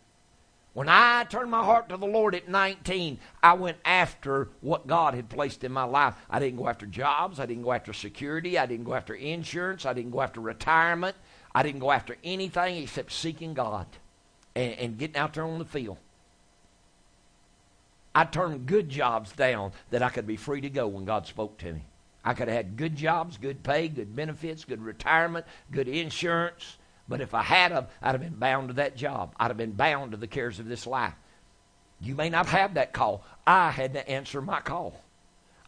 When 0.73 0.89
I 0.89 1.25
turned 1.25 1.51
my 1.51 1.63
heart 1.63 1.91
to 1.91 1.99
the 1.99 2.07
Lord 2.07 2.35
at 2.35 2.49
19, 2.49 3.19
I 3.43 3.53
went 3.53 3.77
after 3.85 4.49
what 4.63 4.87
God 4.87 5.13
had 5.13 5.29
placed 5.29 5.63
in 5.63 5.73
my 5.73 5.85
life. 5.85 6.15
I 6.31 6.39
didn't 6.39 6.59
go 6.59 6.69
after 6.71 6.87
jobs. 6.87 7.39
I 7.39 7.45
didn't 7.45 7.65
go 7.65 7.73
after 7.73 7.93
security. 7.93 8.59
I 8.59 8.65
didn't 8.65 8.87
go 8.87 8.95
after 8.95 9.13
insurance. 9.13 9.85
I 9.85 9.93
didn't 9.93 10.13
go 10.13 10.23
after 10.23 10.41
retirement. 10.41 11.17
I 11.55 11.63
didn't 11.63 11.81
go 11.81 11.93
after 11.93 12.17
anything 12.25 12.79
except 12.83 13.13
seeking 13.13 13.53
God 13.53 13.89
and, 14.55 14.73
and 14.73 14.99
getting 14.99 15.17
out 15.17 15.35
there 15.35 15.45
on 15.45 15.59
the 15.59 15.67
field. 15.67 15.99
I 18.15 18.25
turned 18.25 18.67
good 18.67 18.89
jobs 18.89 19.33
down 19.33 19.73
that 19.91 20.03
I 20.03 20.11
could 20.11 20.27
be 20.27 20.37
free 20.37 20.61
to 20.63 20.71
go 20.71 20.89
when 20.89 21.05
God 21.05 21.27
spoke 21.27 21.59
to 21.59 21.73
me. 21.73 21.85
I 22.25 22.35
could 22.35 22.49
have 22.49 22.57
had 22.57 22.77
good 22.77 22.97
jobs, 22.97 23.39
good 23.39 23.63
pay, 23.63 23.89
good 23.89 24.15
benefits, 24.15 24.65
good 24.65 24.83
retirement, 24.83 25.47
good 25.71 25.89
insurance. 25.89 26.77
But 27.09 27.21
if 27.21 27.35
I 27.35 27.43
had, 27.43 27.73
them, 27.73 27.87
I'd 28.03 28.13
have 28.13 28.21
been 28.21 28.35
bound 28.35 28.69
to 28.69 28.75
that 28.75 28.97
job. 28.97 29.35
I'd 29.39 29.49
have 29.49 29.57
been 29.57 29.73
bound 29.73 30.13
to 30.13 30.17
the 30.17 30.27
cares 30.27 30.59
of 30.59 30.67
this 30.67 30.87
life. 30.87 31.15
You 32.01 32.15
may 32.15 32.31
not 32.31 32.47
have 32.47 32.75
that 32.75 32.93
call. 32.93 33.25
I 33.47 33.71
had 33.71 33.95
to 33.95 34.09
answer 34.09 34.41
my 34.41 34.61
call. 34.61 35.01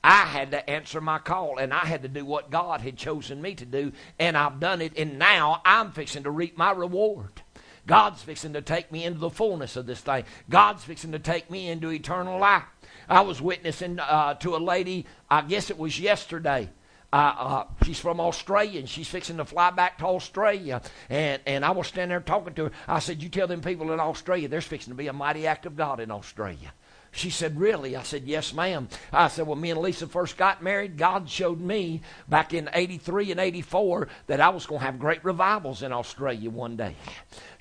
I 0.05 0.25
had 0.25 0.51
to 0.51 0.69
answer 0.69 1.01
my 1.01 1.19
call, 1.19 1.59
and 1.59 1.73
I 1.73 1.85
had 1.87 2.03
to 2.03 2.09
do 2.09 2.25
what 2.25 2.51
God 2.51 2.81
had 2.81 2.97
chosen 2.97 3.41
me 3.41 3.55
to 3.55 3.65
do, 3.65 3.93
and 4.19 4.37
I've 4.37 4.59
done 4.59 4.81
it, 4.81 4.99
and 4.99 5.19
now 5.19 5.63
I'm 5.65 5.93
fixing 5.93 6.25
to 6.25 6.31
reap 6.31 6.59
my 6.59 6.73
reward. 6.73 7.43
God's 7.87 8.23
fixing 8.23 8.53
to 8.53 8.63
take 8.63 8.93
me 8.93 9.05
into 9.05 9.19
the 9.19 9.31
fullness 9.31 9.77
of 9.77 9.87
this 9.87 10.01
thing. 10.01 10.25
God's 10.49 10.85
fixing 10.85 11.13
to 11.13 11.19
take 11.19 11.51
me 11.51 11.69
into 11.69 11.91
eternal 11.91 12.39
life. 12.39 12.65
I 13.09 13.23
was 13.23 13.43
witnessing 13.43 13.99
uh, 13.99 14.35
to 14.35 14.55
a 14.55 14.59
lady, 14.59 15.07
I 15.31 15.43
guess 15.43 15.71
it 15.71 15.79
was 15.79 15.99
yesterday. 15.99 16.71
Uh, 17.13 17.35
uh, 17.37 17.65
she's 17.85 17.99
from 17.99 18.21
Australia 18.21 18.79
and 18.81 18.89
she's 18.89 19.09
fixing 19.09 19.37
to 19.37 19.45
fly 19.45 19.71
back 19.71 19.99
to 19.99 20.07
Australia. 20.07 20.81
And, 21.11 21.43
and 21.47 21.65
I 21.65 21.71
was 21.73 21.87
standing 21.89 22.09
there 22.09 22.21
talking 22.21 22.55
to 22.55 22.65
her. 22.65 22.71
I 22.89 23.01
said, 23.01 23.23
You 23.23 23.29
tell 23.29 23.47
them 23.47 23.61
people 23.61 23.93
in 23.93 24.01
Australia 24.01 24.49
there's 24.49 24.65
fixing 24.65 24.93
to 24.93 24.97
be 24.97 25.09
a 25.09 25.13
mighty 25.13 25.47
act 25.47 25.67
of 25.67 25.77
God 25.77 26.01
in 26.01 26.11
Australia. 26.11 26.73
She 27.15 27.29
said, 27.29 27.61
Really? 27.61 27.95
I 27.95 28.03
said, 28.03 28.25
Yes, 28.25 28.55
ma'am. 28.55 28.89
I 29.13 29.29
said, 29.29 29.47
Well, 29.47 29.57
me 29.57 29.71
and 29.71 29.81
Lisa 29.81 30.07
first 30.07 30.37
got 30.37 30.63
married. 30.63 30.97
God 30.97 31.29
showed 31.29 31.61
me 31.61 32.01
back 32.29 32.55
in 32.55 32.71
83 32.73 33.33
and 33.33 33.41
84 33.41 34.09
that 34.27 34.41
I 34.41 34.49
was 34.49 34.67
going 34.67 34.81
to 34.81 34.87
have 34.87 34.99
great 34.99 35.25
revivals 35.25 35.83
in 35.83 35.93
Australia 35.93 36.51
one 36.51 36.77
day 36.77 36.97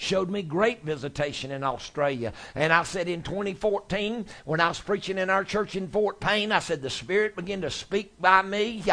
showed 0.02 0.30
me 0.32 0.42
great 0.42 0.84
visitation 0.84 1.52
in 1.52 1.64
Australia. 1.64 2.34
And 2.56 2.74
I 2.74 2.84
said 2.84 3.08
in 3.08 3.22
2014, 3.22 4.26
when 4.46 4.60
I 4.60 4.70
was 4.70 4.80
preaching 4.80 5.20
in 5.20 5.30
our 5.30 5.44
church 5.44 5.76
in 5.76 5.88
Fort 5.88 6.20
Payne, 6.20 6.52
I 6.52 6.60
said 6.60 6.82
the 6.82 6.90
Spirit 6.90 7.36
began 7.36 7.62
to 7.62 7.70
speak 7.70 8.20
by 8.20 8.42
me 8.42 8.84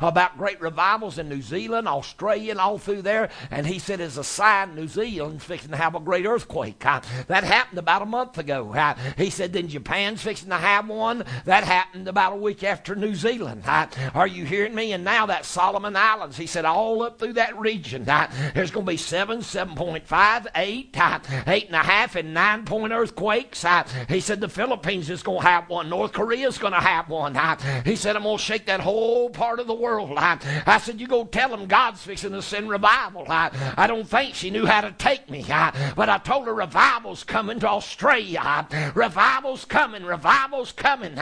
about 0.00 0.38
great 0.38 0.60
revivals 0.60 1.18
in 1.18 1.28
New 1.28 1.42
Zealand, 1.42 1.88
Australia, 1.88 2.52
and 2.52 2.60
all 2.60 2.78
through 2.78 3.02
there. 3.02 3.28
And 3.50 3.66
he 3.66 3.80
said, 3.80 4.00
as 4.00 4.18
a 4.18 4.24
sign, 4.24 4.76
New 4.76 4.86
Zealand's 4.86 5.44
fixing 5.44 5.72
to 5.72 5.76
have 5.76 5.96
a 5.96 6.00
great 6.00 6.26
earthquake. 6.26 6.78
That 6.78 7.44
happened 7.44 7.80
about 7.80 8.02
a 8.02 8.06
month 8.06 8.38
ago. 8.38 8.72
He 9.16 9.30
said, 9.30 9.52
then 9.52 9.66
Japan 9.66 10.01
man's 10.02 10.22
fixing 10.22 10.48
to 10.48 10.56
have 10.56 10.88
one. 10.88 11.24
That 11.44 11.62
happened 11.62 12.08
about 12.08 12.32
a 12.32 12.36
week 12.36 12.64
after 12.64 12.96
New 12.96 13.14
Zealand. 13.14 13.62
Uh, 13.64 13.86
are 14.14 14.26
you 14.26 14.44
hearing 14.44 14.74
me? 14.74 14.92
And 14.92 15.04
now 15.04 15.26
that 15.26 15.44
Solomon 15.44 15.94
Islands, 15.94 16.36
he 16.36 16.46
said, 16.46 16.64
all 16.64 17.02
up 17.04 17.20
through 17.20 17.34
that 17.34 17.56
region, 17.56 18.08
uh, 18.08 18.28
there's 18.52 18.72
going 18.72 18.84
to 18.84 18.90
be 18.90 18.96
seven, 18.96 19.38
7.5, 19.38 20.46
8, 20.56 20.98
uh, 20.98 21.18
8.5, 21.20 22.16
and 22.16 22.34
9 22.34 22.64
point 22.64 22.92
earthquakes. 22.92 23.64
Uh, 23.64 23.84
he 24.08 24.18
said 24.18 24.40
the 24.40 24.48
Philippines 24.48 25.08
is 25.08 25.22
going 25.22 25.40
to 25.40 25.46
have 25.46 25.68
one. 25.68 25.88
North 25.88 26.12
Korea 26.12 26.48
is 26.48 26.58
going 26.58 26.72
to 26.72 26.80
have 26.80 27.08
one. 27.08 27.36
Uh, 27.36 27.56
he 27.84 27.94
said, 27.94 28.16
I'm 28.16 28.24
going 28.24 28.38
to 28.38 28.42
shake 28.42 28.66
that 28.66 28.80
whole 28.80 29.30
part 29.30 29.60
of 29.60 29.68
the 29.68 29.74
world. 29.74 30.10
Uh, 30.16 30.36
I 30.66 30.78
said, 30.78 31.00
you 31.00 31.06
go 31.06 31.24
tell 31.24 31.48
them 31.48 31.66
God's 31.66 32.02
fixing 32.02 32.32
to 32.32 32.42
send 32.42 32.68
revival. 32.68 33.24
I, 33.28 33.50
I 33.76 33.86
don't 33.86 34.08
think 34.08 34.34
she 34.34 34.50
knew 34.50 34.66
how 34.66 34.80
to 34.80 34.90
take 34.98 35.30
me. 35.30 35.44
I, 35.48 35.92
but 35.94 36.08
I 36.08 36.18
told 36.18 36.46
her 36.46 36.54
revival's 36.54 37.22
coming 37.22 37.60
to 37.60 37.68
Australia. 37.68 38.66
Revival's 38.96 39.64
coming. 39.64 39.91
And 39.94 40.06
revival's 40.06 40.72
coming. 40.72 41.16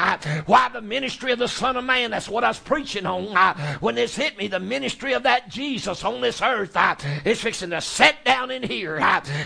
Why 0.46 0.68
the 0.68 0.80
ministry 0.80 1.32
of 1.32 1.38
the 1.38 1.48
Son 1.48 1.76
of 1.76 1.84
Man? 1.84 2.10
That's 2.12 2.28
what 2.28 2.44
I 2.44 2.48
was 2.48 2.58
preaching 2.58 3.04
on. 3.06 3.56
When 3.80 3.96
this 3.96 4.14
hit 4.14 4.38
me, 4.38 4.46
the 4.46 4.60
ministry 4.60 5.12
of 5.12 5.24
that 5.24 5.48
Jesus 5.48 6.04
on 6.04 6.20
this 6.20 6.40
earth 6.40 6.76
is 7.24 7.40
fixing 7.40 7.70
to 7.70 7.80
set 7.80 8.24
down 8.24 8.50
in 8.50 8.62
here. 8.62 8.96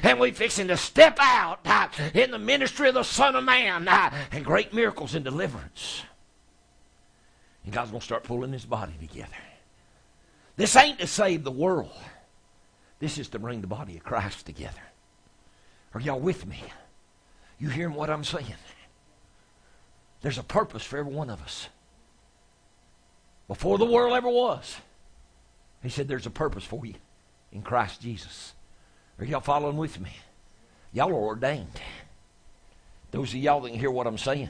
And 0.03 0.21
we 0.21 0.33
fixing 0.33 0.69
to 0.69 0.77
step 0.77 1.17
out 1.21 1.61
in 2.15 2.31
the 2.31 2.39
ministry 2.39 2.89
of 2.89 2.95
the 2.95 3.03
Son 3.03 3.35
of 3.35 3.45
Man 3.45 3.89
and 3.89 4.45
great 4.45 4.75
miracles 4.75 5.15
and 5.15 5.25
deliverance. 5.25 6.03
And 7.65 7.73
God's 7.73 7.91
going 7.91 8.01
to 8.01 8.05
start 8.05 8.25
pulling 8.25 8.53
his 8.53 8.67
body 8.67 8.93
together. 9.01 9.31
This 10.57 10.77
ain't 10.77 10.99
to 10.99 11.07
save 11.07 11.45
the 11.45 11.51
world. 11.51 11.91
This 12.99 13.19
is 13.19 13.29
to 13.31 13.39
bring 13.39 13.63
the 13.63 13.67
body 13.67 13.97
of 13.97 14.05
Christ 14.05 14.47
together. 14.47 14.83
Are 15.95 16.01
y'all 16.01 16.21
with 16.21 16.47
me? 16.47 16.63
You 17.59 17.69
hearing 17.71 17.95
what 17.95 18.11
I'm 18.11 18.25
saying? 18.25 18.55
There's 20.25 20.39
a 20.39 20.43
purpose 20.43 20.83
for 20.83 20.97
every 20.97 21.13
one 21.13 21.29
of 21.29 21.43
us. 21.43 21.69
Before 23.47 23.77
the 23.77 23.85
world 23.85 24.15
ever 24.15 24.31
was, 24.31 24.75
he 25.83 25.91
said 25.91 26.09
there's 26.09 26.25
a 26.25 26.31
purpose 26.31 26.65
for 26.65 26.87
you 26.87 26.95
in 27.53 27.61
Christ 27.61 28.01
Jesus. 28.01 28.55
Are 29.19 29.27
y'all 29.27 29.41
following 29.41 29.77
with 29.77 30.01
me? 30.01 30.09
Y'all 30.95 31.11
are 31.11 31.15
ordained. 31.15 31.79
Those 33.11 33.35
of 33.35 33.37
y'all 33.37 33.61
that 33.61 33.69
can 33.69 33.79
hear 33.79 33.91
what 33.91 34.07
I'm 34.07 34.17
saying. 34.17 34.49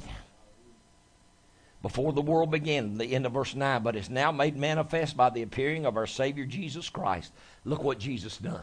Before 1.83 2.13
the 2.13 2.23
world 2.23 2.53
began, 2.53 2.97
the 2.97 3.07
end 3.07 3.27
of 3.27 3.33
verse 3.33 3.57
9, 3.57 3.83
but 3.83 3.97
it's 3.97 4.09
now 4.09 4.31
made 4.31 4.57
manifest 4.57 5.17
by 5.17 5.31
the 5.31 5.43
appearing 5.43 5.87
of 5.87 5.97
our 5.97 6.07
Savior 6.07 6.47
Jesus 6.47 6.89
Christ. 6.89 7.33
Look 7.65 7.83
what 7.83 7.99
Jesus 7.99 8.39
done. 8.39 8.63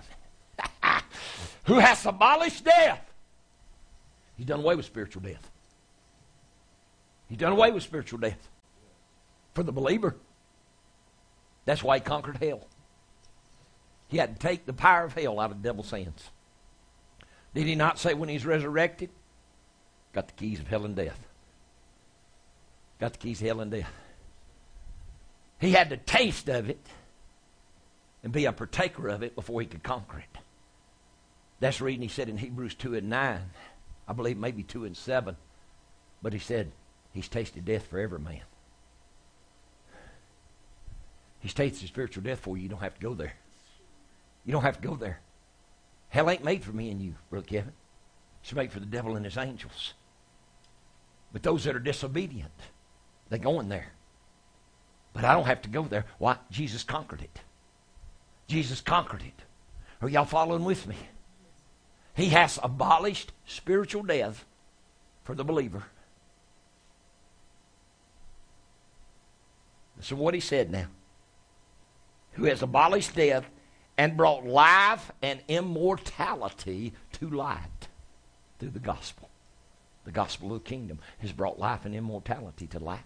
Who 1.66 1.74
has 1.74 2.06
abolished 2.06 2.64
death. 2.64 3.06
He's 4.38 4.46
done 4.46 4.62
away 4.62 4.76
with 4.76 4.86
spiritual 4.86 5.24
death. 5.24 5.51
He's 7.32 7.38
done 7.38 7.54
away 7.54 7.72
with 7.72 7.84
spiritual 7.84 8.20
death. 8.20 8.50
For 9.54 9.64
the 9.64 9.72
believer. 9.72 10.18
That's 11.64 11.82
why 11.82 11.96
he 11.96 12.04
conquered 12.04 12.36
hell. 12.36 12.68
He 14.10 14.18
had 14.18 14.36
to 14.36 14.48
take 14.48 14.66
the 14.66 14.74
power 14.74 15.06
of 15.06 15.14
hell 15.14 15.40
out 15.40 15.52
of 15.52 15.62
the 15.62 15.70
devil's 15.70 15.90
hands. 15.90 16.30
Did 17.54 17.68
he 17.68 17.76
not 17.76 18.00
say 18.00 18.14
when 18.14 18.28
he's 18.28 18.46
resurrected? 18.46 19.12
Got 20.12 20.28
the 20.28 20.34
keys 20.34 20.60
of 20.60 20.68
hell 20.68 20.84
and 20.84 20.94
death. 20.94 21.18
Got 23.00 23.14
the 23.14 23.20
keys 23.20 23.40
of 23.40 23.48
hell 23.48 23.62
and 23.62 23.72
death. 23.72 23.94
He 25.62 25.72
had 25.72 25.90
to 25.92 25.98
taste 25.98 26.50
of 26.50 26.70
it 26.70 26.86
and 28.26 28.34
be 28.34 28.44
a 28.44 28.52
partaker 28.52 29.08
of 29.08 29.24
it 29.24 29.36
before 29.36 29.62
he 29.62 29.68
could 29.68 29.84
conquer 29.84 30.20
it. 30.20 30.42
That's 31.62 31.78
the 31.78 31.86
reason 31.86 32.02
he 32.02 32.10
said 32.10 32.28
in 32.28 32.38
Hebrews 32.38 32.76
2 32.76 32.96
and 32.96 33.10
9, 33.10 33.40
I 34.06 34.14
believe 34.14 34.38
maybe 34.38 34.64
2 34.64 34.84
and 34.84 34.98
7, 34.98 35.38
but 36.22 36.34
he 36.34 36.40
said, 36.40 36.74
He's 37.14 37.28
tasted 37.28 37.66
death 37.66 37.88
for 37.88 38.00
every 38.00 38.20
man. 38.20 38.42
He's 41.40 41.54
tasted 41.54 41.88
spiritual 41.88 42.24
death 42.24 42.40
for 42.40 42.56
you. 42.56 42.64
You 42.64 42.70
don't 42.70 42.80
have 42.82 42.96
to 42.96 43.02
go 43.02 43.14
there. 43.14 43.34
You 44.46 44.52
don't 44.52 44.62
have 44.62 44.80
to 44.80 44.88
go 44.88 44.96
there. 44.96 45.20
Hell 46.10 46.30
ain't 46.30 46.44
made 46.44 46.64
for 46.64 46.72
me 46.72 46.92
and 46.92 47.02
you, 47.02 47.16
Brother 47.30 47.48
Kevin. 47.48 47.74
It's 48.42 48.54
made 48.54 48.72
for 48.72 48.80
the 48.80 48.86
devil 48.86 49.16
and 49.16 49.26
his 49.26 49.38
angels. 49.38 49.94
But 51.32 51.44
those 51.44 51.64
that 51.64 51.76
are 51.76 51.80
disobedient, 51.80 52.52
they 53.30 53.38
go 53.38 53.60
in 53.60 53.70
there. 53.70 53.94
But 55.14 55.26
I 55.26 55.34
don't 55.34 55.46
have 55.46 55.62
to 55.64 55.70
go 55.70 55.84
there. 55.84 56.06
Why? 56.18 56.38
Jesus 56.50 56.84
conquered 56.84 57.22
it. 57.22 57.42
Jesus 58.48 58.82
conquered 58.82 59.22
it. 59.22 59.46
Are 60.02 60.10
y'all 60.10 60.26
following 60.26 60.66
with 60.66 60.88
me? 60.88 60.96
He 62.14 62.30
has 62.30 62.60
abolished 62.62 63.32
spiritual 63.46 64.04
death 64.04 64.46
for 65.24 65.36
the 65.36 65.44
believer. 65.44 65.84
So 70.02 70.16
what 70.16 70.34
he 70.34 70.40
said 70.40 70.72
now. 70.72 70.88
Who 72.34 72.46
has 72.46 72.62
abolished 72.62 73.16
death 73.16 73.46
and 73.98 74.18
brought 74.18 74.46
life 74.46 75.12
and 75.22 75.42
immortality 75.48 76.94
to 77.14 77.30
light 77.30 77.88
through 78.60 78.70
the 78.70 78.80
gospel. 78.80 79.30
The 80.06 80.12
gospel 80.12 80.54
of 80.54 80.64
the 80.64 80.70
kingdom 80.70 81.00
has 81.20 81.32
brought 81.32 81.60
life 81.60 81.86
and 81.86 81.94
immortality 81.94 82.68
to 82.68 82.80
light. 82.80 83.00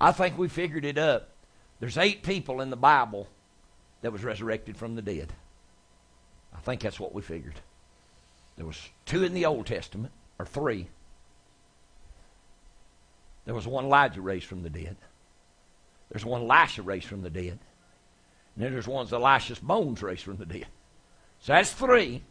I 0.00 0.12
think 0.12 0.38
we 0.38 0.48
figured 0.48 0.84
it 0.84 0.98
up. 0.98 1.30
There's 1.78 1.98
eight 1.98 2.22
people 2.22 2.60
in 2.60 2.70
the 2.70 2.76
Bible 2.76 3.28
that 4.02 4.12
was 4.12 4.24
resurrected 4.24 4.76
from 4.76 4.94
the 4.94 5.02
dead. 5.02 5.32
I 6.54 6.58
think 6.60 6.80
that's 6.80 7.00
what 7.00 7.14
we 7.14 7.22
figured. 7.22 7.60
There 8.56 8.66
was 8.66 8.90
two 9.06 9.24
in 9.24 9.34
the 9.34 9.46
Old 9.46 9.66
Testament, 9.66 10.12
or 10.38 10.46
three. 10.46 10.88
There 13.50 13.54
was 13.56 13.66
one 13.66 13.86
Elijah 13.86 14.20
raised 14.20 14.46
from 14.46 14.62
the 14.62 14.70
dead. 14.70 14.96
There's 16.08 16.24
one 16.24 16.42
Elisha 16.42 16.82
raised 16.82 17.06
from 17.06 17.22
the 17.22 17.30
dead. 17.30 17.58
And 18.54 18.64
then 18.64 18.72
there's 18.72 18.86
one 18.86 19.08
Elisha's 19.12 19.58
bones 19.58 20.04
raised 20.04 20.22
from 20.22 20.36
the 20.36 20.46
dead. 20.46 20.68
So 21.40 21.54
that's 21.54 21.72
three. 21.72 22.22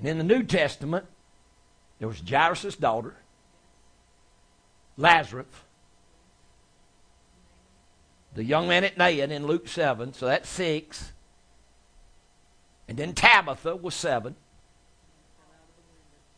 And 0.00 0.08
in 0.08 0.18
the 0.18 0.24
New 0.24 0.42
Testament, 0.42 1.06
there 2.00 2.08
was 2.08 2.20
Jairus' 2.28 2.74
daughter, 2.74 3.14
Lazarus, 4.96 5.46
the 8.34 8.42
young 8.42 8.66
man 8.66 8.82
at 8.82 8.98
Nain 8.98 9.30
in 9.30 9.46
Luke 9.46 9.68
7, 9.68 10.14
so 10.14 10.26
that's 10.26 10.48
six. 10.48 11.12
And 12.88 12.98
then 12.98 13.12
Tabitha 13.12 13.76
was 13.76 13.94
seven. 13.94 14.34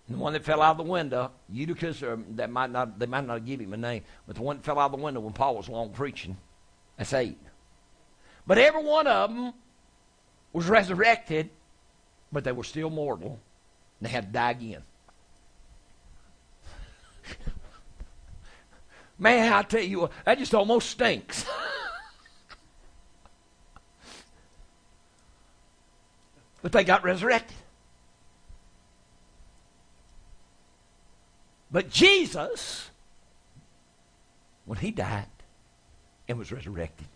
The 0.09 0.17
one 0.17 0.33
that 0.35 0.45
fell 0.45 0.63
out 0.63 0.73
of 0.73 0.77
the 0.77 0.85
window, 0.85 1.33
Eutychus, 1.53 2.01
or 2.03 2.19
that 2.37 2.49
might 2.49 2.71
not, 2.71 2.97
they 2.99 3.07
might 3.07 3.27
not 3.27 3.45
give 3.45 3.61
him 3.61 3.73
a 3.73 3.77
name, 3.77 4.05
but 4.27 4.37
the 4.37 4.43
one 4.43 4.57
that 4.57 4.65
fell 4.65 4.79
out 4.79 4.93
of 4.93 4.99
the 4.99 5.05
window 5.05 5.19
when 5.21 5.33
Paul 5.33 5.57
was 5.57 5.69
long 5.69 5.91
preaching, 5.91 6.37
that's 6.97 7.13
eight. 7.13 7.39
But 8.47 8.59
every 8.59 8.85
one 8.85 9.09
of 9.09 9.35
them 9.35 9.53
was 10.53 10.67
resurrected, 10.67 11.51
but 12.31 12.45
they 12.45 12.53
were 12.53 12.63
still 12.63 12.89
mortal, 12.89 13.41
and 13.99 14.09
they 14.09 14.13
had 14.13 14.27
to 14.27 14.33
die 14.33 14.53
again. 14.53 14.83
Man, 19.19 19.53
I 19.53 19.63
tell 19.63 19.83
you 19.83 20.09
that 20.25 20.39
just 20.39 20.55
almost 20.55 20.89
stinks. 20.89 21.45
but 26.63 26.71
they 26.71 26.85
got 26.85 27.03
resurrected. 27.03 27.57
But 31.77 31.91
Jesus, 31.91 32.89
when 34.65 34.79
he 34.79 34.91
died 34.91 35.27
and 36.27 36.39
was 36.39 36.51
resurrected, 36.51 37.07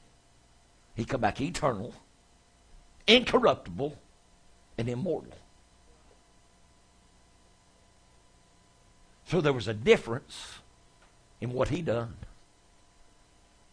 he 0.95 1.07
come 1.07 1.23
back 1.23 1.41
eternal, 1.41 1.95
incorruptible, 3.07 3.97
and 4.77 4.87
immortal. 4.87 5.33
So 9.25 9.41
there 9.41 9.55
was 9.55 9.67
a 9.67 9.73
difference 9.73 10.59
in 11.41 11.55
what 11.55 11.71
he 11.71 11.81
done 11.81 12.17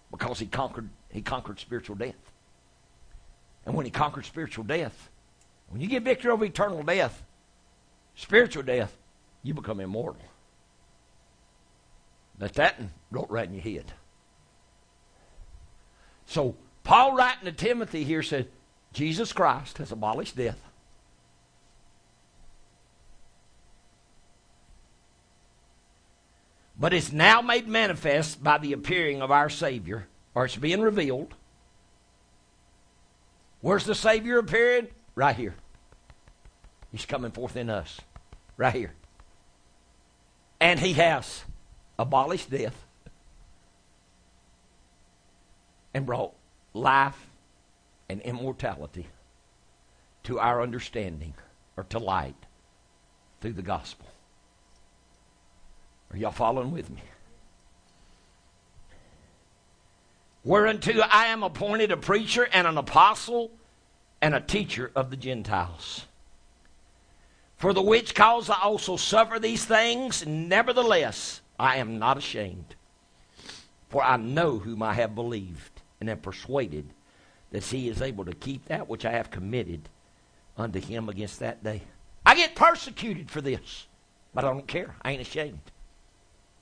because 0.10 0.40
he 0.40 0.46
conquered 0.46 0.88
he 1.10 1.22
conquered 1.22 1.60
spiritual 1.60 1.98
death. 1.98 2.32
And 3.66 3.76
when 3.76 3.84
he 3.84 3.92
conquered 3.92 4.24
spiritual 4.24 4.64
death, 4.64 5.10
when 5.68 5.82
you 5.82 5.90
get 5.90 6.04
victory 6.04 6.32
over 6.32 6.46
eternal 6.46 6.82
death, 6.82 7.24
spiritual 8.16 8.64
death, 8.64 8.96
you 9.44 9.54
become 9.54 9.82
immortal. 9.82 10.22
Let 12.40 12.54
that 12.54 12.80
go 13.12 13.26
right 13.30 13.48
in 13.48 13.54
your 13.54 13.64
head. 13.64 13.94
So 16.26 16.56
Paul 16.84 17.16
writing 17.16 17.46
to 17.46 17.52
Timothy 17.52 18.04
here 18.04 18.22
said, 18.22 18.48
Jesus 18.94 19.34
Christ 19.34 19.78
has 19.80 19.92
abolished 19.92 20.36
death. 20.36 20.60
But 26.80 26.94
it's 26.94 27.12
now 27.12 27.42
made 27.42 27.68
manifest 27.68 28.44
by 28.44 28.60
the 28.60 28.74
appearing 28.74 29.22
of 29.22 29.32
our 29.32 29.50
Savior, 29.50 30.08
or 30.36 30.46
it's 30.46 30.56
being 30.56 30.82
revealed. 30.82 31.34
Where's 33.62 33.86
the 33.86 33.96
Savior 33.96 34.38
appearing? 34.38 34.88
Right 35.16 35.36
here. 35.36 35.56
He's 36.92 37.06
coming 37.06 37.32
forth 37.32 37.58
in 37.58 37.72
us, 37.72 38.00
right 38.58 38.74
here. 38.74 38.94
And 40.60 40.80
He 40.80 40.94
has 40.94 41.44
abolished 42.00 42.50
death 42.50 42.86
and 45.94 46.06
brought 46.06 46.34
life 46.74 47.28
and 48.10 48.22
immortality 48.22 49.08
to 50.24 50.40
our 50.40 50.62
understanding 50.62 51.34
or 51.76 51.84
to 51.86 52.00
light 52.00 52.36
through 53.42 53.54
the 53.54 53.62
gospel. 53.62 54.06
Are 56.12 56.18
y'all 56.18 56.32
following 56.32 56.72
with 56.72 56.90
me? 56.90 57.02
Whereunto 60.44 61.00
I 61.02 61.26
am 61.26 61.44
appointed 61.44 61.92
a 61.92 61.98
preacher 61.98 62.48
and 62.54 62.68
an 62.68 62.78
apostle 62.78 63.52
and 64.22 64.34
a 64.34 64.40
teacher 64.40 64.92
of 64.96 65.10
the 65.10 65.18
Gentiles. 65.18 66.06
For 67.58 67.74
the 67.74 67.82
which 67.82 68.16
cause 68.16 68.50
I 68.50 68.62
also 68.62 68.98
suffer 68.98 69.40
these 69.40 69.66
things, 69.66 70.26
nevertheless 70.26 71.42
I 71.60 71.78
am 71.78 72.00
not 72.00 72.18
ashamed. 72.18 72.76
For 73.90 74.04
I 74.04 74.18
know 74.18 74.60
whom 74.60 74.84
I 74.84 74.94
have 74.94 75.16
believed, 75.16 75.82
and 76.00 76.10
am 76.10 76.20
persuaded 76.20 76.90
that 77.52 77.64
he 77.64 77.88
is 77.88 78.02
able 78.02 78.26
to 78.26 78.34
keep 78.34 78.66
that 78.66 78.88
which 78.88 79.06
I 79.06 79.12
have 79.12 79.32
committed 79.32 79.90
unto 80.58 80.80
him 80.80 81.08
against 81.10 81.40
that 81.40 81.64
day. 81.64 81.82
I 82.26 82.36
get 82.36 82.56
persecuted 82.56 83.32
for 83.32 83.40
this, 83.40 83.88
but 84.34 84.44
I 84.44 84.50
don't 84.50 84.68
care. 84.68 84.96
I 85.02 85.12
ain't 85.12 85.22
ashamed. 85.22 85.60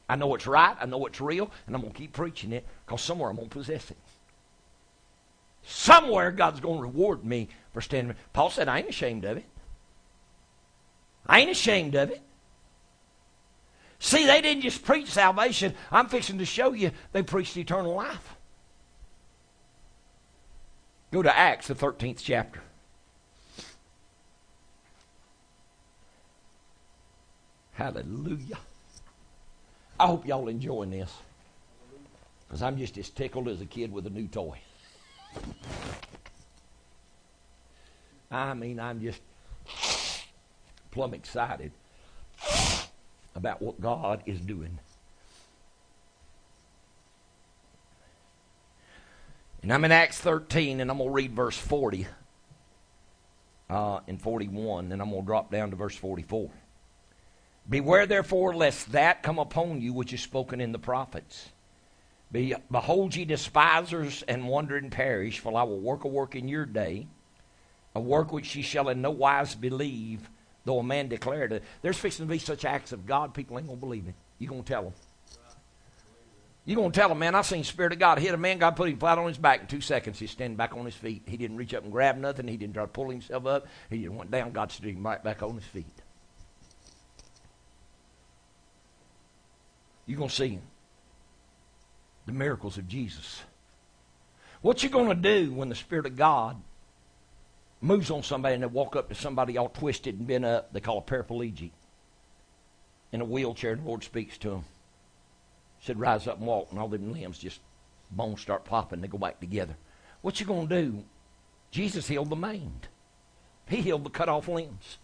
I 0.08 0.16
know 0.16 0.36
it's 0.36 0.46
right, 0.46 0.78
I 0.80 0.86
know 0.86 1.06
it's 1.08 1.20
real, 1.20 1.50
and 1.66 1.76
I'm 1.76 1.82
going 1.82 1.94
to 1.94 1.98
keep 1.98 2.14
preaching 2.14 2.52
it 2.52 2.66
because 2.86 3.02
somewhere 3.02 3.30
I'm 3.30 3.36
going 3.36 3.50
to 3.50 3.56
possess 3.56 3.90
it. 3.90 3.98
Somewhere 5.64 6.32
God's 6.32 6.60
going 6.60 6.78
to 6.78 6.84
reward 6.84 7.26
me 7.26 7.50
for 7.74 7.82
standing. 7.82 8.16
Paul 8.34 8.52
said, 8.52 8.68
I 8.68 8.80
ain't 8.80 8.90
ashamed 8.90 9.26
of 9.26 9.38
it. 9.38 9.46
I 11.26 11.40
ain't 11.40 11.50
ashamed 11.50 11.96
of 11.96 12.12
it. 12.12 12.22
See, 14.06 14.28
they 14.28 14.40
didn't 14.40 14.62
just 14.62 14.86
preach 14.86 15.08
salvation. 15.08 15.74
I'm 15.92 16.08
fixing 16.10 16.38
to 16.38 16.46
show 16.46 16.74
you 16.74 16.92
they 17.12 17.24
preached 17.24 17.58
eternal 17.58 17.96
life. 17.96 18.36
Go 21.12 21.24
to 21.24 21.36
Acts, 21.36 21.70
the 21.70 21.74
13th 21.74 22.20
chapter. 22.22 22.62
Hallelujah. 27.74 28.60
I 30.00 30.06
hope 30.06 30.28
y'all 30.28 30.50
enjoying 30.50 30.92
this. 30.92 31.12
Because 32.48 32.62
I'm 32.62 32.78
just 32.78 33.00
as 33.00 33.10
tickled 33.10 33.48
as 33.48 33.60
a 33.60 33.66
kid 33.66 33.92
with 33.92 34.06
a 34.06 34.12
new 34.12 34.28
toy. 34.28 34.60
I 38.30 38.54
mean, 38.54 38.80
I'm 38.80 39.02
just 39.02 39.22
plumb 40.92 41.16
excited 41.16 41.72
about 43.36 43.62
what 43.62 43.80
God 43.80 44.24
is 44.26 44.40
doing. 44.40 44.80
And 49.62 49.74
I'm 49.74 49.84
in 49.84 49.92
Acts 49.92 50.20
13, 50.20 50.80
and 50.80 50.90
I'm 50.90 50.98
going 50.98 51.10
to 51.10 51.14
read 51.14 51.36
verse 51.36 51.58
40 51.58 52.08
uh, 53.70 54.00
and 54.08 54.22
41, 54.22 54.92
and 54.92 55.02
I'm 55.02 55.10
going 55.10 55.22
to 55.22 55.26
drop 55.26 55.52
down 55.52 55.72
to 55.72 55.76
verse 55.76 55.96
44. 55.96 56.50
Beware 57.68 58.06
therefore 58.06 58.56
lest 58.56 58.92
that 58.92 59.24
come 59.24 59.40
upon 59.40 59.82
you 59.82 59.92
which 59.92 60.14
is 60.14 60.22
spoken 60.22 60.62
in 60.62 60.72
the 60.72 60.80
prophets. 60.80 61.50
Be, 62.32 62.54
behold 62.70 63.16
ye 63.16 63.26
despisers 63.26 64.24
and 64.28 64.48
wandering 64.48 64.92
perish, 64.92 65.40
for 65.40 65.58
I 65.58 65.64
will 65.64 65.80
work 65.80 66.04
a 66.04 66.08
work 66.08 66.36
in 66.36 66.48
your 66.48 66.66
day, 66.66 67.08
a 67.96 68.00
work 68.00 68.32
which 68.32 68.56
ye 68.56 68.62
shall 68.62 68.90
in 68.90 69.02
no 69.02 69.10
wise 69.10 69.56
believe, 69.56 70.30
though 70.66 70.80
a 70.80 70.84
man 70.84 71.08
declared 71.08 71.54
it. 71.54 71.64
There's 71.82 71.98
fixing 71.98 72.28
to 72.28 72.32
be 72.32 72.40
such 72.40 72.66
acts 72.66 72.92
of 72.92 73.06
God, 73.06 73.34
people 73.34 73.58
ain't 73.58 73.68
going 73.68 73.80
to 73.80 73.86
believe 73.86 74.08
it. 74.08 74.16
you 74.40 74.48
going 74.48 74.64
to 74.64 74.68
tell 74.68 74.84
them. 74.84 74.94
You're 76.66 76.78
going 76.78 76.92
to 76.92 77.00
tell 77.00 77.10
them, 77.10 77.20
man, 77.20 77.36
I 77.36 77.44
seen 77.44 77.60
the 77.60 77.66
Spirit 77.66 77.94
of 77.94 78.00
God 78.00 78.18
hit 78.18 78.34
a 78.34 78.38
man. 78.38 78.58
God 78.58 78.76
put 78.76 78.90
him 78.90 78.98
flat 78.98 79.20
on 79.20 79.28
his 79.28 79.38
back 79.38 79.62
in 79.62 79.68
two 79.68 79.82
seconds. 79.82 80.18
He's 80.18 80.32
standing 80.32 80.58
back 80.58 80.76
on 80.76 80.84
his 80.84 80.96
feet. 80.96 81.22
He 81.28 81.38
didn't 81.38 81.58
reach 81.58 81.76
up 81.76 81.84
and 81.84 81.92
grab 81.92 82.18
nothing. 82.18 82.48
He 82.48 82.58
didn't 82.58 82.74
try 82.74 82.84
to 82.84 82.88
pull 82.88 83.12
himself 83.12 83.46
up. 83.46 83.68
He 83.92 84.00
just 84.00 84.12
went 84.12 84.32
down. 84.32 84.52
God 84.52 84.72
stood 84.72 84.88
him 84.88 85.06
right 85.06 85.24
back 85.24 85.44
on 85.44 85.54
his 85.54 85.66
feet. 85.66 85.86
You're 90.08 90.18
going 90.18 90.30
to 90.30 90.36
see 90.36 90.50
him. 90.50 90.62
the 92.26 92.32
miracles 92.32 92.80
of 92.80 92.88
Jesus. 92.88 93.44
What 94.62 94.82
you 94.82 94.90
going 94.90 95.10
to 95.10 95.16
do 95.16 95.54
when 95.54 95.70
the 95.70 95.76
Spirit 95.76 96.08
of 96.08 96.16
God 96.16 96.60
moves 97.82 98.10
on 98.12 98.24
somebody 98.24 98.56
and 98.56 98.64
they 98.64 98.68
walk 98.68 98.96
up 98.96 99.10
to 99.10 99.16
somebody 99.16 99.58
all 99.58 99.70
twisted 99.70 100.18
and 100.18 100.28
bent 100.28 100.46
up, 100.46 100.74
they 100.74 100.80
call 100.80 101.00
a 101.00 101.02
paraplegic, 101.02 101.72
in 103.12 103.22
a 103.22 103.26
wheelchair, 103.26 103.74
and 103.74 103.84
the 103.84 103.88
Lord 103.88 104.04
speaks 104.04 104.38
to 104.40 104.50
them. 104.50 104.66
Said, 105.82 106.00
rise 106.00 106.28
up 106.28 106.38
and 106.38 106.48
walk, 106.48 106.70
and 106.72 106.80
all 106.80 106.88
them 106.88 107.14
limbs 107.14 107.38
just, 107.38 107.60
bones 108.12 108.42
start 108.42 108.66
popping, 108.66 109.02
they 109.02 109.08
go 109.08 109.18
back 109.18 109.40
together. 109.40 109.76
What 110.22 110.40
you 110.40 110.46
going 110.46 110.68
to 110.68 110.82
do? 110.82 111.04
Jesus 111.72 112.08
healed 112.08 112.30
the 112.30 112.36
maimed. 112.36 112.88
He 113.68 113.78
healed 113.78 114.04
the 114.04 114.10
cut 114.10 114.30
off 114.30 114.48
limbs. 114.48 114.98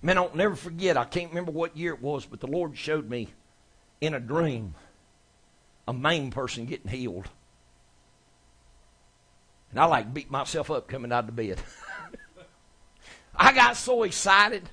Man, 0.00 0.18
I'll 0.18 0.30
never 0.34 0.54
forget, 0.54 0.96
I 0.96 1.04
can't 1.04 1.30
remember 1.30 1.50
what 1.50 1.76
year 1.76 1.94
it 1.94 2.02
was, 2.02 2.24
but 2.24 2.40
the 2.40 2.46
Lord 2.46 2.76
showed 2.76 3.10
me 3.10 3.28
in 4.00 4.14
a 4.14 4.20
dream 4.20 4.74
a 5.88 5.92
maimed 5.92 6.32
person 6.32 6.66
getting 6.66 6.90
healed. 6.90 7.28
And 9.70 9.80
I 9.80 9.84
like 9.84 10.12
beat 10.12 10.30
myself 10.30 10.70
up 10.70 10.88
coming 10.88 11.12
out 11.12 11.28
of 11.28 11.36
the 11.36 11.48
bed. 11.48 11.60
I 13.36 13.52
got 13.52 13.76
so 13.76 14.02
excited. 14.02 14.68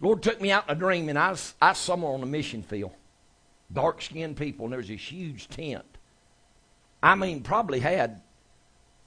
Lord 0.00 0.22
took 0.22 0.40
me 0.40 0.50
out 0.50 0.68
in 0.68 0.76
a 0.76 0.78
dream, 0.78 1.08
and 1.08 1.18
I 1.18 1.30
was, 1.30 1.54
I 1.62 1.70
was 1.70 1.78
somewhere 1.78 2.12
on 2.12 2.22
a 2.22 2.26
mission 2.26 2.62
field. 2.62 2.92
Dark 3.72 4.02
skinned 4.02 4.36
people, 4.36 4.66
and 4.66 4.72
there 4.72 4.78
was 4.78 4.88
this 4.88 5.00
huge 5.00 5.48
tent. 5.48 5.84
I 7.02 7.14
mean, 7.14 7.42
probably 7.42 7.80
had 7.80 8.20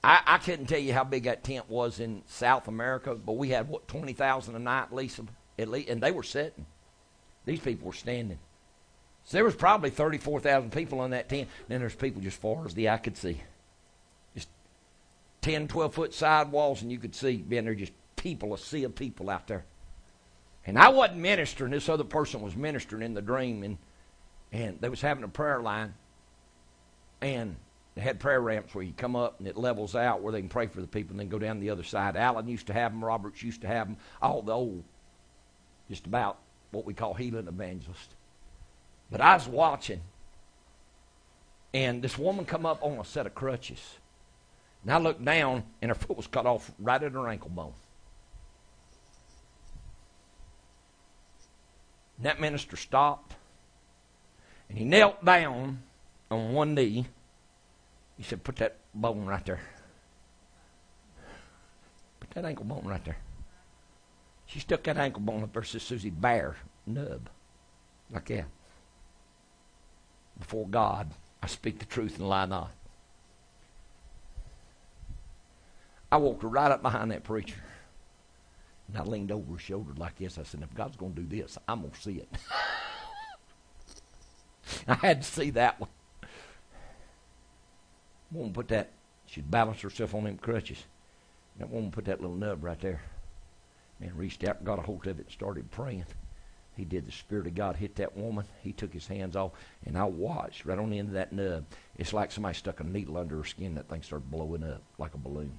I, 0.04 0.22
I 0.26 0.38
couldn't 0.38 0.68
tell 0.68 0.80
you 0.80 0.94
how 0.94 1.04
big 1.04 1.24
that 1.24 1.44
tent 1.44 1.70
was 1.70 2.00
in 2.00 2.24
South 2.28 2.68
America, 2.68 3.14
but 3.16 3.34
we 3.34 3.50
had 3.50 3.68
what 3.68 3.88
twenty 3.88 4.14
thousand 4.14 4.56
a 4.56 4.60
night, 4.60 4.84
at 4.84 4.94
least, 4.94 5.20
and 5.58 6.02
they 6.02 6.12
were 6.12 6.24
sitting. 6.24 6.66
These 7.46 7.60
people 7.60 7.88
were 7.88 7.94
standing. 7.94 8.40
So 9.28 9.36
there 9.36 9.44
was 9.44 9.56
probably 9.56 9.90
thirty-four 9.90 10.40
thousand 10.40 10.72
people 10.72 11.02
on 11.02 11.10
that 11.10 11.28
tent. 11.28 11.50
Then 11.68 11.82
there's 11.82 11.94
people 11.94 12.22
just 12.22 12.40
far 12.40 12.66
as 12.66 12.74
the 12.74 12.90
eye 12.90 12.98
could 12.98 13.18
see, 13.18 13.42
just 14.34 14.48
10, 15.42 15.68
12 15.68 15.94
foot 15.94 16.14
sidewalls, 16.14 16.82
and 16.82 16.90
you 16.90 16.98
could 16.98 17.14
see, 17.14 17.36
being 17.36 17.66
there, 17.66 17.76
just 17.76 17.92
people, 18.16 18.54
a 18.54 18.58
sea 18.58 18.86
of 18.86 18.96
people 18.96 19.30
out 19.30 19.46
there. 19.48 19.66
And 20.66 20.80
I 20.80 20.88
wasn't 20.88 21.20
ministering. 21.20 21.72
This 21.72 21.90
other 21.90 22.06
person 22.06 22.42
was 22.42 22.56
ministering 22.56 23.04
in 23.04 23.14
the 23.14 23.22
dream, 23.22 23.64
and 23.64 23.78
and 24.54 24.80
they 24.80 24.88
was 24.88 25.02
having 25.02 25.26
a 25.26 25.28
prayer 25.28 25.62
line, 25.62 25.94
and 27.20 27.58
they 27.96 28.04
had 28.04 28.22
prayer 28.22 28.40
ramps 28.40 28.74
where 28.74 28.86
you 28.86 28.94
come 28.96 29.18
up 29.18 29.40
and 29.40 29.48
it 29.48 29.58
levels 29.58 29.94
out 29.94 30.22
where 30.22 30.32
they 30.32 30.40
can 30.40 30.48
pray 30.48 30.68
for 30.68 30.80
the 30.80 30.88
people 30.88 31.12
and 31.12 31.20
then 31.20 31.28
go 31.28 31.40
down 31.40 31.60
the 31.60 31.72
other 31.72 31.84
side. 31.84 32.16
Allen 32.16 32.48
used 32.48 32.68
to 32.68 32.74
have 32.74 32.94
them. 32.94 33.04
Roberts 33.04 33.44
used 33.44 33.60
to 33.62 33.68
have 33.68 33.88
them. 33.88 33.98
All 34.22 34.42
the 34.42 34.54
old, 34.54 34.86
just 35.90 36.06
about 36.06 36.38
what 36.72 36.86
we 36.86 36.94
call 36.94 37.14
healing 37.14 37.50
evangelists. 37.50 38.14
But 39.10 39.22
I 39.22 39.36
was 39.36 39.48
watching, 39.48 40.02
and 41.74 42.02
this 42.02 42.18
woman 42.18 42.46
come 42.46 42.66
up 42.66 42.84
on 42.84 43.00
a 43.00 43.06
set 43.06 43.26
of 43.26 43.36
crutches. 43.36 43.96
And 44.84 44.92
I 44.92 44.98
looked 44.98 45.24
down, 45.24 45.64
and 45.82 45.90
her 45.90 45.96
foot 45.96 46.18
was 46.18 46.28
cut 46.28 46.46
off 46.46 46.72
right 46.80 47.02
at 47.02 47.12
her 47.12 47.28
ankle 47.28 47.50
bone. 47.50 47.74
And 52.18 52.26
that 52.26 52.42
minister 52.42 52.76
stopped, 52.76 53.36
and 54.70 54.78
he 54.78 54.86
knelt 54.86 55.24
down 55.24 55.84
on 56.30 56.54
one 56.54 56.74
knee 56.74 57.06
he 58.18 58.24
said, 58.24 58.44
Put 58.44 58.58
that 58.58 58.78
bone 58.94 59.26
right 59.26 59.46
there. 59.46 59.62
Put 62.20 62.32
that 62.32 62.46
ankle 62.46 62.66
bone 62.66 62.84
right 62.84 63.04
there. 63.06 63.18
She 64.48 64.60
stuck 64.60 64.84
that 64.84 64.98
ankle 64.98 65.22
bone 65.22 65.44
up 65.44 65.54
versus 65.54 65.84
Susie 65.84 66.10
Bear 66.10 66.56
nub. 66.86 67.30
Like 68.12 68.26
that. 68.26 68.46
Before 70.40 70.68
God, 70.68 71.12
I 71.42 71.48
speak 71.48 71.80
the 71.80 71.86
truth 71.86 72.20
and 72.20 72.30
lie 72.30 72.46
not. 72.46 72.72
I 76.12 76.18
walked 76.18 76.44
right 76.44 76.72
up 76.72 76.82
behind 76.82 77.12
that 77.12 77.24
preacher. 77.24 77.62
And 78.88 78.98
I 78.98 79.04
leaned 79.04 79.32
over 79.32 79.54
his 79.54 79.62
shoulder 79.62 79.94
like 79.98 80.18
this. 80.18 80.38
I 80.38 80.44
said, 80.44 80.62
if 80.62 80.74
God's 80.74 80.96
going 80.96 81.14
to 81.16 81.22
do 81.22 81.42
this, 81.42 81.58
I'm 81.68 81.82
going 81.82 81.92
to 81.92 82.02
see 82.02 82.18
it. 82.18 82.30
I 84.88 84.94
had 84.96 85.24
to 85.24 85.28
see 85.28 85.50
that 85.52 85.80
one. 85.80 85.90
Woman 88.32 88.54
put 88.54 88.70
that, 88.70 88.92
she'd 89.26 89.52
balance 89.52 89.82
herself 89.82 90.14
on 90.14 90.24
them 90.24 90.38
crutches. 90.38 90.84
That 91.60 91.70
woman 91.70 91.92
put 91.92 92.06
that 92.06 92.22
little 92.22 92.36
nub 92.36 92.64
right 92.64 92.80
there. 92.80 93.02
Man 94.00 94.12
reached 94.16 94.44
out, 94.44 94.64
got 94.64 94.80
a 94.80 94.84
hold 94.84 95.08
of 95.08 95.20
it, 95.20 95.26
and 95.26 95.32
started 95.32 95.72
praying. 95.72 96.06
He 96.78 96.86
did. 96.86 97.08
The 97.08 97.12
Spirit 97.12 97.48
of 97.48 97.56
God 97.56 97.76
hit 97.76 97.96
that 97.96 98.16
woman. 98.16 98.46
He 98.64 98.72
took 98.72 98.94
his 98.94 99.08
hands 99.08 99.36
off, 99.36 99.52
and 99.86 99.98
I 99.98 100.04
watched 100.04 100.66
right 100.66 100.78
on 100.78 100.92
the 100.92 101.00
end 101.00 101.10
of 101.10 101.16
that 101.16 101.34
nub. 101.34 101.66
It's 101.98 102.14
like 102.14 102.32
somebody 102.32 102.54
stuck 102.54 102.80
a 102.80 102.84
needle 102.84 103.18
under 103.18 103.38
her 103.38 103.44
skin. 103.44 103.76
That 103.76 103.90
thing 103.90 104.04
started 104.04 104.30
blowing 104.30 104.64
up 104.64 104.84
like 105.00 105.16
a 105.16 105.18
balloon. 105.18 105.58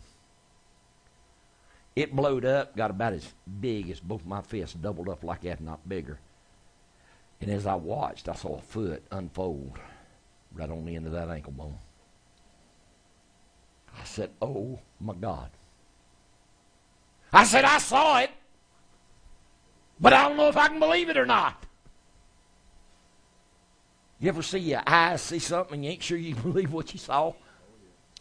It 1.96 2.14
blowed 2.14 2.44
up, 2.44 2.76
got 2.76 2.92
about 2.92 3.14
as 3.14 3.34
big 3.60 3.90
as 3.90 3.98
both 3.98 4.24
my 4.24 4.40
fists, 4.40 4.76
doubled 4.76 5.08
up 5.08 5.24
like 5.24 5.40
that, 5.40 5.60
not 5.60 5.88
bigger. 5.88 6.20
And 7.40 7.50
as 7.50 7.66
I 7.66 7.74
watched, 7.74 8.28
I 8.28 8.34
saw 8.34 8.58
a 8.58 8.62
foot 8.62 9.02
unfold 9.10 9.76
right 10.54 10.70
on 10.70 10.84
the 10.84 10.94
end 10.94 11.06
of 11.06 11.12
that 11.12 11.28
ankle 11.28 11.52
bone. 11.52 11.78
I 14.00 14.04
said, 14.04 14.30
Oh 14.40 14.78
my 15.00 15.14
God. 15.14 15.50
I 17.32 17.44
said, 17.44 17.64
I 17.64 17.78
saw 17.78 18.20
it, 18.20 18.30
but 20.00 20.12
I 20.12 20.28
don't 20.28 20.36
know 20.36 20.48
if 20.48 20.56
I 20.56 20.68
can 20.68 20.78
believe 20.78 21.08
it 21.08 21.16
or 21.16 21.26
not. 21.26 21.64
You 24.20 24.28
ever 24.28 24.42
see 24.42 24.58
your 24.58 24.82
eyes 24.86 25.22
see 25.22 25.38
something 25.38 25.74
and 25.74 25.84
you 25.84 25.92
ain't 25.92 26.02
sure 26.02 26.18
you 26.18 26.34
believe 26.36 26.72
what 26.72 26.92
you 26.92 26.98
saw? 26.98 27.34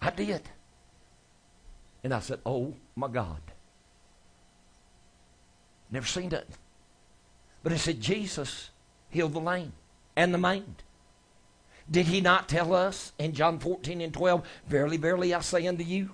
I 0.01 0.11
did. 0.11 0.41
And 2.03 2.13
I 2.13 2.19
said, 2.19 2.39
Oh 2.45 2.73
my 2.95 3.07
God. 3.07 3.41
Never 5.89 6.05
seen 6.05 6.29
that. 6.29 6.47
But 7.63 7.71
it 7.71 7.79
said 7.79 8.01
Jesus 8.01 8.69
healed 9.09 9.33
the 9.33 9.39
lame 9.39 9.73
and 10.15 10.33
the 10.33 10.37
maimed. 10.37 10.83
Did 11.89 12.07
he 12.07 12.19
not 12.21 12.49
tell 12.49 12.73
us 12.73 13.13
in 13.17 13.33
John 13.33 13.59
14 13.59 14.01
and 14.01 14.13
12, 14.13 14.45
Verily, 14.67 14.97
verily, 14.97 15.33
I 15.33 15.39
say 15.39 15.65
unto 15.67 15.83
you, 15.83 16.09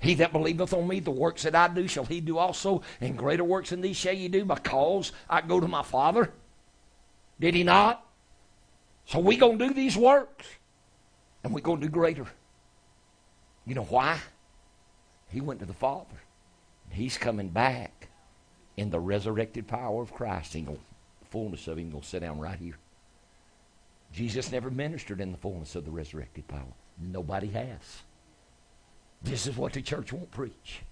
he 0.00 0.14
that 0.14 0.32
believeth 0.32 0.72
on 0.72 0.88
me, 0.88 1.00
the 1.00 1.10
works 1.10 1.42
that 1.42 1.54
I 1.54 1.68
do 1.68 1.86
shall 1.86 2.06
he 2.06 2.20
do 2.20 2.38
also, 2.38 2.82
and 3.00 3.16
greater 3.16 3.44
works 3.44 3.70
than 3.70 3.82
these 3.82 3.96
shall 3.96 4.14
ye 4.14 4.28
do, 4.28 4.44
because 4.44 5.12
I 5.28 5.42
go 5.42 5.60
to 5.60 5.68
my 5.68 5.82
Father? 5.82 6.32
Did 7.38 7.54
he 7.54 7.62
not? 7.62 8.04
So 9.04 9.18
we 9.18 9.36
gonna 9.36 9.58
do 9.58 9.74
these 9.74 9.96
works, 9.96 10.46
and 11.44 11.52
we 11.52 11.60
gonna 11.60 11.80
do 11.80 11.88
greater. 11.88 12.26
You 13.66 13.74
know 13.74 13.84
why? 13.84 14.18
He 15.28 15.40
went 15.40 15.60
to 15.60 15.66
the 15.66 15.74
Father. 15.74 16.16
He's 16.88 17.18
coming 17.18 17.48
back 17.48 18.08
in 18.76 18.90
the 18.90 18.98
resurrected 18.98 19.68
power 19.68 20.02
of 20.02 20.12
Christ. 20.12 20.54
He 20.54 20.62
gonna, 20.62 20.78
the 21.20 21.26
fullness 21.26 21.68
of 21.68 21.78
him 21.78 21.90
gonna 21.90 22.02
sit 22.02 22.20
down 22.20 22.40
right 22.40 22.58
here. 22.58 22.78
Jesus 24.12 24.50
never 24.50 24.70
ministered 24.70 25.20
in 25.20 25.30
the 25.30 25.38
fullness 25.38 25.76
of 25.76 25.84
the 25.84 25.90
resurrected 25.90 26.48
power. 26.48 26.72
Nobody 26.98 27.48
has. 27.48 28.02
This 29.22 29.46
is 29.46 29.56
what 29.56 29.72
the 29.72 29.82
church 29.82 30.12
won't 30.12 30.30
preach. 30.30 30.82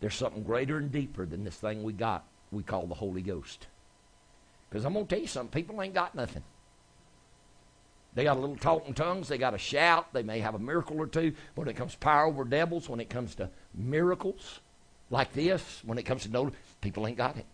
There's 0.00 0.14
something 0.14 0.44
greater 0.44 0.78
and 0.78 0.92
deeper 0.92 1.26
than 1.26 1.44
this 1.44 1.56
thing 1.56 1.82
we 1.82 1.92
got 1.92 2.24
we 2.50 2.62
call 2.62 2.86
the 2.86 2.94
Holy 2.94 3.22
Ghost. 3.22 3.66
Because 4.68 4.84
I'm 4.84 4.92
going 4.92 5.06
to 5.06 5.14
tell 5.14 5.22
you 5.22 5.28
something, 5.28 5.62
people 5.62 5.80
ain't 5.82 5.94
got 5.94 6.14
nothing. 6.14 6.42
They 8.14 8.24
got 8.24 8.36
a 8.36 8.40
little 8.40 8.56
talking 8.56 8.94
tongues, 8.94 9.28
they 9.28 9.38
got 9.38 9.54
a 9.54 9.58
shout, 9.58 10.12
they 10.12 10.22
may 10.22 10.40
have 10.40 10.54
a 10.54 10.58
miracle 10.58 10.98
or 10.98 11.06
two. 11.06 11.32
But 11.54 11.62
when 11.62 11.68
it 11.68 11.76
comes 11.76 11.92
to 11.92 11.98
power 11.98 12.26
over 12.26 12.44
devils, 12.44 12.88
when 12.88 13.00
it 13.00 13.10
comes 13.10 13.34
to 13.36 13.50
miracles 13.74 14.60
like 15.10 15.32
this, 15.32 15.82
when 15.84 15.98
it 15.98 16.04
comes 16.04 16.24
to 16.24 16.30
no, 16.30 16.50
people 16.80 17.06
ain't 17.06 17.16
got 17.16 17.36
it. 17.36 17.46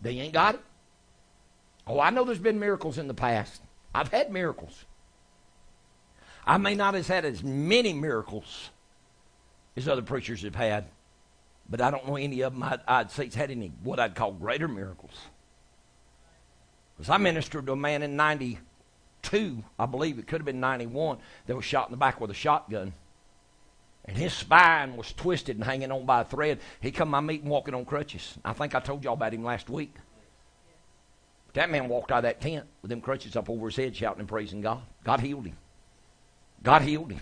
They 0.00 0.18
ain't 0.18 0.32
got 0.32 0.54
it. 0.56 0.60
Oh, 1.86 1.98
I 1.98 2.10
know 2.10 2.24
there's 2.24 2.38
been 2.38 2.60
miracles 2.60 2.98
in 2.98 3.08
the 3.08 3.14
past. 3.14 3.62
I've 3.94 4.08
had 4.08 4.30
miracles. 4.30 4.84
I 6.46 6.56
may 6.58 6.74
not 6.74 6.94
have 6.94 7.08
had 7.08 7.24
as 7.24 7.42
many 7.42 7.92
miracles 7.92 8.70
as 9.76 9.88
other 9.88 10.02
preachers 10.02 10.42
have 10.42 10.54
had, 10.54 10.86
but 11.68 11.80
I 11.80 11.90
don't 11.90 12.06
know 12.06 12.16
any 12.16 12.40
of 12.40 12.52
them 12.52 12.62
I'd, 12.62 12.80
I'd 12.86 13.10
say 13.10 13.26
it's 13.26 13.36
had 13.36 13.50
any 13.50 13.72
what 13.82 14.00
I'd 14.00 14.14
call 14.14 14.32
greater 14.32 14.68
miracles. 14.68 15.14
Because 16.96 17.10
I 17.10 17.16
ministered 17.16 17.66
to 17.66 17.72
a 17.72 17.76
man 17.76 18.02
in 18.02 18.16
92, 18.16 19.64
I 19.78 19.86
believe 19.86 20.18
it 20.18 20.26
could 20.26 20.40
have 20.40 20.46
been 20.46 20.60
91, 20.60 21.18
that 21.46 21.56
was 21.56 21.64
shot 21.64 21.88
in 21.88 21.92
the 21.92 21.96
back 21.96 22.20
with 22.20 22.30
a 22.30 22.34
shotgun. 22.34 22.92
And 24.04 24.16
his 24.16 24.32
spine 24.32 24.96
was 24.96 25.12
twisted 25.12 25.56
and 25.56 25.64
hanging 25.64 25.92
on 25.92 26.04
by 26.04 26.22
a 26.22 26.24
thread. 26.24 26.58
He 26.80 26.90
come 26.90 27.08
to 27.08 27.12
my 27.12 27.20
meeting 27.20 27.48
walking 27.48 27.74
on 27.74 27.84
crutches. 27.84 28.36
I 28.44 28.52
think 28.52 28.74
I 28.74 28.80
told 28.80 29.04
y'all 29.04 29.14
about 29.14 29.32
him 29.32 29.44
last 29.44 29.70
week. 29.70 29.94
That 31.52 31.70
man 31.70 31.88
walked 31.88 32.12
out 32.12 32.18
of 32.18 32.22
that 32.24 32.40
tent 32.40 32.66
with 32.82 32.90
them 32.90 33.00
crutches 33.00 33.36
up 33.36 33.50
over 33.50 33.66
his 33.66 33.76
head, 33.76 33.96
shouting 33.96 34.20
and 34.20 34.28
praising 34.28 34.60
God. 34.60 34.82
God 35.04 35.20
healed 35.20 35.46
him. 35.46 35.56
God 36.62 36.82
healed 36.82 37.12
him. 37.12 37.20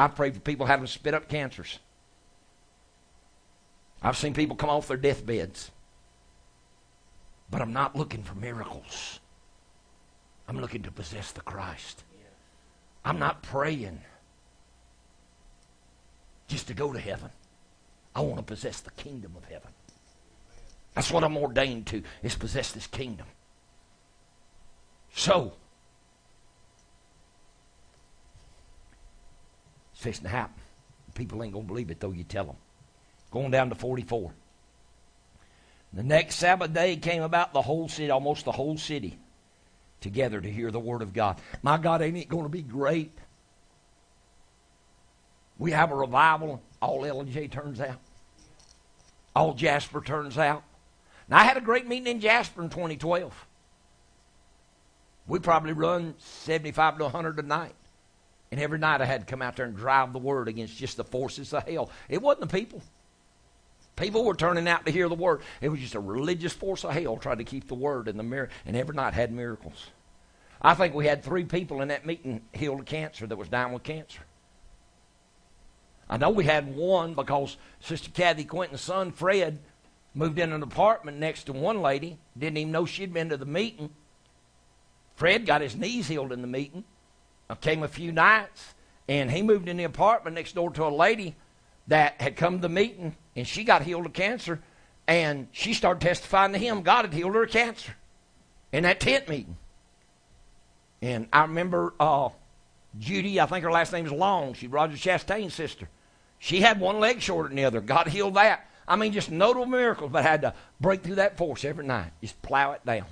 I've 0.00 0.16
prayed 0.16 0.32
for 0.32 0.40
people 0.40 0.64
having 0.64 0.86
spit 0.86 1.12
up 1.12 1.28
cancers. 1.28 1.78
I've 4.02 4.16
seen 4.16 4.32
people 4.32 4.56
come 4.56 4.70
off 4.70 4.88
their 4.88 4.96
deathbeds. 4.96 5.70
But 7.50 7.60
I'm 7.60 7.74
not 7.74 7.94
looking 7.94 8.22
for 8.22 8.34
miracles. 8.34 9.20
I'm 10.48 10.58
looking 10.58 10.84
to 10.84 10.90
possess 10.90 11.32
the 11.32 11.42
Christ. 11.42 12.02
I'm 13.04 13.18
not 13.18 13.42
praying 13.42 14.00
just 16.48 16.68
to 16.68 16.74
go 16.74 16.94
to 16.94 16.98
heaven. 16.98 17.28
I 18.14 18.22
want 18.22 18.38
to 18.38 18.42
possess 18.42 18.80
the 18.80 18.92
kingdom 18.92 19.34
of 19.36 19.44
heaven. 19.44 19.70
That's 20.94 21.10
what 21.10 21.24
I'm 21.24 21.36
ordained 21.36 21.88
to, 21.88 22.02
is 22.22 22.36
possess 22.36 22.72
this 22.72 22.86
kingdom. 22.86 23.26
So, 25.14 25.52
it's 30.00 30.04
fixing 30.04 30.24
to 30.24 30.30
happen. 30.30 30.54
People 31.14 31.42
ain't 31.42 31.52
going 31.52 31.66
to 31.66 31.68
believe 31.68 31.90
it, 31.90 32.00
though 32.00 32.12
you 32.12 32.24
tell 32.24 32.46
them. 32.46 32.56
Going 33.30 33.50
down 33.50 33.68
to 33.68 33.74
44. 33.74 34.32
The 35.92 36.02
next 36.02 36.36
Sabbath 36.36 36.72
day 36.72 36.96
came 36.96 37.22
about 37.22 37.52
the 37.52 37.60
whole 37.60 37.86
city, 37.86 38.10
almost 38.10 38.46
the 38.46 38.52
whole 38.52 38.78
city, 38.78 39.18
together 40.00 40.40
to 40.40 40.50
hear 40.50 40.70
the 40.70 40.80
word 40.80 41.02
of 41.02 41.12
God. 41.12 41.38
My 41.62 41.76
God, 41.76 42.00
ain't 42.00 42.16
it 42.16 42.30
going 42.30 42.44
to 42.44 42.48
be 42.48 42.62
great? 42.62 43.12
We 45.58 45.72
have 45.72 45.90
a 45.90 45.96
revival, 45.96 46.62
all 46.80 47.02
LJ 47.02 47.50
turns 47.50 47.78
out. 47.78 48.00
All 49.36 49.52
Jasper 49.52 50.00
turns 50.00 50.38
out. 50.38 50.62
Now, 51.28 51.40
I 51.40 51.44
had 51.44 51.58
a 51.58 51.60
great 51.60 51.86
meeting 51.86 52.06
in 52.06 52.20
Jasper 52.20 52.62
in 52.62 52.70
2012. 52.70 53.46
We 55.26 55.38
probably 55.40 55.74
run 55.74 56.14
75 56.18 56.96
to 56.98 57.04
100 57.04 57.38
a 57.38 57.42
night. 57.42 57.74
And 58.50 58.60
every 58.60 58.78
night 58.78 59.00
I 59.00 59.04
had 59.04 59.20
to 59.20 59.26
come 59.26 59.42
out 59.42 59.56
there 59.56 59.66
and 59.66 59.76
drive 59.76 60.12
the 60.12 60.18
word 60.18 60.48
against 60.48 60.76
just 60.76 60.96
the 60.96 61.04
forces 61.04 61.54
of 61.54 61.68
hell. 61.68 61.90
It 62.08 62.20
wasn't 62.20 62.50
the 62.50 62.58
people. 62.58 62.82
People 63.96 64.24
were 64.24 64.34
turning 64.34 64.66
out 64.66 64.86
to 64.86 64.92
hear 64.92 65.08
the 65.08 65.14
word. 65.14 65.42
It 65.60 65.68
was 65.68 65.78
just 65.78 65.94
a 65.94 66.00
religious 66.00 66.52
force 66.52 66.84
of 66.84 66.92
hell 66.92 67.16
trying 67.16 67.38
to 67.38 67.44
keep 67.44 67.68
the 67.68 67.74
word 67.74 68.08
in 68.08 68.16
the 68.16 68.22
mirror. 68.22 68.48
And 68.66 68.76
every 68.76 68.96
night 68.96 69.14
had 69.14 69.30
miracles. 69.30 69.86
I 70.60 70.74
think 70.74 70.94
we 70.94 71.06
had 71.06 71.22
three 71.22 71.44
people 71.44 71.80
in 71.80 71.88
that 71.88 72.06
meeting 72.06 72.40
healed 72.52 72.80
of 72.80 72.86
cancer 72.86 73.26
that 73.26 73.36
was 73.36 73.48
dying 73.48 73.72
with 73.72 73.82
cancer. 73.82 74.20
I 76.08 76.16
know 76.16 76.30
we 76.30 76.44
had 76.44 76.74
one 76.74 77.14
because 77.14 77.56
Sister 77.78 78.10
Kathy 78.10 78.44
Quinton's 78.44 78.80
son, 78.80 79.12
Fred, 79.12 79.60
moved 80.12 80.38
in 80.38 80.52
an 80.52 80.62
apartment 80.62 81.18
next 81.18 81.44
to 81.44 81.52
one 81.52 81.80
lady. 81.82 82.18
Didn't 82.36 82.56
even 82.56 82.72
know 82.72 82.84
she'd 82.84 83.12
been 83.12 83.28
to 83.28 83.36
the 83.36 83.46
meeting. 83.46 83.90
Fred 85.14 85.46
got 85.46 85.60
his 85.60 85.76
knees 85.76 86.08
healed 86.08 86.32
in 86.32 86.40
the 86.40 86.48
meeting. 86.48 86.84
I 87.50 87.56
came 87.56 87.82
a 87.82 87.88
few 87.88 88.12
nights, 88.12 88.74
and 89.08 89.30
he 89.30 89.42
moved 89.42 89.68
in 89.68 89.76
the 89.76 89.84
apartment 89.84 90.36
next 90.36 90.54
door 90.54 90.70
to 90.70 90.84
a 90.84 90.88
lady 90.88 91.34
that 91.88 92.20
had 92.20 92.36
come 92.36 92.56
to 92.56 92.62
the 92.62 92.68
meeting, 92.68 93.16
and 93.34 93.46
she 93.46 93.64
got 93.64 93.82
healed 93.82 94.06
of 94.06 94.12
cancer, 94.12 94.60
and 95.08 95.48
she 95.50 95.74
started 95.74 96.00
testifying 96.00 96.52
to 96.52 96.58
him 96.58 96.82
God 96.82 97.06
had 97.06 97.12
healed 97.12 97.34
her 97.34 97.42
of 97.42 97.50
cancer 97.50 97.96
in 98.72 98.84
that 98.84 99.00
tent 99.00 99.28
meeting. 99.28 99.56
And 101.02 101.28
I 101.32 101.42
remember 101.42 101.92
uh, 101.98 102.28
Judy, 102.98 103.40
I 103.40 103.46
think 103.46 103.64
her 103.64 103.72
last 103.72 103.92
name 103.92 104.06
is 104.06 104.12
Long. 104.12 104.54
She's 104.54 104.70
Roger 104.70 104.96
Chastain's 104.96 105.54
sister. 105.54 105.88
She 106.38 106.60
had 106.60 106.78
one 106.78 107.00
leg 107.00 107.20
shorter 107.20 107.48
than 107.48 107.56
the 107.56 107.64
other. 107.64 107.80
God 107.80 108.06
healed 108.06 108.34
that. 108.34 108.68
I 108.86 108.94
mean, 108.94 109.12
just 109.12 109.30
notable 109.30 109.66
miracles, 109.66 110.12
but 110.12 110.24
I 110.24 110.28
had 110.28 110.42
to 110.42 110.54
break 110.80 111.02
through 111.02 111.16
that 111.16 111.36
force 111.36 111.64
every 111.64 111.84
night. 111.84 112.12
Just 112.20 112.40
plow 112.42 112.72
it 112.72 112.84
down. 112.86 113.06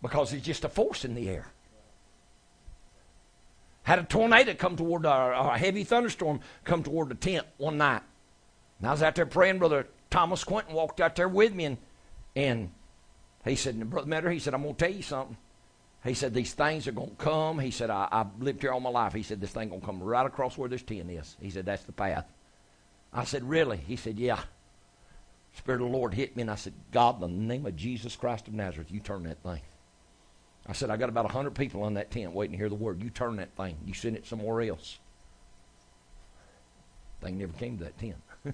Because 0.00 0.32
it's 0.32 0.44
just 0.44 0.64
a 0.64 0.68
force 0.68 1.04
in 1.04 1.14
the 1.14 1.28
air. 1.28 1.53
Had 3.84 3.98
a 3.98 4.02
tornado 4.02 4.54
come 4.54 4.76
toward, 4.76 5.06
uh, 5.06 5.50
a 5.52 5.58
heavy 5.58 5.84
thunderstorm 5.84 6.40
come 6.64 6.82
toward 6.82 7.10
the 7.10 7.14
tent 7.14 7.46
one 7.58 7.78
night. 7.78 8.02
And 8.78 8.88
I 8.88 8.92
was 8.92 9.02
out 9.02 9.14
there 9.14 9.26
praying. 9.26 9.58
Brother 9.58 9.86
Thomas 10.10 10.42
Quinton 10.42 10.74
walked 10.74 11.00
out 11.00 11.16
there 11.16 11.28
with 11.28 11.54
me, 11.54 11.66
and, 11.66 11.76
and 12.34 12.70
he 13.44 13.56
said, 13.56 13.78
Brother 13.90 14.08
Metter, 14.08 14.30
he 14.30 14.38
said, 14.38 14.54
I'm 14.54 14.62
going 14.62 14.74
to 14.74 14.84
tell 14.84 14.94
you 14.94 15.02
something. 15.02 15.36
He 16.02 16.14
said, 16.14 16.32
These 16.32 16.54
things 16.54 16.86
are 16.88 16.92
going 16.92 17.10
to 17.10 17.16
come. 17.16 17.58
He 17.58 17.70
said, 17.70 17.90
I, 17.90 18.08
I've 18.10 18.40
lived 18.40 18.62
here 18.62 18.72
all 18.72 18.80
my 18.80 18.90
life. 18.90 19.12
He 19.12 19.22
said, 19.22 19.40
This 19.40 19.50
thing 19.50 19.68
going 19.68 19.80
to 19.80 19.86
come 19.86 20.02
right 20.02 20.26
across 20.26 20.56
where 20.56 20.68
this 20.68 20.82
tent 20.82 21.10
is. 21.10 21.36
He 21.40 21.50
said, 21.50 21.66
That's 21.66 21.84
the 21.84 21.92
path. 21.92 22.26
I 23.12 23.24
said, 23.24 23.48
Really? 23.48 23.76
He 23.76 23.96
said, 23.96 24.18
Yeah. 24.18 24.40
Spirit 25.56 25.82
of 25.82 25.90
the 25.90 25.96
Lord 25.96 26.14
hit 26.14 26.34
me, 26.34 26.42
and 26.42 26.50
I 26.50 26.56
said, 26.56 26.72
God, 26.90 27.22
in 27.22 27.36
the 27.36 27.54
name 27.54 27.64
of 27.64 27.76
Jesus 27.76 28.16
Christ 28.16 28.48
of 28.48 28.54
Nazareth, 28.54 28.90
you 28.90 28.98
turn 28.98 29.22
that 29.24 29.42
thing. 29.42 29.60
I 30.66 30.72
said, 30.72 30.90
I 30.90 30.96
got 30.96 31.10
about 31.10 31.24
100 31.24 31.54
people 31.54 31.86
in 31.86 31.94
that 31.94 32.10
tent 32.10 32.32
waiting 32.32 32.52
to 32.52 32.58
hear 32.58 32.68
the 32.68 32.74
word. 32.74 33.02
You 33.02 33.10
turn 33.10 33.36
that 33.36 33.54
thing. 33.56 33.76
You 33.84 33.92
send 33.92 34.16
it 34.16 34.26
somewhere 34.26 34.62
else. 34.62 34.98
Thing 37.20 37.38
never 37.38 37.52
came 37.52 37.78
to 37.78 37.84
that 37.84 37.98
tent. 37.98 38.16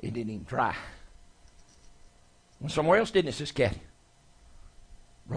it 0.00 0.12
didn't 0.12 0.30
even 0.30 0.44
try. 0.44 0.76
Went 2.60 2.72
somewhere 2.72 2.98
else, 2.98 3.10
didn't 3.10 3.30
it, 3.30 3.34
Sister 3.34 3.54
Kathy? 3.54 3.80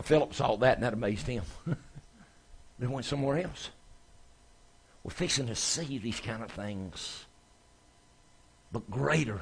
Philip 0.04 0.34
saw 0.34 0.56
that, 0.58 0.78
and 0.78 0.84
that 0.84 0.94
amazed 0.94 1.28
him. 1.28 1.44
they 2.80 2.88
went 2.88 3.06
somewhere 3.06 3.38
else. 3.38 3.70
We're 5.04 5.12
fixing 5.12 5.48
to 5.48 5.56
see 5.56 5.98
these 5.98 6.20
kind 6.20 6.44
of 6.44 6.52
things. 6.52 7.26
but 8.72 8.90
greater 8.90 9.42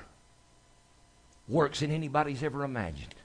works 1.48 1.80
than 1.80 1.92
anybody's 1.92 2.44
ever 2.44 2.64
imagined. 2.64 3.16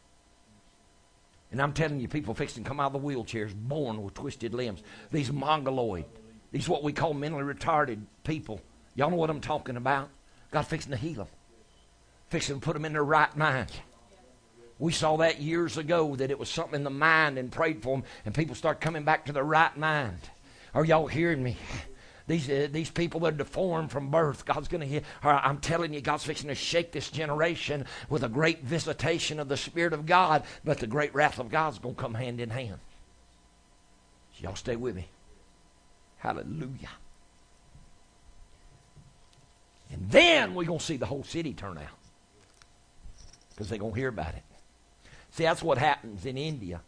And 1.53 1.63
I'm 1.63 1.73
telling 1.73 2.01
you, 2.01 2.09
people 2.09 2.35
fixing 2.35 2.65
to 2.65 2.69
come 2.69 2.81
out 2.81 2.95
of 2.95 3.01
the 3.01 3.09
wheelchairs 3.09 3.55
born 3.55 4.03
with 4.03 4.15
twisted 4.15 4.53
limbs. 4.53 4.83
These 5.13 5.31
mongoloid, 5.33 6.05
these 6.53 6.69
what 6.69 6.83
we 6.83 6.93
call 6.93 7.15
mentally 7.15 7.45
retarded 7.45 8.03
people. 8.25 8.61
Y'all 8.95 9.11
know 9.11 9.17
what 9.17 9.31
I'm 9.31 9.41
talking 9.41 9.77
about? 9.77 10.09
God 10.51 10.63
fixing 10.63 10.91
to 10.93 10.97
heal 10.97 11.15
them, 11.15 11.29
fixing 12.29 12.57
to 12.57 12.61
put 12.61 12.75
them 12.75 12.85
in 12.85 12.95
their 12.95 13.05
right 13.05 13.35
mind. 13.37 13.71
We 14.79 14.93
saw 14.93 15.17
that 15.19 15.41
years 15.41 15.79
ago 15.79 16.17
that 16.17 16.31
it 16.31 16.39
was 16.39 16.51
something 16.51 16.75
in 16.75 16.85
the 16.85 16.91
mind 16.91 17.39
and 17.39 17.51
prayed 17.51 17.83
for 17.83 17.97
them, 17.97 18.05
and 18.25 18.35
people 18.35 18.55
start 18.55 18.81
coming 18.81 19.05
back 19.05 19.27
to 19.27 19.33
their 19.33 19.45
right 19.45 19.75
mind. 19.77 20.19
Are 20.75 20.85
y'all 20.85 21.07
hearing 21.07 21.43
me? 21.43 21.57
These, 22.27 22.51
uh, 22.51 22.69
these 22.73 22.91
people 22.91 23.21
that 23.21 23.35
are 23.35 23.37
deformed 23.37 23.93
from 23.93 24.11
birth, 24.11 24.45
God's 24.45 24.67
going 24.67 24.81
to 24.81 24.87
hear. 24.87 25.03
I'm 25.23 25.59
telling 25.59 25.95
you, 25.95 26.01
God's 26.01 26.25
fixing 26.25 26.49
to 26.49 26.57
shake 26.57 26.91
this 26.91 27.11
generation 27.11 27.87
with 28.09 28.25
a 28.25 28.29
great 28.29 28.65
visitation 28.65 29.39
of 29.39 29.49
the 29.49 29.57
Spirit 29.57 29.93
of 29.93 30.07
God, 30.07 30.43
but 30.65 30.79
the 30.79 30.89
great 30.89 31.15
wrath 31.15 31.39
of 31.39 31.51
God's 31.51 31.79
going 31.79 31.95
to 31.95 32.01
come 32.01 32.15
hand 32.15 32.41
in 32.41 32.51
hand. 32.51 32.79
So 34.35 34.45
y'all 34.45 34.57
stay 34.57 34.75
with 34.75 34.97
me. 34.97 35.07
Hallelujah. 36.19 36.91
And 39.93 40.11
then 40.11 40.55
we're 40.55 40.65
going 40.65 40.81
to 40.81 40.85
see 40.85 40.97
the 40.97 41.07
whole 41.07 41.23
city 41.23 41.53
turn 41.53 41.79
out 41.79 41.85
because 43.51 43.69
they're 43.69 43.79
going 43.79 43.93
to 43.93 43.99
hear 43.99 44.09
about 44.09 44.35
it. 44.35 44.43
See, 45.31 45.45
that's 45.45 45.63
what 45.63 45.79
happens 45.79 46.27
in 46.27 46.37
India. 46.37 46.81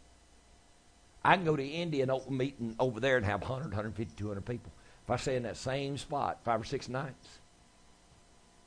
I 1.23 1.35
can 1.35 1.45
go 1.45 1.55
to 1.55 1.65
India 1.65 2.03
and 2.03 2.11
open 2.11 2.35
meeting 2.35 2.75
over 2.79 2.99
there 2.99 3.17
and 3.17 3.25
have 3.25 3.41
100, 3.41 3.67
150, 3.67 4.15
200 4.15 4.45
people. 4.45 4.71
If 5.09 5.13
I 5.13 5.17
stay 5.17 5.37
in 5.37 5.43
that 5.43 5.57
same 5.57 5.97
spot 5.97 6.37
five 6.43 6.61
or 6.61 6.63
six 6.63 6.87
nights, 6.87 7.39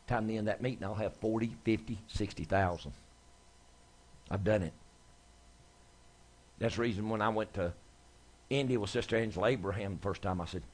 time 0.08 0.26
to 0.26 0.34
end 0.34 0.48
that 0.48 0.60
meeting, 0.60 0.82
I'll 0.82 0.96
have 0.96 1.14
40, 1.18 1.54
50, 1.62 1.98
60,000. 2.08 2.92
I've 4.28 4.42
done 4.42 4.64
it. 4.64 4.72
That's 6.58 6.74
the 6.74 6.82
reason 6.82 7.08
when 7.08 7.22
I 7.22 7.28
went 7.28 7.54
to 7.54 7.72
India 8.50 8.80
with 8.80 8.90
Sister 8.90 9.16
Angela 9.16 9.50
Abraham 9.50 9.94
the 9.94 10.02
first 10.02 10.20
time, 10.20 10.40
I 10.40 10.46
said, 10.46 10.64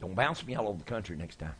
don't 0.00 0.14
bounce 0.14 0.46
me 0.46 0.54
all 0.54 0.68
over 0.68 0.78
the 0.78 0.84
country 0.84 1.16
next 1.16 1.40
time. 1.40 1.56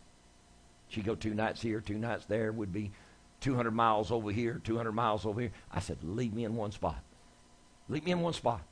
She'd 0.86 1.05
go 1.05 1.16
two 1.16 1.35
nights 1.35 1.61
here, 1.61 1.81
two 1.81 1.98
nights 1.98 2.27
there, 2.27 2.53
would 2.53 2.73
be 2.73 2.93
200 3.40 3.73
miles 3.73 4.12
over 4.12 4.31
here, 4.31 4.61
200 4.62 4.93
miles 4.93 5.27
over 5.27 5.40
here. 5.40 5.53
I 5.73 5.81
said, 5.81 5.98
leave 6.05 6.32
me 6.32 6.44
in 6.44 6.55
one 6.55 6.70
spot. 6.70 7.03
Leave 7.89 8.05
me 8.05 8.12
in 8.12 8.20
one 8.20 8.35
spot. 8.35 8.62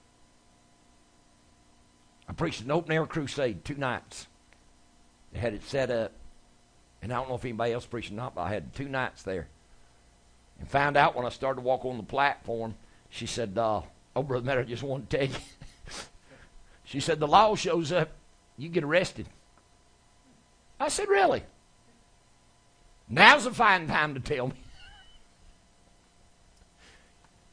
I 2.28 2.34
preached 2.34 2.60
an 2.60 2.70
open 2.70 2.92
air 2.92 3.04
crusade 3.04 3.64
two 3.64 3.74
nights. 3.74 4.28
Had 5.34 5.54
it 5.54 5.64
set 5.64 5.90
up. 5.90 6.12
And 7.02 7.12
I 7.12 7.16
don't 7.16 7.28
know 7.28 7.34
if 7.34 7.44
anybody 7.44 7.72
else 7.72 7.84
preached 7.84 8.10
or 8.10 8.14
not, 8.14 8.34
but 8.34 8.42
I 8.42 8.50
had 8.50 8.74
two 8.74 8.88
nights 8.88 9.22
there. 9.22 9.48
And 10.58 10.68
found 10.68 10.96
out 10.96 11.14
when 11.14 11.26
I 11.26 11.28
started 11.28 11.60
to 11.60 11.66
walk 11.66 11.84
on 11.84 11.96
the 11.96 12.04
platform, 12.04 12.74
she 13.10 13.26
said, 13.26 13.58
uh, 13.58 13.82
Oh, 14.16 14.22
Brother 14.22 14.46
Matt, 14.46 14.58
I 14.58 14.62
just 14.62 14.82
want 14.82 15.10
to 15.10 15.16
tell 15.16 15.26
you. 15.26 15.34
she 16.84 17.00
said, 17.00 17.20
The 17.20 17.26
law 17.26 17.54
shows 17.56 17.92
up, 17.92 18.10
you 18.56 18.68
get 18.68 18.84
arrested. 18.84 19.28
I 20.78 20.88
said, 20.88 21.08
Really? 21.08 21.42
Now's 23.08 23.44
a 23.44 23.52
fine 23.52 23.86
time 23.86 24.14
to 24.14 24.20
tell 24.20 24.48
me. 24.48 24.54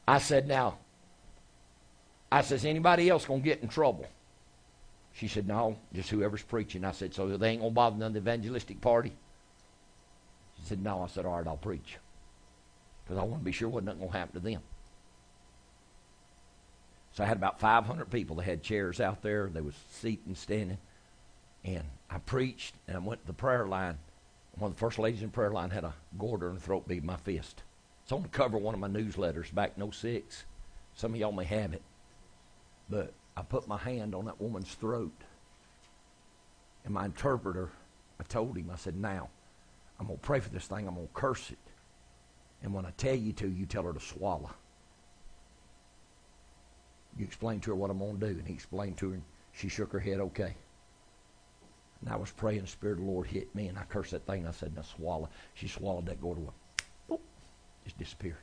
I 0.08 0.18
said, 0.18 0.46
Now, 0.46 0.78
I 2.32 2.40
says, 2.40 2.64
anybody 2.64 3.10
else 3.10 3.26
going 3.26 3.42
to 3.42 3.44
get 3.44 3.60
in 3.60 3.68
trouble? 3.68 4.06
She 5.14 5.28
said, 5.28 5.46
No, 5.46 5.76
just 5.94 6.10
whoever's 6.10 6.42
preaching. 6.42 6.84
I 6.84 6.92
said, 6.92 7.14
So 7.14 7.36
they 7.36 7.50
ain't 7.50 7.60
going 7.60 7.72
to 7.72 7.74
bother 7.74 7.96
none 7.96 8.08
of 8.08 8.12
the 8.14 8.20
evangelistic 8.20 8.80
party? 8.80 9.12
She 10.58 10.64
said, 10.64 10.82
No. 10.82 11.02
I 11.02 11.06
said, 11.08 11.26
All 11.26 11.38
right, 11.38 11.46
I'll 11.46 11.56
preach. 11.56 11.98
Because 13.04 13.20
I 13.20 13.24
want 13.24 13.40
to 13.40 13.44
be 13.44 13.52
sure 13.52 13.68
what 13.68 13.84
nothing 13.84 14.00
going 14.00 14.12
to 14.12 14.18
happen 14.18 14.34
to 14.34 14.40
them. 14.40 14.60
So 17.12 17.22
I 17.22 17.26
had 17.26 17.36
about 17.36 17.60
500 17.60 18.10
people. 18.10 18.36
They 18.36 18.44
had 18.44 18.62
chairs 18.62 19.00
out 19.00 19.22
there. 19.22 19.50
There 19.52 19.62
was 19.62 19.74
seating, 19.90 20.34
standing. 20.34 20.78
And 21.64 21.84
I 22.10 22.18
preached, 22.18 22.74
and 22.88 22.96
I 22.96 23.00
went 23.00 23.20
to 23.20 23.26
the 23.26 23.32
prayer 23.34 23.66
line. 23.66 23.98
One 24.56 24.70
of 24.70 24.76
the 24.76 24.80
first 24.80 24.98
ladies 24.98 25.20
in 25.20 25.28
the 25.28 25.32
prayer 25.32 25.50
line 25.50 25.70
had 25.70 25.84
a 25.84 25.94
goiter 26.18 26.48
in 26.48 26.54
her 26.54 26.60
throat 26.60 26.88
beat 26.88 27.04
my 27.04 27.16
fist. 27.16 27.62
It's 28.02 28.12
on 28.12 28.22
the 28.22 28.28
cover 28.28 28.56
of 28.56 28.62
one 28.62 28.74
of 28.74 28.80
my 28.80 28.88
newsletters 28.88 29.52
back 29.54 29.72
in 29.76 29.92
06. 29.92 30.44
Some 30.94 31.14
of 31.14 31.20
y'all 31.20 31.32
may 31.32 31.44
have 31.44 31.72
it. 31.74 31.82
But 32.88 33.12
I 33.36 33.42
put 33.42 33.66
my 33.66 33.78
hand 33.78 34.14
on 34.14 34.26
that 34.26 34.40
woman's 34.40 34.72
throat. 34.74 35.12
And 36.84 36.92
my 36.92 37.04
interpreter, 37.04 37.70
I 38.20 38.24
told 38.24 38.56
him, 38.56 38.70
I 38.72 38.76
said, 38.76 38.96
now, 38.96 39.28
I'm 39.98 40.06
going 40.06 40.18
to 40.18 40.22
pray 40.24 40.40
for 40.40 40.50
this 40.50 40.66
thing. 40.66 40.86
I'm 40.86 40.94
going 40.94 41.06
to 41.06 41.12
curse 41.14 41.50
it. 41.50 41.58
And 42.62 42.74
when 42.74 42.84
I 42.84 42.90
tell 42.96 43.14
you 43.14 43.32
to, 43.34 43.48
you 43.48 43.66
tell 43.66 43.84
her 43.84 43.92
to 43.92 44.00
swallow. 44.00 44.50
You 47.18 47.24
explain 47.24 47.60
to 47.60 47.70
her 47.70 47.76
what 47.76 47.90
I'm 47.90 47.98
going 47.98 48.18
to 48.18 48.26
do. 48.26 48.38
And 48.38 48.46
he 48.46 48.54
explained 48.54 48.96
to 48.98 49.08
her, 49.08 49.14
and 49.14 49.22
she 49.52 49.68
shook 49.68 49.92
her 49.92 50.00
head, 50.00 50.20
okay. 50.20 50.54
And 52.00 52.10
I 52.12 52.16
was 52.16 52.30
praying, 52.30 52.62
the 52.62 52.66
Spirit 52.66 52.98
of 52.98 53.04
the 53.04 53.10
Lord 53.10 53.28
hit 53.28 53.54
me, 53.54 53.68
and 53.68 53.78
I 53.78 53.84
cursed 53.84 54.10
that 54.10 54.26
thing. 54.26 54.46
I 54.46 54.50
said, 54.50 54.74
now 54.74 54.82
swallow. 54.82 55.28
She 55.54 55.68
swallowed 55.68 56.06
that, 56.06 56.20
gourd 56.20 56.38
to 56.38 56.52
Boop, 57.12 57.20
just 57.84 57.98
disappeared. 57.98 58.36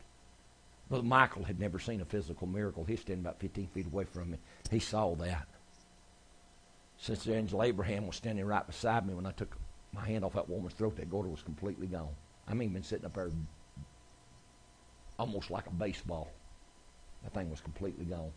Brother 0.88 1.04
Michael 1.04 1.44
had 1.44 1.60
never 1.60 1.78
seen 1.78 2.02
a 2.02 2.06
physical 2.06 2.48
miracle. 2.48 2.84
He's 2.84 3.02
standing 3.02 3.24
about 3.24 3.40
15 3.40 3.68
feet 3.68 3.86
away 3.86 4.06
from 4.06 4.32
me. 4.32 4.38
He 4.70 4.80
saw 4.80 5.16
that. 5.16 5.48
Sister 6.98 7.34
Angela 7.34 7.66
Abraham 7.66 8.08
was 8.08 8.18
standing 8.18 8.46
right 8.46 8.66
beside 8.66 9.08
me 9.08 9.14
when 9.14 9.26
I 9.26 9.32
took 9.32 9.56
my 9.94 10.06
hand 10.06 10.24
off 10.24 10.34
that 10.34 10.50
woman's 10.50 10.74
throat. 10.74 10.98
That 10.98 11.10
goiter 11.10 11.30
was 11.30 11.42
completely 11.42 11.88
gone. 11.88 12.14
I 12.48 12.54
mean, 12.54 12.74
been 12.74 12.84
sitting 12.84 13.06
up 13.06 13.14
there 13.14 13.32
almost 15.18 15.50
like 15.50 15.68
a 15.68 15.72
baseball. 15.72 16.32
That 17.24 17.34
thing 17.34 17.50
was 17.50 17.62
completely 17.62 18.06
gone. 18.06 18.32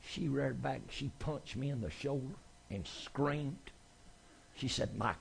She 0.00 0.28
reared 0.28 0.62
back. 0.62 0.82
She 0.90 1.10
punched 1.18 1.56
me 1.56 1.70
in 1.70 1.80
the 1.80 1.90
shoulder 1.90 2.34
and 2.70 2.86
screamed. 2.86 3.70
She 4.56 4.68
said, 4.68 4.96
My 4.96 5.14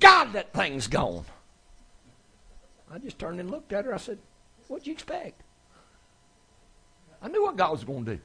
God, 0.00 0.32
that 0.32 0.52
thing's 0.52 0.86
gone. 0.86 1.24
I 2.90 2.98
just 2.98 3.18
turned 3.18 3.40
and 3.40 3.50
looked 3.50 3.72
at 3.72 3.84
her. 3.84 3.94
I 3.94 3.98
said, 3.98 4.18
What'd 4.68 4.86
you 4.86 4.92
expect? 4.92 5.42
I 7.22 7.28
knew 7.28 7.42
what 7.42 7.56
God 7.56 7.72
was 7.72 7.84
going 7.84 8.04
to 8.04 8.16
do. 8.16 8.20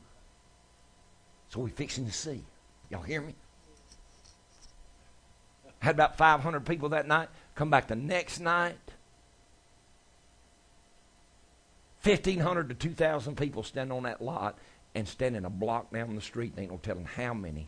So 1.49 1.59
we 1.59 1.71
fixing 1.71 2.05
to 2.05 2.11
see. 2.11 2.43
Y'all 2.89 3.01
hear 3.01 3.21
me? 3.21 3.35
Had 5.79 5.95
about 5.95 6.17
500 6.17 6.65
people 6.65 6.89
that 6.89 7.07
night. 7.07 7.29
Come 7.55 7.69
back 7.69 7.87
the 7.87 7.95
next 7.95 8.39
night. 8.39 8.77
1,500 12.03 12.69
to 12.69 12.75
2,000 12.75 13.35
people 13.35 13.63
standing 13.63 13.95
on 13.95 14.03
that 14.03 14.21
lot 14.21 14.57
and 14.95 15.07
standing 15.07 15.45
a 15.45 15.49
block 15.49 15.91
down 15.91 16.15
the 16.15 16.21
street. 16.21 16.55
They 16.55 16.63
ain't 16.63 16.71
no 16.71 16.77
telling 16.77 17.05
how 17.05 17.33
many 17.33 17.67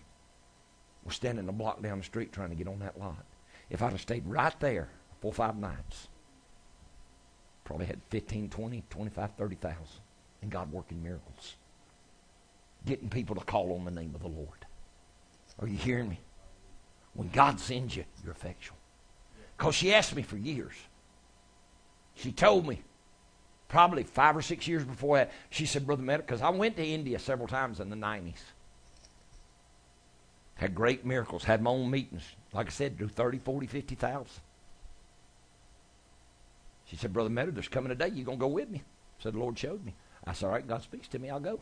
were 1.04 1.12
standing 1.12 1.48
a 1.50 1.52
block 1.52 1.82
down 1.82 1.98
the 1.98 2.04
street 2.04 2.32
trying 2.32 2.50
to 2.50 2.56
get 2.56 2.68
on 2.68 2.80
that 2.80 3.00
lot. 3.00 3.26
If 3.70 3.82
I'd 3.82 3.92
have 3.92 4.02
stayed 4.02 4.26
right 4.26 4.58
there 4.60 4.90
four 5.22 5.32
or 5.32 5.34
five 5.34 5.58
nights, 5.58 6.08
probably 7.64 7.86
had 7.86 8.02
15, 8.10 8.50
20, 8.50 8.84
25, 8.90 9.32
30,000 9.38 9.78
and 10.42 10.52
God 10.52 10.72
working 10.72 11.04
miracles. 11.04 11.56
Getting 12.86 13.10
people 13.10 13.36
to 13.36 13.42
call 13.46 13.74
on 13.74 13.86
the 13.86 13.92
name 13.92 14.14
of 14.16 14.22
the 14.22 14.28
Lord. 14.28 14.66
Are 15.60 15.68
you 15.68 15.78
hearing 15.78 16.10
me? 16.10 16.20
When 17.14 17.30
God 17.30 17.60
sends 17.60 17.96
you, 17.96 18.06
you're 18.24 18.34
effectual. 18.34 18.78
Because 19.58 19.76
she 19.76 19.94
asked 19.94 20.16
me 20.16 20.24
for 20.24 20.38
years. 20.38 20.74
She 22.16 22.32
told 22.32 22.68
me, 22.68 22.82
probably 23.68 24.04
five 24.04 24.36
or 24.36 24.42
six 24.42 24.68
years 24.68 24.84
before 24.84 25.18
that, 25.18 25.32
she 25.50 25.66
said, 25.66 25.86
Brother 25.86 26.04
Medic, 26.04 26.26
because 26.26 26.42
I 26.42 26.50
went 26.50 26.78
to 26.78 26.86
India 26.86 27.20
several 27.20 27.48
times 27.48 27.80
in 27.80 27.90
the 27.90 27.96
90s. 27.96 28.42
Had 30.56 30.76
great 30.76 31.06
miracles, 31.06 31.44
had 31.44 31.62
my 31.62 31.72
own 31.72 31.90
meetings. 31.90 32.24
Like 32.54 32.68
I 32.68 32.70
said, 32.70 32.98
do 32.98 33.08
30, 33.08 33.40
40, 33.40 33.68
50,000. 33.68 34.28
She 36.86 36.98
said, 36.98 37.14
Brother 37.14 37.30
Meadow, 37.30 37.52
there's 37.52 37.68
coming 37.68 37.92
a 37.92 37.96
day 37.96 38.10
you're 38.10 38.26
going 38.26 38.38
to 38.38 38.42
go 38.42 38.48
with 38.48 38.70
me. 38.70 38.84
Said 39.20 39.34
the 39.34 39.40
Lord 39.40 39.58
showed 39.58 39.86
me. 39.86 39.96
I 40.26 40.34
said, 40.34 40.48
All 40.48 40.52
right, 40.52 40.68
God 40.68 40.84
speaks 40.84 41.08
to 41.10 41.20
me, 41.20 41.30
I'll 41.30 41.40
go. 41.40 41.60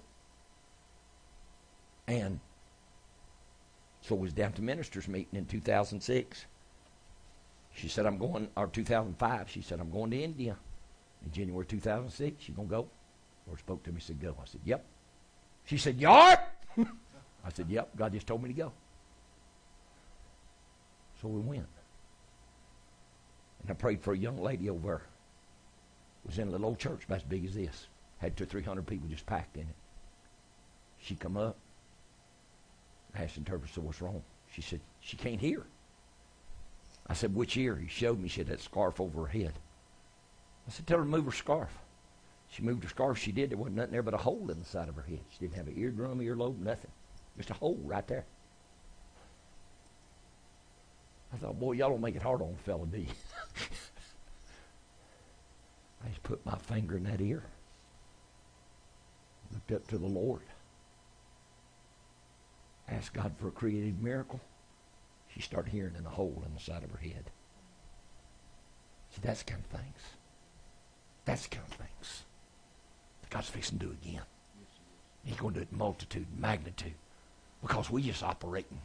And 2.10 2.40
so 4.02 4.16
it 4.16 4.22
was 4.22 4.34
down 4.34 4.54
to 4.54 4.64
ministers 4.64 5.08
meeting 5.08 5.38
in 5.38 5.46
2006. 5.46 6.46
She 7.76 7.88
said, 7.88 8.08
I'm 8.08 8.18
going, 8.18 8.50
or 8.58 8.68
2005, 8.68 9.50
she 9.50 9.62
said, 9.62 9.80
I'm 9.80 9.92
going 9.92 10.10
to 10.12 10.18
India. 10.18 10.58
In 11.24 11.32
January 11.32 11.66
2006, 11.68 12.50
you 12.50 12.56
going 12.56 12.68
to 12.68 12.72
go? 12.72 12.88
Lord 13.46 13.60
spoke 13.60 13.84
to 13.84 13.92
me, 13.92 14.00
said, 14.00 14.20
Go. 14.20 14.36
I 14.42 14.46
said, 14.46 14.62
Yep. 14.66 14.86
She 15.66 15.78
said, 15.78 16.02
You? 16.02 16.10
I 16.10 16.40
said, 17.54 17.70
Yep, 17.70 17.96
God 17.96 18.14
just 18.14 18.26
told 18.26 18.42
me 18.42 18.50
to 18.50 18.56
go. 18.56 18.72
So 21.22 21.28
we 21.28 21.42
went. 21.42 21.68
And 23.62 23.70
I 23.70 23.74
prayed 23.76 24.02
for 24.02 24.14
a 24.14 24.18
young 24.18 24.38
lady 24.38 24.70
over 24.70 24.88
there. 24.88 25.02
It 26.24 26.28
was 26.28 26.40
in 26.40 26.48
a 26.48 26.52
little 26.52 26.68
old 26.68 26.80
church 26.80 27.06
about 27.06 27.18
as 27.18 27.24
big 27.24 27.46
as 27.46 27.54
this. 27.54 27.88
Had 28.18 28.36
two 28.36 28.46
or 28.46 28.48
three 28.48 28.64
hundred 28.64 28.88
people 28.88 29.08
just 29.10 29.26
packed 29.26 29.58
in 29.58 29.64
it. 29.64 29.76
She 31.00 31.16
come 31.16 31.38
up. 31.38 31.58
I 33.16 33.24
asked 33.24 33.36
the 33.36 33.40
interpreter, 33.40 33.82
what's 33.82 34.02
wrong? 34.02 34.24
She 34.52 34.62
said, 34.62 34.82
she 35.02 35.18
can't 35.18 35.42
hear. 35.42 35.66
I 37.08 37.14
said, 37.14 37.34
which 37.34 37.58
ear? 37.58 37.76
He 37.76 37.88
showed 37.88 38.20
me 38.20 38.30
she 38.30 38.42
had 38.42 38.48
that 38.48 38.62
scarf 38.62 39.00
over 39.02 39.22
her 39.22 39.28
head. 39.28 39.54
I 40.70 40.72
said, 40.72 40.86
Tell 40.86 41.00
her 41.00 41.04
to 41.04 41.10
move 41.10 41.26
her 41.26 41.32
scarf. 41.32 41.76
She 42.50 42.62
moved 42.62 42.84
her 42.84 42.90
scarf. 42.90 43.18
She 43.18 43.32
did. 43.32 43.50
There 43.50 43.58
wasn't 43.58 43.78
nothing 43.78 43.92
there 43.92 44.04
but 44.04 44.14
a 44.14 44.18
hole 44.18 44.52
in 44.52 44.60
the 44.60 44.66
side 44.66 44.88
of 44.88 44.96
her 44.96 45.02
head. 45.02 45.22
She 45.32 45.40
didn't 45.40 45.56
have 45.56 45.68
an 45.68 45.76
eardrum, 45.76 46.20
earlobe, 46.20 46.60
nothing. 46.60 46.92
Just 47.38 47.50
a 47.50 47.56
hole 47.56 47.80
right 47.84 48.06
there. 48.08 48.26
I 51.34 51.38
thought, 51.38 51.60
boy, 51.60 51.72
y'all 51.74 51.90
don't 51.90 52.02
make 52.02 52.16
it 52.16 52.22
hard 52.22 52.42
on 52.42 52.54
a 52.54 52.64
fella, 52.64 52.86
do 52.86 53.00
you? 53.00 53.08
I 56.06 56.10
just 56.10 56.22
put 56.22 56.46
my 56.46 56.56
finger 56.58 56.98
in 56.98 57.04
that 57.04 57.22
ear. 57.22 57.44
Looked 59.52 59.72
up 59.72 59.88
to 59.88 59.98
the 59.98 60.06
Lord. 60.08 60.42
Asked 62.92 63.14
God 63.14 63.34
for 63.40 63.50
a 63.50 63.52
creative 63.52 64.02
miracle. 64.02 64.40
She 65.28 65.42
started 65.42 65.72
hearing 65.72 65.96
in 65.98 66.06
a 66.06 66.10
hole 66.10 66.44
in 66.46 66.54
the 66.54 66.60
side 66.60 66.84
of 66.84 66.92
her 66.92 66.98
head. 66.98 67.30
See, 69.12 69.22
that's 69.22 69.44
the 69.44 69.52
kind 69.52 69.64
of 69.64 69.80
things. 69.80 70.02
That's 71.26 71.44
the 71.44 71.56
kind 71.56 71.68
of 71.70 71.78
things 71.78 72.24
that 73.22 73.30
God's 73.30 73.50
fixing 73.50 73.80
to 73.80 73.86
do 73.86 73.92
again. 73.92 74.24
He's 75.24 75.36
going 75.36 75.54
to 75.54 75.60
do 75.60 75.64
it 75.64 75.72
multitude, 75.72 76.26
magnitude, 76.38 76.94
because 77.62 77.90
we 77.92 78.02
just 78.02 78.24
operating 78.24 78.80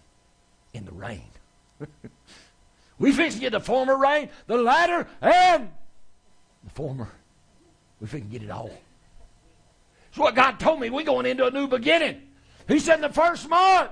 in 0.75 0.85
the 0.85 0.93
rain. 0.93 1.29
we 2.99 3.13
fix 3.13 3.37
to 3.37 3.41
get 3.41 3.53
the 3.53 3.61
former 3.61 3.97
rain, 3.97 4.29
the 4.47 4.59
latter, 4.59 5.09
and 5.23 5.71
the 6.65 6.71
former. 6.71 7.09
We 8.01 8.07
fix 8.07 8.27
to 8.27 8.31
get 8.31 8.43
it 8.43 8.51
all. 8.51 8.71
That's 10.11 10.19
what 10.19 10.35
God 10.35 10.61
told 10.61 10.81
me. 10.81 10.91
We're 10.91 11.05
going 11.05 11.27
into 11.27 11.47
a 11.47 11.51
new 11.51 11.67
beginning. 11.67 12.23
He 12.69 12.79
said 12.79 12.97
in 12.97 13.01
the 13.03 13.09
first 13.11 13.49
month, 13.49 13.91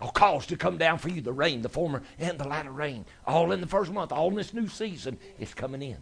oh, 0.00 0.06
I'll 0.06 0.10
cause 0.10 0.46
to 0.46 0.56
come 0.56 0.78
down 0.78 0.98
for 0.98 1.08
you 1.08 1.20
the 1.20 1.32
rain, 1.32 1.62
the 1.62 1.68
former 1.68 2.02
and 2.18 2.38
the 2.38 2.48
latter 2.48 2.70
rain. 2.70 3.04
All 3.26 3.52
in 3.52 3.60
the 3.60 3.66
first 3.66 3.92
month, 3.92 4.12
all 4.12 4.28
in 4.28 4.36
this 4.36 4.54
new 4.54 4.68
season 4.68 5.18
is 5.38 5.54
coming 5.54 5.82
in. 5.82 5.98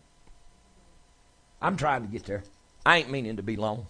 I'm 1.61 1.77
trying 1.77 2.03
to 2.03 2.09
get 2.09 2.25
there. 2.25 2.43
I 2.85 2.99
ain't 2.99 3.11
meaning 3.11 3.37
to 3.37 3.43
be 3.43 3.57
long. 3.57 3.87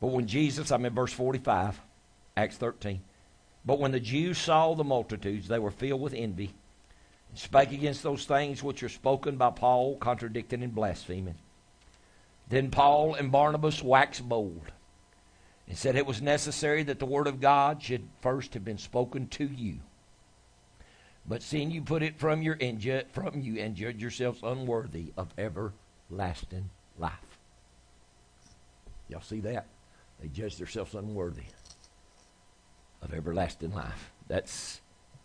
But 0.00 0.08
when 0.08 0.26
Jesus, 0.26 0.70
I'm 0.70 0.84
in 0.84 0.94
verse 0.94 1.12
45, 1.12 1.80
Acts 2.36 2.56
13. 2.58 3.00
But 3.64 3.80
when 3.80 3.92
the 3.92 4.00
Jews 4.00 4.38
saw 4.38 4.74
the 4.74 4.84
multitudes, 4.84 5.48
they 5.48 5.58
were 5.58 5.70
filled 5.70 6.02
with 6.02 6.14
envy, 6.14 6.54
and 7.30 7.38
spake 7.38 7.72
against 7.72 8.02
those 8.02 8.26
things 8.26 8.62
which 8.62 8.82
are 8.82 8.88
spoken 8.88 9.36
by 9.36 9.50
Paul, 9.50 9.96
contradicting 9.96 10.62
and 10.62 10.74
blaspheming. 10.74 11.36
Then 12.48 12.70
Paul 12.70 13.14
and 13.14 13.32
Barnabas 13.32 13.82
waxed 13.82 14.28
bold, 14.28 14.70
and 15.68 15.76
said 15.76 15.96
it 15.96 16.06
was 16.06 16.22
necessary 16.22 16.82
that 16.84 16.98
the 16.98 17.06
word 17.06 17.26
of 17.26 17.40
God 17.40 17.82
should 17.82 18.08
first 18.20 18.54
have 18.54 18.64
been 18.64 18.78
spoken 18.78 19.26
to 19.28 19.44
you. 19.44 19.80
But 21.28 21.42
seeing 21.42 21.72
you 21.72 21.82
put 21.82 22.04
it 22.04 22.18
from 22.18 22.40
your 22.42 22.56
from 23.12 23.40
you 23.40 23.60
and 23.60 23.74
judge 23.74 24.00
yourselves 24.00 24.40
unworthy 24.44 25.12
of 25.16 25.34
everlasting 25.36 26.70
life. 26.98 27.38
Y'all 29.08 29.20
see 29.20 29.40
that? 29.40 29.66
They 30.20 30.28
judge 30.28 30.56
themselves 30.56 30.94
unworthy 30.94 31.46
of 33.02 33.12
everlasting 33.12 33.72
life. 33.72 34.12
That's 34.28 34.80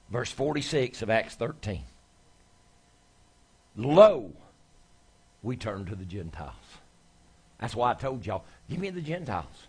verse 0.09 0.31
46 0.31 1.01
of 1.03 1.09
Acts 1.09 1.35
13. 1.35 1.83
Lo, 3.75 4.33
we 5.43 5.55
turn 5.55 5.85
to 5.85 5.95
the 5.95 6.05
Gentiles. 6.05 6.80
That's 7.61 7.75
why 7.75 7.91
I 7.91 7.93
told 7.93 8.25
y'all, 8.25 8.43
give 8.69 8.79
me 8.79 8.89
the 8.89 9.01
Gentiles. 9.01 9.67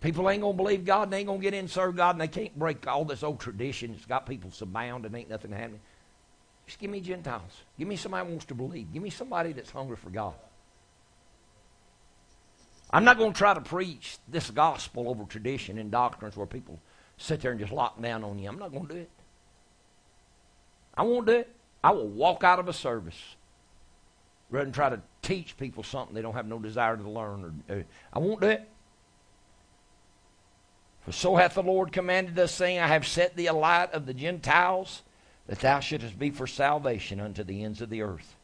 People 0.00 0.28
ain't 0.28 0.42
going 0.42 0.56
to 0.56 0.62
believe 0.62 0.84
God 0.84 1.04
and 1.04 1.12
they 1.12 1.18
ain't 1.18 1.28
going 1.28 1.40
to 1.40 1.42
get 1.42 1.54
in 1.54 1.60
and 1.60 1.70
serve 1.70 1.96
God 1.96 2.10
and 2.10 2.20
they 2.20 2.28
can't 2.28 2.58
break 2.58 2.86
all 2.86 3.04
this 3.04 3.22
old 3.22 3.38
tradition 3.38 3.94
It's 3.94 4.06
got 4.06 4.26
people 4.26 4.50
so 4.50 4.66
bound 4.66 5.06
and 5.06 5.14
ain't 5.14 5.30
nothing 5.30 5.52
happening. 5.52 5.80
Just 6.66 6.78
give 6.78 6.90
me 6.90 7.00
Gentiles. 7.00 7.62
Give 7.78 7.86
me 7.86 7.96
somebody 7.96 8.26
who 8.26 8.32
wants 8.32 8.46
to 8.46 8.54
believe. 8.54 8.92
Give 8.92 9.02
me 9.02 9.10
somebody 9.10 9.52
that's 9.52 9.70
hungry 9.70 9.96
for 9.96 10.10
God. 10.10 10.34
I'm 12.90 13.04
not 13.04 13.18
going 13.18 13.32
to 13.32 13.38
try 13.38 13.54
to 13.54 13.60
preach 13.60 14.18
this 14.26 14.50
gospel 14.50 15.08
over 15.08 15.24
tradition 15.24 15.78
and 15.78 15.90
doctrines 15.90 16.36
where 16.36 16.46
people 16.46 16.80
sit 17.18 17.42
there 17.42 17.52
and 17.52 17.60
just 17.60 17.72
lock 17.72 18.00
down 18.00 18.24
on 18.24 18.38
you. 18.38 18.48
I'm 18.48 18.58
not 18.58 18.72
going 18.72 18.86
to 18.86 18.94
do 18.94 19.00
it. 19.00 19.10
I 20.94 21.02
won't 21.02 21.26
do 21.26 21.32
it. 21.32 21.54
I 21.84 21.92
will 21.92 22.08
walk 22.08 22.42
out 22.42 22.58
of 22.58 22.68
a 22.68 22.72
service 22.72 23.36
rather 24.50 24.64
than 24.64 24.72
try 24.72 24.88
to 24.88 25.00
teach 25.22 25.56
people 25.56 25.82
something 25.82 26.14
they 26.14 26.22
don't 26.22 26.34
have 26.34 26.46
no 26.46 26.58
desire 26.58 26.96
to 26.96 27.08
learn. 27.08 27.62
Or, 27.68 27.76
uh, 27.76 27.82
I 28.12 28.18
won't 28.18 28.40
do 28.40 28.48
it. 28.48 28.68
For 31.02 31.12
so 31.12 31.36
hath 31.36 31.54
the 31.54 31.62
Lord 31.62 31.92
commanded 31.92 32.38
us, 32.38 32.52
saying, 32.52 32.78
I 32.78 32.88
have 32.88 33.06
set 33.06 33.36
thee 33.36 33.46
a 33.46 33.52
light 33.52 33.92
of 33.92 34.06
the 34.06 34.14
Gentiles, 34.14 35.02
that 35.46 35.60
thou 35.60 35.80
shouldest 35.80 36.18
be 36.18 36.30
for 36.30 36.46
salvation 36.46 37.20
unto 37.20 37.42
the 37.42 37.64
ends 37.64 37.80
of 37.80 37.90
the 37.90 38.02
earth. 38.02 38.36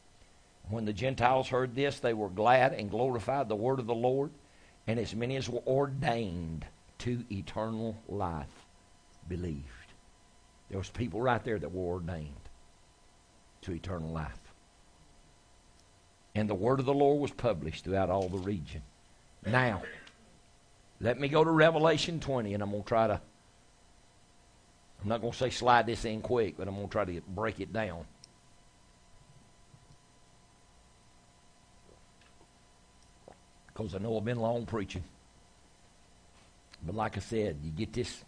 When 0.69 0.85
the 0.85 0.93
Gentiles 0.93 1.47
heard 1.47 1.75
this, 1.75 1.99
they 1.99 2.13
were 2.13 2.29
glad 2.29 2.73
and 2.73 2.89
glorified 2.89 3.47
the 3.47 3.55
word 3.55 3.79
of 3.79 3.85
the 3.85 3.95
Lord, 3.95 4.31
and 4.87 4.99
as 4.99 5.15
many 5.15 5.35
as 5.37 5.49
were 5.49 5.61
ordained 5.67 6.65
to 6.99 7.23
eternal 7.31 7.95
life 8.07 8.65
believed. 9.29 9.63
There 10.69 10.79
was 10.79 10.89
people 10.89 11.21
right 11.21 11.43
there 11.43 11.59
that 11.59 11.71
were 11.71 11.93
ordained 11.93 12.33
to 13.61 13.71
eternal 13.71 14.09
life. 14.09 14.46
And 16.37 16.49
the 16.49 16.55
word 16.55 16.79
of 16.79 16.85
the 16.85 16.93
Lord 16.93 17.19
was 17.19 17.31
published 17.31 17.83
throughout 17.83 18.09
all 18.09 18.29
the 18.29 18.37
region. 18.37 18.83
Now, 19.45 19.81
let 21.01 21.19
me 21.19 21.27
go 21.27 21.43
to 21.43 21.49
Revelation 21.49 22.19
20, 22.19 22.53
and 22.53 22.61
I'm 22.61 22.69
going 22.69 22.83
to 22.83 22.87
try 22.87 23.07
to, 23.07 23.19
I'm 25.01 25.09
not 25.09 25.21
going 25.21 25.31
to 25.31 25.37
say 25.37 25.49
slide 25.49 25.87
this 25.87 26.05
in 26.05 26.21
quick, 26.21 26.55
but 26.57 26.67
I'm 26.67 26.75
going 26.75 26.87
to 26.87 26.91
try 26.91 27.05
to 27.05 27.21
break 27.27 27.59
it 27.59 27.73
down. 27.73 28.05
because 33.77 33.93
I 33.93 33.99
know 33.99 34.17
I've 34.17 34.25
been 34.25 34.39
long 34.39 34.65
preaching. 34.65 35.03
But 36.83 36.95
like 36.95 37.15
I 37.15 37.19
said, 37.19 37.57
you 37.63 37.69
get 37.69 37.93
this, 37.93 38.23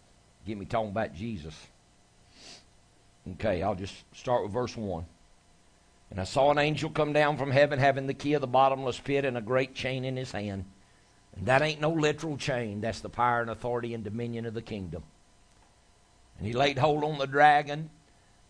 get 0.46 0.56
me 0.56 0.64
talking 0.64 0.90
about 0.90 1.14
Jesus. 1.14 1.54
Okay, 3.32 3.62
I'll 3.62 3.74
just 3.74 3.94
start 4.14 4.44
with 4.44 4.52
verse 4.52 4.76
1. 4.76 5.04
And 6.10 6.20
I 6.20 6.24
saw 6.24 6.50
an 6.50 6.58
angel 6.58 6.90
come 6.90 7.12
down 7.12 7.36
from 7.36 7.52
heaven 7.52 7.78
having 7.78 8.06
the 8.06 8.14
key 8.14 8.34
of 8.34 8.40
the 8.40 8.46
bottomless 8.46 8.98
pit 8.98 9.24
and 9.24 9.38
a 9.38 9.42
great 9.42 9.74
chain 9.74 10.04
in 10.04 10.16
his 10.16 10.32
hand. 10.32 10.64
And 11.36 11.46
that 11.46 11.62
ain't 11.62 11.80
no 11.80 11.90
literal 11.90 12.36
chain, 12.36 12.80
that's 12.80 13.00
the 13.00 13.08
power 13.08 13.40
and 13.40 13.50
authority 13.50 13.94
and 13.94 14.02
dominion 14.02 14.44
of 14.46 14.54
the 14.54 14.62
kingdom. 14.62 15.04
And 16.38 16.46
he 16.46 16.52
laid 16.52 16.78
hold 16.78 17.04
on 17.04 17.18
the 17.18 17.26
dragon, 17.26 17.90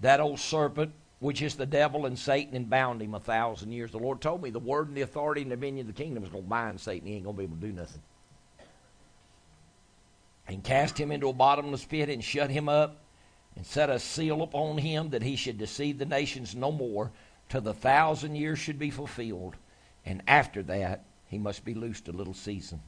that 0.00 0.20
old 0.20 0.40
serpent, 0.40 0.92
which 1.18 1.42
is 1.42 1.56
the 1.56 1.66
devil 1.66 2.06
and 2.06 2.18
Satan, 2.18 2.56
and 2.56 2.70
bound 2.70 3.02
him 3.02 3.14
a 3.14 3.20
thousand 3.20 3.72
years. 3.72 3.90
The 3.90 3.98
Lord 3.98 4.22
told 4.22 4.42
me 4.42 4.48
the 4.48 4.58
word 4.58 4.88
and 4.88 4.96
the 4.96 5.02
authority 5.02 5.42
and 5.42 5.50
dominion 5.50 5.86
of 5.86 5.94
the 5.94 6.02
kingdom 6.02 6.24
is 6.24 6.30
going 6.30 6.44
to 6.44 6.50
bind 6.50 6.80
Satan. 6.80 7.06
He 7.06 7.14
ain't 7.16 7.24
going 7.24 7.36
to 7.36 7.38
be 7.38 7.44
able 7.44 7.56
to 7.56 7.66
do 7.66 7.72
nothing. 7.72 8.00
And 10.48 10.64
cast 10.64 10.98
him 10.98 11.12
into 11.12 11.28
a 11.28 11.34
bottomless 11.34 11.84
pit 11.84 12.08
and 12.08 12.24
shut 12.24 12.48
him 12.48 12.68
up 12.68 12.96
and 13.54 13.66
set 13.66 13.90
a 13.90 13.98
seal 13.98 14.42
upon 14.42 14.78
him 14.78 15.10
that 15.10 15.22
he 15.22 15.36
should 15.36 15.58
deceive 15.58 15.98
the 15.98 16.06
nations 16.06 16.54
no 16.54 16.72
more 16.72 17.10
till 17.50 17.60
the 17.60 17.74
thousand 17.74 18.36
years 18.36 18.58
should 18.58 18.78
be 18.78 18.90
fulfilled. 18.90 19.56
And 20.06 20.22
after 20.26 20.62
that, 20.62 21.04
he 21.26 21.36
must 21.36 21.64
be 21.64 21.74
loosed 21.74 22.08
a 22.08 22.12
little 22.12 22.32
season. 22.32 22.80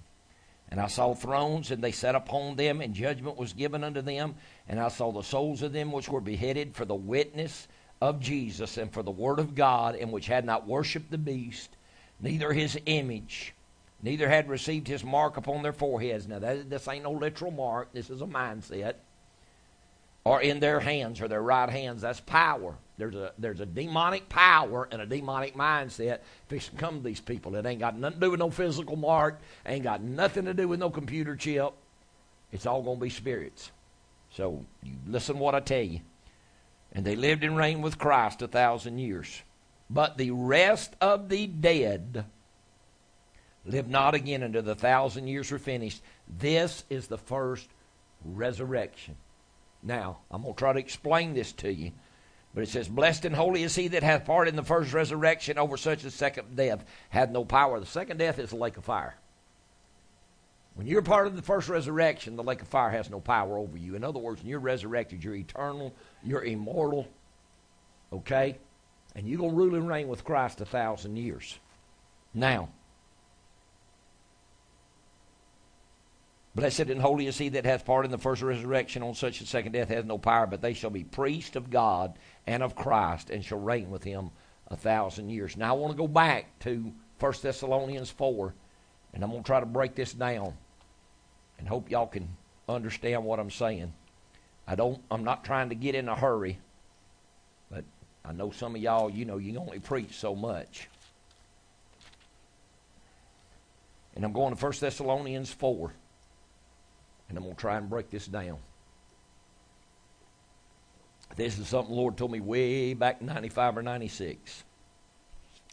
And 0.70 0.80
I 0.80 0.86
saw 0.86 1.14
thrones, 1.14 1.70
and 1.70 1.84
they 1.84 1.92
sat 1.92 2.14
upon 2.14 2.56
them, 2.56 2.80
and 2.80 2.94
judgment 2.94 3.36
was 3.36 3.52
given 3.52 3.84
unto 3.84 4.00
them. 4.00 4.36
And 4.66 4.80
I 4.80 4.88
saw 4.88 5.12
the 5.12 5.22
souls 5.22 5.60
of 5.60 5.74
them 5.74 5.92
which 5.92 6.08
were 6.08 6.22
beheaded 6.22 6.74
for 6.74 6.86
the 6.86 6.94
witness 6.94 7.68
of 8.00 8.20
Jesus 8.20 8.78
and 8.78 8.90
for 8.90 9.02
the 9.02 9.10
Word 9.10 9.38
of 9.38 9.54
God, 9.54 9.96
and 9.96 10.10
which 10.10 10.26
had 10.26 10.46
not 10.46 10.66
worshipped 10.66 11.10
the 11.10 11.18
beast, 11.18 11.76
neither 12.20 12.52
his 12.52 12.78
image, 12.86 13.52
neither 14.02 14.28
had 14.28 14.48
received 14.48 14.88
his 14.88 15.04
mark 15.04 15.36
upon 15.36 15.62
their 15.62 15.74
foreheads. 15.74 16.26
Now, 16.26 16.38
that, 16.38 16.70
this 16.70 16.88
ain't 16.88 17.04
no 17.04 17.12
literal 17.12 17.50
mark, 17.50 17.92
this 17.92 18.08
is 18.08 18.22
a 18.22 18.26
mindset. 18.26 18.94
Or 20.24 20.40
in 20.40 20.60
their 20.60 20.80
hands, 20.80 21.20
or 21.20 21.28
their 21.28 21.42
right 21.42 21.68
hands. 21.68 22.02
That's 22.02 22.20
power. 22.20 22.76
There's 23.02 23.16
a, 23.16 23.32
there's 23.36 23.58
a 23.58 23.66
demonic 23.66 24.28
power 24.28 24.86
and 24.92 25.02
a 25.02 25.06
demonic 25.06 25.56
mindset 25.56 26.20
fixing 26.46 26.78
come 26.78 26.98
to 26.98 27.02
these 27.02 27.18
people. 27.18 27.56
It 27.56 27.66
ain't 27.66 27.80
got 27.80 27.98
nothing 27.98 28.20
to 28.20 28.26
do 28.26 28.30
with 28.30 28.38
no 28.38 28.48
physical 28.48 28.94
mark, 28.94 29.40
ain't 29.66 29.82
got 29.82 30.04
nothing 30.04 30.44
to 30.44 30.54
do 30.54 30.68
with 30.68 30.78
no 30.78 30.88
computer 30.88 31.34
chip. 31.34 31.72
It's 32.52 32.64
all 32.64 32.80
going 32.80 32.98
to 32.98 33.02
be 33.02 33.10
spirits. 33.10 33.72
So, 34.30 34.64
you 34.84 34.92
listen 35.08 35.40
what 35.40 35.56
I 35.56 35.58
tell 35.58 35.82
you. 35.82 35.98
And 36.92 37.04
they 37.04 37.16
lived 37.16 37.42
and 37.42 37.56
reigned 37.56 37.82
with 37.82 37.98
Christ 37.98 38.40
a 38.40 38.46
thousand 38.46 38.98
years. 38.98 39.42
But 39.90 40.16
the 40.16 40.30
rest 40.30 40.94
of 41.00 41.28
the 41.28 41.48
dead 41.48 42.24
lived 43.66 43.90
not 43.90 44.14
again 44.14 44.44
until 44.44 44.62
the 44.62 44.76
thousand 44.76 45.26
years 45.26 45.50
were 45.50 45.58
finished. 45.58 46.02
This 46.28 46.84
is 46.88 47.08
the 47.08 47.18
first 47.18 47.68
resurrection. 48.24 49.16
Now, 49.82 50.18
I'm 50.30 50.42
going 50.42 50.54
to 50.54 50.58
try 50.58 50.72
to 50.72 50.78
explain 50.78 51.34
this 51.34 51.50
to 51.54 51.72
you. 51.72 51.90
But 52.54 52.64
it 52.64 52.68
says, 52.68 52.88
Blessed 52.88 53.24
and 53.24 53.34
holy 53.34 53.62
is 53.62 53.74
he 53.74 53.88
that 53.88 54.02
hath 54.02 54.26
part 54.26 54.48
in 54.48 54.56
the 54.56 54.62
first 54.62 54.92
resurrection 54.92 55.58
over 55.58 55.76
such 55.76 56.04
as 56.04 56.14
second 56.14 56.54
death 56.54 56.84
had 57.08 57.32
no 57.32 57.44
power. 57.44 57.80
The 57.80 57.86
second 57.86 58.18
death 58.18 58.38
is 58.38 58.50
the 58.50 58.56
lake 58.56 58.76
of 58.76 58.84
fire. 58.84 59.14
When 60.74 60.86
you're 60.86 61.02
part 61.02 61.26
of 61.26 61.36
the 61.36 61.42
first 61.42 61.68
resurrection, 61.68 62.36
the 62.36 62.42
lake 62.42 62.62
of 62.62 62.68
fire 62.68 62.90
has 62.90 63.10
no 63.10 63.20
power 63.20 63.58
over 63.58 63.76
you. 63.76 63.94
In 63.94 64.04
other 64.04 64.18
words, 64.18 64.40
when 64.40 64.48
you're 64.48 64.58
resurrected, 64.58 65.22
you're 65.22 65.34
eternal, 65.34 65.94
you're 66.22 66.44
immortal, 66.44 67.08
Okay? 68.12 68.58
And 69.14 69.26
you're 69.26 69.38
going 69.38 69.50
to 69.50 69.56
rule 69.56 69.74
and 69.74 69.88
reign 69.88 70.08
with 70.08 70.24
Christ 70.24 70.60
a 70.60 70.64
thousand 70.64 71.16
years. 71.16 71.58
Now, 72.34 72.68
Blessed 76.54 76.80
and 76.80 77.00
holy 77.00 77.26
is 77.26 77.38
he 77.38 77.48
that 77.50 77.64
hath 77.64 77.86
part 77.86 78.04
in 78.04 78.10
the 78.10 78.18
first 78.18 78.42
resurrection. 78.42 79.02
On 79.02 79.14
such 79.14 79.38
the 79.38 79.46
second 79.46 79.72
death 79.72 79.88
hath 79.88 80.04
no 80.04 80.18
power, 80.18 80.46
but 80.46 80.60
they 80.60 80.74
shall 80.74 80.90
be 80.90 81.04
priests 81.04 81.56
of 81.56 81.70
God 81.70 82.18
and 82.46 82.62
of 82.62 82.76
Christ, 82.76 83.30
and 83.30 83.44
shall 83.44 83.60
reign 83.60 83.90
with 83.90 84.04
him 84.04 84.30
a 84.68 84.76
thousand 84.76 85.30
years. 85.30 85.56
Now 85.56 85.74
I 85.74 85.78
want 85.78 85.92
to 85.92 85.98
go 85.98 86.08
back 86.08 86.58
to 86.60 86.92
1 87.20 87.32
Thessalonians 87.42 88.10
4, 88.10 88.54
and 89.14 89.24
I'm 89.24 89.30
going 89.30 89.42
to 89.42 89.46
try 89.46 89.60
to 89.60 89.66
break 89.66 89.94
this 89.94 90.12
down, 90.12 90.54
and 91.58 91.68
hope 91.68 91.90
y'all 91.90 92.06
can 92.06 92.28
understand 92.68 93.24
what 93.24 93.40
I'm 93.40 93.50
saying. 93.50 93.92
I 94.66 94.74
don't. 94.74 95.00
I'm 95.10 95.24
not 95.24 95.44
trying 95.44 95.70
to 95.70 95.74
get 95.74 95.94
in 95.94 96.08
a 96.08 96.14
hurry, 96.14 96.58
but 97.70 97.84
I 98.24 98.32
know 98.32 98.50
some 98.50 98.74
of 98.74 98.82
y'all. 98.82 99.08
You 99.08 99.24
know, 99.24 99.38
you 99.38 99.58
only 99.58 99.78
preach 99.78 100.14
so 100.18 100.34
much. 100.34 100.88
And 104.14 104.24
I'm 104.24 104.32
going 104.32 104.54
to 104.54 104.62
1 104.62 104.72
Thessalonians 104.78 105.50
4. 105.50 105.92
And 107.28 107.38
I'm 107.38 107.44
going 107.44 107.54
to 107.54 107.60
try 107.60 107.76
and 107.76 107.88
break 107.88 108.10
this 108.10 108.26
down. 108.26 108.58
This 111.36 111.58
is 111.58 111.68
something 111.68 111.94
the 111.94 112.00
Lord 112.00 112.16
told 112.16 112.30
me 112.30 112.40
way 112.40 112.94
back 112.94 113.20
in 113.20 113.26
95 113.26 113.78
or 113.78 113.82
96. 113.82 114.64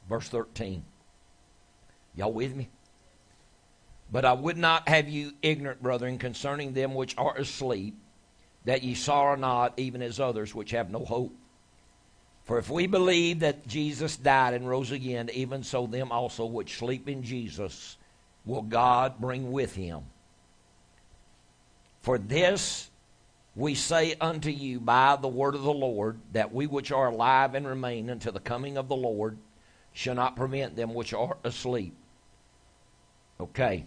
Verse 0.07 0.29
13. 0.29 0.83
Y'all 2.15 2.31
with 2.31 2.55
me? 2.55 2.69
But 4.11 4.25
I 4.25 4.33
would 4.33 4.57
not 4.57 4.87
have 4.89 5.07
you 5.07 5.33
ignorant, 5.41 5.83
brethren, 5.83 6.17
concerning 6.17 6.73
them 6.73 6.95
which 6.95 7.15
are 7.17 7.37
asleep, 7.37 7.95
that 8.65 8.83
ye 8.83 8.95
sorrow 8.95 9.35
not, 9.35 9.77
even 9.77 10.01
as 10.01 10.19
others 10.19 10.55
which 10.55 10.71
have 10.71 10.89
no 10.89 11.05
hope. 11.05 11.35
For 12.45 12.57
if 12.57 12.69
we 12.69 12.87
believe 12.87 13.41
that 13.41 13.67
Jesus 13.67 14.17
died 14.17 14.55
and 14.55 14.67
rose 14.67 14.91
again, 14.91 15.29
even 15.33 15.61
so 15.61 15.85
them 15.85 16.11
also 16.11 16.45
which 16.45 16.77
sleep 16.79 17.07
in 17.07 17.21
Jesus 17.21 17.97
will 18.45 18.63
God 18.63 19.19
bring 19.19 19.51
with 19.51 19.75
him. 19.75 20.05
For 22.01 22.17
this 22.17 22.89
we 23.55 23.75
say 23.75 24.15
unto 24.21 24.49
you 24.49 24.79
by 24.79 25.17
the 25.17 25.27
word 25.27 25.55
of 25.55 25.63
the 25.63 25.73
Lord, 25.73 26.19
that 26.31 26.53
we 26.53 26.65
which 26.65 26.91
are 26.91 27.07
alive 27.07 27.55
and 27.55 27.67
remain 27.67 28.09
until 28.09 28.31
the 28.31 28.39
coming 28.39 28.77
of 28.77 28.87
the 28.87 28.95
Lord 28.95 29.37
shall 29.91 30.15
not 30.15 30.35
prevent 30.35 30.75
them 30.75 30.93
which 30.93 31.13
are 31.13 31.37
asleep. 31.43 31.93
Okay. 33.39 33.85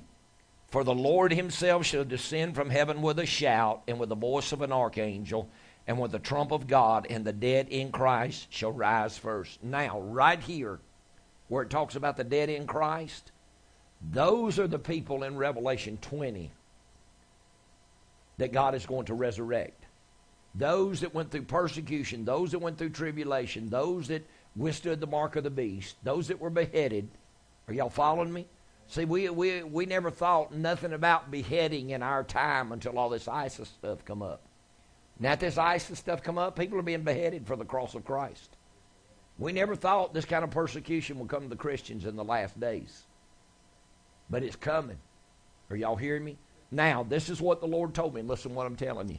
For 0.68 0.84
the 0.84 0.94
Lord 0.94 1.32
himself 1.32 1.86
shall 1.86 2.04
descend 2.04 2.54
from 2.54 2.70
heaven 2.70 3.02
with 3.02 3.18
a 3.18 3.26
shout, 3.26 3.82
and 3.86 3.98
with 3.98 4.08
the 4.08 4.14
voice 4.14 4.52
of 4.52 4.62
an 4.62 4.72
archangel, 4.72 5.48
and 5.86 5.98
with 5.98 6.12
the 6.12 6.18
trump 6.18 6.50
of 6.50 6.66
God, 6.66 7.06
and 7.10 7.24
the 7.24 7.32
dead 7.32 7.68
in 7.68 7.92
Christ 7.92 8.46
shall 8.50 8.72
rise 8.72 9.18
first. 9.18 9.62
Now, 9.62 10.00
right 10.00 10.40
here, 10.40 10.80
where 11.48 11.62
it 11.62 11.70
talks 11.70 11.94
about 11.94 12.16
the 12.16 12.24
dead 12.24 12.48
in 12.48 12.66
Christ, 12.66 13.32
those 14.00 14.58
are 14.58 14.66
the 14.66 14.78
people 14.78 15.22
in 15.24 15.36
Revelation 15.36 15.98
20 16.00 16.50
that 18.42 18.50
God 18.50 18.74
is 18.74 18.86
going 18.86 19.06
to 19.06 19.14
resurrect. 19.14 19.84
Those 20.56 21.02
that 21.02 21.14
went 21.14 21.30
through 21.30 21.42
persecution, 21.42 22.24
those 22.24 22.50
that 22.50 22.58
went 22.58 22.76
through 22.76 22.90
tribulation, 22.90 23.70
those 23.70 24.08
that 24.08 24.26
withstood 24.56 24.98
the 24.98 25.06
mark 25.06 25.36
of 25.36 25.44
the 25.44 25.50
beast, 25.50 25.94
those 26.02 26.26
that 26.26 26.40
were 26.40 26.50
beheaded. 26.50 27.08
Are 27.68 27.74
y'all 27.74 27.88
following 27.88 28.32
me? 28.32 28.48
See, 28.88 29.04
we, 29.04 29.30
we, 29.30 29.62
we 29.62 29.86
never 29.86 30.10
thought 30.10 30.52
nothing 30.52 30.92
about 30.92 31.30
beheading 31.30 31.90
in 31.90 32.02
our 32.02 32.24
time 32.24 32.72
until 32.72 32.98
all 32.98 33.10
this 33.10 33.28
ISIS 33.28 33.68
stuff 33.68 34.04
come 34.04 34.22
up. 34.22 34.42
Now 35.20 35.36
this 35.36 35.56
ISIS 35.56 36.00
stuff 36.00 36.24
come 36.24 36.36
up, 36.36 36.58
people 36.58 36.80
are 36.80 36.82
being 36.82 37.04
beheaded 37.04 37.46
for 37.46 37.54
the 37.54 37.64
cross 37.64 37.94
of 37.94 38.04
Christ. 38.04 38.56
We 39.38 39.52
never 39.52 39.76
thought 39.76 40.14
this 40.14 40.24
kind 40.24 40.42
of 40.42 40.50
persecution 40.50 41.20
would 41.20 41.28
come 41.28 41.44
to 41.44 41.48
the 41.48 41.54
Christians 41.54 42.06
in 42.06 42.16
the 42.16 42.24
last 42.24 42.58
days. 42.58 43.04
But 44.28 44.42
it's 44.42 44.56
coming. 44.56 44.98
Are 45.70 45.76
y'all 45.76 45.94
hearing 45.94 46.24
me? 46.24 46.38
Now, 46.72 47.02
this 47.02 47.28
is 47.28 47.40
what 47.40 47.60
the 47.60 47.66
Lord 47.66 47.92
told 47.94 48.14
me. 48.14 48.22
Listen 48.22 48.54
what 48.54 48.66
I'm 48.66 48.76
telling 48.76 49.10
you. 49.10 49.18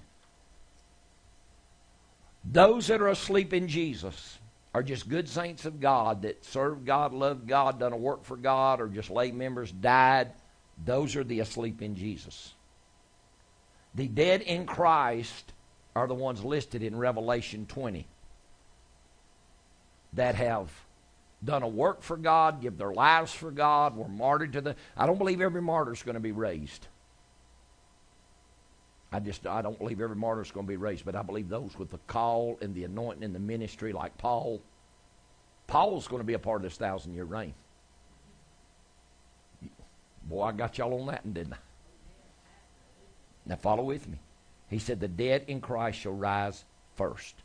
Those 2.43 2.87
that 2.87 2.99
are 2.99 3.09
asleep 3.09 3.53
in 3.53 3.67
Jesus 3.67 4.39
are 4.73 4.83
just 4.83 5.07
good 5.07 5.29
saints 5.29 5.65
of 5.65 5.79
God 5.79 6.23
that 6.23 6.43
serve 6.43 6.83
God, 6.83 7.13
love 7.13 7.45
God, 7.45 7.79
done 7.79 7.93
a 7.93 7.97
work 7.97 8.25
for 8.25 8.35
God, 8.35 8.81
or 8.81 8.87
just 8.87 9.11
lay 9.11 9.31
members, 9.31 9.71
died. 9.71 10.31
Those 10.83 11.15
are 11.15 11.23
the 11.23 11.39
asleep 11.41 11.81
in 11.83 11.95
Jesus. 11.95 12.53
The 13.93 14.07
dead 14.07 14.41
in 14.41 14.65
Christ 14.65 15.53
are 15.95 16.07
the 16.07 16.15
ones 16.15 16.43
listed 16.43 16.81
in 16.81 16.97
Revelation 16.97 17.67
20 17.67 18.07
that 20.13 20.33
have 20.33 20.71
done 21.45 21.61
a 21.61 21.67
work 21.67 22.01
for 22.01 22.17
God, 22.17 22.61
give 22.61 22.79
their 22.79 22.93
lives 22.93 23.31
for 23.31 23.51
God, 23.51 23.95
were 23.95 24.07
martyred 24.07 24.53
to 24.53 24.61
the. 24.61 24.75
I 24.97 25.05
don't 25.05 25.19
believe 25.19 25.39
every 25.39 25.61
martyr 25.61 25.93
is 25.93 26.01
going 26.01 26.15
to 26.15 26.19
be 26.19 26.31
raised. 26.31 26.87
I 29.13 29.19
just 29.19 29.45
I 29.45 29.61
don't 29.61 29.77
believe 29.77 30.01
every 30.01 30.15
martyr 30.15 30.41
is 30.41 30.51
going 30.51 30.65
to 30.65 30.69
be 30.69 30.75
raised, 30.75 31.05
but 31.05 31.15
I 31.15 31.21
believe 31.21 31.47
those 31.47 31.77
with 31.77 31.91
the 31.91 31.99
call 32.07 32.57
and 32.61 32.73
the 32.73 32.83
anointing 32.83 33.23
and 33.23 33.35
the 33.35 33.39
ministry, 33.39 33.93
like 33.93 34.17
Paul. 34.17 34.59
Paul's 35.67 36.07
going 36.07 36.19
to 36.19 36.25
be 36.25 36.33
a 36.33 36.39
part 36.39 36.57
of 36.57 36.63
this 36.63 36.77
thousand 36.77 37.13
year 37.13 37.23
reign. 37.23 37.53
Boy, 40.23 40.41
I 40.41 40.51
got 40.51 40.79
y'all 40.79 40.99
on 40.99 41.07
that, 41.07 41.31
didn't 41.31 41.53
I? 41.53 41.57
Now 43.45 43.55
follow 43.55 43.83
with 43.83 44.09
me. 44.09 44.17
He 44.67 44.79
said, 44.79 44.99
"The 44.99 45.07
dead 45.07 45.45
in 45.47 45.61
Christ 45.61 45.99
shall 45.99 46.13
rise 46.13 46.65
first. 46.95 47.35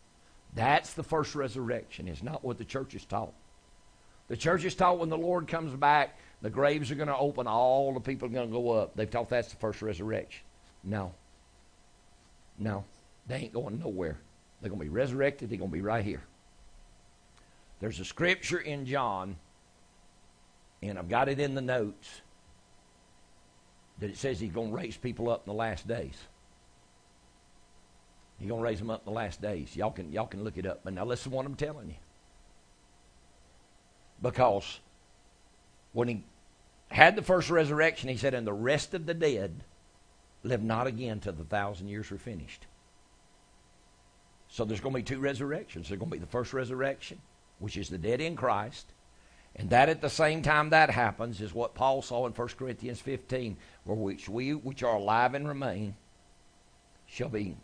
That's 0.54 0.94
the 0.94 1.02
first 1.02 1.34
resurrection. 1.34 2.08
It's 2.08 2.22
not 2.22 2.42
what 2.42 2.56
the 2.56 2.64
church 2.64 2.94
is 2.94 3.04
taught. 3.04 3.34
The 4.28 4.38
church 4.38 4.64
is 4.64 4.74
taught 4.74 4.98
when 4.98 5.10
the 5.10 5.18
Lord 5.18 5.48
comes 5.48 5.74
back, 5.74 6.18
the 6.40 6.50
graves 6.50 6.90
are 6.90 6.94
going 6.94 7.08
to 7.08 7.16
open, 7.16 7.46
all 7.46 7.92
the 7.92 8.00
people 8.00 8.28
are 8.28 8.32
going 8.32 8.48
to 8.48 8.52
go 8.52 8.70
up. 8.70 8.96
They've 8.96 9.10
taught 9.10 9.28
that's 9.28 9.50
the 9.50 9.56
first 9.56 9.82
resurrection. 9.82 10.44
No, 10.82 11.12
no, 12.58 12.84
they 13.26 13.36
ain't 13.36 13.52
going 13.52 13.78
nowhere. 13.78 14.18
They're 14.60 14.70
going 14.70 14.80
to 14.80 14.84
be 14.84 14.90
resurrected. 14.90 15.50
They're 15.50 15.58
going 15.58 15.70
to 15.70 15.76
be 15.76 15.82
right 15.82 16.04
here. 16.04 16.22
There's 17.80 18.00
a 18.00 18.04
scripture 18.04 18.58
in 18.58 18.86
John, 18.86 19.36
and 20.82 20.98
I've 20.98 21.08
got 21.08 21.28
it 21.28 21.38
in 21.38 21.54
the 21.54 21.60
notes, 21.60 22.22
that 24.00 24.10
it 24.10 24.16
says 24.16 24.40
he's 24.40 24.52
going 24.52 24.70
to 24.70 24.76
raise 24.76 24.96
people 24.96 25.30
up 25.30 25.42
in 25.46 25.52
the 25.52 25.58
last 25.58 25.86
days. 25.86 26.16
He's 28.38 28.48
going 28.48 28.60
to 28.60 28.64
raise 28.64 28.78
them 28.78 28.90
up 28.90 29.02
in 29.06 29.12
the 29.12 29.16
last 29.16 29.42
days. 29.42 29.74
Y'all 29.76 29.90
can, 29.90 30.12
y'all 30.12 30.26
can 30.26 30.44
look 30.44 30.56
it 30.56 30.66
up. 30.66 30.80
But 30.84 30.92
now 30.92 31.04
listen 31.04 31.30
to 31.30 31.36
what 31.36 31.46
I'm 31.46 31.56
telling 31.56 31.88
you. 31.88 31.96
Because 34.22 34.80
when 35.92 36.08
he 36.08 36.24
had 36.90 37.16
the 37.16 37.22
first 37.22 37.50
resurrection, 37.50 38.08
he 38.08 38.16
said, 38.16 38.34
and 38.34 38.46
the 38.46 38.52
rest 38.52 38.94
of 38.94 39.06
the 39.06 39.14
dead 39.14 39.64
live 40.42 40.62
not 40.62 40.86
again 40.86 41.20
till 41.20 41.32
the 41.32 41.44
thousand 41.44 41.88
years 41.88 42.10
are 42.12 42.18
finished. 42.18 42.66
So 44.48 44.64
there's 44.64 44.80
going 44.80 44.94
to 44.94 44.98
be 44.98 45.04
two 45.04 45.20
resurrections. 45.20 45.88
There's 45.88 45.98
going 45.98 46.10
to 46.10 46.16
be 46.16 46.20
the 46.20 46.30
first 46.30 46.52
resurrection, 46.52 47.20
which 47.58 47.76
is 47.76 47.88
the 47.88 47.98
dead 47.98 48.20
in 48.20 48.36
Christ. 48.36 48.86
And 49.56 49.70
that 49.70 49.88
at 49.88 50.00
the 50.00 50.10
same 50.10 50.42
time 50.42 50.70
that 50.70 50.90
happens 50.90 51.40
is 51.40 51.52
what 51.52 51.74
Paul 51.74 52.00
saw 52.02 52.26
in 52.26 52.32
1 52.32 52.48
Corinthians 52.58 53.00
15, 53.00 53.56
where 53.84 53.96
which 53.96 54.28
we 54.28 54.54
which 54.54 54.82
are 54.82 54.96
alive 54.96 55.34
and 55.34 55.48
remain 55.48 55.96
shall 57.06 57.28
be 57.28 57.56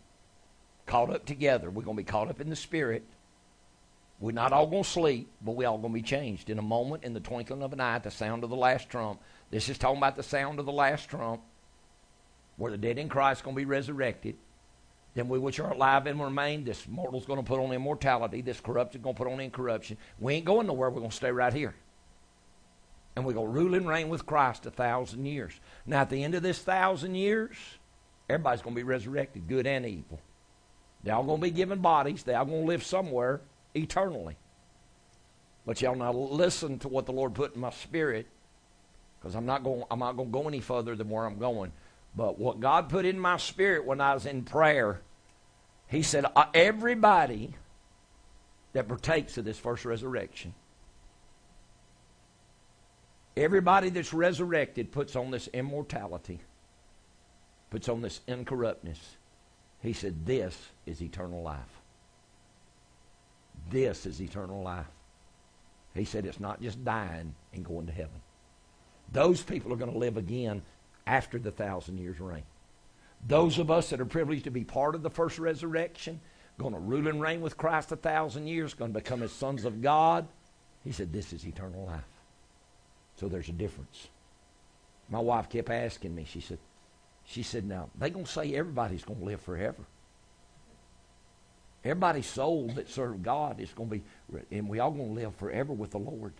caught 0.85 1.09
up 1.09 1.25
together. 1.25 1.69
We're 1.69 1.83
going 1.83 1.97
to 1.97 2.03
be 2.03 2.11
caught 2.11 2.29
up 2.29 2.41
in 2.41 2.49
the 2.49 2.55
Spirit. 2.55 3.03
We're 4.19 4.31
not 4.31 4.53
all 4.53 4.67
going 4.67 4.83
to 4.83 4.89
sleep, 4.89 5.29
but 5.41 5.53
we're 5.53 5.67
all 5.67 5.77
going 5.77 5.93
to 5.93 5.99
be 5.99 6.01
changed 6.01 6.49
in 6.49 6.59
a 6.59 6.63
moment, 6.63 7.03
in 7.03 7.13
the 7.13 7.19
twinkling 7.19 7.63
of 7.63 7.73
an 7.73 7.81
eye, 7.81 7.95
at 7.95 8.03
the 8.03 8.11
sound 8.11 8.43
of 8.43 8.49
the 8.49 8.55
last 8.55 8.89
trump. 8.89 9.19
This 9.51 9.69
is 9.69 9.77
talking 9.77 9.97
about 9.97 10.15
the 10.15 10.23
sound 10.23 10.59
of 10.59 10.65
the 10.65 10.71
last 10.71 11.09
trump 11.09 11.41
where 12.57 12.71
the 12.71 12.77
dead 12.77 12.97
in 12.97 13.09
Christ 13.09 13.43
going 13.43 13.55
to 13.55 13.59
be 13.59 13.65
resurrected. 13.65 14.35
Then 15.13 15.29
we 15.29 15.39
which 15.39 15.59
are 15.59 15.71
alive 15.71 16.07
and 16.07 16.21
remain, 16.21 16.65
this 16.65 16.87
mortal's 16.87 17.25
going 17.25 17.41
to 17.41 17.45
put 17.45 17.59
on 17.59 17.71
immortality, 17.71 18.41
this 18.41 18.59
corrupted 18.59 19.01
going 19.01 19.15
to 19.15 19.23
put 19.23 19.31
on 19.31 19.39
incorruption. 19.39 19.97
We 20.19 20.35
ain't 20.35 20.45
going 20.45 20.67
nowhere. 20.67 20.89
We're 20.89 20.99
going 20.99 21.11
to 21.11 21.15
stay 21.15 21.31
right 21.31 21.53
here. 21.53 21.73
And 23.15 23.25
we're 23.25 23.33
going 23.33 23.47
to 23.47 23.53
rule 23.53 23.75
and 23.75 23.87
reign 23.87 24.09
with 24.09 24.25
Christ 24.25 24.65
a 24.65 24.71
thousand 24.71 25.25
years. 25.25 25.53
Now, 25.85 26.01
at 26.01 26.09
the 26.09 26.21
end 26.21 26.35
of 26.35 26.43
this 26.43 26.59
thousand 26.59 27.15
years, 27.15 27.55
everybody's 28.29 28.61
going 28.61 28.75
to 28.75 28.79
be 28.79 28.83
resurrected, 28.83 29.47
good 29.47 29.65
and 29.65 29.85
evil. 29.85 30.19
They're 31.01 31.15
all 31.15 31.23
going 31.23 31.39
to 31.39 31.47
be 31.47 31.51
given 31.51 31.79
bodies. 31.79 32.23
They're 32.23 32.37
all 32.37 32.45
going 32.45 32.63
to 32.63 32.67
live 32.67 32.83
somewhere 32.83 33.39
eternally. 33.73 34.35
But 35.65 35.81
y'all 35.81 35.95
now 35.95 36.11
listen 36.11 36.77
to 36.79 36.89
what 36.89 37.05
the 37.05 37.13
Lord 37.13 37.33
put 37.33 37.55
in 37.55 37.61
my 37.61 37.69
spirit, 37.69 38.27
because 39.17 39.33
I'm 39.33 39.45
not 39.45 39.63
going. 39.63 39.83
I'm 39.89 39.99
not 39.99 40.17
going 40.17 40.29
to 40.29 40.33
go 40.33 40.47
any 40.47 40.59
further 40.59 40.95
than 40.95 41.09
where 41.09 41.25
I'm 41.25 41.39
going. 41.39 41.71
But 42.15 42.39
what 42.39 42.59
God 42.59 42.89
put 42.89 43.05
in 43.05 43.19
my 43.19 43.37
spirit 43.37 43.85
when 43.85 43.99
I 43.99 44.13
was 44.13 44.25
in 44.25 44.43
prayer, 44.43 45.01
He 45.87 46.01
said, 46.01 46.25
uh, 46.35 46.45
everybody 46.53 47.53
that 48.73 48.87
partakes 48.87 49.37
of 49.37 49.45
this 49.45 49.57
first 49.57 49.85
resurrection, 49.85 50.53
everybody 53.35 53.89
that's 53.89 54.13
resurrected 54.13 54.91
puts 54.91 55.15
on 55.15 55.31
this 55.31 55.47
immortality, 55.53 56.39
puts 57.69 57.89
on 57.89 58.01
this 58.01 58.21
incorruptness. 58.27 58.99
He 59.81 59.93
said, 59.93 60.25
This 60.25 60.57
is 60.85 61.01
eternal 61.01 61.41
life. 61.41 61.59
This 63.69 64.05
is 64.05 64.21
eternal 64.21 64.61
life. 64.61 64.85
He 65.93 66.05
said 66.05 66.25
it's 66.25 66.39
not 66.39 66.61
just 66.61 66.83
dying 66.83 67.33
and 67.53 67.65
going 67.65 67.87
to 67.87 67.91
heaven. 67.91 68.21
Those 69.11 69.41
people 69.41 69.71
are 69.71 69.77
going 69.77 69.91
to 69.91 69.97
live 69.97 70.17
again 70.17 70.61
after 71.07 71.39
the 71.39 71.51
thousand 71.51 71.97
years 71.97 72.19
reign. 72.19 72.43
Those 73.27 73.59
of 73.59 73.71
us 73.71 73.89
that 73.89 74.01
are 74.01 74.05
privileged 74.05 74.43
to 74.45 74.51
be 74.51 74.63
part 74.63 74.95
of 74.95 75.03
the 75.03 75.09
first 75.09 75.39
resurrection, 75.39 76.19
going 76.57 76.73
to 76.73 76.79
rule 76.79 77.07
and 77.07 77.21
reign 77.21 77.41
with 77.41 77.57
Christ 77.57 77.91
a 77.91 77.95
thousand 77.95 78.47
years, 78.47 78.73
going 78.73 78.93
to 78.93 78.99
become 78.99 79.21
his 79.21 79.31
sons 79.31 79.65
of 79.65 79.81
God. 79.81 80.27
He 80.83 80.91
said, 80.91 81.11
This 81.11 81.33
is 81.33 81.45
eternal 81.45 81.85
life. 81.85 82.03
So 83.17 83.27
there's 83.27 83.49
a 83.49 83.53
difference. 83.53 84.07
My 85.09 85.19
wife 85.19 85.49
kept 85.49 85.69
asking 85.69 86.15
me, 86.15 86.25
she 86.25 86.41
said, 86.41 86.57
she 87.25 87.43
said, 87.43 87.65
now, 87.65 87.89
they 87.97 88.09
going 88.09 88.25
to 88.25 88.31
say 88.31 88.53
everybody's 88.55 89.03
going 89.03 89.19
to 89.19 89.25
live 89.25 89.41
forever. 89.41 89.83
Everybody's 91.83 92.25
soul 92.27 92.71
that 92.75 92.89
serve 92.89 93.21
God 93.23 93.59
is 93.59 93.71
going 93.73 93.89
to 93.89 93.95
be, 93.97 94.03
and 94.51 94.67
we 94.67 94.79
all 94.79 94.91
going 94.91 95.15
to 95.15 95.21
live 95.21 95.35
forever 95.35 95.73
with 95.73 95.91
the 95.91 95.99
Lord. 95.99 96.33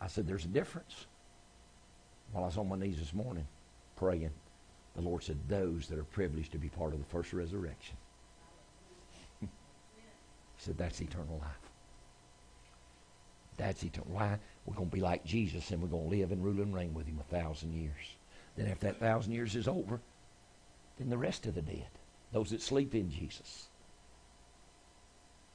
I 0.00 0.06
said, 0.06 0.26
there's 0.26 0.44
a 0.44 0.48
difference. 0.48 1.06
While 2.34 2.42
I 2.42 2.46
was 2.48 2.58
on 2.58 2.68
my 2.68 2.76
knees 2.76 2.98
this 2.98 3.14
morning 3.14 3.46
praying, 3.94 4.32
the 4.96 5.02
Lord 5.02 5.22
said, 5.22 5.38
those 5.48 5.86
that 5.86 6.00
are 6.00 6.04
privileged 6.04 6.50
to 6.50 6.58
be 6.58 6.68
part 6.68 6.92
of 6.92 6.98
the 6.98 7.04
first 7.04 7.32
resurrection. 7.32 7.96
he 9.40 9.48
said, 10.58 10.76
that's 10.76 11.00
eternal 11.00 11.38
life. 11.40 11.70
That's 13.56 13.84
eternal. 13.84 14.10
Why? 14.10 14.36
We're 14.66 14.74
going 14.74 14.90
to 14.90 14.94
be 14.96 15.00
like 15.00 15.24
Jesus 15.24 15.70
and 15.70 15.80
we're 15.80 15.86
going 15.86 16.10
to 16.10 16.16
live 16.16 16.32
and 16.32 16.44
rule 16.44 16.60
and 16.60 16.74
reign 16.74 16.92
with 16.92 17.06
him 17.06 17.20
a 17.20 17.32
thousand 17.32 17.72
years. 17.72 18.16
Then 18.56 18.66
after 18.66 18.86
that 18.86 18.98
thousand 18.98 19.32
years 19.32 19.54
is 19.54 19.68
over, 19.68 20.00
then 20.98 21.10
the 21.10 21.18
rest 21.18 21.46
of 21.46 21.54
the 21.54 21.62
dead, 21.62 21.86
those 22.32 22.50
that 22.50 22.62
sleep 22.62 22.96
in 22.96 23.12
Jesus, 23.12 23.68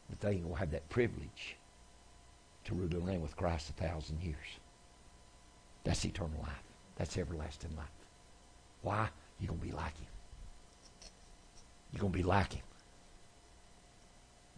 but 0.09 0.21
they 0.21 0.37
will 0.37 0.55
have 0.55 0.71
that 0.71 0.87
privilege 0.87 1.57
to 2.63 2.73
rule 2.73 2.89
and 2.89 3.05
reign 3.05 3.21
with 3.21 3.35
Christ 3.35 3.69
a 3.69 3.73
thousand 3.73 4.21
years. 4.23 4.59
That's 5.83 6.05
eternal 6.05 6.39
life. 6.41 6.68
That's 6.99 7.17
everlasting 7.17 7.75
life. 7.75 7.87
Why? 8.83 9.09
You're 9.39 9.47
going 9.47 9.61
to 9.61 9.65
be 9.65 9.71
like 9.71 9.97
him. 9.97 10.07
You're 11.91 12.01
going 12.01 12.11
to 12.11 12.17
be 12.17 12.23
like 12.23 12.53
him. 12.53 12.63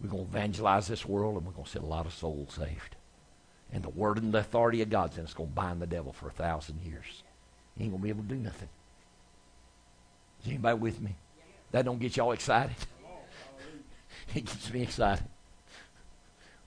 We're 0.02 0.10
going 0.10 0.26
to 0.26 0.30
evangelize 0.30 0.88
this 0.88 1.06
world 1.06 1.38
and 1.38 1.46
we're 1.46 1.54
going 1.54 1.66
to 1.66 1.72
see 1.72 1.80
a 1.80 1.84
lot 1.84 2.08
of 2.08 2.14
souls 2.14 2.56
saved. 2.56 2.96
And 3.72 3.84
the 3.84 3.90
word 3.90 4.18
and 4.18 4.34
the 4.34 4.40
authority 4.40 4.82
of 4.82 4.90
God's 4.90 5.18
in 5.18 5.24
us 5.24 5.34
going 5.34 5.50
to 5.50 5.56
bind 5.56 5.82
the 5.82 5.88
devil 5.88 6.12
for 6.12 6.28
a 6.28 6.32
thousand 6.32 6.82
years. 6.84 7.24
He 7.78 7.84
ain't 7.84 7.94
going 7.94 8.02
to 8.02 8.04
be 8.04 8.10
able 8.10 8.24
to 8.24 8.30
do 8.30 8.36
nothing. 8.36 8.70
Is 10.42 10.50
anybody 10.50 10.80
with 10.80 11.00
me? 11.00 11.16
That 11.72 11.86
don't 11.86 12.00
get 12.00 12.18
y'all 12.18 12.32
excited? 12.32 12.76
it 14.36 14.46
gets 14.46 14.74
me 14.74 14.82
excited. 14.82 15.24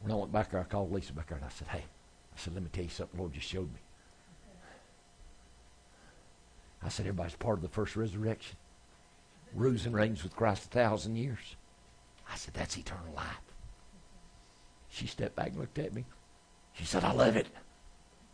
When 0.01 0.13
I 0.13 0.15
went 0.15 0.33
back 0.33 0.53
there, 0.53 0.61
I 0.61 0.65
called 0.65 0.93
Lisa 0.93 1.13
back 1.13 1.29
there 1.29 1.39
and 1.39 1.47
I 1.47 1.51
said, 1.51 1.69
hey, 1.69 1.83
I 1.83 2.39
said, 2.39 2.55
let 2.55 2.63
me 2.63 2.71
tell 2.73 2.85
you 2.85 2.91
something 2.91 3.17
the 3.17 3.23
Lord 3.23 3.35
just 3.35 3.49
showed 3.49 3.73
me. 3.73 3.81
I 6.85 6.89
said, 6.89 7.07
everybody's 7.07 7.37
part 7.37 7.57
of 7.57 7.63
the 7.63 7.69
first 7.69 7.97
resurrection. 7.97 8.57
Rules 9.55 9.87
and 9.87 9.95
reigns 9.95 10.23
with 10.23 10.37
Christ 10.37 10.67
a 10.67 10.69
thousand 10.69 11.17
years. 11.17 11.57
I 12.31 12.37
said, 12.37 12.55
that's 12.55 12.77
eternal 12.77 13.15
life. 13.17 13.41
She 14.91 15.07
stepped 15.07 15.35
back 15.35 15.49
and 15.49 15.59
looked 15.59 15.79
at 15.79 15.95
me. 15.95 16.05
She 16.75 16.85
said, 16.85 17.05
I 17.05 17.13
love 17.13 17.37
it. 17.37 17.47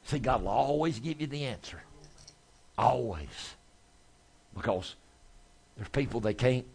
See, 0.04 0.18
God 0.18 0.42
will 0.42 0.48
always 0.48 0.98
give 0.98 1.20
you 1.20 1.26
the 1.26 1.44
answer. 1.44 1.82
Always. 2.76 3.54
Because 4.54 4.96
there's 5.76 5.88
people 5.88 6.20
they 6.20 6.34
can't. 6.34 6.66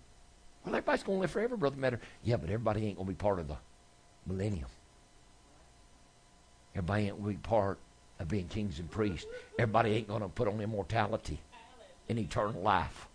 Well, 0.63 0.75
everybody's 0.75 1.03
going 1.03 1.17
to 1.17 1.21
live 1.21 1.31
forever, 1.31 1.57
Brother 1.57 1.77
Matter. 1.77 1.99
Yeah, 2.23 2.37
but 2.37 2.49
everybody 2.49 2.85
ain't 2.85 2.95
going 2.95 3.07
to 3.07 3.13
be 3.13 3.17
part 3.17 3.39
of 3.39 3.47
the 3.47 3.57
millennium. 4.25 4.69
Everybody 6.73 7.07
ain't 7.07 7.21
going 7.21 7.33
to 7.35 7.39
be 7.39 7.47
part 7.47 7.79
of 8.19 8.27
being 8.27 8.47
kings 8.47 8.79
and 8.79 8.89
priests. 8.89 9.27
Everybody 9.59 9.91
ain't 9.91 10.07
going 10.07 10.21
to 10.21 10.29
put 10.29 10.47
on 10.47 10.61
immortality 10.61 11.39
and 12.09 12.19
eternal 12.19 12.61
life. 12.61 13.07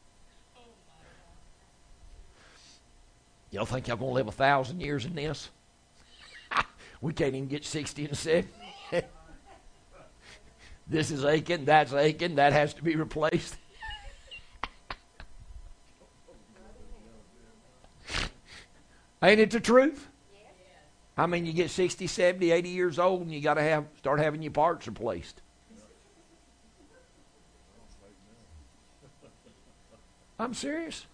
Y'all 3.50 3.66
think 3.66 3.88
y'all 3.88 3.96
to 3.96 4.04
live 4.04 4.28
a 4.28 4.32
thousand 4.32 4.80
years 4.80 5.04
in 5.04 5.14
this? 5.14 5.50
we 7.00 7.12
can't 7.12 7.34
even 7.34 7.48
get 7.48 7.64
60 7.64 8.06
and 8.06 8.16
70. 8.16 8.48
this 10.86 11.10
is 11.10 11.24
aching, 11.24 11.64
that's 11.64 11.92
aching, 11.92 12.36
that 12.36 12.52
has 12.52 12.74
to 12.74 12.84
be 12.84 12.94
replaced. 12.94 13.56
Ain't 19.22 19.40
it 19.40 19.50
the 19.50 19.58
truth? 19.60 20.06
I 21.18 21.26
mean, 21.26 21.44
you 21.44 21.52
get 21.52 21.70
60, 21.70 22.06
70, 22.06 22.52
80 22.52 22.68
years 22.68 22.98
old 22.98 23.22
and 23.22 23.32
you 23.32 23.40
got 23.40 23.54
to 23.54 23.62
have 23.62 23.84
start 23.98 24.20
having 24.20 24.42
your 24.42 24.52
parts 24.52 24.86
replaced. 24.86 25.42
I'm 30.40 30.54
serious. 30.54 31.06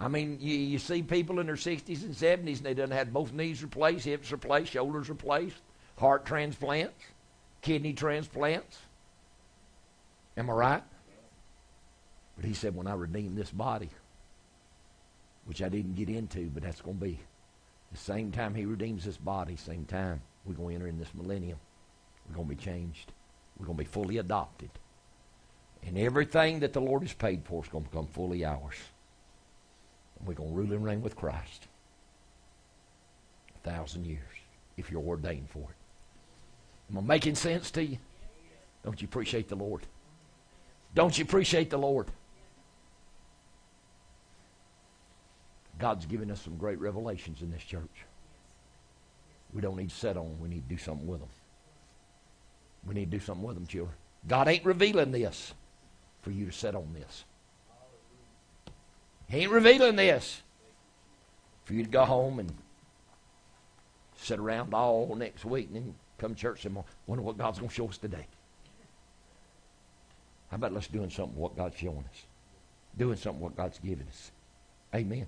I 0.00 0.08
mean, 0.08 0.38
you, 0.40 0.54
you 0.54 0.78
see 0.78 1.02
people 1.02 1.40
in 1.40 1.46
their 1.46 1.56
60s 1.56 2.02
and 2.02 2.14
70s 2.14 2.58
and 2.58 2.66
they 2.66 2.74
done 2.74 2.90
had 2.90 3.12
both 3.12 3.32
knees 3.32 3.62
replaced, 3.62 4.04
hips 4.04 4.32
replaced, 4.32 4.72
shoulders 4.72 5.08
replaced, 5.08 5.56
heart 5.98 6.24
transplants, 6.24 7.04
kidney 7.60 7.92
transplants. 7.92 8.78
Am 10.36 10.48
I 10.48 10.52
right? 10.52 10.82
But 12.36 12.44
he 12.44 12.54
said, 12.54 12.76
when 12.76 12.86
I 12.86 12.94
redeem 12.94 13.34
this 13.34 13.50
body, 13.50 13.90
which 15.44 15.62
I 15.62 15.68
didn't 15.68 15.96
get 15.96 16.08
into, 16.08 16.48
but 16.54 16.62
that's 16.62 16.80
going 16.80 16.98
to 16.98 17.04
be 17.04 17.18
the 17.90 17.98
same 17.98 18.30
time 18.30 18.54
he 18.54 18.64
redeems 18.64 19.04
this 19.04 19.16
body, 19.16 19.56
same 19.56 19.84
time 19.84 20.22
we're 20.46 20.54
going 20.54 20.70
to 20.70 20.74
enter 20.76 20.86
in 20.86 20.98
this 20.98 21.12
millennium. 21.14 21.58
We're 22.28 22.36
going 22.36 22.48
to 22.48 22.54
be 22.54 22.62
changed. 22.62 23.12
We're 23.58 23.66
going 23.66 23.76
to 23.78 23.84
be 23.84 23.90
fully 23.90 24.18
adopted. 24.18 24.70
And 25.86 25.96
everything 25.96 26.60
that 26.60 26.72
the 26.72 26.80
Lord 26.80 27.02
has 27.02 27.12
paid 27.12 27.44
for 27.44 27.62
is 27.62 27.68
going 27.68 27.84
to 27.84 27.90
become 27.90 28.06
fully 28.06 28.44
ours. 28.44 28.76
And 30.18 30.28
we're 30.28 30.34
going 30.34 30.50
to 30.50 30.54
rule 30.54 30.72
and 30.72 30.84
reign 30.84 31.02
with 31.02 31.16
Christ 31.16 31.66
a 33.54 33.70
thousand 33.70 34.04
years 34.06 34.22
if 34.76 34.90
you're 34.90 35.02
ordained 35.02 35.48
for 35.50 35.60
it. 35.60 36.90
Am 36.90 36.98
I 36.98 37.00
making 37.00 37.34
sense 37.34 37.70
to 37.72 37.84
you? 37.84 37.98
Don't 38.84 39.00
you 39.00 39.06
appreciate 39.06 39.48
the 39.48 39.56
Lord? 39.56 39.82
Don't 40.94 41.16
you 41.16 41.24
appreciate 41.24 41.70
the 41.70 41.78
Lord? 41.78 42.08
God's 45.78 46.06
given 46.06 46.30
us 46.30 46.40
some 46.40 46.56
great 46.56 46.80
revelations 46.80 47.40
in 47.42 47.50
this 47.50 47.62
church. 47.62 48.04
We 49.52 49.60
don't 49.60 49.76
need 49.76 49.90
to 49.90 49.96
sit 49.96 50.16
on. 50.16 50.38
We 50.40 50.48
need 50.48 50.68
to 50.68 50.74
do 50.74 50.78
something 50.78 51.06
with 51.06 51.20
them. 51.20 51.28
We 52.86 52.94
need 52.94 53.10
to 53.10 53.18
do 53.18 53.24
something 53.24 53.46
with 53.46 53.56
them, 53.56 53.66
children. 53.66 53.94
God 54.26 54.48
ain't 54.48 54.64
revealing 54.64 55.12
this 55.12 55.54
for 56.22 56.30
you 56.30 56.46
to 56.46 56.52
sit 56.52 56.74
on 56.74 56.94
this. 56.94 57.24
He 59.28 59.38
ain't 59.38 59.50
revealing 59.50 59.96
this 59.96 60.42
for 61.64 61.74
you 61.74 61.84
to 61.84 61.90
go 61.90 62.04
home 62.04 62.38
and 62.38 62.52
sit 64.16 64.38
around 64.38 64.72
all 64.74 65.14
next 65.14 65.44
week 65.44 65.66
and 65.66 65.76
then 65.76 65.94
come 66.18 66.34
to 66.34 66.40
church 66.40 66.64
and 66.64 66.76
wonder 67.06 67.22
what 67.22 67.38
God's 67.38 67.58
going 67.58 67.68
to 67.68 67.74
show 67.74 67.88
us 67.88 67.98
today. 67.98 68.26
How 70.50 70.56
about 70.56 70.72
let's 70.72 70.86
doing 70.88 71.10
something 71.10 71.38
what 71.38 71.56
God's 71.56 71.76
showing 71.76 72.04
us? 72.10 72.24
Doing 72.96 73.16
something 73.16 73.40
what 73.40 73.56
God's 73.56 73.78
given 73.78 74.06
us. 74.08 74.32
Amen. 74.94 75.26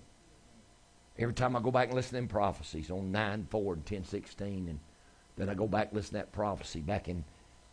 Every 1.18 1.34
time 1.34 1.54
I 1.54 1.60
go 1.60 1.70
back 1.70 1.88
and 1.88 1.94
listen 1.94 2.10
to 2.10 2.16
them 2.16 2.28
prophecies 2.28 2.90
on 2.90 3.12
9, 3.12 3.46
4, 3.50 3.74
and 3.74 3.84
10, 3.84 4.04
16, 4.04 4.68
and 4.68 4.78
then 5.36 5.48
I 5.50 5.54
go 5.54 5.66
back 5.66 5.88
and 5.88 5.96
listen 5.96 6.12
to 6.12 6.16
that 6.18 6.32
prophecy 6.32 6.80
back 6.80 7.08
in 7.08 7.24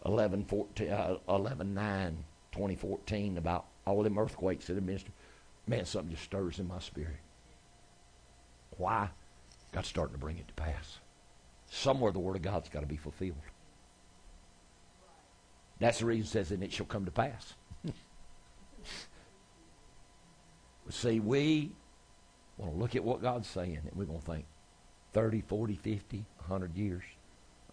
11, 0.05 0.45
14, 0.45 0.89
uh, 0.89 1.15
11 1.29 1.73
9, 1.73 2.17
2014 2.51 3.37
about 3.37 3.65
all 3.85 4.03
them 4.03 4.17
earthquakes 4.17 4.67
that 4.67 4.75
have 4.75 4.85
been. 4.85 4.99
Man, 5.67 5.85
something 5.85 6.11
just 6.11 6.23
stirs 6.23 6.59
in 6.59 6.67
my 6.67 6.79
spirit. 6.79 7.17
Why? 8.77 9.09
God's 9.71 9.87
starting 9.87 10.13
to 10.13 10.19
bring 10.19 10.37
it 10.37 10.47
to 10.47 10.53
pass. 10.53 10.99
Somewhere 11.69 12.11
the 12.11 12.19
Word 12.19 12.37
of 12.37 12.41
God's 12.41 12.69
got 12.69 12.81
to 12.81 12.85
be 12.85 12.97
fulfilled. 12.97 13.35
That's 15.79 15.99
the 15.99 16.05
reason 16.05 16.23
it 16.23 16.29
says, 16.29 16.51
and 16.51 16.63
it 16.63 16.71
shall 16.71 16.85
come 16.85 17.05
to 17.05 17.11
pass. 17.11 17.53
See, 20.89 21.19
we 21.19 21.71
want 22.57 22.73
to 22.73 22.79
look 22.79 22.95
at 22.95 23.03
what 23.03 23.21
God's 23.21 23.47
saying, 23.47 23.81
and 23.83 23.91
we're 23.93 24.05
going 24.05 24.19
to 24.19 24.25
think 24.25 24.45
30, 25.13 25.41
40, 25.41 25.75
50, 25.75 26.25
100 26.37 26.75
years. 26.75 27.03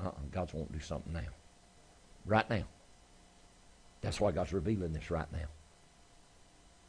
Uh-uh, 0.01 0.11
God's 0.33 0.53
want 0.53 0.73
to 0.73 0.79
do 0.79 0.85
something 0.85 1.13
now. 1.13 1.21
Right 2.27 2.49
now. 2.51 2.65
That's 4.05 4.21
why 4.21 4.33
God's 4.33 4.53
revealing 4.53 4.93
this 4.93 5.11
right 5.11 5.31
now. 5.33 5.47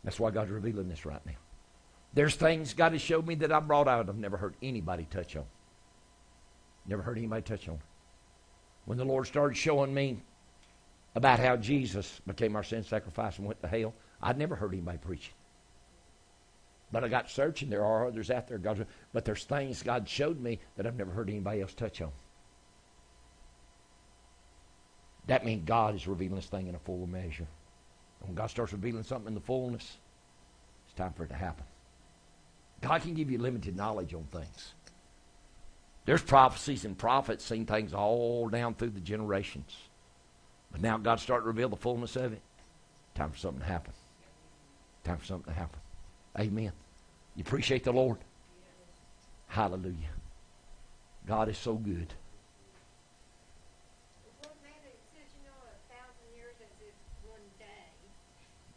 That's 0.03 0.19
why 0.19 0.31
God's 0.31 0.51
revealing 0.51 0.89
this 0.89 1.05
right 1.05 1.25
now. 1.25 1.33
There's 2.13 2.35
things 2.35 2.73
God 2.73 2.91
has 2.91 3.01
showed 3.01 3.25
me 3.25 3.35
that 3.35 3.53
I 3.53 3.59
brought 3.61 3.87
out 3.87 4.09
I've 4.09 4.17
never 4.17 4.35
heard 4.37 4.55
anybody 4.61 5.07
touch 5.09 5.35
on. 5.37 5.45
Never 6.85 7.01
heard 7.01 7.17
anybody 7.17 7.41
touch 7.41 7.69
on. 7.69 7.79
When 8.83 8.97
the 8.97 9.05
Lord 9.05 9.27
started 9.27 9.55
showing 9.55 9.93
me 9.93 10.21
about 11.15 11.39
how 11.39 11.55
Jesus 11.55 12.19
became 12.27 12.55
our 12.55 12.63
sin 12.63 12.83
sacrifice 12.83 13.37
and 13.37 13.47
went 13.47 13.61
to 13.61 13.67
hell, 13.67 13.93
I'd 14.21 14.37
never 14.37 14.55
heard 14.55 14.73
anybody 14.73 14.97
preach 14.97 15.29
it. 15.29 15.33
But 16.91 17.05
I 17.05 17.07
got 17.07 17.29
searching. 17.29 17.69
There 17.69 17.83
are 17.83 18.07
others 18.07 18.29
out 18.29 18.47
there. 18.47 18.57
God, 18.57 18.85
but 19.13 19.23
there's 19.23 19.45
things 19.45 19.81
God 19.81 20.07
showed 20.07 20.39
me 20.39 20.59
that 20.75 20.85
I've 20.85 20.97
never 20.97 21.11
heard 21.11 21.29
anybody 21.29 21.61
else 21.61 21.73
touch 21.73 22.01
on. 22.01 22.11
That 25.27 25.45
means 25.45 25.63
God 25.65 25.95
is 25.95 26.07
revealing 26.07 26.35
this 26.35 26.45
thing 26.45 26.67
in 26.67 26.75
a 26.75 26.79
full 26.79 27.07
measure. 27.07 27.47
And 28.19 28.29
when 28.29 28.35
God 28.35 28.49
starts 28.49 28.73
revealing 28.73 29.03
something 29.03 29.27
in 29.27 29.33
the 29.33 29.41
fullness, 29.41 29.97
it's 30.85 30.95
time 30.95 31.13
for 31.13 31.23
it 31.23 31.29
to 31.29 31.35
happen. 31.35 31.65
God 32.81 33.01
can 33.01 33.13
give 33.13 33.31
you 33.31 33.39
limited 33.39 33.75
knowledge 33.75 34.13
on 34.13 34.27
things. 34.31 34.73
There's 36.05 36.21
prophecies 36.21 36.85
and 36.85 36.97
prophets 36.97 37.43
seen 37.43 37.65
things 37.65 37.93
all 37.93 38.47
down 38.49 38.75
through 38.75 38.91
the 38.91 38.99
generations. 38.99 39.75
But 40.71 40.81
now 40.81 40.97
God's 40.97 41.23
starting 41.23 41.45
to 41.45 41.47
reveal 41.47 41.69
the 41.69 41.75
fullness 41.75 42.15
of 42.15 42.33
it. 42.33 42.41
Time 43.15 43.31
for 43.31 43.37
something 43.37 43.61
to 43.61 43.65
happen. 43.65 43.93
Time 45.03 45.17
for 45.17 45.25
something 45.25 45.51
to 45.51 45.59
happen. 45.59 45.79
Amen. 46.37 46.71
You 47.35 47.41
appreciate 47.41 47.83
the 47.83 47.93
Lord? 47.93 48.17
Hallelujah. 49.47 49.95
God 51.25 51.49
is 51.49 51.57
so 51.57 51.73
good. 51.73 52.13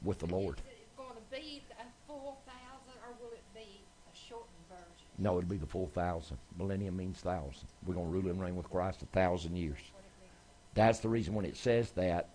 With 0.03 0.19
the 0.19 0.27
Lord. 0.27 0.59
Is 0.59 0.81
it 0.81 0.97
going 0.97 1.15
to 1.15 1.37
be 1.41 1.63
a 1.73 1.85
full 2.07 2.39
thousand, 2.47 3.01
or 3.05 3.15
will 3.21 3.33
it 3.33 3.43
be 3.55 3.83
a 4.13 4.17
shortened 4.17 4.49
version? 4.69 5.07
No, 5.19 5.39
it'll 5.39 5.51
be 5.51 5.57
the 5.57 5.67
full 5.67 5.89
thousand. 5.89 6.39
Millennium 6.57 6.97
means 6.97 7.19
thousand. 7.19 7.67
We're 7.85 7.95
going 7.95 8.07
to 8.07 8.13
rule 8.13 8.31
and 8.31 8.41
reign 8.41 8.57
with 8.57 8.71
Christ 8.71 9.03
a 9.03 9.07
thousand 9.07 9.57
years. 9.57 9.79
What 9.93 10.05
it 10.05 10.23
means? 10.23 10.33
That's 10.75 11.01
the 11.01 11.09
reason 11.09 11.35
when 11.35 11.45
it 11.45 11.57
says 11.57 11.91
that, 11.93 12.29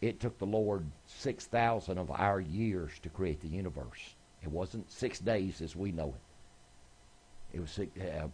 it 0.00 0.18
took 0.18 0.36
the 0.38 0.46
Lord 0.46 0.84
6,000 1.06 1.96
of 1.96 2.10
our 2.10 2.40
years 2.40 2.90
to 3.02 3.08
create 3.08 3.40
the 3.40 3.48
universe. 3.48 4.16
It 4.42 4.50
wasn't 4.50 4.90
six 4.90 5.20
days 5.20 5.60
as 5.60 5.76
we 5.76 5.92
know 5.92 6.08
it. 6.08 7.56
It 7.56 7.60
was 7.60 7.70
six, 7.70 7.96
uh, 8.00 8.26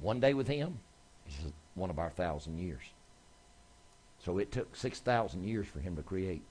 one 0.00 0.20
day 0.20 0.34
with 0.34 0.46
Him 0.46 0.78
is 1.26 1.52
one 1.74 1.88
of 1.88 1.98
our 1.98 2.10
thousand 2.10 2.58
years. 2.58 2.82
So 4.18 4.38
it 4.38 4.52
took 4.52 4.76
6,000 4.76 5.44
years 5.44 5.66
for 5.66 5.80
Him 5.80 5.96
to 5.96 6.02
create 6.02 6.42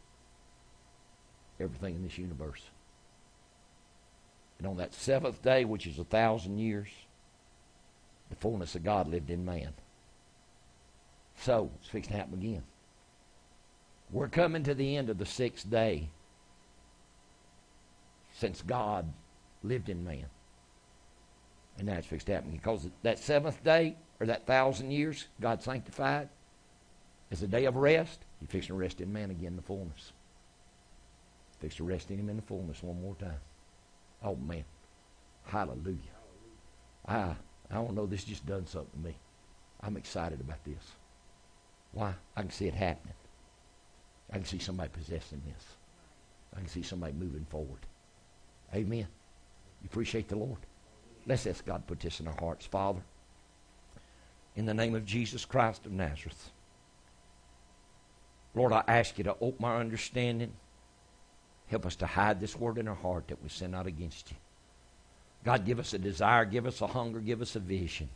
everything 1.60 1.96
in 1.96 2.04
this 2.04 2.18
universe. 2.18 2.62
And 4.58 4.68
on 4.68 4.78
that 4.78 4.94
seventh 4.94 5.42
day, 5.42 5.66
which 5.66 5.86
is 5.86 6.00
a 6.00 6.04
thousand 6.04 6.58
years, 6.58 6.90
the 8.30 8.36
fullness 8.36 8.76
of 8.76 8.84
God 8.84 9.08
lived 9.08 9.30
in 9.30 9.46
man. 9.46 9.74
So, 11.40 11.70
it's 11.80 11.90
fixing 11.90 12.14
to 12.14 12.18
happen 12.18 12.40
again. 12.40 12.64
We're 14.12 14.30
coming 14.30 14.64
to 14.64 14.74
the 14.74 14.96
end 14.96 15.10
of 15.10 15.18
the 15.18 15.26
sixth 15.26 15.70
day 15.70 16.10
since 18.34 18.62
God 18.62 19.06
lived 19.64 19.90
in 19.90 20.04
man. 20.04 20.26
And 21.78 21.88
that's 21.88 22.08
fixed 22.08 22.28
to 22.28 22.34
happen 22.34 22.52
because 22.52 22.88
that 23.04 23.20
seventh 23.20 23.64
day, 23.64 23.96
or 24.20 24.26
that 24.26 24.48
thousand 24.48 24.92
years, 24.92 25.28
God 25.40 25.62
sanctified 25.62 26.30
as 27.32 27.44
a 27.44 27.48
day 27.48 27.66
of 27.66 27.76
rest. 27.76 28.20
He's 28.40 28.50
fixing 28.50 28.70
to 28.70 28.80
rest 28.80 29.02
in 29.02 29.14
man 29.14 29.30
again 29.30 29.56
the 29.56 29.62
fullness. 29.62 30.14
Fix 31.60 31.76
to 31.76 31.84
rest 31.84 32.12
in 32.12 32.20
him 32.20 32.30
in 32.30 32.36
the 32.36 32.42
fullness 32.42 32.84
one 32.84 33.02
more 33.02 33.16
time. 33.16 33.40
Oh, 34.24 34.36
man. 34.36 34.66
Hallelujah. 35.46 35.98
I, 37.08 37.36
I 37.72 37.76
don't 37.76 37.96
know. 37.96 38.06
This 38.06 38.24
just 38.24 38.46
done 38.46 38.68
something 38.68 39.02
to 39.02 39.08
me. 39.08 39.16
I'm 39.82 39.98
excited 39.98 40.40
about 40.40 40.64
this. 40.64 40.92
Why? 41.94 42.14
I 42.36 42.42
can 42.42 42.52
see 42.52 42.68
it 42.68 42.74
happening. 42.74 43.14
I 44.32 44.36
can 44.36 44.46
see 44.46 44.60
somebody 44.60 44.90
possessing 44.90 45.42
this. 45.46 45.66
I 46.56 46.60
can 46.60 46.68
see 46.68 46.82
somebody 46.82 47.14
moving 47.14 47.46
forward. 47.50 47.80
Amen. 48.74 49.08
You 49.82 49.86
appreciate 49.88 50.28
the 50.28 50.36
Lord? 50.36 50.60
Let's 51.26 51.48
ask 51.48 51.66
God 51.66 51.88
put 51.88 52.00
this 52.00 52.20
in 52.20 52.28
our 52.28 52.36
hearts. 52.40 52.66
Father, 52.66 53.02
in 54.56 54.66
the 54.66 54.74
name 54.74 54.96
of 54.96 55.06
Jesus 55.06 55.46
Christ 55.46 55.86
of 55.86 55.92
Nazareth, 55.92 56.52
Lord, 58.56 58.74
I 58.74 58.84
ask 58.88 59.18
you 59.18 59.24
to 59.26 59.36
open 59.40 59.66
our 59.66 59.80
understanding. 59.80 60.54
Help 61.68 61.86
us 61.86 61.96
to 61.98 62.06
hide 62.06 62.40
this 62.40 62.56
word 62.56 62.78
in 62.78 62.88
our 62.88 62.96
heart 62.96 63.28
that 63.28 63.42
we 63.44 63.50
sin 63.50 63.72
not 63.72 63.88
against 63.88 64.32
you. 64.32 64.38
God, 65.44 65.66
give 65.66 65.80
us 65.80 65.94
a 65.94 66.00
desire, 66.00 66.46
give 66.46 66.66
us 66.66 66.82
a 66.82 66.88
hunger, 66.88 67.20
give 67.20 67.42
us 67.42 67.56
a 67.56 67.60
vision. 67.60 68.10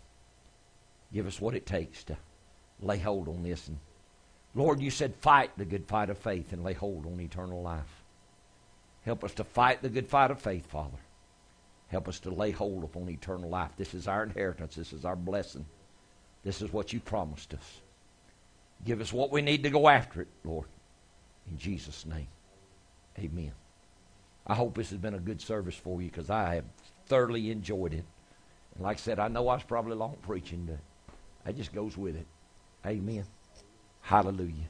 Give 1.14 1.28
us 1.28 1.41
what 1.41 1.56
it 1.56 1.65
takes 1.65 2.03
to 2.06 2.18
lay 2.82 2.98
hold 2.98 3.28
on 3.28 3.44
this. 3.44 3.68
And 3.68 3.78
Lord, 4.56 4.82
you 4.82 4.90
said, 4.90 5.15
fight 5.15 5.52
the 5.57 5.65
good 5.65 5.86
fight 5.86 6.10
of 6.10 6.18
faith 6.18 6.53
and 6.53 6.64
lay 6.64 6.73
hold 6.73 7.06
on 7.06 7.19
eternal 7.19 7.61
life. 7.61 8.03
Help 9.03 9.23
us 9.23 9.34
to 9.36 9.44
fight 9.44 9.82
the 9.82 9.90
good 9.90 10.07
fight 10.07 10.32
of 10.32 10.41
faith, 10.41 10.65
Father. 10.68 10.98
Help 11.88 12.07
us 12.07 12.19
to 12.22 12.32
lay 12.32 12.52
hold 12.52 12.84
upon 12.84 13.10
eternal 13.10 13.49
life. 13.49 13.72
This 13.76 13.94
is 13.94 14.07
our 14.07 14.23
inheritance. 14.23 14.76
This 14.76 14.94
is 14.94 15.03
our 15.03 15.15
blessing. 15.15 15.65
This 16.44 16.61
is 16.61 16.72
what 16.72 16.94
you 16.94 16.99
promised 16.99 17.53
us. 17.53 17.82
Give 18.86 19.02
us 19.02 19.11
what 19.11 19.32
we 19.32 19.41
need 19.41 19.64
to 19.64 19.69
go 19.69 19.90
after 19.90 20.22
it, 20.22 20.28
Lord. 20.44 20.68
In 21.49 21.57
Jesus' 21.57 22.06
name. 22.06 22.28
Amen. 23.19 23.51
I 24.47 24.55
hope 24.55 24.75
this 24.75 24.89
has 24.89 24.99
been 24.99 25.13
a 25.13 25.19
good 25.19 25.41
service 25.41 25.75
for 25.75 26.01
you 26.01 26.09
because 26.09 26.29
I 26.29 26.55
have 26.55 26.65
thoroughly 27.05 27.51
enjoyed 27.51 27.93
it. 27.93 28.05
And 28.75 28.83
like 28.83 28.97
I 28.97 28.99
said, 28.99 29.19
I 29.19 29.27
know 29.27 29.47
I 29.47 29.55
was 29.55 29.63
probably 29.63 29.95
long 29.95 30.17
preaching, 30.21 30.65
but 30.65 30.79
that 31.45 31.57
just 31.57 31.73
goes 31.73 31.97
with 31.97 32.15
it. 32.15 32.25
Amen. 32.85 33.25
Hallelujah. 34.01 34.69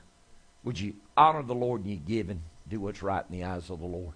Would 0.63 0.79
you 0.79 0.95
honor 1.15 1.43
the 1.43 1.55
Lord 1.55 1.83
in 1.83 1.89
your 1.89 1.99
giving? 2.05 2.41
Do 2.67 2.79
what's 2.79 3.01
right 3.01 3.23
in 3.29 3.39
the 3.39 3.45
eyes 3.45 3.69
of 3.69 3.79
the 3.79 3.85
Lord. 3.85 4.13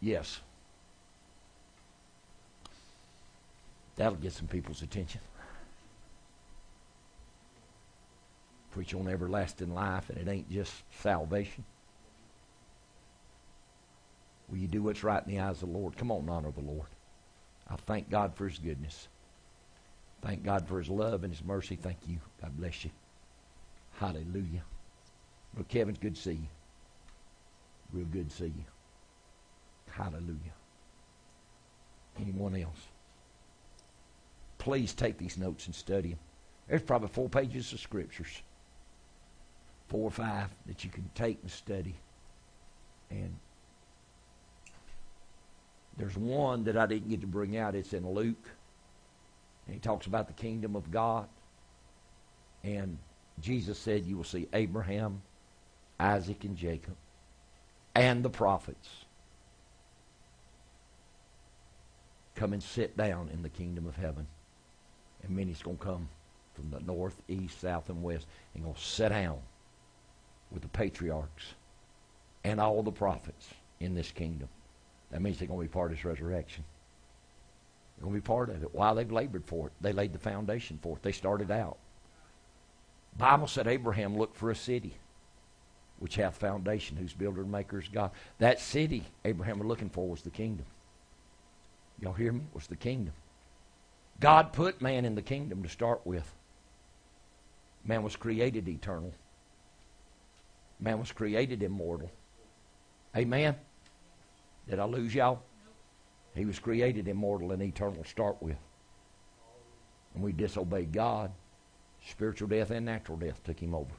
Yes. 0.00 0.40
That'll 3.96 4.14
get 4.14 4.32
some 4.32 4.46
people's 4.46 4.82
attention. 4.82 5.20
Preach 8.72 8.94
on 8.94 9.08
everlasting 9.08 9.74
life, 9.74 10.10
and 10.10 10.18
it 10.18 10.30
ain't 10.30 10.50
just 10.50 10.72
salvation. 11.00 11.64
Will 14.48 14.58
you 14.58 14.68
do 14.68 14.82
what's 14.82 15.04
right 15.04 15.22
in 15.24 15.32
the 15.32 15.40
eyes 15.40 15.62
of 15.62 15.72
the 15.72 15.78
Lord? 15.78 15.96
Come 15.96 16.10
on, 16.10 16.28
honor 16.28 16.50
the 16.50 16.60
Lord. 16.60 16.86
I 17.68 17.76
thank 17.76 18.10
God 18.10 18.34
for 18.34 18.48
His 18.48 18.58
goodness. 18.58 19.08
Thank 20.22 20.44
God 20.44 20.66
for 20.66 20.78
His 20.78 20.88
love 20.88 21.24
and 21.24 21.32
His 21.32 21.44
mercy. 21.44 21.76
Thank 21.76 21.98
you. 22.06 22.18
God 22.40 22.56
bless 22.56 22.84
you. 22.84 22.90
Hallelujah. 23.98 24.62
Well, 25.54 25.64
Kevin, 25.68 25.96
good 26.00 26.14
to 26.14 26.20
see 26.20 26.32
you. 26.32 26.48
Real 27.92 28.06
good 28.06 28.30
to 28.30 28.36
see 28.36 28.46
you. 28.46 28.64
Hallelujah. 29.90 30.54
Anyone 32.20 32.56
else? 32.56 32.86
Please 34.58 34.92
take 34.92 35.16
these 35.16 35.38
notes 35.38 35.66
and 35.66 35.74
study 35.74 36.10
them. 36.10 36.18
There's 36.68 36.82
probably 36.82 37.08
four 37.08 37.28
pages 37.28 37.72
of 37.72 37.80
scriptures, 37.80 38.42
four 39.90 40.04
or 40.04 40.10
five 40.10 40.48
that 40.66 40.84
you 40.84 40.90
can 40.90 41.10
take 41.14 41.38
and 41.42 41.50
study. 41.50 41.96
And 43.10 43.36
there's 45.98 46.16
one 46.16 46.64
that 46.64 46.76
I 46.76 46.86
didn't 46.86 47.10
get 47.10 47.20
to 47.22 47.26
bring 47.26 47.56
out. 47.56 47.74
It's 47.74 47.92
in 47.92 48.08
Luke. 48.08 48.48
And 49.66 49.74
he 49.74 49.80
talks 49.80 50.06
about 50.06 50.28
the 50.28 50.32
kingdom 50.32 50.76
of 50.76 50.90
God. 50.90 51.28
And 52.62 52.98
Jesus 53.40 53.78
said, 53.78 54.06
You 54.06 54.16
will 54.16 54.24
see 54.24 54.48
Abraham, 54.52 55.22
Isaac, 55.98 56.44
and 56.44 56.56
Jacob, 56.56 56.96
and 57.94 58.22
the 58.22 58.30
prophets 58.30 58.88
come 62.36 62.52
and 62.52 62.62
sit 62.62 62.96
down 62.96 63.28
in 63.32 63.42
the 63.42 63.48
kingdom 63.48 63.86
of 63.86 63.96
heaven. 63.96 64.26
And 65.22 65.36
many's 65.36 65.62
going 65.62 65.78
to 65.78 65.84
come 65.84 66.08
from 66.54 66.70
the 66.70 66.80
north, 66.80 67.20
east, 67.28 67.60
south, 67.60 67.90
and 67.90 68.02
west 68.02 68.26
and 68.54 68.62
going 68.62 68.74
to 68.74 68.80
sit 68.80 69.08
down 69.08 69.38
with 70.52 70.62
the 70.62 70.68
patriarchs 70.68 71.54
and 72.44 72.60
all 72.60 72.82
the 72.82 72.92
prophets 72.92 73.48
in 73.80 73.94
this 73.94 74.10
kingdom. 74.10 74.48
That 75.10 75.22
means 75.22 75.38
they're 75.38 75.48
going 75.48 75.60
to 75.60 75.68
be 75.68 75.72
part 75.72 75.90
of 75.90 75.96
this 75.96 76.04
resurrection. 76.04 76.64
They're 77.96 78.04
going 78.04 78.14
to 78.14 78.20
be 78.20 78.26
part 78.26 78.50
of 78.50 78.62
it. 78.62 78.74
While 78.74 78.94
they've 78.94 79.10
labored 79.10 79.44
for 79.44 79.68
it, 79.68 79.72
they 79.80 79.92
laid 79.92 80.12
the 80.12 80.18
foundation 80.18 80.78
for 80.80 80.96
it. 80.96 81.02
They 81.02 81.12
started 81.12 81.50
out. 81.50 81.78
Bible 83.16 83.48
said 83.48 83.66
Abraham 83.66 84.16
looked 84.16 84.36
for 84.36 84.50
a 84.50 84.56
city 84.56 84.94
which 85.98 86.16
hath 86.16 86.36
foundation, 86.36 86.96
whose 86.96 87.12
builder 87.12 87.42
and 87.42 87.52
maker 87.52 87.78
is 87.78 87.88
God. 87.88 88.10
That 88.38 88.58
city 88.58 89.04
Abraham 89.24 89.58
was 89.58 89.68
looking 89.68 89.90
for 89.90 90.08
was 90.08 90.22
the 90.22 90.30
kingdom. 90.30 90.64
Y'all 92.00 92.14
hear 92.14 92.32
me? 92.32 92.40
Was 92.54 92.66
the 92.66 92.76
kingdom. 92.76 93.12
God 94.18 94.52
put 94.52 94.80
man 94.80 95.04
in 95.04 95.14
the 95.14 95.22
kingdom 95.22 95.62
to 95.62 95.68
start 95.68 96.00
with. 96.06 96.34
Man 97.84 98.02
was 98.02 98.16
created 98.16 98.66
eternal. 98.68 99.12
Man 100.80 100.98
was 100.98 101.12
created 101.12 101.62
immortal. 101.62 102.10
Amen? 103.16 103.56
Did 104.68 104.78
I 104.78 104.84
lose 104.84 105.14
y'all? 105.14 105.42
He 106.34 106.44
was 106.44 106.58
created 106.58 107.08
immortal 107.08 107.52
and 107.52 107.62
eternal 107.62 108.02
to 108.02 108.08
start 108.08 108.40
with. 108.40 108.56
And 110.14 110.22
we 110.22 110.32
disobeyed 110.32 110.92
God. 110.92 111.32
Spiritual 112.08 112.48
death 112.48 112.70
and 112.70 112.86
natural 112.86 113.18
death 113.18 113.42
took 113.44 113.60
him 113.60 113.74
over. 113.74 113.94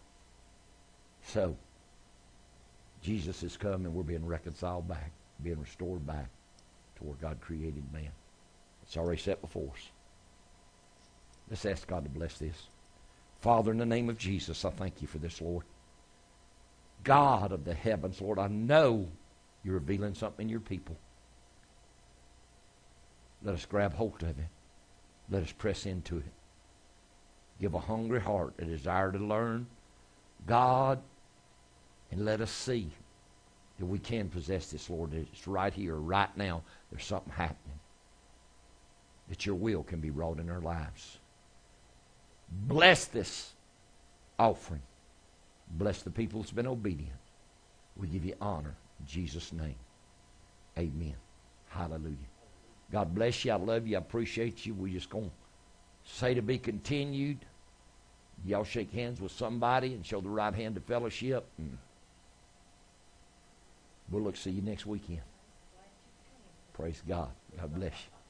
So, 1.28 1.56
Jesus 3.02 3.42
has 3.42 3.58
come 3.58 3.86
and 3.86 3.94
we're 3.94 4.04
being 4.04 4.26
reconciled 4.26 4.88
back. 4.88 5.12
being 5.44 5.60
restored 5.60 6.06
back 6.06 6.30
to 6.96 7.04
where 7.04 7.16
God 7.22 7.42
created 7.42 7.84
man. 7.92 8.12
It's 8.84 8.98
already 8.98 9.22
set 9.22 9.42
before 9.42 9.72
us. 9.74 9.90
Let's 11.50 11.66
ask 11.66 11.88
God 11.88 12.04
to 12.04 12.10
bless 12.10 12.38
this. 12.38 12.68
Father, 13.40 13.72
in 13.72 13.78
the 13.78 13.86
name 13.86 14.10
of 14.10 14.18
Jesus, 14.18 14.64
I 14.66 14.70
thank 14.70 15.02
you 15.02 15.08
for 15.08 15.18
this, 15.18 15.42
Lord. 15.42 15.64
God 17.04 17.52
of 17.52 17.66
the 17.66 17.74
heavens, 17.74 18.22
Lord, 18.22 18.40
I 18.40 18.48
know 18.48 19.08
you're 19.64 19.76
revealing 19.76 20.14
something 20.14 20.46
in 20.46 20.50
your 20.50 20.60
people. 20.60 20.98
Let 23.44 23.56
us 23.56 23.66
grab 23.66 23.94
hold 23.94 24.22
of 24.24 24.30
it. 24.30 24.46
Let 25.30 25.44
us 25.44 25.52
press 25.52 25.86
into 25.86 26.18
it. 26.18 26.24
Give 27.60 27.74
a 27.74 27.80
hungry 27.80 28.20
heart 28.20 28.54
a 28.60 28.66
desire 28.66 29.12
to 29.12 29.20
learn 29.20 29.68
God, 30.48 31.00
and 32.12 32.26
let 32.26 32.42
us 32.42 32.52
see 32.52 32.90
that 33.80 33.86
we 33.86 34.00
can 34.00 34.30
possess 34.30 34.72
this, 34.72 34.90
Lord. 34.90 35.12
that 35.12 35.28
It's 35.32 35.48
right 35.48 35.74
here, 35.74 35.96
right 35.96 36.36
now. 36.36 36.64
There's 36.92 37.06
something 37.06 37.34
happening. 37.34 37.80
That 39.30 39.46
your 39.46 39.56
will 39.56 39.84
can 39.84 40.00
be 40.00 40.10
wrought 40.10 40.40
in 40.40 40.50
our 40.50 40.60
lives. 40.60 41.20
Bless 42.52 43.06
this 43.06 43.54
offering. 44.38 44.82
Bless 45.72 46.02
the 46.02 46.10
people 46.10 46.42
that's 46.42 46.52
been 46.52 46.68
obedient. 46.68 47.16
We 47.96 48.08
give 48.08 48.26
you 48.26 48.36
honor 48.42 48.76
in 49.00 49.06
Jesus' 49.06 49.54
name. 49.54 49.76
Amen. 50.78 51.16
Hallelujah. 51.70 52.16
God 52.92 53.16
bless 53.16 53.46
you. 53.46 53.52
I 53.52 53.56
love 53.56 53.88
you. 53.88 53.96
I 53.96 54.00
appreciate 54.00 54.66
you. 54.66 54.74
we 54.74 54.92
just 54.92 55.10
going 55.10 55.30
to 55.30 56.12
say 56.14 56.34
to 56.34 56.42
be 56.42 56.58
continued. 56.58 57.40
Y'all 58.46 58.64
shake 58.64 58.92
hands 58.92 59.22
with 59.22 59.32
somebody 59.32 59.94
and 59.94 60.06
show 60.06 60.20
the 60.20 60.30
right 60.30 60.54
hand 60.54 60.76
to 60.76 60.82
fellowship. 60.82 61.46
And 61.58 61.78
we'll 64.10 64.24
look 64.24 64.36
see 64.36 64.52
you 64.52 64.62
next 64.62 64.86
weekend. 64.86 65.22
Praise 66.74 67.02
God. 67.08 67.30
God 67.58 67.74
bless 67.74 67.94
you. 67.94 68.21